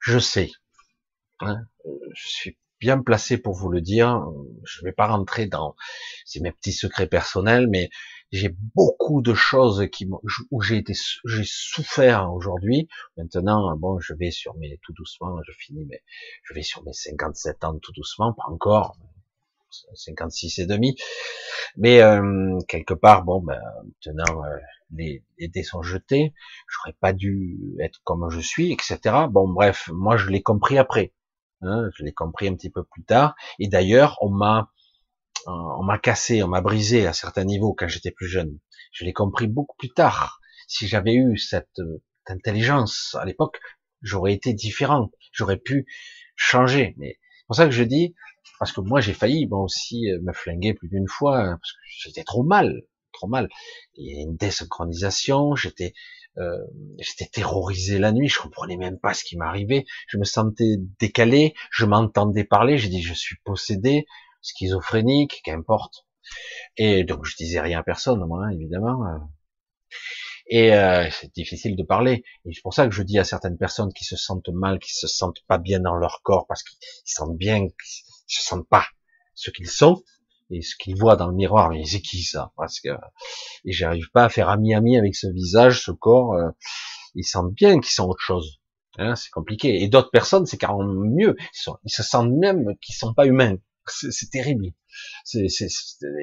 je 0.00 0.18
sais, 0.18 0.50
Hein, 1.40 1.66
je 2.14 2.28
suis 2.28 2.58
bien 2.80 3.00
placé 3.00 3.38
pour 3.38 3.54
vous 3.54 3.68
le 3.68 3.80
dire. 3.80 4.24
Je 4.64 4.80
ne 4.80 4.86
vais 4.86 4.92
pas 4.92 5.06
rentrer 5.06 5.46
dans 5.46 5.76
c'est 6.24 6.40
mes 6.40 6.52
petits 6.52 6.72
secrets 6.72 7.06
personnels, 7.06 7.68
mais 7.68 7.90
j'ai 8.30 8.54
beaucoup 8.74 9.22
de 9.22 9.34
choses 9.34 9.86
qui 9.90 10.08
où 10.50 10.60
j'ai 10.60 10.76
été 10.78 10.92
j'ai 11.24 11.44
souffert 11.44 12.32
aujourd'hui. 12.32 12.88
Maintenant, 13.16 13.76
bon, 13.76 13.98
je 14.00 14.14
vais 14.14 14.30
sur 14.30 14.56
mes 14.56 14.78
tout 14.82 14.92
doucement, 14.92 15.38
je 15.46 15.52
finis, 15.52 15.86
mais 15.88 16.02
je 16.44 16.54
vais 16.54 16.62
sur 16.62 16.82
mes 16.84 16.92
57 16.92 17.64
ans 17.64 17.78
tout 17.78 17.92
doucement, 17.92 18.32
pas 18.32 18.46
encore. 18.48 18.96
56 19.94 20.60
et 20.60 20.66
demi, 20.66 20.96
mais 21.76 22.00
euh, 22.00 22.58
quelque 22.68 22.94
part, 22.94 23.22
bon, 23.22 23.42
ben, 23.42 23.60
maintenant 24.06 24.42
euh, 24.44 24.56
les, 24.96 25.22
les 25.38 25.48
dés 25.48 25.62
sont 25.62 25.82
jetés, 25.82 26.32
j'aurais 26.68 26.96
pas 27.00 27.12
dû 27.12 27.76
être 27.80 28.00
comme 28.04 28.30
je 28.30 28.40
suis, 28.40 28.72
etc. 28.72 28.98
Bon, 29.30 29.46
bref, 29.46 29.90
moi 29.92 30.16
je 30.16 30.28
l'ai 30.30 30.42
compris 30.42 30.78
après. 30.78 31.12
Hein, 31.62 31.90
je 31.94 32.04
l'ai 32.04 32.12
compris 32.12 32.48
un 32.48 32.54
petit 32.54 32.70
peu 32.70 32.84
plus 32.84 33.04
tard. 33.04 33.34
Et 33.58 33.68
d'ailleurs, 33.68 34.16
on 34.20 34.30
m'a 34.30 34.70
on 35.46 35.82
m'a 35.82 35.98
cassé, 35.98 36.42
on 36.42 36.48
m'a 36.48 36.60
brisé 36.60 37.06
à 37.06 37.12
certains 37.12 37.44
niveaux 37.44 37.72
quand 37.72 37.88
j'étais 37.88 38.10
plus 38.10 38.28
jeune. 38.28 38.58
Je 38.92 39.04
l'ai 39.04 39.12
compris 39.12 39.46
beaucoup 39.46 39.76
plus 39.76 39.90
tard. 39.90 40.40
Si 40.66 40.86
j'avais 40.88 41.14
eu 41.14 41.38
cette, 41.38 41.80
intelligence 42.30 43.16
à 43.18 43.24
l'époque, 43.24 43.58
j'aurais 44.02 44.34
été 44.34 44.52
différent. 44.52 45.10
J'aurais 45.32 45.56
pu 45.56 45.86
changer. 46.36 46.94
Mais 46.98 47.18
c'est 47.34 47.46
pour 47.46 47.56
ça 47.56 47.64
que 47.64 47.72
je 47.72 47.82
dis, 47.82 48.14
parce 48.58 48.72
que 48.72 48.80
moi 48.80 49.00
j'ai 49.00 49.14
failli 49.14 49.46
moi 49.46 49.60
aussi 49.60 50.10
euh, 50.10 50.20
me 50.22 50.32
flinguer 50.32 50.74
plus 50.74 50.88
d'une 50.88 51.08
fois 51.08 51.38
hein, 51.38 51.58
parce 51.60 51.72
que 51.72 51.78
j'étais 52.02 52.24
trop 52.24 52.42
mal, 52.42 52.82
trop 53.12 53.28
mal. 53.28 53.48
Il 53.94 54.14
y 54.14 54.18
a 54.18 54.22
une 54.22 54.36
désynchronisation. 54.36 55.54
J'étais 55.56 55.94
euh, 56.38 56.58
j'étais 56.98 57.26
terrorisé 57.26 57.98
la 57.98 58.12
nuit, 58.12 58.28
je 58.28 58.38
comprenais 58.38 58.76
même 58.76 58.98
pas 58.98 59.14
ce 59.14 59.24
qui 59.24 59.36
m'arrivait, 59.36 59.84
je 60.08 60.18
me 60.18 60.24
sentais 60.24 60.76
décalé, 60.98 61.54
je 61.70 61.84
m'entendais 61.84 62.44
parler, 62.44 62.78
j'ai 62.78 62.88
dit 62.88 63.02
je 63.02 63.14
suis 63.14 63.36
possédé, 63.44 64.06
schizophrénique, 64.42 65.40
qu'importe. 65.44 66.06
Et 66.76 67.04
donc 67.04 67.24
je 67.24 67.36
disais 67.36 67.60
rien 67.60 67.80
à 67.80 67.82
personne, 67.82 68.24
moi, 68.26 68.44
hein, 68.46 68.50
évidemment. 68.50 69.04
Et 70.48 70.74
euh, 70.74 71.08
c'est 71.10 71.32
difficile 71.34 71.76
de 71.76 71.82
parler. 71.82 72.24
Et 72.44 72.52
c'est 72.52 72.62
pour 72.62 72.74
ça 72.74 72.86
que 72.86 72.94
je 72.94 73.02
dis 73.02 73.18
à 73.18 73.24
certaines 73.24 73.58
personnes 73.58 73.92
qui 73.92 74.04
se 74.04 74.16
sentent 74.16 74.48
mal, 74.48 74.78
qui 74.78 74.94
se 74.94 75.06
sentent 75.06 75.42
pas 75.46 75.58
bien 75.58 75.80
dans 75.80 75.94
leur 75.94 76.22
corps, 76.22 76.46
parce 76.46 76.62
qu'ils 76.62 76.78
sentent 77.04 77.36
bien, 77.36 77.60
qu'ils 77.60 78.04
se 78.26 78.42
sentent 78.42 78.68
pas 78.68 78.86
ce 79.34 79.50
qu'ils 79.50 79.68
sont, 79.68 80.02
et 80.50 80.62
ce 80.62 80.74
qu'il 80.76 80.96
voit 80.96 81.16
dans 81.16 81.28
le 81.28 81.34
miroir, 81.34 81.70
mais 81.70 81.84
c'est 81.84 82.00
qui 82.00 82.22
ça? 82.22 82.52
Parce 82.56 82.80
que 82.80 82.88
et 83.64 83.72
j'arrive 83.72 84.10
pas 84.12 84.24
à 84.24 84.28
faire 84.28 84.48
ami 84.48 84.74
ami 84.74 84.96
avec 84.96 85.14
ce 85.14 85.26
visage, 85.26 85.82
ce 85.82 85.90
corps. 85.90 86.34
Euh, 86.34 86.50
ils 87.14 87.24
sentent 87.24 87.54
bien 87.54 87.80
qu'ils 87.80 87.92
sont 87.92 88.06
autre 88.06 88.22
chose. 88.22 88.60
Hein, 88.98 89.14
c'est 89.16 89.30
compliqué. 89.30 89.82
Et 89.82 89.88
d'autres 89.88 90.10
personnes, 90.10 90.46
c'est 90.46 90.56
carrément 90.56 90.84
mieux. 90.84 91.36
Ils, 91.84 91.90
se 91.90 92.02
sentent 92.02 92.32
même 92.32 92.64
qu'ils 92.80 92.94
sont 92.94 93.14
pas 93.14 93.26
humains. 93.26 93.56
C'est 93.86 94.30
terrible. 94.30 94.66
C'est, 95.24 95.46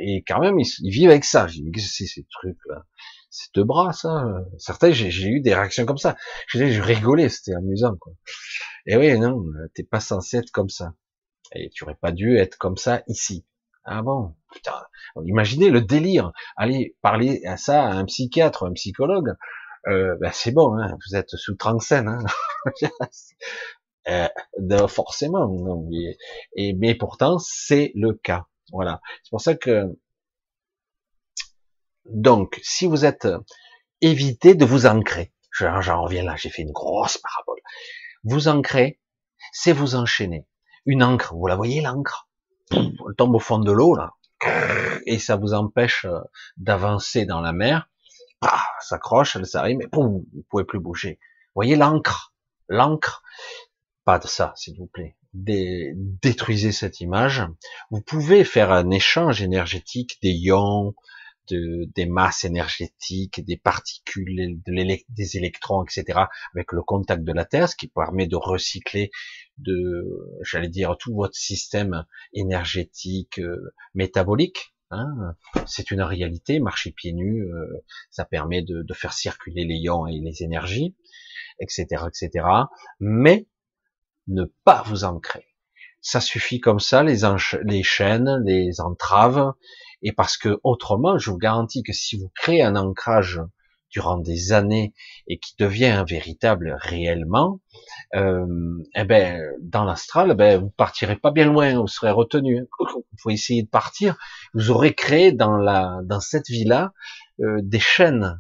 et 0.02 0.24
quand 0.28 0.40
même, 0.40 0.60
ils, 0.60 0.92
vivent 0.92 1.10
avec 1.10 1.26
ça. 1.26 1.48
J'ai 1.48 1.62
dit, 1.64 1.82
c'est 1.82 2.06
ces 2.06 2.26
trucs-là? 2.30 2.86
C'est 3.30 3.54
deux 3.56 3.64
bras, 3.64 3.92
ça? 3.92 4.26
Certains, 4.58 4.92
j'ai 4.92 5.28
eu 5.28 5.42
des 5.42 5.56
réactions 5.56 5.86
comme 5.86 5.98
ça. 5.98 6.16
J'ai 6.50 6.80
rigolé, 6.80 7.30
c'était 7.30 7.56
amusant, 7.56 7.96
quoi. 8.00 8.14
Et 8.86 8.98
oui, 8.98 9.18
non, 9.18 9.44
t'es 9.74 9.84
pas 9.84 10.00
censé 10.00 10.38
être 10.38 10.52
comme 10.52 10.70
ça. 10.70 10.94
Et 11.54 11.70
tu 11.70 11.84
aurais 11.84 11.96
pas 11.96 12.12
dû 12.12 12.38
être 12.38 12.58
comme 12.58 12.78
ça 12.78 13.04
ici. 13.08 13.46
Ah 13.86 14.02
bon, 14.02 14.36
putain. 14.52 14.84
Imaginez 15.24 15.70
le 15.70 15.82
délire. 15.82 16.32
Allez 16.58 16.96
parler 17.02 17.44
à 17.46 17.58
ça 17.58 17.84
à 17.84 17.94
un 17.94 18.06
psychiatre, 18.06 18.66
un 18.66 18.74
psychologue. 18.74 19.36
Euh, 19.88 20.16
ben 20.20 20.32
c'est 20.34 20.52
bon, 20.52 20.78
hein, 20.78 20.98
vous 21.08 21.16
êtes 21.16 21.36
sous 21.36 21.56
Tranxène. 21.56 22.08
Hein. 22.08 22.24
euh, 24.08 24.88
forcément, 24.88 25.48
non. 25.48 25.88
Et, 26.56 26.74
mais 26.74 26.96
pourtant, 26.96 27.38
c'est 27.40 27.92
le 27.96 28.14
cas. 28.14 28.46
Voilà. 28.72 29.02
C'est 29.24 29.30
pour 29.30 29.42
ça 29.42 29.56
que 29.56 29.96
donc, 32.06 32.60
si 32.64 32.88
vous 32.88 33.06
êtes 33.06 33.28
évitez 34.02 34.56
de 34.56 34.66
vous 34.66 34.86
ancrer. 34.86 35.34
J'en 35.52 36.04
reviens 36.04 36.24
là, 36.24 36.36
j'ai 36.36 36.50
fait 36.50 36.64
une 36.64 36.72
grosse 36.72 37.18
parabole. 37.18 37.60
Vous 38.24 38.48
ancrer, 38.48 39.00
c'est 39.52 39.72
vous 39.72 39.96
enchaîner. 39.96 40.48
Une 40.86 41.04
encre, 41.04 41.34
vous 41.34 41.48
la 41.48 41.56
voyez 41.56 41.82
l'encre? 41.82 42.30
Tombe 43.18 43.36
au 43.36 43.40
fond 43.40 43.60
de 43.60 43.72
l'eau 43.72 43.96
là, 43.96 44.14
et 45.06 45.20
ça 45.20 45.36
vous 45.36 45.54
empêche 45.54 46.06
euh, 46.06 46.20
d'avancer 46.58 47.26
dans 47.26 47.42
la 47.42 47.54
mer. 47.54 47.90
Ah, 48.42 48.66
s'accroche, 48.80 49.36
elle 49.36 49.46
s'arrive, 49.46 49.78
mais 49.78 49.88
poum, 49.88 50.24
vous 50.34 50.44
pouvez 50.50 50.66
plus 50.66 50.80
bouger. 50.80 51.20
Vous 51.22 51.62
voyez 51.62 51.76
l'encre, 51.76 52.34
l'encre? 52.68 53.24
Pas 54.04 54.20
de 54.20 54.28
ça, 54.28 54.54
s'il 54.56 54.78
vous 54.78 54.88
plaît. 54.88 55.16
détruisez 55.34 56.72
cette 56.72 57.00
image. 57.00 57.44
Vous 57.90 58.02
pouvez 58.02 58.44
faire 58.44 58.72
un 58.72 58.90
échange 58.92 59.42
énergétique 59.42 60.20
des 60.22 60.32
ions, 60.32 60.94
de, 61.50 61.90
des 61.96 62.06
masses 62.06 62.44
énergétiques, 62.44 63.44
des 63.46 63.58
particules, 63.58 64.60
des 64.66 65.38
électrons, 65.38 65.84
etc., 65.84 66.20
avec 66.54 66.72
le 66.72 66.82
contact 66.82 67.24
de 67.24 67.32
la 67.32 67.46
Terre, 67.46 67.70
ce 67.70 67.76
qui 67.76 67.88
permet 67.88 68.28
de 68.28 68.36
recycler, 68.36 69.12
de, 69.58 70.06
j'allais 70.42 70.70
dire, 70.70 70.96
tout 70.98 71.16
votre 71.16 71.36
système 71.36 72.06
énergétique, 72.34 73.40
euh, 73.40 73.74
métabolique. 73.94 74.76
Hein. 74.92 75.36
C'est 75.66 75.92
une 75.92 76.02
réalité, 76.02 76.60
marcher 76.60 76.92
pieds 76.92 77.14
nus, 77.14 77.44
euh, 77.44 77.84
ça 78.12 78.26
permet 78.26 78.62
de, 78.62 78.84
de, 78.84 78.94
faire 78.94 79.14
circuler 79.14 79.66
les 79.66 79.76
ions 79.76 80.08
et 80.08 80.20
les 80.20 80.44
énergies, 80.44 80.96
etc., 81.60 82.06
etc. 82.08 82.46
Mais 83.00 83.48
ne 84.28 84.44
pas 84.64 84.84
vous 84.84 85.04
ancrer. 85.04 85.48
Ça 86.02 86.22
suffit 86.22 86.60
comme 86.60 86.80
ça, 86.80 87.04
les, 87.04 87.22
les 87.64 87.84
chaînes, 87.84 88.44
les 88.46 88.80
entraves, 88.80 89.54
et 90.02 90.12
parce 90.12 90.38
que 90.38 90.60
autrement, 90.64 91.18
je 91.18 91.32
vous 91.32 91.38
garantis 91.38 91.84
que 91.84 91.94
si 91.94 92.18
vous 92.18 92.32
créez 92.36 92.62
un 92.62 92.76
ancrage 92.76 93.42
durant 93.90 94.18
des 94.18 94.52
années 94.52 94.94
et 95.28 95.40
qui 95.40 95.56
devient 95.58 95.86
un 95.86 96.04
véritable 96.04 96.78
réellement, 96.82 97.62
euh, 98.16 98.46
eh 98.96 99.04
ben 99.06 99.42
dans 99.62 99.86
l'astral, 99.86 100.32
eh 100.32 100.36
ben 100.36 100.60
vous 100.60 100.70
partirez 100.70 101.16
pas 101.16 101.32
bien 101.32 101.46
loin, 101.46 101.80
vous 101.80 101.88
serez 101.88 102.12
retenu. 102.12 102.66
Vous 102.80 103.04
pouvez 103.22 103.36
essayer 103.36 103.64
de 103.64 103.70
partir, 103.70 104.18
vous 104.54 104.70
aurez 104.70 104.94
créé 104.94 105.32
dans 105.32 105.58
la 105.58 106.00
dans 106.04 106.20
cette 106.20 106.50
vie-là 106.50 106.92
euh, 107.40 107.60
des 107.62 107.80
chaînes 107.80 108.40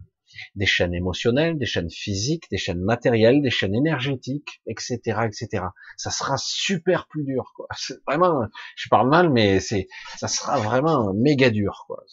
des 0.55 0.65
chaînes 0.65 0.93
émotionnelles, 0.93 1.57
des 1.57 1.65
chaînes 1.65 1.89
physiques, 1.89 2.49
des 2.51 2.57
chaînes 2.57 2.81
matérielles, 2.81 3.41
des 3.41 3.49
chaînes 3.49 3.75
énergétiques, 3.75 4.61
etc., 4.67 4.99
etc. 5.25 5.65
Ça 5.97 6.11
sera 6.11 6.37
super 6.37 7.07
plus 7.07 7.23
dur, 7.23 7.51
quoi. 7.55 7.67
Vraiment, 8.07 8.47
je 8.75 8.89
parle 8.89 9.09
mal, 9.09 9.29
mais 9.29 9.59
c'est, 9.59 9.87
ça 10.17 10.27
sera 10.27 10.59
vraiment 10.59 11.13
méga 11.13 11.49
dur, 11.49 11.85
quoi. 11.87 12.03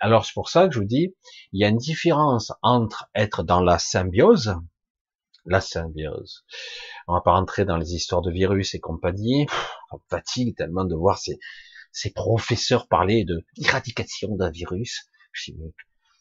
Alors 0.00 0.24
c'est 0.24 0.32
pour 0.32 0.48
ça 0.48 0.66
que 0.66 0.74
je 0.74 0.78
vous 0.78 0.86
dis, 0.86 1.14
il 1.52 1.60
y 1.60 1.64
a 1.64 1.68
une 1.68 1.76
différence 1.76 2.52
entre 2.62 3.10
être 3.14 3.42
dans 3.42 3.60
la 3.60 3.78
symbiose, 3.78 4.56
la 5.44 5.60
symbiose. 5.60 6.44
On 7.06 7.14
va 7.14 7.20
pas 7.20 7.32
rentrer 7.32 7.64
dans 7.64 7.76
les 7.76 7.94
histoires 7.94 8.22
de 8.22 8.30
virus 8.30 8.74
et 8.74 8.80
compagnie. 8.80 9.46
On 9.90 9.98
fatigue 10.08 10.56
tellement 10.56 10.84
de 10.84 10.94
voir 10.94 11.18
ces, 11.18 11.38
ces 11.92 12.12
professeurs 12.12 12.88
parler 12.88 13.24
de 13.24 13.44
l'éradication 13.56 14.34
d'un 14.36 14.50
virus. 14.50 15.08
Je 15.32 15.52
dis, 15.52 15.58
mais 15.58 15.70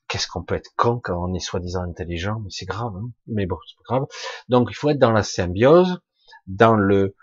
qu'est-ce 0.07 0.27
qu'on 0.27 0.43
peut 0.43 0.55
être 0.55 0.71
con 0.75 0.99
quand 1.03 1.17
on 1.17 1.33
est 1.33 1.39
soi-disant 1.39 1.83
intelligent, 1.83 2.39
mais 2.39 2.49
c'est 2.49 2.65
grave, 2.65 2.93
hein 2.95 3.09
mais 3.27 3.45
bon, 3.45 3.57
c'est 3.67 3.77
pas 3.77 3.95
grave. 3.95 4.07
Donc 4.49 4.69
il 4.71 4.75
faut 4.75 4.89
être 4.89 4.99
dans 4.99 5.11
la 5.11 5.23
symbiose, 5.23 5.99
dans 6.47 6.75
le 6.75 7.15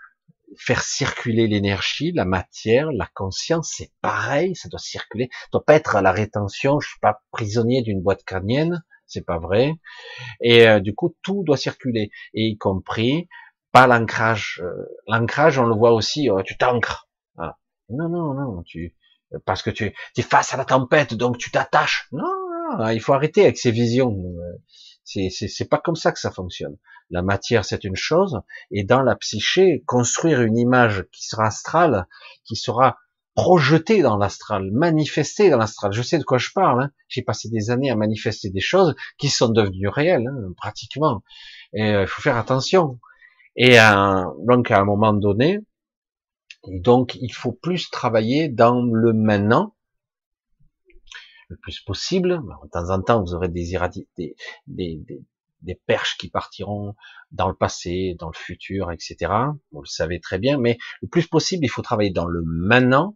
faire 0.57 0.81
circuler 0.81 1.47
l'énergie, 1.47 2.11
la 2.13 2.25
matière, 2.25 2.91
la 2.91 3.07
conscience, 3.13 3.73
c'est 3.75 3.91
pareil, 4.01 4.55
ça 4.55 4.69
doit 4.69 4.79
circuler, 4.79 5.29
ça 5.31 5.47
doit 5.53 5.65
pas 5.65 5.75
être 5.75 5.95
à 5.95 6.01
la 6.01 6.11
rétention, 6.11 6.79
je 6.79 6.89
suis 6.89 6.99
pas 6.99 7.23
prisonnier 7.31 7.81
d'une 7.81 8.01
boîte 8.01 8.23
crânienne, 8.23 8.83
c'est 9.05 9.25
pas 9.25 9.39
vrai. 9.39 9.73
Et 10.41 10.67
euh, 10.67 10.79
du 10.79 10.95
coup, 10.95 11.15
tout 11.21 11.43
doit 11.43 11.57
circuler, 11.57 12.11
et 12.33 12.47
y 12.47 12.57
compris 12.57 13.27
pas 13.71 13.87
l'ancrage. 13.87 14.61
Euh, 14.63 14.85
l'ancrage, 15.07 15.59
on 15.59 15.65
le 15.65 15.75
voit 15.75 15.91
aussi, 15.91 16.29
euh, 16.29 16.41
tu 16.43 16.57
t'ancres. 16.57 17.09
Non, 17.89 18.09
non, 18.09 18.33
non, 18.33 18.63
tu 18.63 18.95
parce 19.45 19.61
que 19.61 19.69
tu, 19.69 19.93
tu 20.13 20.21
es 20.21 20.23
face 20.23 20.53
à 20.53 20.57
la 20.57 20.65
tempête, 20.65 21.13
donc 21.13 21.37
tu 21.37 21.51
t'attaches. 21.51 22.07
Non, 22.11 22.23
ah, 22.79 22.93
il 22.93 23.01
faut 23.01 23.13
arrêter 23.13 23.43
avec 23.43 23.57
ces 23.57 23.71
visions. 23.71 24.17
C'est, 25.03 25.29
c'est, 25.29 25.69
pas 25.69 25.77
comme 25.77 25.95
ça 25.95 26.11
que 26.11 26.19
ça 26.19 26.31
fonctionne. 26.31 26.77
La 27.11 27.21
matière, 27.21 27.63
c'est 27.63 27.83
une 27.83 27.95
chose, 27.95 28.41
et 28.71 28.83
dans 28.83 29.03
la 29.03 29.15
psyché, 29.15 29.83
construire 29.85 30.41
une 30.41 30.57
image 30.57 31.05
qui 31.11 31.27
sera 31.27 31.45
astrale, 31.45 32.07
qui 32.43 32.55
sera 32.55 32.97
projetée 33.35 34.01
dans 34.01 34.17
l'astral, 34.17 34.71
manifestée 34.71 35.49
dans 35.49 35.57
l'astral. 35.57 35.91
Je 35.91 36.01
sais 36.01 36.17
de 36.17 36.23
quoi 36.23 36.37
je 36.37 36.49
parle. 36.55 36.83
Hein. 36.83 36.91
J'ai 37.09 37.21
passé 37.21 37.49
des 37.49 37.69
années 37.69 37.91
à 37.91 37.95
manifester 37.95 38.49
des 38.49 38.61
choses 38.61 38.95
qui 39.17 39.29
sont 39.29 39.49
devenues 39.49 39.89
réelles, 39.89 40.27
hein, 40.27 40.53
pratiquement. 40.57 41.21
Euh, 41.75 42.01
il 42.03 42.07
faut 42.07 42.21
faire 42.21 42.37
attention. 42.37 42.99
Et 43.57 43.79
euh, 43.79 44.23
donc 44.47 44.71
à 44.71 44.79
un 44.79 44.85
moment 44.85 45.13
donné, 45.13 45.59
donc 46.67 47.15
il 47.15 47.31
faut 47.31 47.51
plus 47.51 47.89
travailler 47.91 48.49
dans 48.49 48.81
le 48.81 49.13
maintenant 49.13 49.74
le 51.49 51.57
plus 51.57 51.79
possible. 51.81 52.41
De 52.63 52.69
temps 52.69 52.89
en 52.89 53.01
temps, 53.01 53.21
vous 53.21 53.33
aurez 53.33 53.49
des, 53.49 53.77
des, 54.17 54.35
des, 55.61 55.75
perches 55.87 56.17
qui 56.17 56.29
partiront 56.29 56.95
dans 57.31 57.47
le 57.47 57.55
passé, 57.55 58.15
dans 58.19 58.27
le 58.27 58.37
futur, 58.37 58.91
etc. 58.91 59.31
Vous 59.71 59.81
le 59.81 59.87
savez 59.87 60.19
très 60.19 60.39
bien, 60.39 60.57
mais 60.57 60.77
le 61.01 61.07
plus 61.07 61.27
possible, 61.27 61.65
il 61.65 61.69
faut 61.69 61.81
travailler 61.81 62.11
dans 62.11 62.27
le 62.27 62.41
maintenant. 62.45 63.15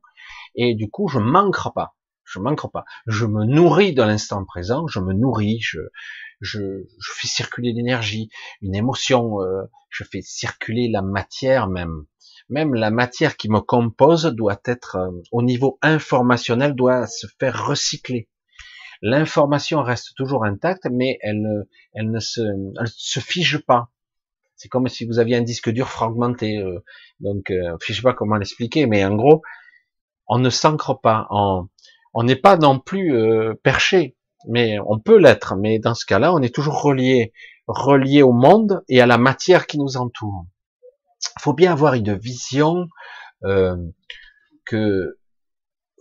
Et 0.55 0.75
du 0.75 0.89
coup, 0.89 1.07
je 1.07 1.19
manquerai 1.19 1.69
pas. 1.73 1.95
Je 2.23 2.39
manquerai 2.39 2.69
pas. 2.71 2.85
Je 3.07 3.25
me 3.25 3.45
nourris 3.45 3.93
de 3.93 4.03
l'instant 4.03 4.45
présent. 4.45 4.87
Je 4.87 4.99
me 4.99 5.13
nourris. 5.13 5.59
Je 5.61 6.59
fais 7.01 7.27
circuler 7.27 7.73
l'énergie, 7.73 8.29
une 8.61 8.75
émotion. 8.75 9.41
Euh, 9.41 9.63
je 9.89 10.03
fais 10.03 10.21
circuler 10.21 10.89
la 10.89 11.01
matière 11.01 11.67
même 11.67 12.05
même 12.49 12.73
la 12.73 12.91
matière 12.91 13.37
qui 13.37 13.49
me 13.49 13.59
compose 13.59 14.25
doit 14.25 14.61
être 14.65 14.97
euh, 14.97 15.11
au 15.31 15.41
niveau 15.41 15.77
informationnel 15.81 16.75
doit 16.75 17.07
se 17.07 17.27
faire 17.39 17.67
recycler. 17.67 18.29
L'information 19.01 19.81
reste 19.81 20.15
toujours 20.15 20.43
intacte, 20.43 20.87
mais 20.91 21.17
elle, 21.21 21.65
elle 21.93 22.11
ne 22.11 22.19
se, 22.19 22.41
elle 22.41 22.87
se 22.87 23.19
fige 23.19 23.59
pas. 23.59 23.89
C'est 24.55 24.67
comme 24.67 24.89
si 24.89 25.05
vous 25.05 25.19
aviez 25.19 25.37
un 25.37 25.41
disque 25.41 25.69
dur 25.69 25.87
fragmenté. 25.87 26.57
Euh, 26.57 26.83
donc, 27.21 27.49
euh, 27.49 27.77
je 27.81 27.93
sais 27.93 28.01
pas 28.01 28.13
comment 28.13 28.35
l'expliquer, 28.35 28.87
mais 28.87 29.05
en 29.05 29.15
gros, 29.15 29.41
on 30.27 30.37
ne 30.37 30.49
s'ancre 30.49 30.99
pas. 30.99 31.27
On 31.31 32.23
n'est 32.23 32.35
pas 32.35 32.57
non 32.57 32.77
plus 32.79 33.15
euh, 33.15 33.53
perché, 33.63 34.17
mais 34.49 34.77
on 34.85 34.99
peut 34.99 35.17
l'être. 35.17 35.55
Mais 35.55 35.79
dans 35.79 35.95
ce 35.95 36.05
cas-là, 36.05 36.33
on 36.33 36.41
est 36.41 36.53
toujours 36.53 36.81
relié, 36.81 37.31
relié 37.67 38.21
au 38.21 38.33
monde 38.33 38.83
et 38.89 38.99
à 38.99 39.05
la 39.05 39.17
matière 39.17 39.65
qui 39.65 39.79
nous 39.79 39.95
entoure 39.95 40.45
faut 41.39 41.53
bien 41.53 41.71
avoir 41.71 41.93
une 41.93 42.15
vision 42.15 42.87
euh, 43.43 43.75
que 44.65 45.17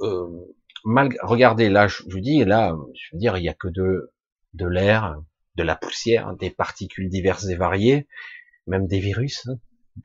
euh, 0.01 0.55
mal, 0.85 1.11
regardez 1.23 1.69
là, 1.69 1.89
je 1.89 2.03
vous 2.11 2.21
dis 2.21 2.45
là, 2.45 2.77
je 2.95 3.09
veux 3.13 3.19
dire, 3.19 3.37
il 3.37 3.45
y 3.45 3.49
a 3.49 3.55
que 3.55 3.69
de 3.69 4.13
de 4.55 4.67
l'air, 4.67 5.17
de 5.57 5.63
la 5.63 5.77
poussière, 5.77 6.35
des 6.37 6.51
particules 6.51 7.09
diverses 7.09 7.49
et 7.49 7.57
variées, 7.57 8.09
même 8.67 8.87
des 8.87 9.01
virus, 9.01 9.47
hein, 9.49 9.57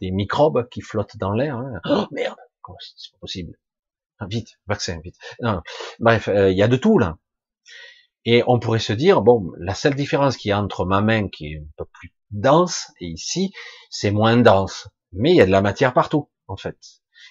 des 0.02 0.11
microbes 0.11 0.68
qui 0.69 0.81
flottent 0.81 1.18
dans 1.18 1.31
l'air. 1.31 1.57
Hein. 1.57 1.80
Oh 1.85 2.07
merde, 2.11 2.38
c'est 2.80 3.11
pas 3.11 3.18
possible? 3.19 3.57
Ah, 4.19 4.27
vite, 4.30 4.60
vaccin, 4.68 4.99
vite. 5.03 5.18
Bref, 5.99 6.27
euh, 6.27 6.52
il 6.52 6.57
y 6.57 6.64
a 6.64 6.68
de 6.68 6.77
tout 6.77 6.98
là. 6.98 7.18
Et 8.26 8.44
on 8.48 8.60
pourrait 8.60 8.80
se 8.80 8.94
dire, 8.94 9.22
bon, 9.22 9.52
la 9.57 9.73
seule 9.73 9.95
différence 9.95 10.38
qu'il 10.38 10.49
y 10.49 10.52
a 10.53 10.61
entre 10.61 10.85
ma 10.85 11.02
main 11.02 11.27
qui 11.27 11.53
est 11.53 11.57
un 11.57 11.68
peu 11.77 11.85
plus 11.91 12.14
dense 12.31 12.91
et 12.99 13.07
ici, 13.07 13.53
c'est 13.90 14.11
moins 14.11 14.38
dense 14.38 14.88
mais 15.14 15.31
il 15.31 15.35
y 15.35 15.41
a 15.41 15.45
de 15.45 15.52
la 15.52 15.61
matière 15.61 15.94
partout, 15.94 16.30
en 16.48 16.57
fait. 16.57 16.77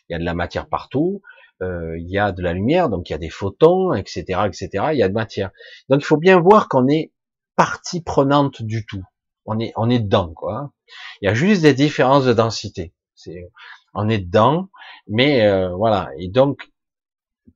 Il 0.09 0.13
y 0.13 0.17
a 0.17 0.19
de 0.19 0.25
la 0.25 0.35
matière 0.35 0.69
partout, 0.69 1.23
euh, 1.63 1.97
il 1.99 2.11
y 2.11 2.19
a 2.19 2.33
de 2.33 2.43
la 2.43 2.53
lumière, 2.53 2.89
donc 2.89 3.09
il 3.09 3.13
y 3.13 3.15
a 3.15 3.19
des 3.19 3.31
photons, 3.31 3.93
etc., 3.93 4.41
etc. 4.47 4.87
Il 4.93 4.99
y 4.99 5.03
a 5.03 5.09
de 5.09 5.15
matière. 5.15 5.51
Donc 5.89 6.01
il 6.01 6.05
faut 6.05 6.17
bien 6.17 6.41
voir 6.41 6.69
qu'on 6.69 6.89
est 6.89 7.13
partie 7.57 8.03
prenante 8.03 8.63
du 8.63 8.85
tout. 8.87 9.05
On 9.45 9.59
est, 9.59 9.73
on 9.77 9.91
est 9.91 10.01
dedans, 10.01 10.33
quoi. 10.33 10.73
Il 11.21 11.27
y 11.27 11.29
a 11.29 11.35
juste 11.35 11.63
des 11.63 11.75
différences 11.75 12.25
de 12.25 12.33
densité. 12.33 12.95
C'est, 13.15 13.49
on 13.95 14.09
est 14.09 14.19
dedans, 14.19 14.71
mais 15.07 15.47
euh, 15.47 15.71
voilà. 15.75 16.11
Et 16.19 16.29
donc, 16.29 16.71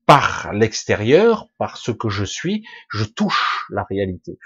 par 0.05 0.53
l'extérieur, 0.53 1.49
par 1.59 1.77
ce 1.77 1.91
que 1.91 2.09
je 2.09 2.25
suis, 2.25 2.65
je 2.91 3.05
touche 3.05 3.67
la 3.71 3.85
réalité. 3.85 4.39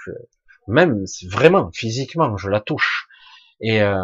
Même 0.67 1.05
vraiment 1.29 1.71
physiquement, 1.71 2.37
je 2.37 2.49
la 2.49 2.61
touche. 2.61 3.07
Et 3.61 3.81
euh, 3.81 3.95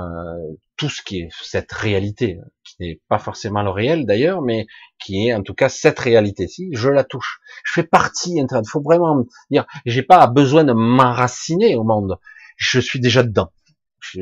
tout 0.77 0.89
ce 0.89 1.01
qui 1.01 1.21
est 1.21 1.29
cette 1.41 1.71
réalité, 1.71 2.39
qui 2.63 2.75
n'est 2.79 3.01
pas 3.09 3.17
forcément 3.17 3.63
le 3.63 3.71
réel 3.71 4.05
d'ailleurs, 4.05 4.41
mais 4.41 4.67
qui 4.99 5.27
est 5.27 5.33
en 5.33 5.41
tout 5.41 5.55
cas 5.55 5.69
cette 5.69 5.99
réalité-ci, 5.99 6.69
je 6.73 6.89
la 6.89 7.03
touche. 7.03 7.39
Je 7.65 7.73
fais 7.73 7.83
partie. 7.83 8.37
Il 8.37 8.47
faut 8.69 8.81
vraiment 8.81 9.25
dire, 9.49 9.65
j'ai 9.85 10.03
pas 10.03 10.27
besoin 10.27 10.63
de 10.63 10.73
m'enraciner 10.73 11.75
au 11.75 11.83
monde. 11.83 12.17
Je 12.55 12.79
suis 12.79 12.99
déjà 12.99 13.23
dedans. 13.23 13.51
Je, 13.99 14.21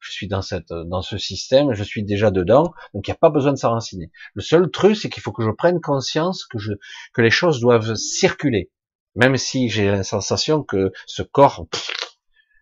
suis 0.00 0.28
dans 0.28 0.40
cette, 0.40 0.72
dans 0.72 1.02
ce 1.02 1.18
système, 1.18 1.74
je 1.74 1.82
suis 1.82 2.04
déjà 2.04 2.30
dedans, 2.30 2.72
donc 2.94 3.06
il 3.06 3.10
n'y 3.10 3.14
a 3.14 3.18
pas 3.18 3.28
besoin 3.28 3.52
de 3.52 3.58
s'enraciner. 3.58 4.10
Le 4.34 4.40
seul 4.40 4.70
truc, 4.70 4.96
c'est 4.96 5.10
qu'il 5.10 5.22
faut 5.22 5.32
que 5.32 5.42
je 5.42 5.50
prenne 5.50 5.80
conscience 5.80 6.46
que 6.46 6.58
je, 6.58 6.72
que 7.12 7.20
les 7.20 7.30
choses 7.30 7.60
doivent 7.60 7.96
circuler, 7.96 8.70
même 9.14 9.36
si 9.36 9.68
j'ai 9.68 9.90
la 9.90 10.04
sensation 10.04 10.62
que 10.62 10.92
ce 11.06 11.22
corps, 11.22 11.66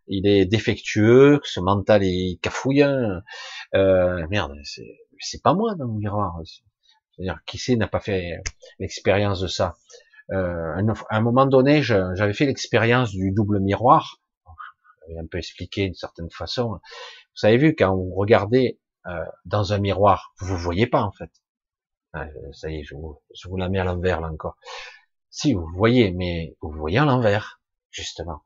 il 0.06 0.26
est 0.26 0.46
défectueux, 0.46 1.38
que 1.38 1.48
ce 1.48 1.60
mental 1.60 2.02
est 2.04 2.38
cafouillant. 2.40 3.20
Euh, 3.74 4.26
merde, 4.28 4.54
c'est 4.64 5.42
pas 5.42 5.54
moi 5.54 5.74
dans 5.74 5.86
le 5.86 5.92
miroir. 5.92 6.40
C'est-à-dire, 7.14 7.38
qui 7.46 7.58
sait 7.58 7.76
n'a 7.76 7.88
pas 7.88 8.00
fait 8.00 8.40
l'expérience 8.78 9.40
de 9.40 9.46
ça? 9.46 9.74
Euh, 10.30 10.74
à 11.10 11.16
un 11.16 11.20
moment 11.20 11.46
donné, 11.46 11.82
j'avais 11.82 12.32
fait 12.32 12.46
l'expérience 12.46 13.10
du 13.10 13.32
double 13.32 13.60
miroir. 13.60 14.20
J'avais 15.08 15.20
un 15.20 15.26
peu 15.26 15.38
expliqué 15.38 15.86
d'une 15.86 15.94
certaine 15.94 16.30
façon. 16.30 16.80
Vous 17.36 17.46
avez 17.46 17.56
vu, 17.56 17.74
quand 17.74 17.94
vous 17.94 18.14
regardez 18.14 18.78
euh, 19.06 19.24
dans 19.44 19.72
un 19.72 19.78
miroir, 19.78 20.32
vous 20.38 20.46
vous 20.46 20.58
voyez 20.58 20.86
pas 20.86 21.02
en 21.02 21.12
fait. 21.12 21.30
Ah, 22.12 22.26
ça 22.52 22.70
y 22.70 22.80
est, 22.80 22.84
je 22.84 22.94
vous, 22.94 23.20
je 23.34 23.48
vous 23.48 23.56
la 23.56 23.68
mets 23.68 23.78
à 23.78 23.84
l'envers 23.84 24.20
là 24.20 24.28
encore. 24.28 24.56
Si 25.30 25.54
vous 25.54 25.66
voyez, 25.74 26.12
mais 26.12 26.56
vous 26.60 26.70
voyez 26.70 26.98
à 26.98 27.04
l'envers, 27.04 27.60
justement. 27.90 28.42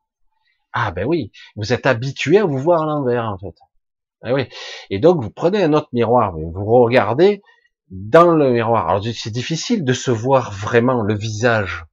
Ah 0.79 0.91
ben 0.91 1.07
oui, 1.07 1.33
vous 1.57 1.73
êtes 1.73 1.87
habitué 1.87 2.37
à 2.37 2.45
vous 2.45 2.59
voir 2.59 2.83
à 2.83 2.85
l'envers 2.87 3.25
en 3.25 3.39
fait. 3.39 3.55
Ah 4.23 4.35
oui. 4.35 4.47
Et 4.91 4.99
donc 4.99 5.23
vous 5.23 5.31
prenez 5.31 5.63
un 5.63 5.73
autre 5.73 5.89
miroir, 5.95 6.35
vous 6.37 6.83
regardez 6.85 7.41
dans 7.89 8.31
le 8.31 8.53
miroir. 8.53 8.87
Alors 8.87 9.03
c'est 9.03 9.31
difficile 9.31 9.85
de 9.85 9.95
se 9.95 10.11
voir 10.11 10.53
vraiment 10.53 11.01
le 11.01 11.15
visage. 11.15 11.87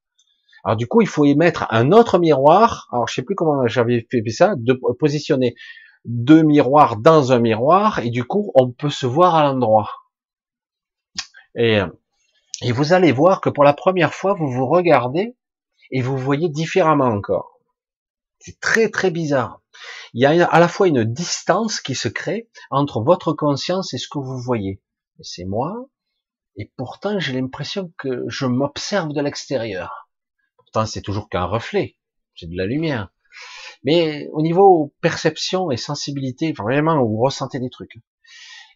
Alors 0.66 0.76
du 0.76 0.86
coup, 0.88 1.00
il 1.00 1.08
faut 1.08 1.24
y 1.24 1.34
mettre 1.34 1.66
un 1.70 1.94
autre 1.94 2.20
miroir. 2.20 2.90
Alors 2.92 3.08
je 3.08 3.14
sais 3.14 3.22
plus 3.22 3.36
comment 3.36 3.66
j'avais 3.68 4.06
fait 4.12 4.22
ça, 4.32 4.56
de 4.58 4.74
positionner 5.00 5.56
deux 6.04 6.44
miroirs 6.44 6.98
dans 6.98 7.32
un 7.32 7.40
miroir 7.40 8.00
et 8.00 8.10
du 8.10 8.26
coup, 8.26 8.52
on 8.54 8.70
peut 8.70 8.90
se 8.90 9.06
voir 9.06 9.36
à 9.36 9.44
l'endroit. 9.44 9.90
Et, 11.56 11.80
et 12.62 12.72
vous 12.74 12.92
allez 12.92 13.14
voir 13.14 13.40
que 13.40 13.50
pour 13.50 13.64
la 13.64 13.74
première 13.74 14.14
fois, 14.14 14.34
vous 14.34 14.52
vous 14.52 14.68
regardez 14.68 15.38
et 15.90 16.02
vous 16.02 16.18
voyez 16.18 16.50
différemment 16.50 17.06
encore. 17.06 17.53
C'est 18.46 18.60
très 18.60 18.90
très 18.90 19.10
bizarre. 19.10 19.62
Il 20.14 20.22
y 20.22 20.26
a 20.26 20.46
à 20.46 20.60
la 20.60 20.68
fois 20.68 20.90
une 20.90 21.06
distance 21.06 21.80
qui 21.80 21.96
se 21.96 22.10
crée 22.10 22.50
entre 22.72 23.02
votre 23.02 23.32
conscience 23.32 23.94
et 23.94 23.98
ce 23.98 24.10
que 24.10 24.20
vous 24.20 24.38
voyez. 24.38 24.82
C'est 25.22 25.46
moi, 25.46 25.88
et 26.58 26.70
pourtant 26.76 27.20
j'ai 27.20 27.40
l'impression 27.40 27.94
que 27.98 28.26
je 28.28 28.46
m'observe 28.46 29.14
de 29.14 29.22
l'extérieur. 29.22 30.10
Pourtant 30.58 30.86
c'est 30.86 31.02
toujours 31.02 31.30
qu'un 31.30 31.46
reflet, 31.46 31.96
c'est 32.36 32.50
de 32.50 32.58
la 32.58 32.66
lumière. 32.66 33.14
Mais 33.86 34.28
au 34.34 34.42
niveau 34.42 34.94
perception 35.00 35.72
et 35.72 35.78
sensibilité, 35.78 36.52
vraiment 36.52 37.02
vous 37.02 37.22
ressentez 37.22 37.62
des 37.62 37.70
trucs. 37.70 37.96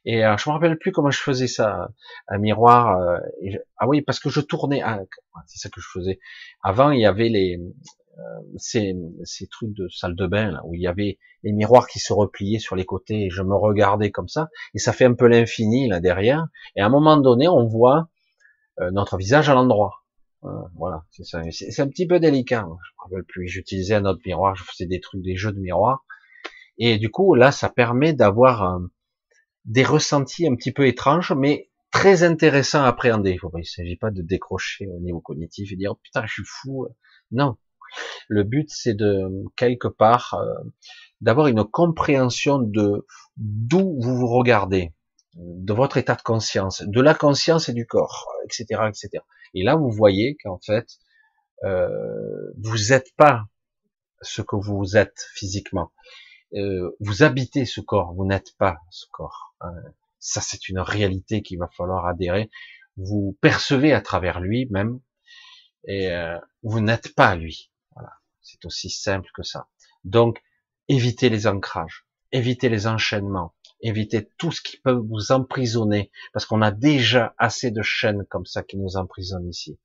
Et 0.06 0.24
euh, 0.24 0.38
je 0.38 0.50
me 0.50 0.54
rappelle 0.54 0.78
plus 0.78 0.94
comment 0.94 1.12
je 1.12 1.20
faisais 1.20 1.48
ça, 1.48 1.90
un 2.30 2.38
miroir. 2.38 2.98
Euh, 3.02 3.18
ah 3.76 3.88
oui, 3.90 4.02
parce 4.02 4.22
que 4.22 4.30
je 4.30 4.40
tournais. 4.40 4.82
Ah, 4.82 5.02
c'est 5.48 5.58
ça 5.58 5.70
que 5.70 5.82
je 5.82 5.88
faisais. 5.92 6.20
Avant, 6.64 6.92
il 6.92 7.02
y 7.02 7.06
avait 7.06 7.28
les 7.28 7.60
ces, 8.58 8.96
ces 9.24 9.48
trucs 9.48 9.74
de 9.74 9.88
salle 9.90 10.16
de 10.16 10.28
bain 10.28 10.52
là, 10.52 10.62
où 10.66 10.74
il 10.74 10.82
y 10.82 10.88
avait 10.88 11.18
les 11.44 11.52
miroirs 11.52 11.88
qui 11.88 12.00
se 12.00 12.14
repliaient 12.14 12.60
sur 12.60 12.76
les 12.76 12.86
côtés 12.86 13.26
et 13.26 13.30
je 13.30 13.42
me 13.42 13.56
regardais 13.56 14.12
comme 14.12 14.28
ça. 14.28 14.50
Et 14.74 14.80
ça 14.80 14.94
fait 14.94 15.06
un 15.06 15.14
peu 15.14 15.28
l'infini 15.28 15.88
là 15.88 16.00
derrière. 16.00 16.48
Et 16.76 16.82
à 16.82 16.86
un 16.86 16.90
moment 16.90 17.18
donné 17.18 17.48
on 17.48 17.66
voit 17.66 18.10
euh, 18.80 18.92
notre 18.92 19.18
visage 19.18 19.50
à 19.50 19.54
l'endroit. 19.54 20.04
Euh, 20.44 20.50
voilà. 20.76 21.04
C'est 21.12 21.26
ça. 21.26 21.42
C'est 21.52 21.82
un 21.82 21.88
petit 21.88 22.08
peu 22.08 22.20
délicat 22.20 22.62
je 22.62 22.68
me 22.68 23.04
rappelle 23.04 23.24
plus. 23.26 23.48
J'utilisais 23.48 23.96
un 23.96 24.06
autre 24.06 24.22
miroir 24.26 24.56
je 24.56 24.64
faisais 24.64 24.88
des 24.88 25.00
trucs 25.00 25.22
des 25.22 25.36
jeux 25.36 25.52
de 25.52 25.60
miroirs. 25.60 26.06
Et 26.78 26.98
du 26.98 27.10
coup 27.10 27.36
là 27.36 27.52
ça 27.52 27.70
permet 27.70 28.14
d'avoir 28.14 28.80
des 29.66 29.84
ressentis 29.84 30.48
un 30.48 30.56
petit 30.56 30.72
peu 30.72 30.88
étranges 30.88 31.34
mais 31.34 31.70
très 31.92 32.24
intéressants 32.24 32.84
à 32.84 32.88
appréhender. 32.88 33.38
Il 33.42 33.60
ne 33.60 33.64
s'agit 33.64 33.98
pas 33.98 34.12
de 34.12 34.22
décrocher 34.22 34.88
au 34.88 35.00
niveau 35.00 35.22
cognitif 35.22 35.72
et 35.72 35.76
dire 35.76 35.92
oh, 35.94 36.00
putain 36.02 36.26
je 36.26 36.34
suis 36.34 36.46
fou. 36.46 36.88
Non 37.32 37.58
le 38.28 38.44
but, 38.44 38.70
c'est 38.70 38.94
de 38.94 39.44
quelque 39.56 39.88
part 39.88 40.36
euh, 40.36 40.54
d'avoir 41.22 41.48
une 41.48 41.64
compréhension 41.64 42.60
de 42.60 43.06
d'où 43.38 44.00
vous 44.02 44.18
vous 44.18 44.28
regardez, 44.28 44.94
de 45.36 45.74
votre 45.74 45.98
état 45.98 46.16
de 46.16 46.22
conscience, 46.22 46.84
de 46.86 47.02
la 47.02 47.14
conscience 47.14 47.70
et 47.70 47.74
du 47.74 47.86
corps, 47.86 48.28
etc., 48.46 48.82
etc. 48.88 49.24
Et 49.54 49.64
là, 49.64 49.76
vous 49.76 49.92
voyez 49.92 50.38
qu'en 50.44 50.60
fait, 50.60 50.88
euh, 51.64 52.52
vous 52.62 52.78
n'êtes 52.90 53.16
pas 53.16 53.46
ce 54.22 54.42
que 54.42 54.56
vous 54.56 54.98
êtes 54.98 55.28
physiquement. 55.34 55.92
Euh, 56.54 56.96
vous 57.00 57.24
habitez 57.24 57.66
ce 57.66 57.82
corps, 57.82 58.14
vous 58.14 58.26
n'êtes 58.26 58.56
pas 58.58 58.78
ce 58.90 59.06
corps. 59.12 59.56
Hein. 59.62 59.74
Ça, 60.20 60.42
c'est 60.42 60.70
une 60.70 60.80
réalité 60.80 61.42
qu'il 61.42 61.60
va 61.60 61.70
falloir 61.76 62.08
adhérer. 62.08 62.50
Vous 62.96 63.38
percevez 63.42 63.94
à 63.94 64.02
travers 64.02 64.40
lui 64.40 64.68
même, 64.72 65.00
et 65.88 66.10
vous 66.64 66.82
n'êtes 66.82 67.14
pas 67.16 67.36
lui. 67.36 67.72
C'est 68.48 68.64
aussi 68.66 68.90
simple 68.90 69.30
que 69.36 69.44
ça. 69.44 69.68
Donc, 70.06 70.42
évitez 70.88 71.30
les 71.30 71.48
ancrages, 71.48 72.08
évitez 72.32 72.70
les 72.70 72.88
enchaînements, 72.88 73.54
évitez 73.82 74.30
tout 74.38 74.54
ce 74.54 74.62
qui 74.62 74.78
peut 74.78 74.94
vous 75.10 75.34
emprisonner, 75.34 76.12
parce 76.32 76.46
qu'on 76.46 76.62
a 76.62 76.72
déjà 76.72 77.36
assez 77.38 77.72
de 77.72 77.82
chaînes 77.82 78.26
comme 78.30 78.46
ça 78.46 78.64
qui 78.64 78.78
nous 78.78 78.96
emprisonnent 78.96 79.50
ici. 79.50 79.78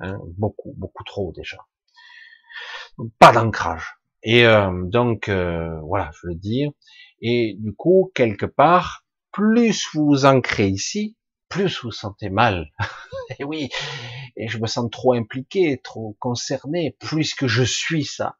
Hein, 0.00 0.18
beaucoup, 0.36 0.74
beaucoup 0.76 1.04
trop 1.04 1.32
déjà. 1.32 1.58
pas 3.18 3.32
d'ancrage. 3.32 3.94
Et 4.22 4.44
euh, 4.44 4.70
donc, 4.84 5.30
euh, 5.30 5.80
voilà, 5.80 6.10
je 6.20 6.28
veux 6.28 6.34
dire. 6.34 6.70
Et 7.20 7.56
du 7.58 7.74
coup, 7.74 8.12
quelque 8.14 8.46
part, 8.46 9.06
plus 9.32 9.88
vous 9.94 10.04
vous 10.04 10.26
ancrez 10.26 10.68
ici, 10.68 11.16
plus 11.52 11.82
vous 11.82 11.90
sentez 11.90 12.30
mal. 12.30 12.70
et 13.38 13.44
oui, 13.44 13.68
et 14.36 14.48
je 14.48 14.58
me 14.58 14.66
sens 14.66 14.90
trop 14.90 15.12
impliqué, 15.12 15.78
trop 15.84 16.16
concerné, 16.18 16.96
puisque 16.98 17.46
je 17.46 17.62
suis 17.62 18.06
ça, 18.06 18.38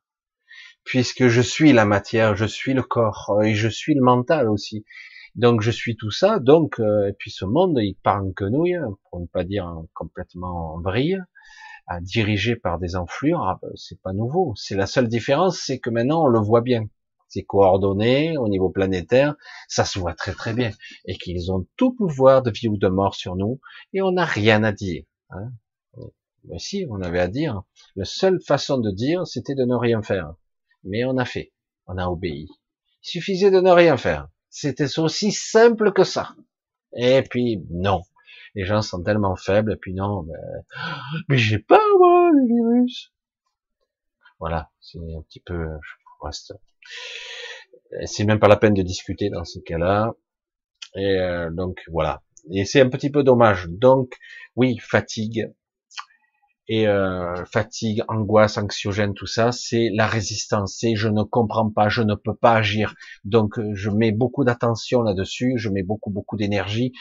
puisque 0.82 1.28
je 1.28 1.42
suis 1.42 1.74
la 1.74 1.84
matière, 1.84 2.36
je 2.36 2.46
suis 2.46 2.72
le 2.72 2.82
corps, 2.82 3.38
et 3.44 3.54
je 3.54 3.68
suis 3.68 3.94
le 3.94 4.00
mental 4.00 4.48
aussi. 4.48 4.86
Donc 5.34 5.60
je 5.60 5.70
suis 5.70 5.94
tout 5.94 6.10
ça, 6.10 6.38
donc 6.38 6.80
euh, 6.80 7.08
et 7.08 7.12
puis 7.12 7.30
ce 7.30 7.44
monde 7.44 7.78
il 7.82 7.96
part 8.02 8.24
en 8.24 8.32
quenouille, 8.32 8.80
pour 9.10 9.20
ne 9.20 9.26
pas 9.26 9.44
dire 9.44 9.70
complètement 9.92 10.74
en 10.74 10.80
vrille, 10.80 11.18
dirigé 12.00 12.56
par 12.56 12.78
des 12.78 12.96
enflures, 12.96 13.42
ah, 13.42 13.58
ben, 13.60 13.70
c'est 13.74 14.00
pas 14.00 14.14
nouveau. 14.14 14.54
C'est 14.56 14.76
la 14.76 14.86
seule 14.86 15.08
différence, 15.08 15.58
c'est 15.58 15.78
que 15.78 15.90
maintenant 15.90 16.24
on 16.24 16.28
le 16.28 16.38
voit 16.38 16.62
bien 16.62 16.86
c'est 17.32 17.44
coordonné 17.44 18.36
au 18.36 18.46
niveau 18.48 18.68
planétaire, 18.68 19.36
ça 19.66 19.86
se 19.86 19.98
voit 19.98 20.12
très 20.12 20.32
très 20.32 20.52
bien, 20.52 20.70
et 21.06 21.16
qu'ils 21.16 21.50
ont 21.50 21.66
tout 21.76 21.94
pouvoir 21.94 22.42
de 22.42 22.50
vie 22.50 22.68
ou 22.68 22.76
de 22.76 22.88
mort 22.88 23.14
sur 23.14 23.36
nous, 23.36 23.58
et 23.94 24.02
on 24.02 24.12
n'a 24.12 24.26
rien 24.26 24.62
à 24.64 24.72
dire. 24.72 25.04
Hein. 25.30 25.50
Mais 26.44 26.58
si, 26.58 26.86
on 26.90 27.00
avait 27.00 27.20
à 27.20 27.28
dire. 27.28 27.62
La 27.96 28.04
seule 28.04 28.40
façon 28.42 28.78
de 28.78 28.90
dire, 28.90 29.26
c'était 29.26 29.54
de 29.54 29.64
ne 29.64 29.76
rien 29.76 30.02
faire. 30.02 30.34
Mais 30.84 31.04
on 31.04 31.16
a 31.16 31.24
fait, 31.24 31.52
on 31.86 31.96
a 31.96 32.06
obéi. 32.06 32.48
Il 33.04 33.08
suffisait 33.08 33.50
de 33.50 33.60
ne 33.60 33.70
rien 33.70 33.96
faire. 33.96 34.28
C'était 34.50 34.98
aussi 34.98 35.32
simple 35.32 35.92
que 35.92 36.04
ça. 36.04 36.34
Et 36.94 37.22
puis 37.22 37.64
non, 37.70 38.02
les 38.54 38.66
gens 38.66 38.82
sont 38.82 39.02
tellement 39.02 39.36
faibles, 39.36 39.72
et 39.72 39.76
puis 39.76 39.94
non, 39.94 40.24
mais, 40.24 40.34
mais 41.28 41.38
j'ai 41.38 41.60
pas 41.60 41.80
moi 41.98 42.30
le 42.32 42.46
virus. 42.46 43.14
Voilà, 44.38 44.70
c'est 44.80 44.98
un 44.98 45.22
petit 45.22 45.40
peu, 45.40 45.54
je 45.56 46.26
reste 46.26 46.52
c'est 48.04 48.24
même 48.24 48.38
pas 48.38 48.48
la 48.48 48.56
peine 48.56 48.74
de 48.74 48.82
discuter 48.82 49.30
dans 49.30 49.44
ce 49.44 49.58
cas-là. 49.60 50.14
Et 50.96 51.18
euh, 51.18 51.50
donc 51.50 51.80
voilà. 51.90 52.22
Et 52.50 52.64
c'est 52.64 52.80
un 52.80 52.88
petit 52.88 53.10
peu 53.10 53.22
dommage. 53.22 53.68
Donc 53.68 54.14
oui, 54.56 54.78
fatigue 54.78 55.52
et 56.68 56.86
euh, 56.86 57.44
fatigue, 57.44 58.02
angoisse, 58.08 58.56
anxiogène, 58.56 59.14
tout 59.14 59.26
ça, 59.26 59.52
c'est 59.52 59.90
la 59.92 60.06
résistance. 60.06 60.76
C'est 60.78 60.94
je 60.94 61.08
ne 61.08 61.22
comprends 61.22 61.70
pas, 61.70 61.88
je 61.88 62.02
ne 62.02 62.14
peux 62.14 62.34
pas 62.34 62.54
agir. 62.54 62.94
Donc 63.24 63.60
je 63.74 63.90
mets 63.90 64.12
beaucoup 64.12 64.44
d'attention 64.44 65.02
là-dessus, 65.02 65.54
je 65.56 65.68
mets 65.68 65.82
beaucoup 65.82 66.10
beaucoup 66.10 66.36
d'énergie 66.36 66.92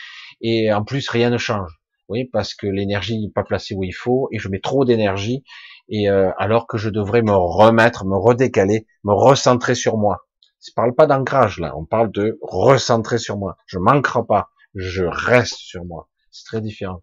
et 0.42 0.74
en 0.74 0.84
plus 0.84 1.08
rien 1.10 1.30
ne 1.30 1.38
change. 1.38 1.81
Oui, 2.12 2.26
parce 2.26 2.54
que 2.54 2.68
l'énergie 2.68 3.18
n'est 3.18 3.32
pas 3.32 3.46
placée 3.46 3.74
où 3.74 3.86
il 3.86 3.94
faut 3.94 4.28
et 4.34 4.38
je 4.38 4.50
mets 4.50 4.60
trop 4.60 4.84
d'énergie 4.84 5.46
et 5.88 6.10
euh, 6.10 6.30
alors 6.38 6.68
que 6.68 6.78
je 6.78 6.90
devrais 6.90 7.22
me 7.22 7.32
remettre, 7.32 8.04
me 8.04 8.18
redécaler, 8.18 8.86
me 9.06 9.14
recentrer 9.14 9.76
sur 9.76 9.98
moi. 9.98 10.28
Je 10.62 10.74
parle 10.76 10.94
pas 10.94 11.08
d'ancrage 11.08 11.58
là, 11.62 11.74
on 11.78 11.86
parle 11.86 12.12
de 12.12 12.38
recentrer 12.42 13.18
sur 13.18 13.38
moi. 13.38 13.56
Je 13.66 13.80
manquerai 13.80 14.26
pas, 14.28 14.50
je 14.76 15.06
reste 15.06 15.56
sur 15.56 15.86
moi. 15.86 16.10
C'est 16.32 16.44
très 16.44 16.60
différent. 16.60 17.02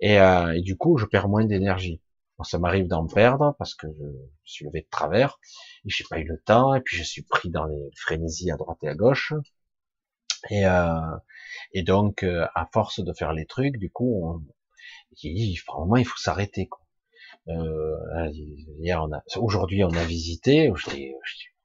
Et, 0.00 0.20
euh, 0.20 0.52
et, 0.52 0.60
du 0.60 0.76
coup, 0.76 0.98
je 0.98 1.06
perds 1.06 1.30
moins 1.30 1.46
d'énergie. 1.46 2.02
ça 2.44 2.58
m'arrive 2.58 2.88
d'en 2.88 3.06
perdre 3.06 3.54
parce 3.58 3.74
que 3.74 3.86
je, 3.86 4.52
suis 4.52 4.66
levé 4.66 4.82
de 4.82 4.88
travers 4.90 5.38
et 5.86 5.88
j'ai 5.88 6.04
pas 6.10 6.18
eu 6.18 6.24
le 6.24 6.38
temps 6.44 6.74
et 6.74 6.82
puis 6.82 6.98
je 6.98 7.04
suis 7.04 7.22
pris 7.22 7.48
dans 7.48 7.64
les 7.64 7.90
frénésies 7.96 8.50
à 8.50 8.56
droite 8.56 8.78
et 8.82 8.88
à 8.88 8.94
gauche. 8.94 9.32
Et, 10.48 10.66
euh, 10.66 11.16
et 11.72 11.82
donc, 11.82 12.22
euh, 12.22 12.46
à 12.54 12.68
force 12.72 13.00
de 13.00 13.12
faire 13.12 13.32
les 13.32 13.46
trucs, 13.46 13.76
du 13.76 13.90
coup, 13.90 14.22
on, 14.24 14.42
il, 15.22 15.58
moment 15.68 15.96
il 15.96 16.04
faut 16.04 16.18
s'arrêter. 16.18 16.68
Euh, 17.48 18.30
hier, 18.78 19.02
on 19.02 19.12
a, 19.12 19.22
aujourd'hui, 19.36 19.84
on 19.84 19.90
a 19.90 20.04
visité. 20.04 20.72
J'étais 20.76 21.14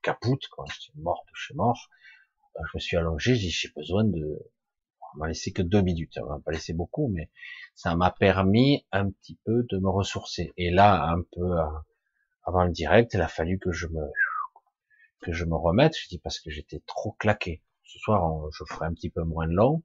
capoute, 0.01 0.47
quoi. 0.49 0.65
J'étais 0.67 0.97
mort 0.99 1.23
je 1.33 1.43
suis 1.45 1.55
mort. 1.55 1.89
Euh, 2.57 2.63
je 2.71 2.77
me 2.77 2.79
suis 2.79 2.97
allongé. 2.97 3.35
J'ai 3.35 3.69
pendue 3.69 4.11
de. 4.11 4.51
On 5.15 5.19
m'a 5.19 5.27
laissé 5.27 5.51
que 5.53 5.61
deux 5.61 5.81
minutes. 5.81 6.17
On 6.21 6.29
m'a 6.29 6.39
pas 6.39 6.51
laissé 6.51 6.73
beaucoup, 6.73 7.09
mais 7.13 7.29
ça 7.75 7.95
m'a 7.95 8.11
permis 8.11 8.85
un 8.91 9.09
petit 9.11 9.39
peu 9.45 9.65
de 9.69 9.77
me 9.77 9.89
ressourcer. 9.89 10.53
Et 10.57 10.71
là, 10.71 11.07
un 11.09 11.21
peu 11.33 11.59
euh, 11.59 11.65
avant 12.43 12.63
le 12.65 12.71
direct, 12.71 13.13
il 13.13 13.21
a 13.21 13.27
fallu 13.27 13.59
que 13.59 13.71
je 13.71 13.87
me 13.87 14.03
que 15.21 15.31
je 15.31 15.45
me 15.45 15.55
remette. 15.55 15.97
Je 15.97 16.07
dis 16.09 16.19
parce 16.19 16.39
que 16.39 16.51
j'étais 16.51 16.81
trop 16.85 17.13
claqué. 17.13 17.63
Ce 17.85 17.99
soir, 17.99 18.49
je 18.51 18.63
ferai 18.67 18.85
un 18.87 18.93
petit 18.93 19.09
peu 19.09 19.23
moins 19.23 19.47
long. 19.47 19.81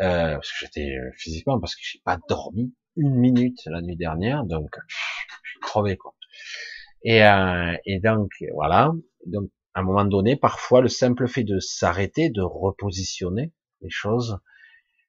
Euh, 0.00 0.34
parce 0.34 0.50
que 0.50 0.56
j'étais 0.60 0.90
euh, 0.96 1.10
physiquement, 1.16 1.60
parce 1.60 1.76
que 1.76 1.82
j'ai 1.84 2.00
pas 2.04 2.18
dormi 2.28 2.74
une 2.96 3.14
minute 3.14 3.60
la 3.66 3.80
nuit 3.80 3.96
dernière, 3.96 4.44
donc 4.44 4.70
je 4.88 5.50
suis 5.50 5.60
crevé 5.60 5.96
quoi. 5.96 6.14
Et, 7.04 7.24
euh, 7.24 7.76
et 7.86 8.00
donc 8.00 8.30
voilà. 8.54 8.92
Donc 9.26 9.50
à 9.74 9.80
un 9.80 9.82
moment 9.84 10.04
donné, 10.04 10.36
parfois 10.36 10.80
le 10.80 10.88
simple 10.88 11.28
fait 11.28 11.44
de 11.44 11.60
s'arrêter, 11.60 12.28
de 12.30 12.42
repositionner 12.42 13.52
les 13.82 13.90
choses, 13.90 14.38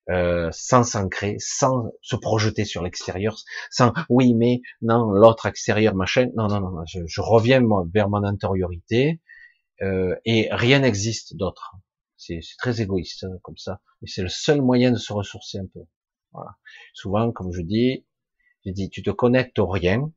euh, 0.10 0.50
sans 0.52 0.84
s'ancrer, 0.84 1.38
sans 1.40 1.92
se 2.02 2.16
projeter 2.16 2.66
sur 2.66 2.84
l'extérieur, 2.84 3.38
sans 3.72 3.92
oui 4.10 4.36
mais 4.36 4.62
non 4.82 5.12
l'autre 5.12 5.48
extérieur 5.48 5.96
machin, 5.96 6.28
non 6.36 6.48
non 6.48 6.60
non, 6.60 6.86
je, 6.86 7.00
je 7.08 7.22
reviens 7.22 7.62
vers 7.92 8.10
mon 8.10 8.24
intériorité 8.24 9.20
euh, 9.82 10.16
et 10.26 10.48
rien 10.52 10.80
n'existe 10.80 11.36
d'autre. 11.36 11.76
C'est 12.28 12.58
très 12.58 12.82
égoïste 12.82 13.24
hein, 13.24 13.38
comme 13.44 13.58
ça, 13.58 13.82
mais 14.02 14.08
c'est 14.08 14.24
le 14.24 14.30
seul 14.30 14.62
moyen 14.62 14.92
de 14.92 14.98
se 14.98 15.14
ressourcer 15.14 15.60
un 15.60 15.68
peu. 15.68 15.82
Souvent, 16.94 17.32
comme 17.32 17.52
je 17.54 17.62
dis, 17.62 18.06
je 18.66 18.72
dis, 18.72 18.90
tu 18.90 19.04
te 19.04 19.12
connectes 19.12 19.60
au 19.60 19.68
rien 19.68 20.12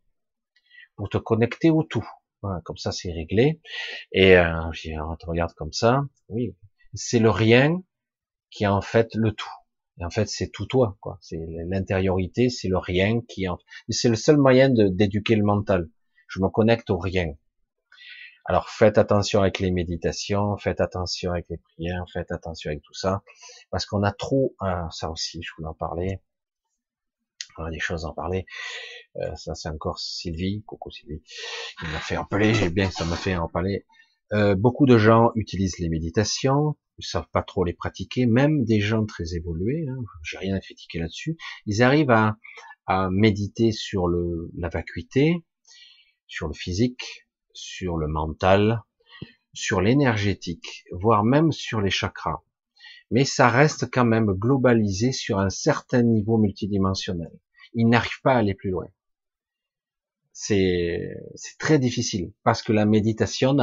pour 0.97 1.09
te 1.09 1.19
connecter 1.19 1.71
au 1.71 1.83
tout. 1.83 2.07
Comme 2.65 2.77
ça, 2.77 2.93
c'est 2.93 3.13
réglé. 3.13 3.61
Et 4.13 4.37
euh, 4.37 4.63
on 4.63 5.17
te 5.17 5.27
regarde 5.27 5.53
comme 5.55 5.73
ça. 5.73 6.03
Oui, 6.29 6.57
c'est 6.95 7.19
le 7.19 7.31
rien 7.31 7.83
qui 8.51 8.65
est 8.65 8.69
en 8.69 8.81
fait 8.81 9.15
le 9.15 9.33
tout. 9.33 9.51
Et 10.01 10.05
en 10.05 10.11
fait, 10.11 10.29
c'est 10.29 10.49
tout 10.49 10.67
toi, 10.67 10.97
quoi. 11.01 11.19
C'est 11.21 11.41
l'intériorité, 11.69 12.49
c'est 12.49 12.69
le 12.69 12.79
rien 12.79 13.21
qui. 13.23 13.49
En... 13.49 13.59
C'est 13.89 14.09
le 14.09 14.15
seul 14.15 14.37
moyen 14.37 14.71
d'éduquer 14.71 15.35
le 15.35 15.45
mental. 15.45 15.89
Je 16.29 16.41
me 16.41 16.49
connecte 16.49 16.91
au 16.91 16.99
rien. 16.99 17.35
Alors 18.51 18.71
faites 18.71 18.97
attention 18.97 19.43
avec 19.43 19.59
les 19.59 19.71
méditations, 19.71 20.57
faites 20.57 20.81
attention 20.81 21.33
avec 21.33 21.45
les 21.51 21.59
prières, 21.59 22.07
faites 22.11 22.33
attention 22.33 22.71
avec 22.71 22.83
tout 22.83 22.95
ça, 22.95 23.23
parce 23.69 23.85
qu'on 23.85 24.03
a 24.03 24.11
trop, 24.11 24.57
euh, 24.63 24.89
ça 24.91 25.11
aussi, 25.11 25.43
je 25.43 25.51
voulais 25.55 25.69
en 25.69 25.75
parler, 25.75 26.23
on 27.59 27.65
a 27.65 27.71
des 27.71 27.79
choses 27.79 28.07
à 28.07 28.09
en 28.09 28.15
parler. 28.15 28.47
Euh, 29.17 29.37
ça 29.37 29.55
c'est 29.55 29.69
encore 29.69 29.99
Sylvie, 29.99 30.63
coucou 30.67 30.91
Sylvie, 30.91 31.23
il 31.83 31.91
m'a 31.91 31.99
fait 31.99 32.17
appeler, 32.17 32.55
j'ai 32.55 32.71
bien, 32.71 32.91
ça 32.91 33.05
m'a 33.05 33.17
fait 33.17 33.37
en 33.37 33.49
parler. 33.49 33.85
Euh, 34.33 34.55
beaucoup 34.55 34.87
de 34.87 34.97
gens 34.97 35.31
utilisent 35.35 35.79
les 35.79 35.91
méditations, 35.91 36.75
ils 36.97 37.05
savent 37.05 37.29
pas 37.31 37.43
trop 37.43 37.65
les 37.65 37.75
pratiquer, 37.75 38.25
même 38.25 38.65
des 38.65 38.81
gens 38.81 39.05
très 39.05 39.35
évolués, 39.35 39.85
hein, 39.91 39.99
j'ai 40.23 40.39
rien 40.39 40.55
à 40.57 40.61
critiquer 40.61 41.01
là-dessus, 41.01 41.37
ils 41.67 41.83
arrivent 41.83 42.13
à, 42.13 42.39
à 42.87 43.11
méditer 43.11 43.73
sur 43.73 44.09
le, 44.09 44.51
la 44.57 44.71
vacuité, 44.71 45.45
sur 46.27 46.49
le 46.49 46.55
physique, 46.55 47.28
sur 47.59 47.97
le 47.97 48.07
mental, 48.07 48.83
sur 49.53 49.81
l'énergétique, 49.81 50.85
voire 50.93 51.25
même 51.25 51.51
sur 51.51 51.81
les 51.81 51.91
chakras. 51.91 52.43
Mais 53.11 53.25
ça 53.25 53.49
reste 53.49 53.91
quand 53.91 54.05
même 54.05 54.33
globalisé 54.33 55.13
sur 55.13 55.39
un 55.41 55.51
certain 55.51 56.03
niveau 56.03 56.39
multidimensionnel. 56.39 57.33
Il 57.75 57.89
n'arrive 57.89 58.21
pas 58.23 58.35
à 58.35 58.39
aller 58.39 58.55
plus 58.55 58.71
loin. 58.71 58.87
C'est 60.33 61.17
très 61.59 61.81
difficile 61.81 62.33
parce 62.45 62.63
que 62.63 62.73
la 62.73 62.87
méditation, 62.87 63.57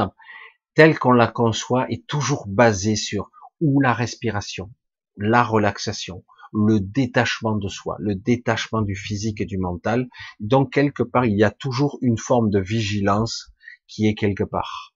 telle 0.74 0.98
qu'on 0.98 1.12
la 1.12 1.28
conçoit, 1.28 1.90
est 1.90 2.06
toujours 2.06 2.46
basée 2.46 2.96
sur 2.96 3.30
ou 3.62 3.80
la 3.80 3.94
respiration, 3.94 4.70
la 5.16 5.42
relaxation, 5.42 6.22
le 6.52 6.80
détachement 6.80 7.56
de 7.56 7.68
soi, 7.68 7.96
le 7.98 8.14
détachement 8.14 8.82
du 8.82 8.94
physique 8.94 9.40
et 9.40 9.46
du 9.46 9.56
mental. 9.56 10.08
Donc 10.38 10.72
quelque 10.72 11.02
part, 11.02 11.24
il 11.24 11.38
y 11.38 11.44
a 11.44 11.50
toujours 11.50 11.98
une 12.02 12.18
forme 12.18 12.50
de 12.50 12.60
vigilance 12.60 13.55
qui 13.88 14.06
est 14.06 14.14
quelque 14.14 14.44
part. 14.44 14.94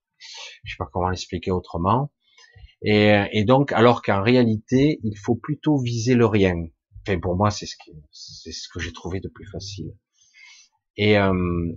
Je 0.64 0.72
sais 0.72 0.76
pas 0.78 0.88
comment 0.92 1.08
l'expliquer 1.08 1.50
autrement. 1.50 2.12
Et, 2.82 3.14
et, 3.32 3.44
donc, 3.44 3.72
alors 3.72 4.02
qu'en 4.02 4.22
réalité, 4.22 5.00
il 5.02 5.16
faut 5.16 5.34
plutôt 5.34 5.78
viser 5.78 6.14
le 6.14 6.26
rien. 6.26 6.56
Enfin, 7.02 7.18
pour 7.18 7.36
moi, 7.36 7.50
c'est 7.50 7.66
ce 7.66 7.76
que 7.76 7.90
c'est 8.10 8.52
ce 8.52 8.68
que 8.68 8.80
j'ai 8.80 8.92
trouvé 8.92 9.20
de 9.20 9.28
plus 9.28 9.46
facile. 9.46 9.94
Et 10.96 11.18
euh, 11.18 11.72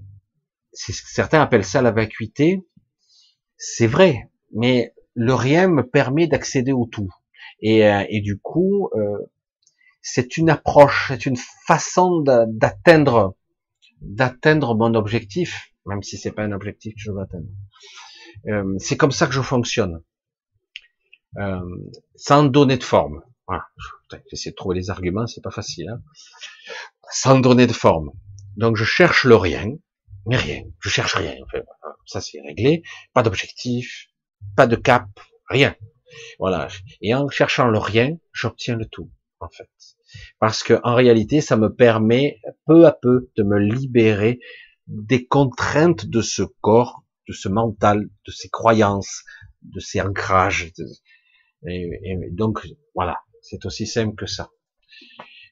certains 0.73 1.41
appellent 1.41 1.65
ça 1.65 1.81
la 1.81 1.91
vacuité. 1.91 2.61
C'est 3.57 3.87
vrai, 3.87 4.29
mais 4.53 4.93
le 5.13 5.33
rien 5.33 5.67
me 5.67 5.83
permet 5.83 6.27
d'accéder 6.27 6.71
au 6.71 6.85
tout. 6.85 7.09
Et, 7.61 7.85
euh, 7.85 8.03
et 8.09 8.21
du 8.21 8.39
coup, 8.39 8.89
euh, 8.95 9.17
c'est 10.01 10.37
une 10.37 10.49
approche, 10.49 11.07
c'est 11.09 11.25
une 11.25 11.37
façon 11.65 12.21
d'atteindre 12.21 13.35
d'atteindre 14.01 14.75
mon 14.75 14.95
objectif 14.95 15.72
même 15.85 16.03
si 16.03 16.17
c'est 16.17 16.31
pas 16.31 16.43
un 16.43 16.51
objectif 16.51 16.93
que 16.95 17.01
je 17.01 17.11
veux 17.11 17.21
atteindre. 17.21 17.47
Euh, 18.47 18.75
c'est 18.79 18.97
comme 18.97 19.11
ça 19.11 19.27
que 19.27 19.33
je 19.33 19.41
fonctionne, 19.41 20.01
euh, 21.37 21.59
sans 22.15 22.43
donner 22.43 22.77
de 22.77 22.83
forme. 22.83 23.21
Voilà. 23.47 23.65
J'essaie 24.29 24.51
de 24.51 24.55
trouver 24.55 24.75
les 24.75 24.89
arguments, 24.89 25.27
c'est 25.27 25.41
pas 25.41 25.51
facile. 25.51 25.89
Hein 25.89 26.01
sans 27.13 27.39
donner 27.39 27.67
de 27.67 27.73
forme. 27.73 28.11
Donc 28.57 28.75
je 28.75 28.83
cherche 28.83 29.23
le 29.23 29.35
rien, 29.35 29.67
mais 30.25 30.37
rien. 30.37 30.63
Je 30.79 30.89
cherche 30.89 31.15
rien. 31.15 31.35
ça 32.05 32.21
c'est 32.21 32.41
réglé. 32.41 32.83
Pas 33.13 33.23
d'objectif, 33.23 34.07
pas 34.55 34.67
de 34.67 34.75
cap, 34.75 35.07
rien. 35.47 35.75
Voilà. 36.39 36.67
Et 37.01 37.13
en 37.15 37.29
cherchant 37.29 37.67
le 37.67 37.79
rien, 37.79 38.17
j'obtiens 38.31 38.75
le 38.75 38.85
tout, 38.85 39.11
en 39.39 39.49
fait. 39.49 39.69
Parce 40.39 40.63
que 40.63 40.79
en 40.83 40.95
réalité, 40.95 41.41
ça 41.41 41.55
me 41.55 41.73
permet 41.73 42.39
peu 42.65 42.85
à 42.85 42.91
peu 42.91 43.31
de 43.35 43.43
me 43.43 43.57
libérer 43.57 44.39
des 44.87 45.25
contraintes 45.25 46.05
de 46.05 46.21
ce 46.21 46.43
corps, 46.61 47.03
de 47.27 47.33
ce 47.33 47.49
mental, 47.49 48.09
de 48.25 48.31
ces 48.31 48.49
croyances, 48.49 49.23
de 49.61 49.79
ces 49.79 50.01
ancrages. 50.01 50.71
Et, 51.67 51.89
donc, 52.31 52.67
voilà, 52.93 53.19
c'est 53.41 53.65
aussi 53.65 53.87
simple 53.87 54.15
que 54.15 54.25
ça. 54.25 54.49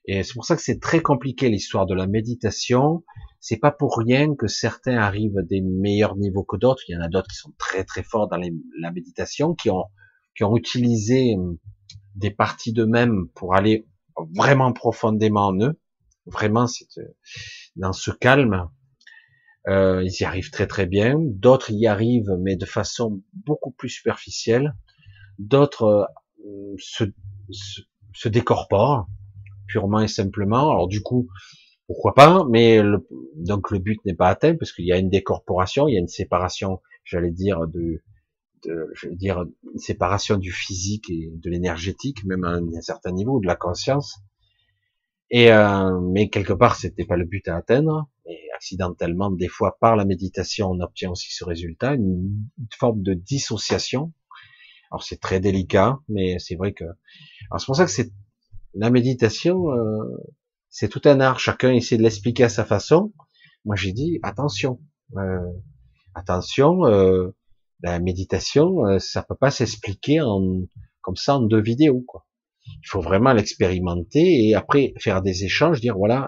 Et 0.06 0.24
c'est 0.24 0.34
pour 0.34 0.46
ça 0.46 0.56
que 0.56 0.62
c'est 0.62 0.80
très 0.80 1.02
compliqué 1.02 1.50
l'histoire 1.50 1.86
de 1.86 1.94
la 1.94 2.08
méditation. 2.08 3.04
C'est 3.40 3.58
pas 3.58 3.72
pour 3.72 3.98
rien 3.98 4.36
que 4.36 4.48
certains 4.48 4.98
arrivent 4.98 5.38
à 5.38 5.44
des 5.44 5.62
meilleurs 5.62 6.18
niveaux 6.18 6.44
que 6.44 6.58
d'autres. 6.58 6.82
Il 6.88 6.94
y 6.94 6.98
en 6.98 7.02
a 7.02 7.08
d'autres 7.08 7.28
qui 7.28 7.38
sont 7.38 7.54
très 7.58 7.84
très 7.84 8.04
forts 8.04 8.28
dans 8.28 8.38
la 8.80 8.92
méditation, 8.92 9.54
qui 9.54 9.70
ont 9.70 9.86
qui 10.36 10.44
ont 10.44 10.56
utilisé 10.56 11.36
hum, 11.36 11.58
des 12.16 12.32
parties 12.32 12.74
d'eux-mêmes 12.74 13.28
pour 13.36 13.56
aller 13.56 13.88
vraiment 14.36 14.74
profondément 14.74 15.48
en 15.48 15.60
eux. 15.62 15.80
Vraiment, 16.26 16.68
c'est 16.68 16.86
euh, 16.98 17.16
dans 17.76 17.94
ce 17.94 18.12
calme 18.12 18.70
euh, 19.68 20.04
ils 20.04 20.22
y 20.22 20.24
arrivent 20.24 20.52
très 20.52 20.68
très 20.68 20.86
bien. 20.86 21.16
D'autres 21.20 21.72
y 21.72 21.88
arrivent, 21.88 22.36
mais 22.40 22.56
de 22.56 22.66
façon 22.66 23.22
beaucoup 23.46 23.72
plus 23.72 23.90
superficielle. 23.90 24.76
D'autres 25.38 26.10
euh, 26.46 26.76
se, 26.78 27.06
se, 27.52 27.82
se, 28.14 28.30
décorporent 28.30 29.08
purement 29.68 30.00
et 30.00 30.08
simplement. 30.08 30.72
Alors 30.72 30.88
du 30.88 31.02
coup, 31.02 31.28
pourquoi 31.88 32.14
pas 32.14 32.46
Mais 32.50 32.82
le, 32.82 33.08
donc 33.36 33.70
le 33.72 33.80
but 33.80 34.04
n'est 34.06 34.16
pas 34.16 34.30
atteint 34.30 34.56
parce 34.56 34.72
qu'il 34.72 34.86
y 34.86 34.94
a 34.94 34.98
une 34.98 35.10
décorporation, 35.10 35.88
il 35.88 35.94
y 35.94 35.98
a 35.98 36.00
une 36.00 36.08
séparation, 36.08 36.82
j'allais 37.04 37.32
dire 37.32 37.68
de, 37.68 38.02
de 38.66 38.90
je 38.94 39.10
veux 39.10 39.16
dire 39.16 39.46
une 39.74 39.80
séparation 39.80 40.38
du 40.38 40.52
physique 40.52 41.10
et 41.10 41.32
de 41.32 41.50
l'énergétique, 41.50 42.24
même 42.26 42.44
à 42.44 42.54
un, 42.54 42.82
certain 42.82 43.12
niveau, 43.12 43.40
de 43.40 43.48
la 43.48 43.56
conscience. 43.56 44.20
Et 45.30 45.52
euh, 45.52 46.00
mais 46.02 46.30
quelque 46.30 46.54
part, 46.54 46.76
c'était 46.76 47.06
pas 47.06 47.16
le 47.16 47.26
but 47.26 47.48
à 47.48 47.58
atteindre 47.58 48.10
accidentellement, 48.62 49.32
des 49.32 49.48
fois 49.48 49.78
par 49.82 49.96
la 49.96 50.06
méditation, 50.06 50.70
on 50.70 50.80
obtient 50.82 51.10
aussi 51.10 51.32
ce 51.32 51.44
résultat, 51.44 51.96
une, 51.96 52.46
forme 52.78 53.02
de 53.02 53.16
dissociation. 53.16 54.14
Alors 54.92 55.04
c'est 55.04 55.20
très 55.20 55.40
délicat, 55.40 56.00
mais 56.08 56.38
c'est 56.38 56.56
vrai 56.56 56.74
que. 56.74 56.84
Alors 56.84 57.60
c'est 57.60 57.66
pour 57.66 57.76
ça 57.76 57.86
que 57.86 57.92
c'est 57.92 58.12
la 58.76 58.92
méditation, 58.92 59.72
euh, 59.72 60.04
c'est 60.70 60.90
tout 60.90 61.02
un 61.06 61.20
art. 61.20 61.40
Chacun 61.40 61.72
essaie 61.72 61.98
de 61.98 62.04
l'expliquer 62.04 62.44
à 62.44 62.50
sa 62.50 62.64
façon. 62.64 63.12
Moi 63.66 63.76
j'ai 63.76 63.94
dit 63.94 64.20
attention, 64.22 64.80
euh, 65.18 65.52
attention. 66.14 66.86
Euh, 66.86 67.32
La 67.84 68.00
méditation, 68.00 68.86
euh, 68.86 69.00
ça 69.00 69.24
peut 69.24 69.36
pas 69.36 69.50
s'expliquer 69.50 70.22
en, 70.22 70.42
comme 71.02 71.16
ça 71.16 71.38
en 71.38 71.42
deux 71.42 71.64
vidéos, 71.72 72.04
quoi. 72.08 72.28
Il 72.68 72.88
faut 72.88 73.02
vraiment 73.02 73.34
l'expérimenter 73.34 74.50
et 74.50 74.54
après 74.54 74.94
faire 75.00 75.24
des 75.24 75.46
échanges, 75.46 75.82
dire 75.82 75.98
voilà, 75.98 76.28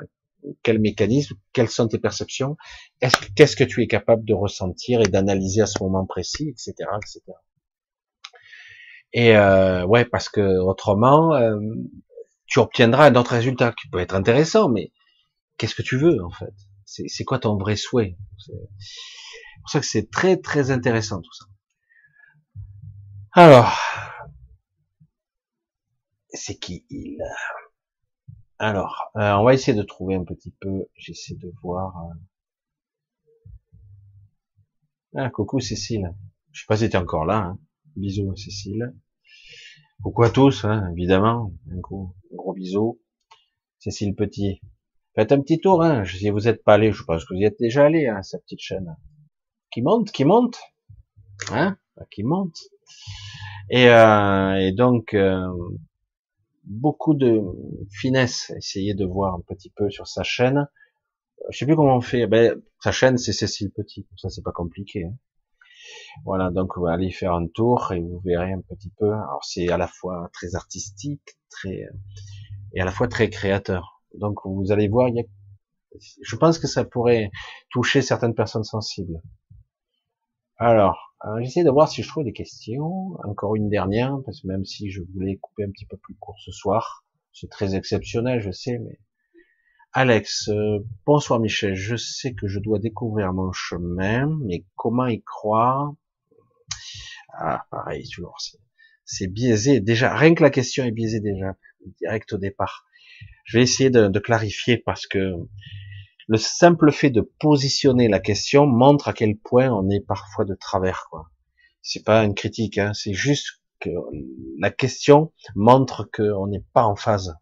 quel 0.61 0.79
mécanisme, 0.79 1.35
quelles 1.53 1.69
sont 1.69 1.87
tes 1.87 1.99
perceptions, 1.99 2.57
qu'est-ce 3.35 3.55
que 3.55 3.63
tu 3.63 3.81
es 3.83 3.87
capable 3.87 4.25
de 4.25 4.33
ressentir 4.33 5.01
et 5.01 5.07
d'analyser 5.07 5.61
à 5.61 5.65
ce 5.65 5.81
moment 5.81 6.05
précis, 6.05 6.49
etc., 6.49 6.73
etc. 6.97 7.21
Et 9.13 9.37
euh, 9.37 9.85
ouais, 9.85 10.05
parce 10.05 10.27
que 10.29 10.59
autrement, 10.59 11.35
euh, 11.35 11.59
tu 12.47 12.59
obtiendras 12.59 13.07
un 13.09 13.15
autre 13.15 13.31
résultat 13.31 13.71
qui 13.71 13.87
peut 13.89 13.99
être 13.99 14.15
intéressant, 14.15 14.69
mais 14.69 14.91
qu'est-ce 15.57 15.75
que 15.75 15.83
tu 15.83 15.97
veux 15.97 16.23
en 16.23 16.31
fait? 16.31 16.53
C'est 16.85 17.23
quoi 17.23 17.39
ton 17.39 17.57
vrai 17.57 17.75
souhait? 17.75 18.17
C'est 18.37 18.53
pour 19.61 19.69
ça 19.69 19.79
que 19.79 19.85
c'est 19.85 20.11
très 20.11 20.37
très 20.37 20.71
intéressant 20.71 21.21
tout 21.21 21.33
ça. 21.33 21.45
Alors, 23.31 23.79
c'est 26.29 26.55
qui 26.55 26.85
il 26.89 27.17
Alors, 28.65 29.11
euh, 29.17 29.33
on 29.33 29.43
va 29.43 29.53
essayer 29.53 29.77
de 29.77 29.83
trouver 29.83 30.15
un 30.15 30.23
petit 30.23 30.55
peu. 30.61 30.85
J'essaie 30.95 31.35
de 31.35 31.51
voir. 31.61 31.97
Euh. 31.97 32.13
Ah, 35.15 35.29
coucou 35.29 35.59
Cécile. 35.59 36.15
Je 36.53 36.61
sais 36.61 36.65
pas 36.69 36.77
si 36.77 36.89
t'es 36.89 36.95
encore 36.95 37.25
là. 37.25 37.39
Hein. 37.39 37.59
Bisous 37.97 38.33
Cécile. 38.37 38.95
Coucou 40.01 40.23
à 40.23 40.29
tous, 40.29 40.63
hein, 40.63 40.89
évidemment. 40.93 41.51
Un 41.73 41.79
gros, 41.79 42.15
gros 42.31 42.53
bisou. 42.53 43.01
Cécile 43.79 44.15
Petit. 44.15 44.61
Faites 45.13 45.33
un 45.33 45.41
petit 45.41 45.59
tour, 45.59 45.83
hein. 45.83 46.05
Si 46.05 46.29
vous 46.29 46.47
êtes 46.47 46.63
pas 46.63 46.75
allé, 46.75 46.93
je 46.93 47.03
pense 47.03 47.25
que 47.25 47.33
vous 47.33 47.41
y 47.41 47.43
êtes 47.43 47.59
déjà 47.59 47.83
allé, 47.87 48.07
hein, 48.07 48.21
sa 48.21 48.39
petite 48.39 48.61
chaîne. 48.61 48.95
Qui 49.71 49.81
monte, 49.81 50.09
qui 50.13 50.23
monte. 50.23 50.57
Hein, 51.51 51.77
qui 52.11 52.23
monte. 52.23 52.55
Et, 53.69 53.89
euh, 53.89 54.71
donc, 54.71 55.13
beaucoup 56.63 57.13
de 57.13 57.41
finesse. 57.91 58.51
Essayez 58.57 58.93
de 58.93 59.05
voir 59.05 59.35
un 59.35 59.41
petit 59.41 59.69
peu 59.69 59.89
sur 59.89 60.07
sa 60.07 60.23
chaîne. 60.23 60.67
Je 61.49 61.57
sais 61.57 61.65
plus 61.65 61.75
comment 61.75 61.97
on 61.97 62.01
fait. 62.01 62.27
Ben, 62.27 62.61
sa 62.79 62.91
chaîne, 62.91 63.17
c'est 63.17 63.33
Cécile 63.33 63.71
Petit. 63.71 64.07
Ça, 64.17 64.29
c'est 64.29 64.43
pas 64.43 64.51
compliqué. 64.51 65.05
Hein. 65.05 65.15
Voilà, 66.25 66.49
donc 66.51 66.77
vous 66.77 66.87
allez 66.87 67.11
faire 67.11 67.33
un 67.33 67.47
tour 67.47 67.91
et 67.91 67.99
vous 67.99 68.21
verrez 68.23 68.53
un 68.53 68.61
petit 68.61 68.91
peu. 68.97 69.11
Alors 69.11 69.43
c'est 69.43 69.69
à 69.69 69.77
la 69.77 69.87
fois 69.87 70.29
très 70.33 70.55
artistique, 70.55 71.37
très 71.49 71.87
et 72.73 72.81
à 72.81 72.85
la 72.85 72.91
fois 72.91 73.07
très 73.07 73.29
créateur. 73.29 74.01
Donc 74.13 74.39
vous 74.45 74.71
allez 74.71 74.87
voir, 74.87 75.09
il 75.09 75.15
y 75.15 75.19
a... 75.19 75.23
je 76.21 76.35
pense 76.35 76.59
que 76.59 76.67
ça 76.67 76.85
pourrait 76.85 77.31
toucher 77.69 78.01
certaines 78.01 78.35
personnes 78.35 78.63
sensibles. 78.63 79.21
Alors, 80.65 81.13
euh, 81.25 81.41
j'essaie 81.41 81.65
de 81.65 81.69
voir 81.69 81.89
si 81.89 82.03
je 82.03 82.07
trouve 82.07 82.23
des 82.23 82.31
questions. 82.31 83.17
Encore 83.25 83.57
une 83.57 83.67
dernière, 83.67 84.17
parce 84.25 84.39
que 84.39 84.47
même 84.47 84.63
si 84.63 84.91
je 84.91 85.01
voulais 85.13 85.35
couper 85.35 85.65
un 85.65 85.71
petit 85.71 85.85
peu 85.85 85.97
plus 85.97 86.15
court 86.15 86.39
ce 86.39 86.53
soir, 86.53 87.03
c'est 87.33 87.49
très 87.49 87.75
exceptionnel, 87.75 88.39
je 88.39 88.49
sais, 88.51 88.77
mais 88.77 88.97
Alex, 89.91 90.47
euh, 90.47 90.79
bonsoir 91.05 91.41
Michel, 91.41 91.75
je 91.75 91.97
sais 91.97 92.33
que 92.33 92.47
je 92.47 92.59
dois 92.59 92.79
découvrir 92.79 93.33
mon 93.33 93.51
chemin, 93.51 94.25
mais 94.41 94.63
comment 94.77 95.07
y 95.07 95.21
croire? 95.21 95.91
Ah, 97.33 97.65
pareil, 97.69 98.07
toujours, 98.07 98.37
c'est 99.03 99.27
biaisé. 99.27 99.81
Déjà, 99.81 100.15
rien 100.15 100.33
que 100.33 100.43
la 100.43 100.49
question 100.49 100.85
est 100.85 100.91
biaisée 100.91 101.19
déjà, 101.19 101.57
direct 101.99 102.31
au 102.31 102.37
départ. 102.37 102.85
Je 103.43 103.57
vais 103.57 103.63
essayer 103.63 103.89
de, 103.89 104.07
de 104.07 104.19
clarifier 104.19 104.77
parce 104.77 105.07
que 105.07 105.33
le 106.27 106.37
simple 106.37 106.91
fait 106.91 107.09
de 107.09 107.21
positionner 107.39 108.07
la 108.07 108.19
question 108.19 108.65
montre 108.65 109.07
à 109.07 109.13
quel 109.13 109.37
point 109.37 109.69
on 109.69 109.89
est 109.89 110.05
parfois 110.05 110.45
de 110.45 110.55
travers, 110.55 111.07
quoi. 111.09 111.29
C'est 111.81 112.03
pas 112.03 112.23
une 112.23 112.35
critique, 112.35 112.77
hein, 112.77 112.93
c'est 112.93 113.13
juste 113.13 113.61
que 113.79 113.89
la 114.59 114.71
question 114.71 115.33
montre 115.55 116.09
qu'on 116.13 116.47
n'est 116.47 116.63
pas 116.73 116.85
en 116.85 116.95
phase 116.95 117.35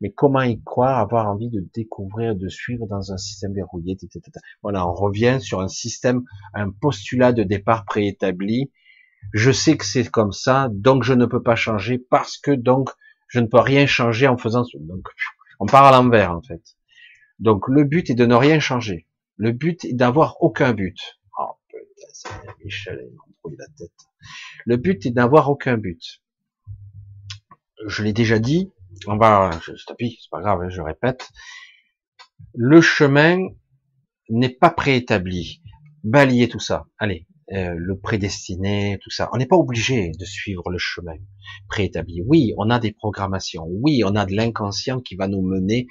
mais 0.00 0.12
comment 0.12 0.42
y 0.42 0.62
croire, 0.62 0.98
avoir 0.98 1.28
envie 1.28 1.48
de 1.48 1.66
découvrir, 1.74 2.34
de 2.34 2.48
suivre 2.48 2.86
dans 2.86 3.12
un 3.12 3.16
système 3.16 3.54
verrouillé, 3.54 3.94
etc. 3.94 4.20
Voilà, 4.62 4.86
on 4.86 4.92
revient 4.92 5.38
sur 5.40 5.60
un 5.60 5.68
système, 5.68 6.22
un 6.54 6.70
postulat 6.70 7.32
de 7.32 7.42
départ 7.42 7.84
préétabli. 7.84 8.70
Je 9.32 9.50
sais 9.50 9.76
que 9.76 9.84
c'est 9.84 10.08
comme 10.08 10.32
ça, 10.32 10.68
donc 10.70 11.02
je 11.02 11.14
ne 11.14 11.26
peux 11.26 11.42
pas 11.42 11.56
changer 11.56 11.98
parce 11.98 12.36
que 12.36 12.50
donc 12.50 12.90
je 13.28 13.40
ne 13.40 13.46
peux 13.46 13.58
rien 13.58 13.86
changer 13.86 14.28
en 14.28 14.36
faisant. 14.36 14.64
Donc 14.78 15.08
on 15.58 15.66
part 15.66 15.84
à 15.84 15.92
l'envers 15.92 16.32
en 16.32 16.42
fait. 16.42 16.75
Donc 17.38 17.68
le 17.68 17.84
but 17.84 18.10
est 18.10 18.14
de 18.14 18.26
ne 18.26 18.34
rien 18.34 18.60
changer. 18.60 19.06
Le 19.36 19.52
but 19.52 19.84
est 19.84 19.92
d'avoir 19.92 20.42
aucun 20.42 20.72
but. 20.72 20.98
Oh 21.38 21.58
putain, 21.68 22.34
Michel, 22.64 23.10
il 23.48 23.56
la 23.58 23.66
tête. 23.76 23.92
Le 24.64 24.76
but 24.76 25.04
est 25.06 25.10
d'avoir 25.10 25.50
aucun 25.50 25.76
but. 25.76 26.22
Je 27.86 28.02
l'ai 28.02 28.12
déjà 28.12 28.38
dit, 28.38 28.72
on 29.06 29.16
va, 29.16 29.50
je 29.62 29.72
tapis, 29.84 30.18
c'est 30.20 30.30
pas 30.30 30.40
grave, 30.40 30.62
hein, 30.62 30.68
je 30.70 30.80
répète. 30.80 31.28
Le 32.54 32.80
chemin 32.80 33.38
n'est 34.30 34.54
pas 34.54 34.70
préétabli. 34.70 35.62
Balayer 36.02 36.48
tout 36.48 36.58
ça. 36.58 36.86
Allez, 36.98 37.26
euh, 37.52 37.74
le 37.76 37.98
prédestiné, 37.98 38.98
tout 39.02 39.10
ça. 39.10 39.28
On 39.32 39.36
n'est 39.36 39.46
pas 39.46 39.56
obligé 39.56 40.10
de 40.18 40.24
suivre 40.24 40.70
le 40.70 40.78
chemin 40.78 41.16
préétabli. 41.68 42.22
Oui, 42.26 42.54
on 42.56 42.70
a 42.70 42.78
des 42.78 42.92
programmations. 42.92 43.66
Oui, 43.68 44.02
on 44.04 44.16
a 44.16 44.26
de 44.26 44.34
l'inconscient 44.34 45.00
qui 45.00 45.16
va 45.16 45.28
nous 45.28 45.42
mener 45.42 45.86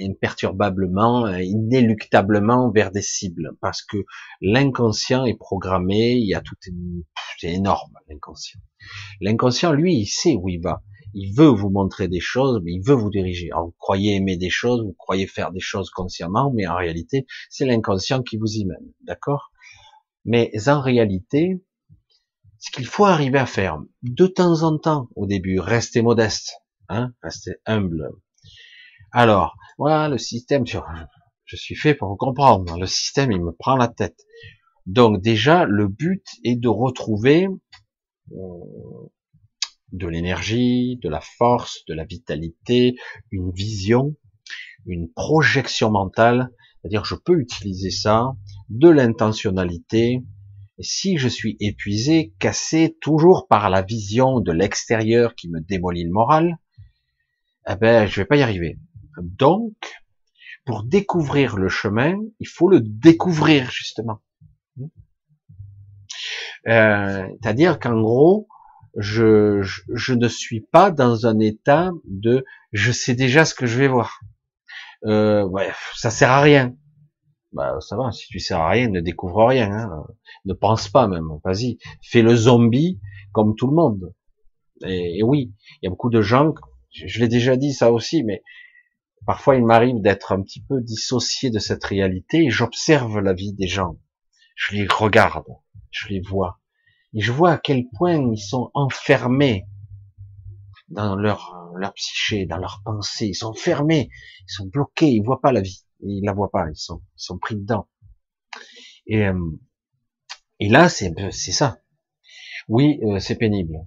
imperturbablement, 0.00 1.28
inéluctablement 1.36 2.70
vers 2.70 2.90
des 2.90 3.02
cibles, 3.02 3.52
parce 3.60 3.82
que 3.82 3.98
l'inconscient 4.40 5.24
est 5.24 5.38
programmé, 5.38 6.12
il 6.12 6.26
y 6.26 6.34
a 6.34 6.40
tout, 6.40 6.54
c'est 7.38 7.52
énorme, 7.52 7.92
l'inconscient. 8.08 8.60
L'inconscient, 9.20 9.72
lui, 9.72 9.96
il 9.96 10.06
sait 10.06 10.36
où 10.36 10.48
il 10.48 10.60
va 10.60 10.82
il 11.14 11.34
veut 11.34 11.48
vous 11.48 11.70
montrer 11.70 12.08
des 12.08 12.20
choses, 12.20 12.60
mais 12.64 12.72
il 12.72 12.82
veut 12.82 12.94
vous 12.94 13.10
diriger. 13.10 13.50
Alors, 13.50 13.66
vous 13.66 13.74
croyez 13.78 14.14
aimer 14.16 14.36
des 14.36 14.50
choses, 14.50 14.82
vous 14.82 14.94
croyez 14.96 15.26
faire 15.26 15.52
des 15.52 15.60
choses 15.60 15.90
consciemment, 15.90 16.52
mais 16.54 16.66
en 16.66 16.76
réalité, 16.76 17.26
c'est 17.48 17.66
l'inconscient 17.66 18.22
qui 18.22 18.36
vous 18.36 18.52
y 18.54 18.64
mène, 18.64 18.92
d'accord? 19.02 19.50
Mais 20.24 20.50
en 20.66 20.80
réalité, 20.80 21.62
ce 22.58 22.70
qu'il 22.70 22.86
faut 22.86 23.06
arriver 23.06 23.38
à 23.38 23.46
faire, 23.46 23.78
de 24.02 24.26
temps 24.26 24.62
en 24.62 24.78
temps, 24.78 25.08
au 25.16 25.26
début, 25.26 25.58
restez 25.58 26.02
modeste, 26.02 26.54
hein, 26.88 27.12
restez 27.22 27.56
humble. 27.66 28.10
Alors, 29.12 29.56
voilà, 29.78 30.08
le 30.08 30.18
système, 30.18 30.64
je 30.66 31.56
suis 31.56 31.74
fait 31.74 31.94
pour 31.94 32.16
comprendre, 32.16 32.78
le 32.78 32.86
système, 32.86 33.32
il 33.32 33.42
me 33.42 33.52
prend 33.52 33.76
la 33.76 33.88
tête. 33.88 34.24
Donc 34.86 35.20
déjà, 35.20 35.64
le 35.64 35.88
but 35.88 36.24
est 36.44 36.56
de 36.56 36.68
retrouver 36.68 37.48
euh, 38.32 38.36
de 39.92 40.06
l'énergie, 40.06 40.98
de 41.02 41.08
la 41.08 41.20
force, 41.20 41.84
de 41.88 41.94
la 41.94 42.04
vitalité, 42.04 42.94
une 43.30 43.50
vision, 43.50 44.14
une 44.86 45.10
projection 45.12 45.90
mentale, 45.90 46.50
c'est-à-dire 46.80 47.04
je 47.04 47.14
peux 47.16 47.38
utiliser 47.40 47.90
ça, 47.90 48.32
de 48.68 48.88
l'intentionnalité, 48.88 50.22
et 50.78 50.82
si 50.82 51.18
je 51.18 51.28
suis 51.28 51.56
épuisé, 51.60 52.32
cassé 52.38 52.96
toujours 53.00 53.48
par 53.48 53.68
la 53.68 53.82
vision 53.82 54.40
de 54.40 54.52
l'extérieur 54.52 55.34
qui 55.34 55.50
me 55.50 55.60
démolit 55.60 56.04
le 56.04 56.10
moral, 56.10 56.58
eh 57.68 57.76
ben 57.76 58.06
je 58.06 58.20
vais 58.20 58.24
pas 58.24 58.36
y 58.36 58.42
arriver. 58.42 58.78
Donc, 59.18 59.74
pour 60.64 60.84
découvrir 60.84 61.56
le 61.56 61.68
chemin, 61.68 62.16
il 62.38 62.48
faut 62.48 62.68
le 62.68 62.80
découvrir 62.80 63.70
justement. 63.70 64.20
Euh, 66.68 67.26
c'est-à-dire 67.42 67.78
qu'en 67.78 68.00
gros, 68.00 68.48
je, 68.96 69.62
je, 69.62 70.14
ne 70.14 70.28
suis 70.28 70.60
pas 70.60 70.90
dans 70.90 71.26
un 71.26 71.38
état 71.38 71.90
de 72.04 72.44
je 72.72 72.92
sais 72.92 73.14
déjà 73.14 73.44
ce 73.44 73.54
que 73.54 73.66
je 73.66 73.78
vais 73.78 73.88
voir. 73.88 74.20
Euh, 75.04 75.44
ouais, 75.44 75.70
ça 75.94 76.10
sert 76.10 76.30
à 76.30 76.40
rien. 76.40 76.74
Bah 77.52 77.78
ça 77.80 77.96
va, 77.96 78.12
si 78.12 78.28
tu 78.28 78.38
sers 78.38 78.60
à 78.60 78.68
rien, 78.68 78.88
ne 78.88 79.00
découvre 79.00 79.46
rien. 79.46 79.72
Hein. 79.72 80.06
Ne 80.44 80.52
pense 80.52 80.88
pas 80.88 81.08
même. 81.08 81.28
Vas-y, 81.44 81.78
fais 82.02 82.22
le 82.22 82.36
zombie 82.36 83.00
comme 83.32 83.54
tout 83.56 83.66
le 83.66 83.74
monde. 83.74 84.12
Et, 84.86 85.22
oui, 85.22 85.52
il 85.80 85.84
y 85.84 85.86
a 85.86 85.90
beaucoup 85.90 86.10
de 86.10 86.22
gens. 86.22 86.54
Je, 86.90 87.20
l'ai 87.20 87.28
déjà 87.28 87.56
dit 87.56 87.72
ça 87.72 87.92
aussi, 87.92 88.22
mais 88.24 88.42
parfois 89.26 89.56
il 89.56 89.64
m'arrive 89.64 90.00
d'être 90.00 90.32
un 90.32 90.42
petit 90.42 90.62
peu 90.62 90.80
dissocié 90.80 91.50
de 91.50 91.58
cette 91.58 91.84
réalité 91.84 92.44
et 92.44 92.50
j'observe 92.50 93.20
la 93.20 93.32
vie 93.32 93.52
des 93.52 93.66
gens. 93.66 93.96
Je 94.56 94.76
les 94.76 94.86
regarde, 94.86 95.46
je 95.90 96.08
les 96.08 96.20
vois. 96.20 96.60
Et 97.14 97.20
je 97.20 97.32
vois 97.32 97.52
à 97.52 97.58
quel 97.58 97.84
point 97.96 98.16
ils 98.16 98.38
sont 98.38 98.70
enfermés 98.74 99.66
dans 100.88 101.16
leur, 101.16 101.70
leur 101.76 101.92
psyché, 101.94 102.46
dans 102.46 102.58
leur 102.58 102.82
pensée. 102.84 103.28
Ils 103.28 103.34
sont 103.34 103.54
fermés, 103.54 104.10
ils 104.40 104.52
sont 104.52 104.66
bloqués, 104.66 105.10
ils 105.10 105.22
voient 105.22 105.40
pas 105.40 105.52
la 105.52 105.60
vie. 105.60 105.84
Ils 106.00 106.24
la 106.24 106.32
voient 106.32 106.50
pas, 106.50 106.68
ils 106.68 106.76
sont, 106.76 107.02
ils 107.16 107.22
sont 107.22 107.38
pris 107.38 107.56
dedans. 107.56 107.88
Et, 109.06 109.26
euh, 109.26 109.50
et 110.58 110.68
là, 110.68 110.88
c'est, 110.88 111.12
c'est 111.30 111.52
ça. 111.52 111.78
Oui, 112.68 113.00
euh, 113.02 113.18
c'est 113.18 113.36
pénible. 113.36 113.78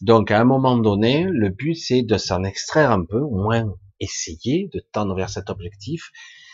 Donc, 0.00 0.30
à 0.30 0.40
un 0.40 0.44
moment 0.44 0.76
donné, 0.76 1.24
le 1.24 1.48
but, 1.48 1.74
c'est 1.74 2.02
de 2.02 2.16
s'en 2.16 2.44
extraire 2.44 2.90
un 2.90 3.04
peu, 3.04 3.20
au 3.20 3.42
moins 3.42 3.74
essayer 4.02 4.68
de 4.72 4.80
tendre 4.92 5.14
vers 5.14 5.30
cet 5.30 5.48
objectif. 5.48 6.10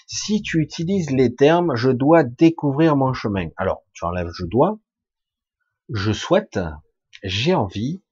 Si 0.07 0.43
tu 0.43 0.61
utilises 0.61 1.11
les 1.11 1.35
termes, 1.35 1.75
je 1.75 1.91
dois 1.91 2.23
découvrir 2.23 2.97
mon 2.97 3.12
chemin. 3.12 3.49
Alors, 3.57 3.83
tu 3.93 4.05
enlèves 4.05 4.31
je 4.33 4.47
dois, 4.47 4.79
je 5.93 6.12
souhaite, 6.12 6.59
j'ai 7.23 7.55
envie, 7.55 8.03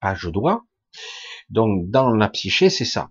pas 0.00 0.14
je 0.14 0.28
dois. 0.28 0.64
Donc 1.50 1.90
dans 1.90 2.10
la 2.10 2.28
psyché, 2.28 2.70
c'est 2.70 2.84
ça. 2.84 3.10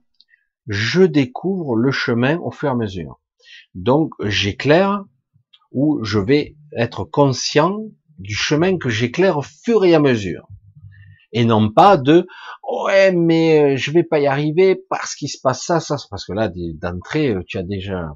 Je 0.68 1.04
découvre 1.04 1.76
le 1.76 1.92
chemin 1.92 2.38
au 2.38 2.52
fur 2.52 2.70
et 2.70 2.72
à 2.72 2.76
mesure. 2.76 3.20
Donc 3.76 4.14
j'éclaire 4.22 5.04
ou 5.72 6.04
je 6.04 6.20
vais 6.20 6.56
être 6.76 7.04
conscient 7.04 7.80
du 8.18 8.36
chemin 8.36 8.78
que 8.78 8.90
j'éclaire 8.90 9.38
au 9.38 9.42
fur 9.42 9.86
et 9.86 9.94
à 9.94 10.00
mesure. 10.00 10.48
Et 11.32 11.46
non 11.46 11.72
pas 11.72 11.98
de 11.98 12.28
ouais 12.64 13.12
mais 13.12 13.74
euh, 13.74 13.78
je 13.78 13.92
vais 13.92 14.04
pas 14.04 14.20
y 14.20 14.28
arriver 14.28 14.76
parce 14.90 15.16
qu'il 15.16 15.30
se 15.30 15.40
passe 15.42 15.64
ça, 15.64 15.80
ça, 15.80 15.98
parce 16.10 16.26
que 16.26 16.34
là 16.34 16.52
d'entrée 16.54 17.30
euh, 17.30 17.44
tu 17.46 17.58
as 17.58 17.64
déjà 17.64 18.16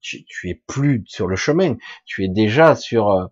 tu, 0.00 0.24
es 0.44 0.60
plus 0.66 1.04
sur 1.06 1.28
le 1.28 1.36
chemin, 1.36 1.76
tu 2.04 2.24
es 2.24 2.28
déjà 2.28 2.74
sur 2.74 3.10
euh, 3.10 3.26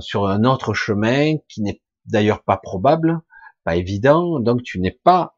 sur 0.00 0.26
un 0.26 0.44
autre 0.44 0.74
chemin 0.74 1.36
qui 1.48 1.62
n'est 1.62 1.80
d'ailleurs 2.04 2.44
pas 2.44 2.58
probable, 2.58 3.20
pas 3.64 3.76
évident, 3.76 4.38
donc 4.38 4.62
tu 4.62 4.78
n'es 4.78 4.90
pas 4.90 5.36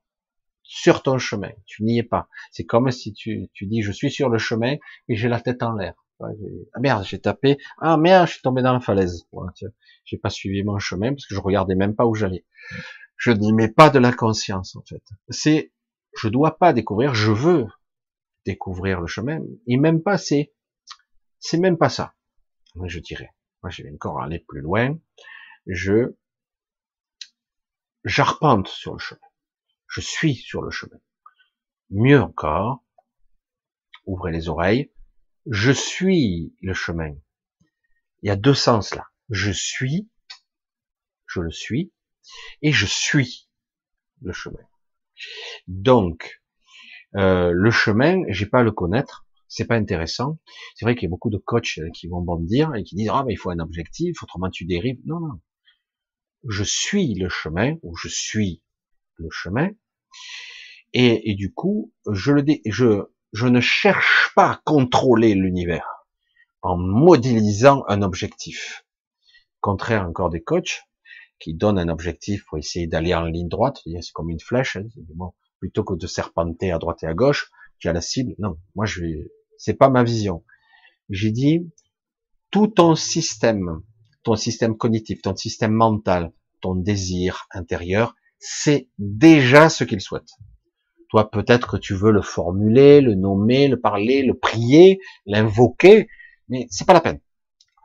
sur 0.65 1.03
ton 1.03 1.19
chemin, 1.19 1.51
tu 1.65 1.85
n'y 1.85 1.99
es 1.99 2.03
pas. 2.03 2.29
C'est 2.51 2.65
comme 2.65 2.91
si 2.91 3.15
tu, 3.15 3.49
tu 3.55 3.67
dis 3.67 3.83
je 3.83 3.93
suis 3.93 4.11
sur 4.11 4.29
le 4.29 4.39
chemin 4.39 4.75
et 5.09 5.17
j'ai 5.17 5.29
la 5.29 5.41
tête 5.41 5.63
en 5.63 5.73
l'air. 5.73 5.95
Ah 6.21 6.81
merde, 6.81 7.05
j'ai 7.05 7.21
tapé. 7.21 7.59
Ah 7.81 7.97
merde, 7.97 8.27
je 8.27 8.33
suis 8.33 8.43
tombé 8.43 8.61
dans 8.61 8.73
la 8.73 8.81
falaise. 8.81 9.25
j'ai 10.05 10.19
pas 10.19 10.31
suivi 10.31 10.65
mon 10.65 10.79
chemin 10.79 11.11
parce 11.11 11.27
que 11.27 11.35
je 11.35 11.41
regardais 11.41 11.77
même 11.77 11.95
pas 11.95 12.07
où 12.07 12.15
j'allais. 12.15 12.45
Je 13.19 13.33
n'y 13.33 13.53
mets 13.53 13.69
pas 13.69 13.91
de 13.91 13.99
la 13.99 14.13
conscience 14.13 14.75
en 14.77 14.83
fait. 14.83 15.03
C'est, 15.29 15.73
je 16.17 16.29
dois 16.29 16.57
pas 16.57 16.73
découvrir, 16.73 17.15
je 17.15 17.33
veux 17.33 17.67
découvrir 18.47 19.01
le 19.01 19.07
chemin. 19.07 19.41
Et 19.67 19.77
même 19.77 20.03
pas, 20.03 20.17
c'est, 20.17 20.55
c'est 21.41 21.59
même 21.59 21.77
pas 21.77 21.91
ça. 21.91 22.15
Je 22.87 23.01
dirais. 23.01 23.31
Moi, 23.63 23.71
je 23.71 23.83
vais 23.83 23.93
encore 23.93 24.23
aller 24.23 24.39
plus 24.39 24.61
loin. 24.61 24.97
Je, 25.67 26.17
j'arpente 28.05 28.69
sur 28.69 28.95
le 28.95 28.99
chemin. 28.99 29.21
Je 29.89 30.01
suis 30.01 30.35
sur 30.35 30.63
le 30.63 30.71
chemin. 30.71 30.99
Mieux 31.91 32.21
encore, 32.21 32.85
ouvrez 34.07 34.31
les 34.31 34.49
oreilles, 34.49 34.93
je 35.51 35.73
suis 35.73 36.55
le 36.61 36.75
chemin. 36.75 37.15
Il 38.23 38.29
y 38.29 38.31
a 38.31 38.37
deux 38.37 38.55
sens 38.55 38.95
là. 38.95 39.09
Je 39.31 39.51
suis, 39.51 40.09
je 41.27 41.41
le 41.41 41.51
suis, 41.51 41.93
et 42.63 42.73
je 42.73 42.87
suis 42.87 43.49
le 44.23 44.33
chemin. 44.33 44.61
Donc, 45.67 46.41
euh, 47.17 47.51
le 47.53 47.71
chemin, 47.71 48.23
j'ai 48.29 48.47
pas 48.47 48.61
à 48.61 48.63
le 48.63 48.73
connaître, 48.73 49.27
c'est 49.49 49.67
pas 49.67 49.77
intéressant. 49.77 50.39
C'est 50.75 50.85
vrai 50.85 50.95
qu'il 50.95 51.05
y 51.05 51.07
a 51.07 51.11
beaucoup 51.11 51.31
de 51.31 51.39
coachs 51.39 51.81
qui 51.95 52.07
vont 52.07 52.21
bondir 52.21 52.75
et 52.75 52.85
qui 52.85 52.95
disent 52.95 53.11
ah 53.13 53.25
mais 53.27 53.33
il 53.35 53.37
faut 53.37 53.51
un 53.51 53.59
objectif, 53.59 54.23
autrement 54.23 54.51
tu 54.51 54.67
dérives. 54.67 55.01
Non 55.07 55.21
non, 55.21 55.41
je 56.47 56.65
suis 56.65 57.15
le 57.15 57.29
chemin 57.29 57.77
ou 57.83 57.97
je 57.97 58.09
suis 58.09 58.63
le 59.17 59.29
chemin. 59.31 59.71
Et, 60.95 61.35
du 61.35 61.53
coup, 61.53 61.93
je 62.11 62.33
le 62.33 62.45
je, 62.67 63.05
je 63.33 63.47
ne 63.47 63.61
cherche 63.61 64.33
pas 64.35 64.53
à 64.53 64.61
contrôler 64.65 65.35
l'univers 65.35 66.07
en 66.63 66.77
modélisant 66.77 67.85
un 67.89 68.03
objectif. 68.03 68.85
Contraire 69.61 70.07
encore 70.09 70.31
des 70.31 70.43
coachs 70.43 70.88
qui 71.39 71.55
donnent 71.55 71.79
un 71.79 71.89
objectif 71.89 72.45
pour 72.47 72.59
essayer 72.59 72.87
d'aller 72.87 73.15
en 73.15 73.25
ligne 73.25 73.49
droite, 73.49 73.81
c'est 73.85 74.13
comme 74.13 74.31
une 74.31 74.41
flèche, 74.41 74.77
hein, 74.77 74.85
plutôt 75.59 75.85
que 75.85 75.95
de 75.95 76.07
serpenter 76.07 76.73
à 76.73 76.79
droite 76.79 77.03
et 77.03 77.07
à 77.07 77.15
gauche, 77.15 77.51
tu 77.79 77.89
as 77.89 77.93
la 77.93 78.01
cible. 78.01 78.35
Non, 78.39 78.59
moi 78.75 78.87
je 78.87 79.03
vais, 79.03 79.31
c'est 79.57 79.75
pas 79.75 79.89
ma 79.89 80.05
vision. 80.05 80.45
J'ai 81.11 81.31
dit 81.31 81.71
tout 82.51 82.67
ton 82.67 82.95
système, 82.95 83.83
ton 84.23 84.37
système 84.37 84.77
cognitif, 84.77 85.23
ton 85.23 85.37
système 85.37 85.73
mental, 85.73 86.33
ton 86.61 86.75
désir 86.75 87.47
intérieur, 87.53 88.15
c'est 88.39 88.89
déjà 88.99 89.69
ce 89.69 89.85
qu'il 89.85 90.01
souhaite. 90.01 90.31
Toi, 91.11 91.31
peut-être 91.31 91.73
que 91.73 91.77
tu 91.77 91.95
veux 91.95 92.13
le 92.13 92.23
formuler, 92.23 93.01
le 93.01 93.15
nommer, 93.15 93.69
le 93.69 93.81
parler, 93.81 94.23
le 94.23 94.35
prier, 94.35 95.01
l'invoquer, 95.25 96.09
mais 96.49 96.67
c'est 96.71 96.87
pas 96.87 96.93
la 96.93 97.01
peine. 97.01 97.21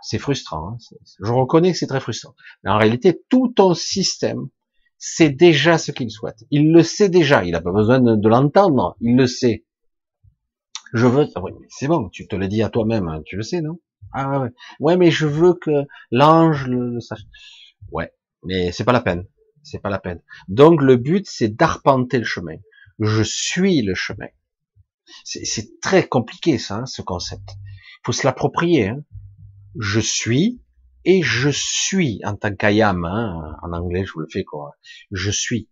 C'est 0.03 0.19
frustrant. 0.19 0.69
Hein. 0.69 0.77
Je 1.23 1.31
reconnais 1.31 1.71
que 1.71 1.77
c'est 1.77 1.88
très 1.88 2.01
frustrant. 2.01 2.35
Mais 2.63 2.69
en 2.69 2.77
réalité, 2.77 3.23
tout 3.30 3.47
ton 3.47 3.73
système, 3.73 4.49
c'est 4.97 5.30
déjà 5.30 5.77
ce 5.77 5.91
qu'il 5.91 6.11
souhaite. 6.11 6.43
Il 6.51 6.71
le 6.71 6.84
sait 6.84 7.09
déjà. 7.09 7.43
Il 7.45 7.51
n'a 7.51 7.61
pas 7.61 7.71
besoin 7.71 7.99
de, 7.99 8.27
l'entendre. 8.27 8.97
Il 9.01 9.15
le 9.15 9.27
sait. 9.27 9.65
Je 10.93 11.07
veux. 11.07 11.27
Ah 11.35 11.41
c'est 11.69 11.88
bon. 11.88 12.09
Tu 12.09 12.27
te 12.27 12.35
le 12.35 12.47
dis 12.47 12.61
à 12.61 12.69
toi-même. 12.69 13.07
Hein. 13.07 13.21
Tu 13.25 13.38
le 13.38 13.43
sais, 13.43 13.61
non? 13.61 13.80
Ah 14.11 14.41
ouais. 14.41 14.49
Ouais, 14.80 14.97
mais 14.97 15.09
je 15.09 15.25
veux 15.25 15.53
que 15.53 15.85
l'ange 16.11 16.67
le 16.67 16.99
sache. 16.99 17.23
Ouais, 17.91 18.11
mais 18.43 18.71
c'est 18.71 18.84
pas 18.84 18.91
la 18.91 19.01
peine. 19.01 19.25
C'est 19.63 19.80
pas 19.80 19.89
la 19.89 19.99
peine. 19.99 20.21
Donc 20.49 20.81
le 20.81 20.97
but, 20.97 21.25
c'est 21.27 21.49
d'arpenter 21.49 22.19
le 22.19 22.25
chemin. 22.25 22.57
Je 22.99 23.23
suis 23.23 23.81
le 23.81 23.95
chemin. 23.95 24.27
C'est 25.23 25.80
très 25.81 26.07
compliqué 26.07 26.57
ça, 26.57 26.80
hein, 26.80 26.85
ce 26.85 27.01
concept. 27.01 27.55
Il 27.57 28.05
faut 28.05 28.11
se 28.11 28.27
l'approprier. 28.27 28.89
Hein. 28.89 29.03
Je 29.79 29.99
suis 29.99 30.61
et 31.05 31.21
je 31.21 31.49
suis 31.49 32.21
en 32.23 32.35
tant 32.35 32.55
qu'ayam. 32.55 33.05
Hein. 33.05 33.57
En 33.61 33.73
anglais, 33.73 34.05
je 34.05 34.13
vous 34.13 34.21
le 34.21 34.27
fais 34.31 34.43
quoi. 34.43 34.75
Je 35.11 35.31
suis. 35.31 35.69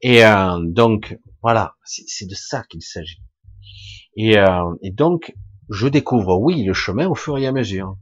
Et 0.00 0.24
euh, 0.24 0.58
donc 0.60 1.18
voilà, 1.42 1.76
c'est 1.84 2.26
de 2.26 2.34
ça 2.34 2.64
qu'il 2.64 2.82
s'agit. 2.82 3.22
Et, 4.16 4.38
euh, 4.38 4.74
et 4.82 4.90
donc 4.90 5.34
je 5.70 5.86
découvre, 5.86 6.38
oui, 6.38 6.64
le 6.64 6.72
chemin 6.72 7.08
au 7.08 7.14
fur 7.14 7.36
et 7.38 7.46
à 7.46 7.52
mesure. 7.52 7.96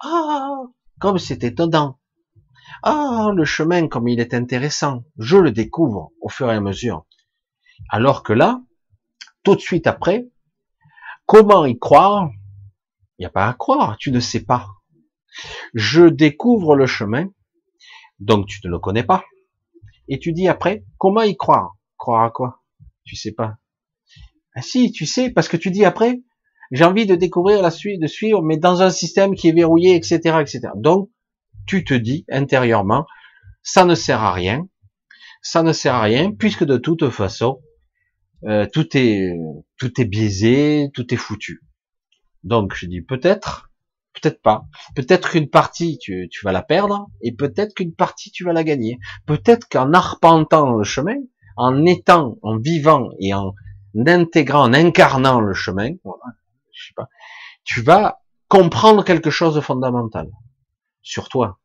Ah, 0.00 0.62
comme 1.00 1.18
c'était 1.18 1.48
étonnant. 1.48 1.98
Ah, 2.82 3.30
le 3.34 3.44
chemin, 3.44 3.88
comme 3.88 4.08
il 4.08 4.20
est 4.20 4.34
intéressant. 4.34 5.04
Je 5.18 5.36
le 5.36 5.50
découvre 5.50 6.12
au 6.20 6.28
fur 6.28 6.50
et 6.50 6.54
à 6.54 6.60
mesure. 6.60 7.06
Alors 7.88 8.22
que 8.22 8.32
là, 8.32 8.62
tout 9.42 9.54
de 9.54 9.60
suite 9.60 9.86
après, 9.86 10.28
comment 11.26 11.64
y 11.64 11.78
croire 11.78 12.30
Il 13.18 13.22
n'y 13.22 13.26
a 13.26 13.30
pas 13.30 13.48
à 13.48 13.54
croire, 13.54 13.96
tu 13.98 14.10
ne 14.10 14.20
sais 14.20 14.44
pas. 14.44 14.68
Je 15.74 16.04
découvre 16.06 16.76
le 16.76 16.86
chemin, 16.86 17.28
donc 18.18 18.46
tu 18.46 18.60
ne 18.64 18.70
le 18.70 18.78
connais 18.78 19.04
pas. 19.04 19.24
Et 20.08 20.18
tu 20.18 20.32
dis 20.32 20.48
après, 20.48 20.84
comment 20.98 21.22
y 21.22 21.36
croire? 21.36 21.76
Croire 21.96 22.24
à 22.24 22.30
quoi? 22.30 22.62
Tu 23.04 23.16
sais 23.16 23.32
pas. 23.32 23.56
Ah 24.54 24.62
si, 24.62 24.92
tu 24.92 25.06
sais, 25.06 25.30
parce 25.30 25.48
que 25.48 25.56
tu 25.56 25.70
dis 25.70 25.84
après, 25.84 26.22
j'ai 26.70 26.84
envie 26.84 27.06
de 27.06 27.14
découvrir 27.14 27.62
la 27.62 27.70
suite, 27.70 28.00
de 28.00 28.06
suivre, 28.06 28.42
mais 28.42 28.56
dans 28.56 28.82
un 28.82 28.90
système 28.90 29.34
qui 29.34 29.48
est 29.48 29.52
verrouillé, 29.52 29.94
etc., 29.94 30.38
etc. 30.40 30.60
Donc, 30.76 31.10
tu 31.66 31.84
te 31.84 31.94
dis 31.94 32.24
intérieurement, 32.30 33.06
ça 33.62 33.84
ne 33.84 33.94
sert 33.94 34.22
à 34.22 34.32
rien, 34.32 34.68
ça 35.42 35.62
ne 35.62 35.72
sert 35.72 35.94
à 35.94 36.02
rien, 36.02 36.32
puisque 36.32 36.64
de 36.64 36.76
toute 36.76 37.08
façon, 37.10 37.60
euh, 38.44 38.66
tout 38.72 38.96
est 38.96 39.32
tout 39.78 40.00
est 40.00 40.04
biaisé, 40.04 40.90
tout 40.94 41.12
est 41.12 41.18
foutu. 41.18 41.62
Donc 42.44 42.74
je 42.74 42.86
dis 42.86 43.00
peut-être, 43.00 43.70
peut-être 44.12 44.40
pas. 44.42 44.66
Peut-être 44.94 45.30
qu'une 45.30 45.48
partie 45.48 45.98
tu, 45.98 46.28
vas 46.44 46.52
la 46.52 46.62
perdre, 46.62 47.08
et 47.22 47.32
peut-être 47.32 47.74
qu'une 47.74 47.94
partie 47.94 48.30
tu 48.30 48.44
vas 48.44 48.52
la 48.52 48.62
gagner. 48.62 48.98
Peut-être 49.26 49.68
qu'en 49.68 49.92
arpentant 49.92 50.72
le 50.72 50.84
chemin, 50.84 51.16
en 51.56 51.84
étant, 51.86 52.38
en 52.42 52.58
vivant 52.58 53.10
et 53.18 53.34
en 53.34 53.54
intégrant, 54.06 54.68
en 54.68 54.74
incarnant 54.74 55.40
le 55.40 55.54
chemin, 55.54 55.90
je 56.72 56.86
sais 56.86 56.94
pas, 56.94 57.08
tu 57.64 57.80
vas 57.80 58.20
comprendre 58.48 59.04
quelque 59.04 59.30
chose 59.30 59.54
de 59.54 59.60
fondamental 59.60 60.28
sur 61.02 61.28
toi. 61.28 61.58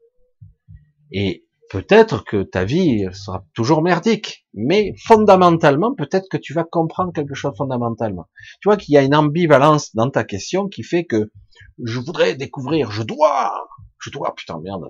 Et 1.11 1.45
peut-être 1.69 2.23
que 2.25 2.43
ta 2.43 2.65
vie 2.65 3.07
sera 3.13 3.45
toujours 3.53 3.81
merdique, 3.81 4.45
mais 4.53 4.93
fondamentalement, 5.05 5.93
peut-être 5.93 6.27
que 6.29 6.37
tu 6.37 6.53
vas 6.53 6.63
comprendre 6.63 7.13
quelque 7.13 7.35
chose 7.35 7.53
fondamentalement. 7.57 8.27
Tu 8.61 8.67
vois 8.67 8.77
qu'il 8.77 8.93
y 8.93 8.97
a 8.97 9.03
une 9.03 9.15
ambivalence 9.15 9.95
dans 9.95 10.09
ta 10.09 10.23
question 10.23 10.67
qui 10.67 10.83
fait 10.83 11.05
que 11.05 11.31
je 11.83 11.99
voudrais 11.99 12.35
découvrir, 12.35 12.91
je 12.91 13.03
dois, 13.03 13.67
je 13.99 14.09
dois, 14.09 14.33
putain 14.35 14.59
merde. 14.59 14.87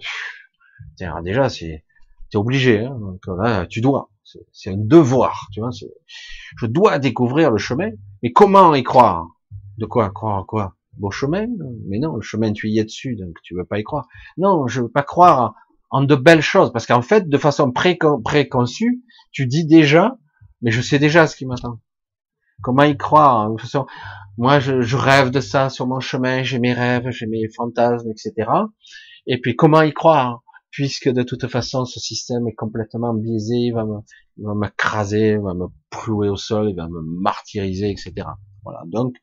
Tiens, 0.95 1.21
déjà, 1.21 1.49
c'est, 1.49 1.83
t'es 2.31 2.37
obligé, 2.37 2.85
hein, 2.85 2.97
donc 2.99 3.21
là, 3.27 3.65
tu 3.67 3.81
dois. 3.81 4.09
C'est 4.51 4.71
un 4.71 4.77
devoir, 4.77 5.47
tu 5.51 5.59
vois. 5.59 5.71
Je 5.71 6.65
dois 6.65 6.99
découvrir 6.99 7.51
le 7.51 7.57
chemin, 7.57 7.89
mais 8.23 8.31
comment 8.31 8.73
y 8.75 8.83
croire? 8.83 9.27
De 9.77 9.85
quoi? 9.85 10.09
Croire 10.11 10.45
quoi? 10.45 10.75
Beau 10.97 11.09
chemin? 11.09 11.47
Mais 11.87 11.97
non, 11.99 12.15
le 12.15 12.21
chemin 12.21 12.53
tu 12.53 12.69
y 12.69 12.79
es 12.79 12.83
dessus, 12.83 13.15
donc 13.15 13.37
tu 13.43 13.55
veux 13.55 13.65
pas 13.65 13.79
y 13.79 13.83
croire. 13.83 14.07
Non, 14.37 14.67
je 14.67 14.81
veux 14.81 14.89
pas 14.89 15.03
croire 15.03 15.55
en 15.89 16.03
de 16.03 16.15
belles 16.15 16.41
choses, 16.41 16.71
parce 16.71 16.85
qu'en 16.85 17.01
fait, 17.01 17.27
de 17.27 17.37
façon 17.37 17.71
préconçue, 17.71 19.03
tu 19.31 19.47
dis 19.47 19.65
déjà, 19.65 20.17
mais 20.61 20.71
je 20.71 20.81
sais 20.81 20.99
déjà 20.99 21.27
ce 21.27 21.35
qui 21.35 21.45
m'attend. 21.45 21.79
Comment 22.61 22.83
y 22.83 22.97
croire 22.97 23.47
De 23.49 23.51
toute 23.53 23.61
façon, 23.61 23.85
moi, 24.37 24.59
je, 24.59 24.81
je, 24.81 24.97
rêve 24.97 25.31
de 25.31 25.39
ça 25.39 25.69
sur 25.69 25.87
mon 25.87 25.99
chemin, 25.99 26.43
j'ai 26.43 26.59
mes 26.59 26.73
rêves, 26.73 27.09
j'ai 27.09 27.27
mes 27.27 27.47
fantasmes, 27.55 28.09
etc. 28.09 28.49
Et 29.27 29.39
puis, 29.39 29.55
comment 29.55 29.81
y 29.81 29.93
croire 29.93 30.43
Puisque 30.71 31.09
de 31.09 31.23
toute 31.23 31.47
façon, 31.47 31.85
ce 31.85 31.99
système 31.99 32.47
est 32.47 32.53
complètement 32.53 33.13
biaisé, 33.13 33.55
il 33.55 33.71
va 33.71 33.85
me, 33.85 33.97
il 34.37 34.45
va 34.45 34.53
m'écraser, 34.53 35.31
il 35.31 35.39
va 35.39 35.53
me 35.53 35.65
clouer 35.89 36.29
au 36.29 36.35
sol, 36.35 36.69
il 36.69 36.75
va 36.75 36.87
me 36.87 37.01
martyriser, 37.01 37.89
etc. 37.89 38.27
Voilà. 38.63 38.83
Donc, 38.85 39.15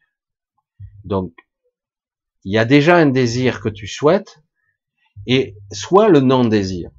donc, 1.04 1.32
il 2.44 2.52
y 2.52 2.58
a 2.58 2.64
déjà 2.64 2.96
un 2.96 3.06
désir 3.06 3.60
que 3.60 3.68
tu 3.68 3.86
souhaites, 3.86 4.42
et 5.26 5.56
soit 5.72 6.08
le 6.08 6.20
non-désir. 6.20 6.90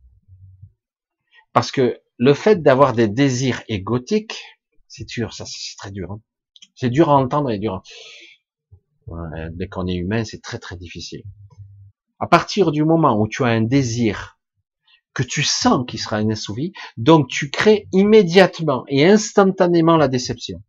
Parce 1.53 1.71
que 1.71 1.99
le 2.17 2.33
fait 2.33 2.61
d'avoir 2.61 2.93
des 2.93 3.07
désirs 3.07 3.63
égotiques, 3.67 4.43
c'est 4.87 5.05
dur, 5.05 5.33
ça 5.33 5.45
c'est 5.45 5.75
très 5.77 5.91
dur. 5.91 6.11
Hein. 6.11 6.21
C'est 6.75 6.89
dur 6.89 7.09
à 7.09 7.15
entendre 7.15 7.51
et 7.51 7.59
dur. 7.59 7.81
dès 9.51 9.67
qu'on 9.67 9.87
est 9.87 9.95
humain, 9.95 10.23
c'est 10.23 10.41
très 10.41 10.59
très 10.59 10.77
difficile. 10.77 11.23
À 12.19 12.27
partir 12.27 12.71
du 12.71 12.83
moment 12.83 13.19
où 13.19 13.27
tu 13.27 13.43
as 13.43 13.47
un 13.47 13.61
désir 13.61 14.37
que 15.13 15.23
tu 15.23 15.41
sens 15.41 15.85
qu'il 15.87 15.99
sera 15.99 16.21
inassouvi, 16.21 16.73
donc 16.95 17.27
tu 17.27 17.49
crées 17.49 17.87
immédiatement 17.91 18.85
et 18.87 19.05
instantanément 19.05 19.97
la 19.97 20.07
déception. 20.07 20.61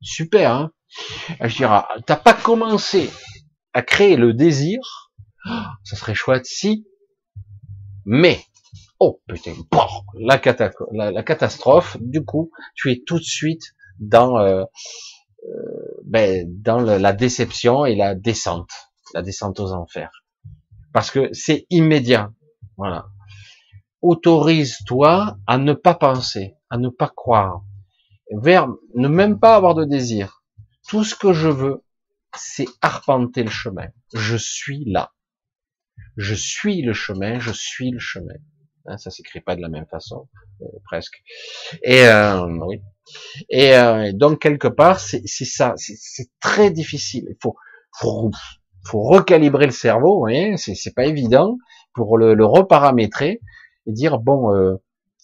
Super, 0.00 0.52
hein 0.52 0.70
Je 1.42 1.56
dirais, 1.56 1.82
t'as 2.06 2.16
pas 2.16 2.32
commencé 2.32 3.10
à 3.74 3.82
créer 3.82 4.16
le 4.16 4.32
désir, 4.32 5.03
ça 5.84 5.96
serait 5.96 6.14
chouette 6.14 6.46
si, 6.46 6.86
mais, 8.04 8.44
oh 8.98 9.20
putain, 9.26 9.54
la, 10.18 10.40
la, 11.10 11.22
catastrophe, 11.22 11.96
du 12.00 12.24
coup, 12.24 12.50
tu 12.74 12.92
es 12.92 13.02
tout 13.06 13.18
de 13.18 13.24
suite 13.24 13.74
dans, 13.98 14.38
euh, 14.38 14.64
euh, 15.44 16.00
ben, 16.04 16.46
dans 16.62 16.80
la 16.80 17.12
déception 17.12 17.86
et 17.86 17.94
la 17.94 18.14
descente, 18.14 18.70
la 19.14 19.22
descente 19.22 19.60
aux 19.60 19.72
enfers. 19.72 20.24
Parce 20.92 21.10
que 21.10 21.32
c'est 21.32 21.66
immédiat. 21.70 22.30
Voilà. 22.76 23.06
Autorise-toi 24.02 25.36
à 25.46 25.58
ne 25.58 25.72
pas 25.72 25.94
penser, 25.94 26.54
à 26.68 26.76
ne 26.76 26.88
pas 26.88 27.08
croire, 27.08 27.62
vers 28.32 28.68
ne 28.94 29.08
même 29.08 29.38
pas 29.38 29.56
avoir 29.56 29.74
de 29.74 29.84
désir. 29.84 30.42
Tout 30.88 31.04
ce 31.04 31.14
que 31.14 31.32
je 31.32 31.48
veux, 31.48 31.82
c'est 32.36 32.68
arpenter 32.82 33.42
le 33.42 33.50
chemin. 33.50 33.88
Je 34.12 34.36
suis 34.36 34.84
là. 34.84 35.13
Je 36.16 36.34
suis 36.34 36.82
le 36.82 36.92
chemin, 36.92 37.38
je 37.40 37.52
suis 37.52 37.90
le 37.90 37.98
chemin. 37.98 38.34
Hein, 38.86 38.98
ça 38.98 39.10
s'écrit 39.10 39.40
pas 39.40 39.56
de 39.56 39.62
la 39.62 39.68
même 39.68 39.86
façon, 39.86 40.28
euh, 40.60 40.66
presque. 40.84 41.22
Et 41.82 42.06
euh, 42.06 42.46
oui. 42.66 42.80
Et 43.48 43.74
euh, 43.74 44.12
donc 44.12 44.40
quelque 44.40 44.68
part, 44.68 45.00
c'est 45.00 45.26
ça, 45.26 45.74
c'est 45.76 46.28
très 46.40 46.70
difficile. 46.70 47.24
Il 47.30 47.36
faut, 47.42 47.56
faut, 47.98 48.30
faut 48.86 49.02
recalibrer 49.02 49.66
le 49.66 49.72
cerveau. 49.72 50.14
Vous 50.14 50.20
voyez, 50.20 50.56
c'est 50.56 50.94
pas 50.94 51.06
évident 51.06 51.56
pour 51.94 52.18
le, 52.18 52.34
le 52.34 52.44
reparamétrer 52.44 53.40
et 53.86 53.92
dire 53.92 54.18
bon, 54.18 54.54
euh, 54.54 54.76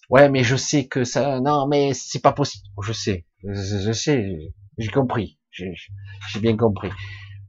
ouais, 0.09 0.29
mais 0.29 0.43
je 0.43 0.55
sais 0.55 0.87
que 0.87 1.03
ça, 1.03 1.39
non, 1.39 1.67
mais 1.67 1.93
c'est 1.93 2.21
pas 2.21 2.33
possible. 2.33 2.65
Je 2.83 2.93
sais, 2.93 3.25
je, 3.43 3.79
je 3.79 3.91
sais, 3.91 4.37
j'ai 4.77 4.91
compris, 4.91 5.37
j'ai 5.51 5.73
bien 6.39 6.57
compris. 6.57 6.89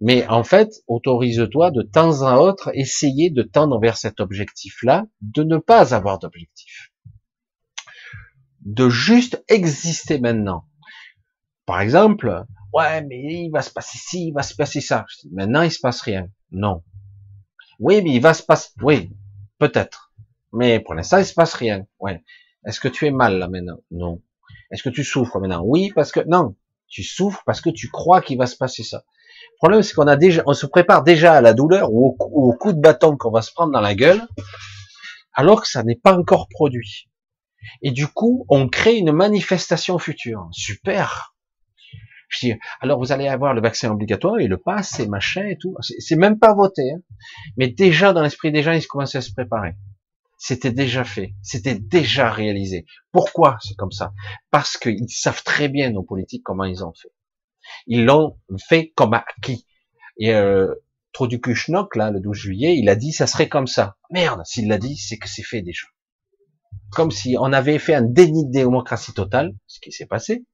Mais 0.04 0.26
en 0.26 0.42
fait, 0.42 0.82
autorise-toi 0.88 1.70
de 1.70 1.82
temps 1.82 2.22
à 2.22 2.36
autre 2.38 2.72
essayer 2.74 3.30
de 3.30 3.42
tendre 3.42 3.78
vers 3.78 3.96
cet 3.96 4.18
objectif-là, 4.18 5.06
de 5.20 5.44
ne 5.44 5.58
pas 5.58 5.94
avoir 5.94 6.18
d'objectif. 6.18 6.90
De 8.62 8.88
juste 8.88 9.44
exister 9.46 10.18
maintenant. 10.18 10.64
Par 11.66 11.80
exemple, 11.80 12.44
ouais, 12.72 13.04
mais 13.04 13.44
il 13.44 13.50
va 13.50 13.62
se 13.62 13.70
passer 13.70 13.96
ci, 13.96 14.26
il 14.26 14.32
va 14.32 14.42
se 14.42 14.56
passer 14.56 14.80
ça. 14.80 15.04
Maintenant, 15.30 15.62
il 15.62 15.70
se 15.70 15.78
passe 15.78 16.00
rien. 16.00 16.26
Non. 16.50 16.82
Oui, 17.78 18.02
mais 18.02 18.10
il 18.10 18.20
va 18.20 18.34
se 18.34 18.42
passer, 18.42 18.70
oui, 18.82 19.12
peut-être. 19.60 20.12
Mais 20.52 20.80
pour 20.80 20.94
l'instant, 20.94 21.18
il 21.18 21.26
se 21.26 21.34
passe 21.34 21.54
rien. 21.54 21.86
Ouais. 22.00 22.24
Est-ce 22.66 22.80
que 22.80 22.88
tu 22.88 23.06
es 23.06 23.12
mal 23.12 23.38
là 23.38 23.48
maintenant? 23.48 23.78
Non. 23.92 24.20
Est-ce 24.72 24.82
que 24.82 24.90
tu 24.90 25.04
souffres 25.04 25.38
maintenant? 25.38 25.62
Oui, 25.64 25.92
parce 25.94 26.10
que, 26.10 26.20
non. 26.26 26.56
Tu 26.88 27.04
souffres 27.04 27.44
parce 27.46 27.60
que 27.60 27.70
tu 27.70 27.88
crois 27.88 28.20
qu'il 28.20 28.36
va 28.36 28.46
se 28.46 28.56
passer 28.56 28.82
ça. 28.82 29.04
Le 29.62 29.68
problème, 29.68 29.82
c'est 29.84 29.94
qu'on 29.94 30.08
a 30.08 30.16
déjà, 30.16 30.42
on 30.46 30.54
se 30.54 30.66
prépare 30.66 31.04
déjà 31.04 31.34
à 31.34 31.40
la 31.40 31.54
douleur 31.54 31.92
ou 31.92 32.16
au, 32.18 32.52
coup 32.52 32.72
de 32.72 32.80
bâton 32.80 33.16
qu'on 33.16 33.30
va 33.30 33.42
se 33.42 33.52
prendre 33.52 33.70
dans 33.70 33.80
la 33.80 33.94
gueule, 33.94 34.20
alors 35.34 35.62
que 35.62 35.68
ça 35.68 35.84
n'est 35.84 35.94
pas 35.94 36.18
encore 36.18 36.48
produit. 36.48 37.08
Et 37.80 37.92
du 37.92 38.08
coup, 38.08 38.44
on 38.48 38.68
crée 38.68 38.96
une 38.96 39.12
manifestation 39.12 40.00
future. 40.00 40.48
Super. 40.50 41.36
Je 42.28 42.46
dis, 42.46 42.54
alors 42.80 42.98
vous 42.98 43.12
allez 43.12 43.28
avoir 43.28 43.54
le 43.54 43.60
vaccin 43.60 43.92
obligatoire 43.92 44.40
et 44.40 44.48
le 44.48 44.58
pass 44.58 44.98
et 44.98 45.06
machin 45.06 45.44
et 45.44 45.56
tout. 45.56 45.76
C'est 45.80 46.16
même 46.16 46.40
pas 46.40 46.54
voté. 46.54 46.90
Hein. 46.90 47.00
Mais 47.56 47.68
déjà, 47.68 48.12
dans 48.12 48.22
l'esprit 48.22 48.50
des 48.50 48.64
gens, 48.64 48.72
ils 48.72 48.84
commencent 48.84 49.14
à 49.14 49.20
se 49.20 49.32
préparer. 49.32 49.76
C'était 50.38 50.72
déjà 50.72 51.04
fait. 51.04 51.34
C'était 51.40 51.78
déjà 51.78 52.32
réalisé. 52.32 52.84
Pourquoi 53.12 53.58
c'est 53.60 53.76
comme 53.76 53.92
ça? 53.92 54.12
Parce 54.50 54.76
qu'ils 54.76 55.08
savent 55.08 55.44
très 55.44 55.68
bien, 55.68 55.90
nos 55.90 56.02
politiques, 56.02 56.42
comment 56.42 56.64
ils 56.64 56.84
ont 56.84 56.92
fait. 57.00 57.12
Ils 57.86 58.04
l'ont 58.04 58.38
fait 58.68 58.92
comme 58.94 59.14
acquis. 59.14 59.66
Et 60.18 60.34
euh, 60.34 60.74
Trodukuchnok, 61.12 61.96
là, 61.96 62.10
le 62.10 62.20
12 62.20 62.36
juillet, 62.36 62.76
il 62.76 62.88
a 62.88 62.96
dit 62.96 63.12
ça 63.12 63.26
serait 63.26 63.48
comme 63.48 63.66
ça. 63.66 63.96
Merde, 64.10 64.42
s'il 64.44 64.68
l'a 64.68 64.78
dit, 64.78 64.96
c'est 64.96 65.18
que 65.18 65.28
c'est 65.28 65.42
fait 65.42 65.62
déjà. 65.62 65.86
Comme 66.90 67.10
si 67.10 67.36
on 67.38 67.52
avait 67.52 67.78
fait 67.78 67.94
un 67.94 68.02
déni 68.02 68.46
de 68.46 68.52
démocratie 68.52 69.12
totale, 69.12 69.52
ce 69.66 69.80
qui 69.80 69.92
s'est 69.92 70.06
passé. 70.06 70.44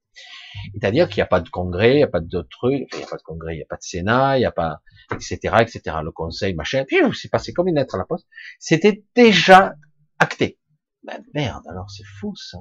C'est-à-dire 0.72 1.08
qu'il 1.08 1.18
n'y 1.18 1.22
a 1.22 1.26
pas 1.26 1.40
de 1.40 1.48
congrès, 1.48 1.92
il 1.92 1.96
n'y 1.96 2.02
a 2.02 2.08
pas 2.08 2.20
de 2.20 2.48
trucs, 2.50 2.88
il 2.92 2.98
n'y 2.98 3.04
a 3.04 3.06
pas 3.06 3.16
de 3.16 3.22
congrès, 3.22 3.54
il 3.54 3.58
n'y 3.58 3.62
a 3.62 3.66
pas 3.66 3.76
de 3.76 3.82
sénat, 3.82 4.36
il 4.36 4.40
n'y 4.40 4.46
a 4.46 4.52
pas, 4.52 4.80
etc., 5.12 5.36
etc. 5.60 5.96
Le 6.02 6.10
conseil, 6.10 6.54
machin, 6.54 6.84
puis 6.86 6.96
c'est 7.14 7.28
passé 7.28 7.52
comme 7.52 7.68
une 7.68 7.76
lettre 7.76 7.94
à 7.94 7.98
la 7.98 8.04
poste. 8.04 8.26
C'était 8.58 9.04
déjà 9.14 9.74
acté. 10.18 10.58
Ben, 11.04 11.22
merde, 11.34 11.64
alors 11.68 11.90
c'est 11.90 12.04
fou 12.04 12.34
ça 12.34 12.58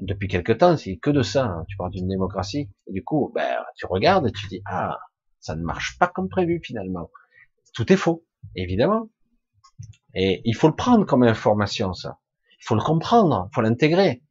depuis 0.00 0.28
quelque 0.28 0.52
temps, 0.52 0.76
c'est 0.76 0.96
que 0.96 1.10
de 1.10 1.22
ça. 1.22 1.44
Hein. 1.44 1.64
Tu 1.68 1.76
parles 1.76 1.90
d'une 1.90 2.08
démocratie, 2.08 2.70
et 2.86 2.92
du 2.92 3.04
coup, 3.04 3.32
ben, 3.34 3.58
tu 3.76 3.86
regardes 3.86 4.26
et 4.28 4.32
tu 4.32 4.46
dis 4.48 4.62
ah, 4.66 4.98
ça 5.40 5.54
ne 5.54 5.62
marche 5.62 5.98
pas 5.98 6.08
comme 6.08 6.28
prévu 6.28 6.60
finalement. 6.62 7.10
Tout 7.74 7.92
est 7.92 7.96
faux, 7.96 8.24
évidemment. 8.54 9.10
Et 10.14 10.40
il 10.44 10.54
faut 10.54 10.68
le 10.68 10.74
prendre 10.74 11.04
comme 11.04 11.22
information, 11.22 11.92
ça. 11.92 12.18
Il 12.60 12.64
faut 12.64 12.74
le 12.74 12.82
comprendre, 12.82 13.48
il 13.50 13.54
faut 13.54 13.60
l'intégrer. 13.60 14.22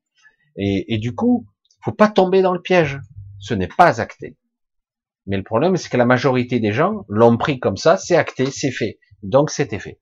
Et, 0.57 0.97
du 0.97 1.13
coup, 1.13 1.45
faut 1.83 1.91
pas 1.91 2.07
tomber 2.07 2.41
dans 2.41 2.53
le 2.53 2.61
piège. 2.61 2.99
Ce 3.39 3.53
n'est 3.53 3.67
pas 3.67 4.01
acté. 4.01 4.37
Mais 5.27 5.37
le 5.37 5.43
problème, 5.43 5.75
c'est 5.77 5.89
que 5.89 5.97
la 5.97 6.05
majorité 6.05 6.59
des 6.59 6.71
gens 6.71 7.05
l'ont 7.07 7.37
pris 7.37 7.59
comme 7.59 7.77
ça, 7.77 7.97
c'est 7.97 8.15
acté, 8.15 8.47
c'est 8.47 8.71
fait. 8.71 8.99
Donc 9.21 9.49
c'était 9.51 9.79
fait. 9.79 9.99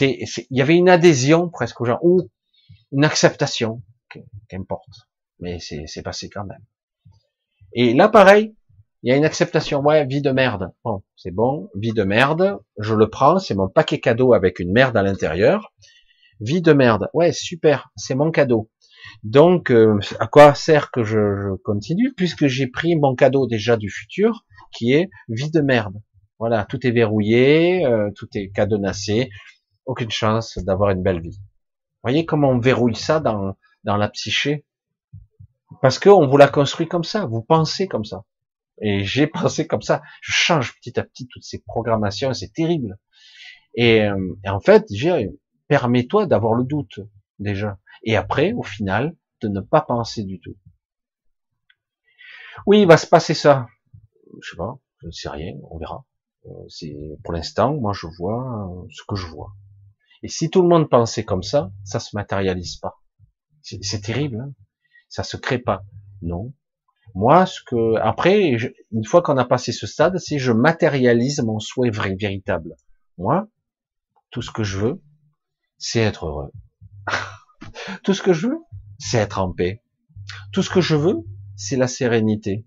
Il 0.00 0.26
y 0.50 0.62
avait 0.62 0.76
une 0.76 0.88
adhésion 0.88 1.48
presque 1.48 1.80
aux 1.80 1.84
gens, 1.84 1.98
ou 2.02 2.22
une 2.92 3.04
acceptation 3.04 3.82
qu'importe. 4.48 5.08
Mais 5.40 5.58
c'est 5.58 6.02
passé 6.02 6.28
quand 6.28 6.44
même. 6.44 6.64
Et 7.72 7.92
là, 7.92 8.08
pareil, 8.08 8.54
il 9.02 9.10
y 9.10 9.12
a 9.12 9.16
une 9.16 9.24
acceptation. 9.24 9.80
Ouais, 9.80 10.06
vie 10.06 10.22
de 10.22 10.30
merde. 10.30 10.72
Bon, 10.84 11.02
c'est 11.16 11.30
bon, 11.30 11.68
vie 11.74 11.92
de 11.92 12.04
merde. 12.04 12.58
Je 12.78 12.94
le 12.94 13.10
prends, 13.10 13.38
c'est 13.38 13.54
mon 13.54 13.68
paquet 13.68 14.00
cadeau 14.00 14.32
avec 14.32 14.60
une 14.60 14.72
merde 14.72 14.96
à 14.96 15.02
l'intérieur. 15.02 15.72
Vie 16.40 16.62
de 16.62 16.72
merde. 16.72 17.08
Ouais, 17.12 17.32
super, 17.32 17.90
c'est 17.96 18.14
mon 18.14 18.30
cadeau. 18.30 18.70
Donc, 19.22 19.70
euh, 19.70 19.98
à 20.20 20.26
quoi 20.26 20.54
sert 20.54 20.90
que 20.90 21.02
je, 21.04 21.54
continue 21.64 22.12
puisque 22.14 22.46
j'ai 22.46 22.66
pris 22.66 22.96
mon 22.96 23.14
cadeau 23.14 23.46
déjà 23.46 23.76
du 23.76 23.90
futur, 23.90 24.44
qui 24.72 24.92
est 24.92 25.10
vie 25.28 25.50
de 25.50 25.60
merde. 25.60 26.00
Voilà, 26.38 26.64
tout 26.64 26.86
est 26.86 26.90
verrouillé, 26.90 27.86
euh, 27.86 28.10
tout 28.16 28.28
est 28.34 28.50
cadenassé, 28.50 29.30
aucune 29.86 30.10
chance 30.10 30.58
d'avoir 30.58 30.90
une 30.90 31.02
belle 31.02 31.20
vie. 31.20 31.38
Vous 31.38 32.10
voyez 32.10 32.24
comment 32.24 32.50
on 32.50 32.58
verrouille 32.58 32.96
ça 32.96 33.20
dans, 33.20 33.56
dans 33.84 33.96
la 33.96 34.08
psyché 34.08 34.64
Parce 35.80 35.98
qu'on 35.98 36.26
vous 36.26 36.36
l'a 36.36 36.48
construit 36.48 36.88
comme 36.88 37.04
ça, 37.04 37.26
vous 37.26 37.42
pensez 37.42 37.86
comme 37.86 38.04
ça. 38.04 38.24
Et 38.80 39.04
j'ai 39.04 39.26
pensé 39.26 39.66
comme 39.66 39.82
ça. 39.82 40.02
Je 40.20 40.32
change 40.32 40.74
petit 40.76 40.98
à 40.98 41.04
petit 41.04 41.28
toutes 41.28 41.44
ces 41.44 41.62
programmations, 41.62 42.34
c'est 42.34 42.52
terrible. 42.52 42.98
Et, 43.76 44.02
euh, 44.02 44.34
en 44.46 44.60
fait, 44.60 44.86
permets-toi 45.68 46.26
d'avoir 46.26 46.54
le 46.54 46.64
doute 46.64 47.00
déjà. 47.38 47.78
Et 48.02 48.16
après, 48.16 48.52
au 48.52 48.62
final, 48.62 49.16
de 49.40 49.48
ne 49.48 49.60
pas 49.60 49.80
penser 49.80 50.24
du 50.24 50.40
tout. 50.40 50.56
Oui, 52.66 52.82
il 52.82 52.86
va 52.86 52.96
se 52.96 53.06
passer 53.06 53.34
ça. 53.34 53.66
Je 54.40 54.50
sais 54.50 54.56
pas, 54.56 54.78
je 55.00 55.06
ne 55.06 55.12
sais 55.12 55.28
rien, 55.28 55.54
on 55.70 55.78
verra. 55.78 56.04
Euh, 56.46 56.50
c'est 56.68 56.94
pour 57.22 57.32
l'instant, 57.32 57.74
moi 57.74 57.92
je 57.92 58.06
vois 58.18 58.70
ce 58.90 59.02
que 59.08 59.16
je 59.16 59.26
vois. 59.26 59.54
Et 60.22 60.28
si 60.28 60.50
tout 60.50 60.62
le 60.62 60.68
monde 60.68 60.88
pensait 60.88 61.24
comme 61.24 61.42
ça, 61.42 61.70
ça 61.84 62.00
se 62.00 62.16
matérialise 62.16 62.76
pas. 62.76 63.02
C'est 63.64 64.02
terrible. 64.02 64.40
Hein 64.40 64.52
ça 65.14 65.22
se 65.22 65.36
crée 65.36 65.58
pas. 65.58 65.84
Non. 66.22 66.52
Moi, 67.14 67.46
ce 67.46 67.60
que 67.64 67.96
après, 68.00 68.56
une 68.90 69.04
fois 69.04 69.22
qu'on 69.22 69.36
a 69.36 69.44
passé 69.44 69.70
ce 69.70 69.86
stade, 69.86 70.18
c'est 70.18 70.40
je 70.40 70.50
matérialise 70.50 71.40
mon 71.40 71.60
souhait 71.60 71.90
vrai, 71.90 72.16
véritable. 72.16 72.74
Moi, 73.16 73.46
tout 74.30 74.42
ce 74.42 74.50
que 74.50 74.64
je 74.64 74.78
veux, 74.78 75.02
c'est 75.78 76.00
être 76.00 76.26
heureux. 76.26 76.50
tout 78.02 78.12
ce 78.12 78.22
que 78.22 78.32
je 78.32 78.48
veux, 78.48 78.58
c'est 78.98 79.18
être 79.18 79.38
en 79.38 79.52
paix. 79.52 79.82
Tout 80.52 80.62
ce 80.62 80.70
que 80.70 80.80
je 80.80 80.96
veux, 80.96 81.18
c'est 81.54 81.76
la 81.76 81.86
sérénité. 81.86 82.66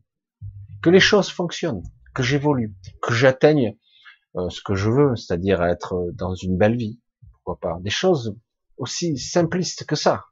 Que 0.82 0.90
les 0.90 1.02
choses 1.02 1.30
fonctionnent, 1.30 1.84
que 2.14 2.24
j'évolue, 2.24 2.78
que 3.02 3.14
j'atteigne 3.14 3.76
euh, 4.38 4.50
ce 4.50 4.62
que 4.62 4.76
je 4.76 4.90
veux, 4.90 5.18
c'est-à-dire 5.18 5.62
être 5.64 6.12
dans 6.14 6.34
une 6.34 6.58
belle 6.58 6.78
vie. 6.78 7.02
Pourquoi 7.34 7.60
pas 7.60 7.78
Des 7.82 7.90
choses 7.90 8.38
aussi 8.78 9.18
simplistes 9.18 9.86
que 9.86 9.98
ça. 9.98 10.24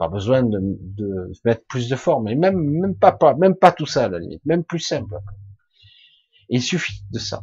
Pas 0.00 0.08
besoin 0.08 0.42
de, 0.42 0.58
de, 0.60 1.30
mettre 1.44 1.66
plus 1.66 1.90
de 1.90 1.94
forme, 1.94 2.26
et 2.28 2.34
même, 2.34 2.56
même 2.56 2.96
pas, 2.96 3.12
pas, 3.12 3.34
même 3.34 3.54
pas 3.54 3.70
tout 3.70 3.84
ça 3.84 4.04
à 4.04 4.08
la 4.08 4.18
limite, 4.18 4.42
même 4.46 4.64
plus 4.64 4.78
simple. 4.78 5.14
il 6.48 6.62
suffit 6.62 7.02
de 7.12 7.18
ça. 7.18 7.42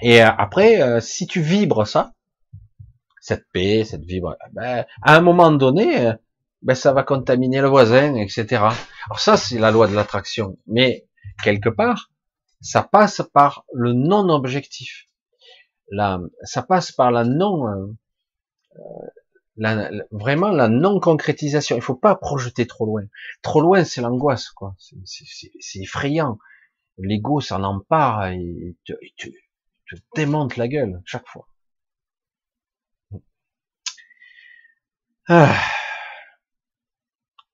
Et 0.00 0.22
après, 0.22 1.02
si 1.02 1.26
tu 1.26 1.42
vibres 1.42 1.86
ça, 1.86 2.14
cette 3.20 3.44
paix, 3.52 3.84
cette 3.84 4.06
vibre, 4.06 4.36
ben, 4.52 4.86
à 5.02 5.16
un 5.16 5.20
moment 5.20 5.52
donné, 5.52 6.12
ben, 6.62 6.74
ça 6.74 6.94
va 6.94 7.02
contaminer 7.02 7.60
le 7.60 7.68
voisin, 7.68 8.14
etc. 8.14 8.46
Alors 8.54 9.20
ça, 9.20 9.36
c'est 9.36 9.58
la 9.58 9.70
loi 9.70 9.86
de 9.86 9.94
l'attraction. 9.94 10.56
Mais 10.66 11.06
quelque 11.44 11.68
part, 11.68 12.10
ça 12.62 12.82
passe 12.82 13.20
par 13.34 13.66
le 13.74 13.92
non-objectif. 13.92 15.10
ça 15.90 16.62
passe 16.62 16.90
par 16.90 17.10
la 17.10 17.24
non, 17.24 17.96
la, 19.58 19.90
vraiment 20.10 20.48
la 20.50 20.68
non-concrétisation. 20.68 21.76
Il 21.76 21.82
faut 21.82 21.96
pas 21.96 22.14
projeter 22.14 22.66
trop 22.66 22.86
loin. 22.86 23.02
Trop 23.42 23.60
loin, 23.60 23.84
c'est 23.84 24.00
l'angoisse, 24.00 24.50
quoi. 24.50 24.74
C'est 24.78 25.80
effrayant. 25.80 26.38
L'ego 26.96 27.40
s'en 27.40 27.62
empare 27.62 28.28
et 28.28 28.76
te, 28.84 28.92
te, 29.18 29.28
te 29.28 29.96
démonte 30.14 30.56
la 30.56 30.68
gueule 30.68 31.02
chaque 31.04 31.26
fois. 31.28 31.48
Ah. 35.28 35.60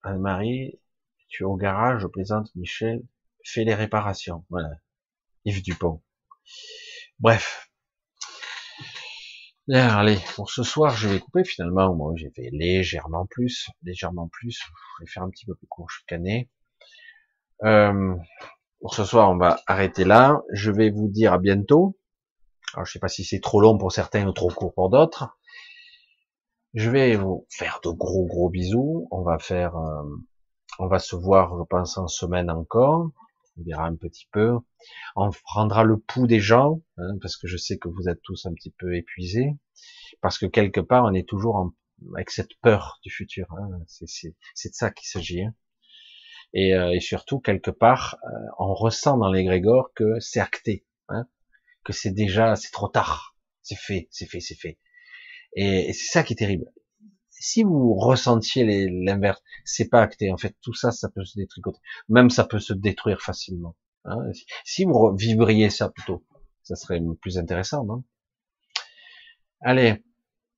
Anne-Marie, 0.02 0.80
tu 1.28 1.42
es 1.42 1.46
au 1.46 1.56
garage, 1.56 2.02
je 2.02 2.06
plaisante, 2.06 2.54
Michel, 2.54 3.02
fais 3.42 3.64
les 3.64 3.74
réparations. 3.74 4.44
Voilà. 4.50 4.68
Yves 5.44 5.62
Dupont. 5.62 6.02
Bref. 7.18 7.70
Allez, 9.72 10.18
pour 10.34 10.50
ce 10.50 10.62
soir, 10.62 10.94
je 10.96 11.08
vais 11.08 11.20
couper 11.20 11.44
finalement. 11.44 11.94
Moi, 11.94 12.12
j'ai 12.16 12.30
fait 12.30 12.50
légèrement 12.52 13.26
plus, 13.26 13.68
légèrement 13.82 14.28
plus. 14.28 14.60
Je 14.98 15.04
vais 15.04 15.10
faire 15.10 15.22
un 15.22 15.30
petit 15.30 15.46
peu 15.46 15.54
plus 15.54 15.66
court, 15.66 15.90
suis 15.90 16.04
cané. 16.06 16.50
Euh, 17.64 18.14
pour 18.80 18.94
ce 18.94 19.04
soir, 19.04 19.30
on 19.30 19.36
va 19.36 19.60
arrêter 19.66 20.04
là. 20.04 20.42
Je 20.52 20.70
vais 20.70 20.90
vous 20.90 21.08
dire 21.08 21.32
à 21.32 21.38
bientôt. 21.38 21.96
Alors, 22.74 22.84
je 22.84 22.92
sais 22.92 22.98
pas 22.98 23.08
si 23.08 23.24
c'est 23.24 23.40
trop 23.40 23.60
long 23.60 23.78
pour 23.78 23.92
certains 23.92 24.26
ou 24.26 24.32
trop 24.32 24.48
court 24.48 24.74
pour 24.74 24.90
d'autres. 24.90 25.38
Je 26.74 26.90
vais 26.90 27.16
vous 27.16 27.46
faire 27.48 27.80
de 27.84 27.90
gros 27.90 28.26
gros 28.26 28.50
bisous. 28.50 29.08
On 29.12 29.22
va 29.22 29.38
faire, 29.38 29.76
euh, 29.76 30.02
on 30.78 30.88
va 30.88 30.98
se 30.98 31.16
voir, 31.16 31.56
je 31.56 31.64
pense, 31.64 31.96
en 31.96 32.08
semaine 32.08 32.50
encore. 32.50 33.10
On 33.58 33.62
verra 33.64 33.86
un 33.86 33.96
petit 33.96 34.26
peu. 34.32 34.58
On 35.16 35.30
prendra 35.44 35.84
le 35.84 35.98
pouls 35.98 36.26
des 36.26 36.40
gens, 36.40 36.82
hein, 36.98 37.18
parce 37.20 37.36
que 37.36 37.46
je 37.46 37.56
sais 37.56 37.78
que 37.78 37.88
vous 37.88 38.08
êtes 38.08 38.20
tous 38.22 38.46
un 38.46 38.52
petit 38.52 38.70
peu 38.70 38.96
épuisés, 38.96 39.56
parce 40.20 40.38
que 40.38 40.46
quelque 40.46 40.80
part, 40.80 41.04
on 41.04 41.14
est 41.14 41.28
toujours 41.28 41.56
en, 41.56 41.72
avec 42.14 42.30
cette 42.30 42.54
peur 42.60 42.98
du 43.02 43.10
futur. 43.10 43.46
Hein. 43.52 43.80
C'est 43.86 44.68
de 44.68 44.74
ça 44.74 44.90
qu'il 44.90 45.06
s'agit. 45.06 45.42
Hein. 45.42 45.54
Et, 46.52 46.74
euh, 46.74 46.92
et, 46.92 47.00
surtout, 47.00 47.40
quelque 47.40 47.70
part, 47.70 48.18
euh, 48.24 48.46
on 48.58 48.74
ressent 48.74 49.18
dans 49.18 49.30
l'égrégore 49.30 49.92
que 49.94 50.20
c'est 50.20 50.40
acté, 50.40 50.86
hein, 51.08 51.26
que 51.84 51.92
c'est 51.92 52.12
déjà, 52.12 52.54
c'est 52.54 52.70
trop 52.70 52.88
tard, 52.88 53.36
c'est 53.62 53.78
fait, 53.78 54.06
c'est 54.12 54.26
fait, 54.26 54.40
c'est 54.40 54.54
fait. 54.54 54.78
Et, 55.56 55.92
c'est 55.92 56.12
ça 56.12 56.22
qui 56.22 56.34
est 56.34 56.36
terrible. 56.36 56.66
Si 57.46 57.62
vous 57.62 57.92
ressentiez 57.92 58.88
l'inverse, 58.88 59.42
c'est 59.66 59.90
pas 59.90 60.00
acté. 60.00 60.32
En 60.32 60.38
fait, 60.38 60.56
tout 60.62 60.72
ça, 60.72 60.92
ça 60.92 61.10
peut 61.10 61.26
se 61.26 61.38
détricoter. 61.38 61.78
Même 62.08 62.30
ça 62.30 62.44
peut 62.44 62.58
se 62.58 62.72
détruire 62.72 63.20
facilement. 63.20 63.76
Hein. 64.06 64.30
Si 64.64 64.86
vous 64.86 65.14
vibriez 65.14 65.68
ça 65.68 65.90
plutôt, 65.90 66.24
ça 66.62 66.74
serait 66.74 67.02
plus 67.20 67.36
intéressant, 67.36 67.84
non? 67.84 68.02
Allez, 69.60 70.02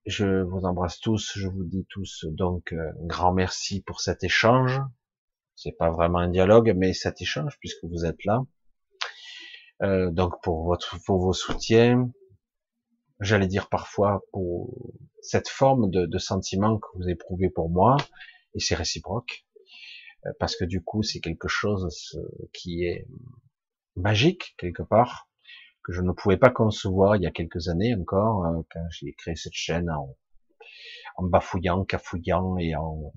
je 0.06 0.42
vous 0.42 0.60
embrasse 0.60 1.00
tous. 1.00 1.32
Je 1.34 1.48
vous 1.48 1.64
dis 1.64 1.84
tous 1.88 2.24
donc 2.30 2.72
euh, 2.72 2.92
grand 3.00 3.32
merci 3.32 3.80
pour 3.80 4.00
cet 4.00 4.22
échange. 4.22 4.80
C'est 5.56 5.76
pas 5.76 5.90
vraiment 5.90 6.20
un 6.20 6.28
dialogue, 6.28 6.72
mais 6.76 6.92
cet 6.92 7.20
échange 7.20 7.58
puisque 7.58 7.82
vous 7.82 8.04
êtes 8.04 8.24
là. 8.24 8.44
Euh, 9.82 10.12
donc 10.12 10.40
pour 10.40 10.62
votre, 10.62 11.02
pour 11.04 11.18
vos 11.18 11.32
soutiens, 11.32 12.12
j'allais 13.20 13.46
dire 13.46 13.68
parfois 13.68 14.22
pour 14.32 14.74
cette 15.22 15.48
forme 15.48 15.90
de, 15.90 16.06
de, 16.06 16.18
sentiment 16.18 16.78
que 16.78 16.86
vous 16.94 17.08
éprouvez 17.08 17.50
pour 17.50 17.70
moi, 17.70 17.96
et 18.54 18.60
c'est 18.60 18.74
réciproque, 18.74 19.46
euh, 20.26 20.32
parce 20.38 20.56
que 20.56 20.64
du 20.64 20.82
coup 20.82 21.02
c'est 21.02 21.20
quelque 21.20 21.48
chose 21.48 22.18
qui 22.52 22.84
est 22.84 23.06
magique 23.96 24.54
quelque 24.58 24.82
part, 24.82 25.28
que 25.82 25.92
je 25.92 26.02
ne 26.02 26.12
pouvais 26.12 26.36
pas 26.36 26.50
concevoir 26.50 27.16
il 27.16 27.22
y 27.22 27.26
a 27.26 27.30
quelques 27.30 27.68
années 27.68 27.94
encore, 27.94 28.44
euh, 28.46 28.62
quand 28.70 28.86
j'ai 28.90 29.12
créé 29.12 29.36
cette 29.36 29.54
chaîne 29.54 29.90
en, 29.90 30.16
en 31.16 31.24
bafouillant, 31.24 31.84
cafouillant 31.84 32.58
et 32.58 32.74
en 32.76 33.12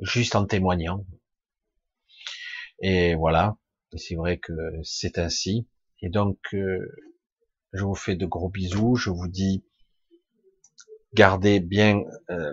juste 0.00 0.34
en 0.34 0.46
témoignant. 0.46 1.06
Et 2.80 3.14
voilà, 3.14 3.56
c'est 3.96 4.16
vrai 4.16 4.38
que 4.38 4.52
c'est 4.82 5.18
ainsi. 5.18 5.68
Et 6.00 6.08
donc, 6.08 6.38
euh, 6.54 7.13
je 7.74 7.84
vous 7.84 7.94
fais 7.94 8.16
de 8.16 8.24
gros 8.24 8.48
bisous. 8.48 8.94
Je 8.94 9.10
vous 9.10 9.28
dis, 9.28 9.64
gardez 11.12 11.60
bien 11.60 12.02
euh, 12.30 12.52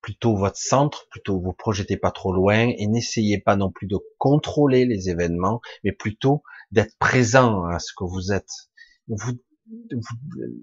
plutôt 0.00 0.36
votre 0.36 0.56
centre, 0.56 1.08
plutôt 1.10 1.40
vous 1.40 1.52
projetez 1.52 1.96
pas 1.96 2.10
trop 2.10 2.32
loin 2.32 2.72
et 2.76 2.86
n'essayez 2.86 3.38
pas 3.38 3.56
non 3.56 3.70
plus 3.70 3.86
de 3.86 3.98
contrôler 4.18 4.86
les 4.86 5.10
événements, 5.10 5.60
mais 5.84 5.92
plutôt 5.92 6.42
d'être 6.72 6.96
présent 6.98 7.64
à 7.64 7.78
ce 7.78 7.92
que 7.96 8.04
vous 8.04 8.32
êtes. 8.32 8.50
Vous, 9.08 9.32
vous 9.92 10.16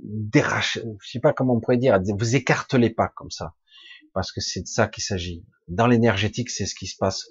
dérachez, 0.03 0.82
je 1.02 1.10
sais 1.10 1.20
pas 1.20 1.34
comment 1.34 1.56
on 1.56 1.60
pourrait 1.60 1.78
dire, 1.78 1.99
vous 2.18 2.36
écartelez 2.36 2.90
pas 2.90 3.10
comme 3.10 3.32
ça, 3.32 3.53
parce 4.14 4.32
que 4.32 4.41
c'est 4.41 4.61
de 4.61 4.68
ça 4.68 4.88
qu'il 4.88 5.03
s'agit. 5.03 5.45
Dans 5.68 5.88
l'énergétique, 5.88 6.49
c'est 6.49 6.65
ce 6.65 6.76
qui 6.76 6.88
se 6.88 6.98
passe, 6.98 7.28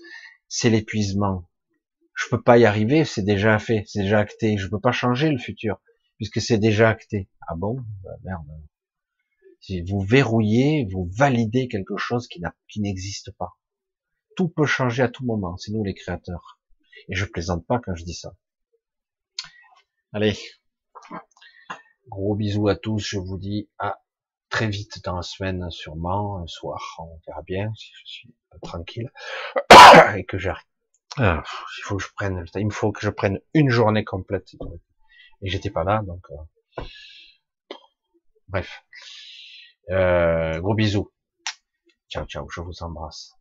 c'est 0.48 0.70
l'épuisement. 0.70 1.48
Je 2.14 2.28
peux 2.30 2.42
pas 2.42 2.58
y 2.58 2.66
arriver, 2.66 3.04
c'est 3.04 3.22
déjà 3.22 3.58
fait, 3.58 3.84
c'est 3.86 4.02
déjà 4.02 4.18
acté. 4.18 4.58
Je 4.58 4.68
peux 4.68 4.80
pas 4.80 4.92
changer 4.92 5.30
le 5.30 5.38
futur 5.38 5.80
puisque 6.22 6.40
c'est 6.40 6.58
déjà 6.58 6.88
acté. 6.88 7.28
Ah 7.48 7.56
bon? 7.56 7.78
Bah, 8.04 8.12
Merde. 8.22 8.46
Si 9.58 9.82
vous 9.82 10.02
verrouillez, 10.02 10.86
vous 10.92 11.10
validez 11.10 11.66
quelque 11.66 11.96
chose 11.96 12.28
qui 12.28 12.80
n'existe 12.80 13.32
pas. 13.32 13.58
Tout 14.36 14.48
peut 14.48 14.64
changer 14.64 15.02
à 15.02 15.08
tout 15.08 15.24
moment. 15.24 15.56
C'est 15.56 15.72
nous 15.72 15.82
les 15.82 15.94
créateurs. 15.94 16.60
Et 17.08 17.16
je 17.16 17.24
plaisante 17.24 17.66
pas 17.66 17.80
quand 17.80 17.96
je 17.96 18.04
dis 18.04 18.14
ça. 18.14 18.36
Allez. 20.12 20.38
Gros 22.06 22.36
bisous 22.36 22.68
à 22.68 22.76
tous. 22.76 23.00
Je 23.00 23.18
vous 23.18 23.36
dis 23.36 23.68
à 23.80 24.00
très 24.48 24.68
vite 24.68 25.02
dans 25.02 25.16
la 25.16 25.22
semaine, 25.22 25.68
sûrement, 25.72 26.38
un 26.38 26.46
soir. 26.46 27.00
On 27.00 27.18
verra 27.26 27.42
bien 27.42 27.72
si 27.74 27.90
je 27.98 28.04
suis 28.04 28.34
tranquille 28.62 29.10
et 30.16 30.24
que 30.24 30.38
j'arrive. 30.38 30.62
Ah, 31.16 31.42
il 31.78 31.82
faut 31.82 31.96
que 31.96 32.04
je 32.04 32.12
prenne, 32.14 32.44
il 32.54 32.72
faut 32.72 32.92
que 32.92 33.00
je 33.00 33.10
prenne 33.10 33.40
une 33.54 33.70
journée 33.70 34.04
complète 34.04 34.54
et 35.42 35.48
j'étais 35.48 35.70
pas 35.70 35.84
là, 35.84 36.02
donc 36.06 36.24
euh, 36.30 36.84
bref. 38.48 38.84
Euh, 39.90 40.60
gros 40.60 40.74
bisous. 40.74 41.12
Ciao, 42.08 42.26
ciao, 42.26 42.48
je 42.50 42.60
vous 42.60 42.82
embrasse. 42.82 43.32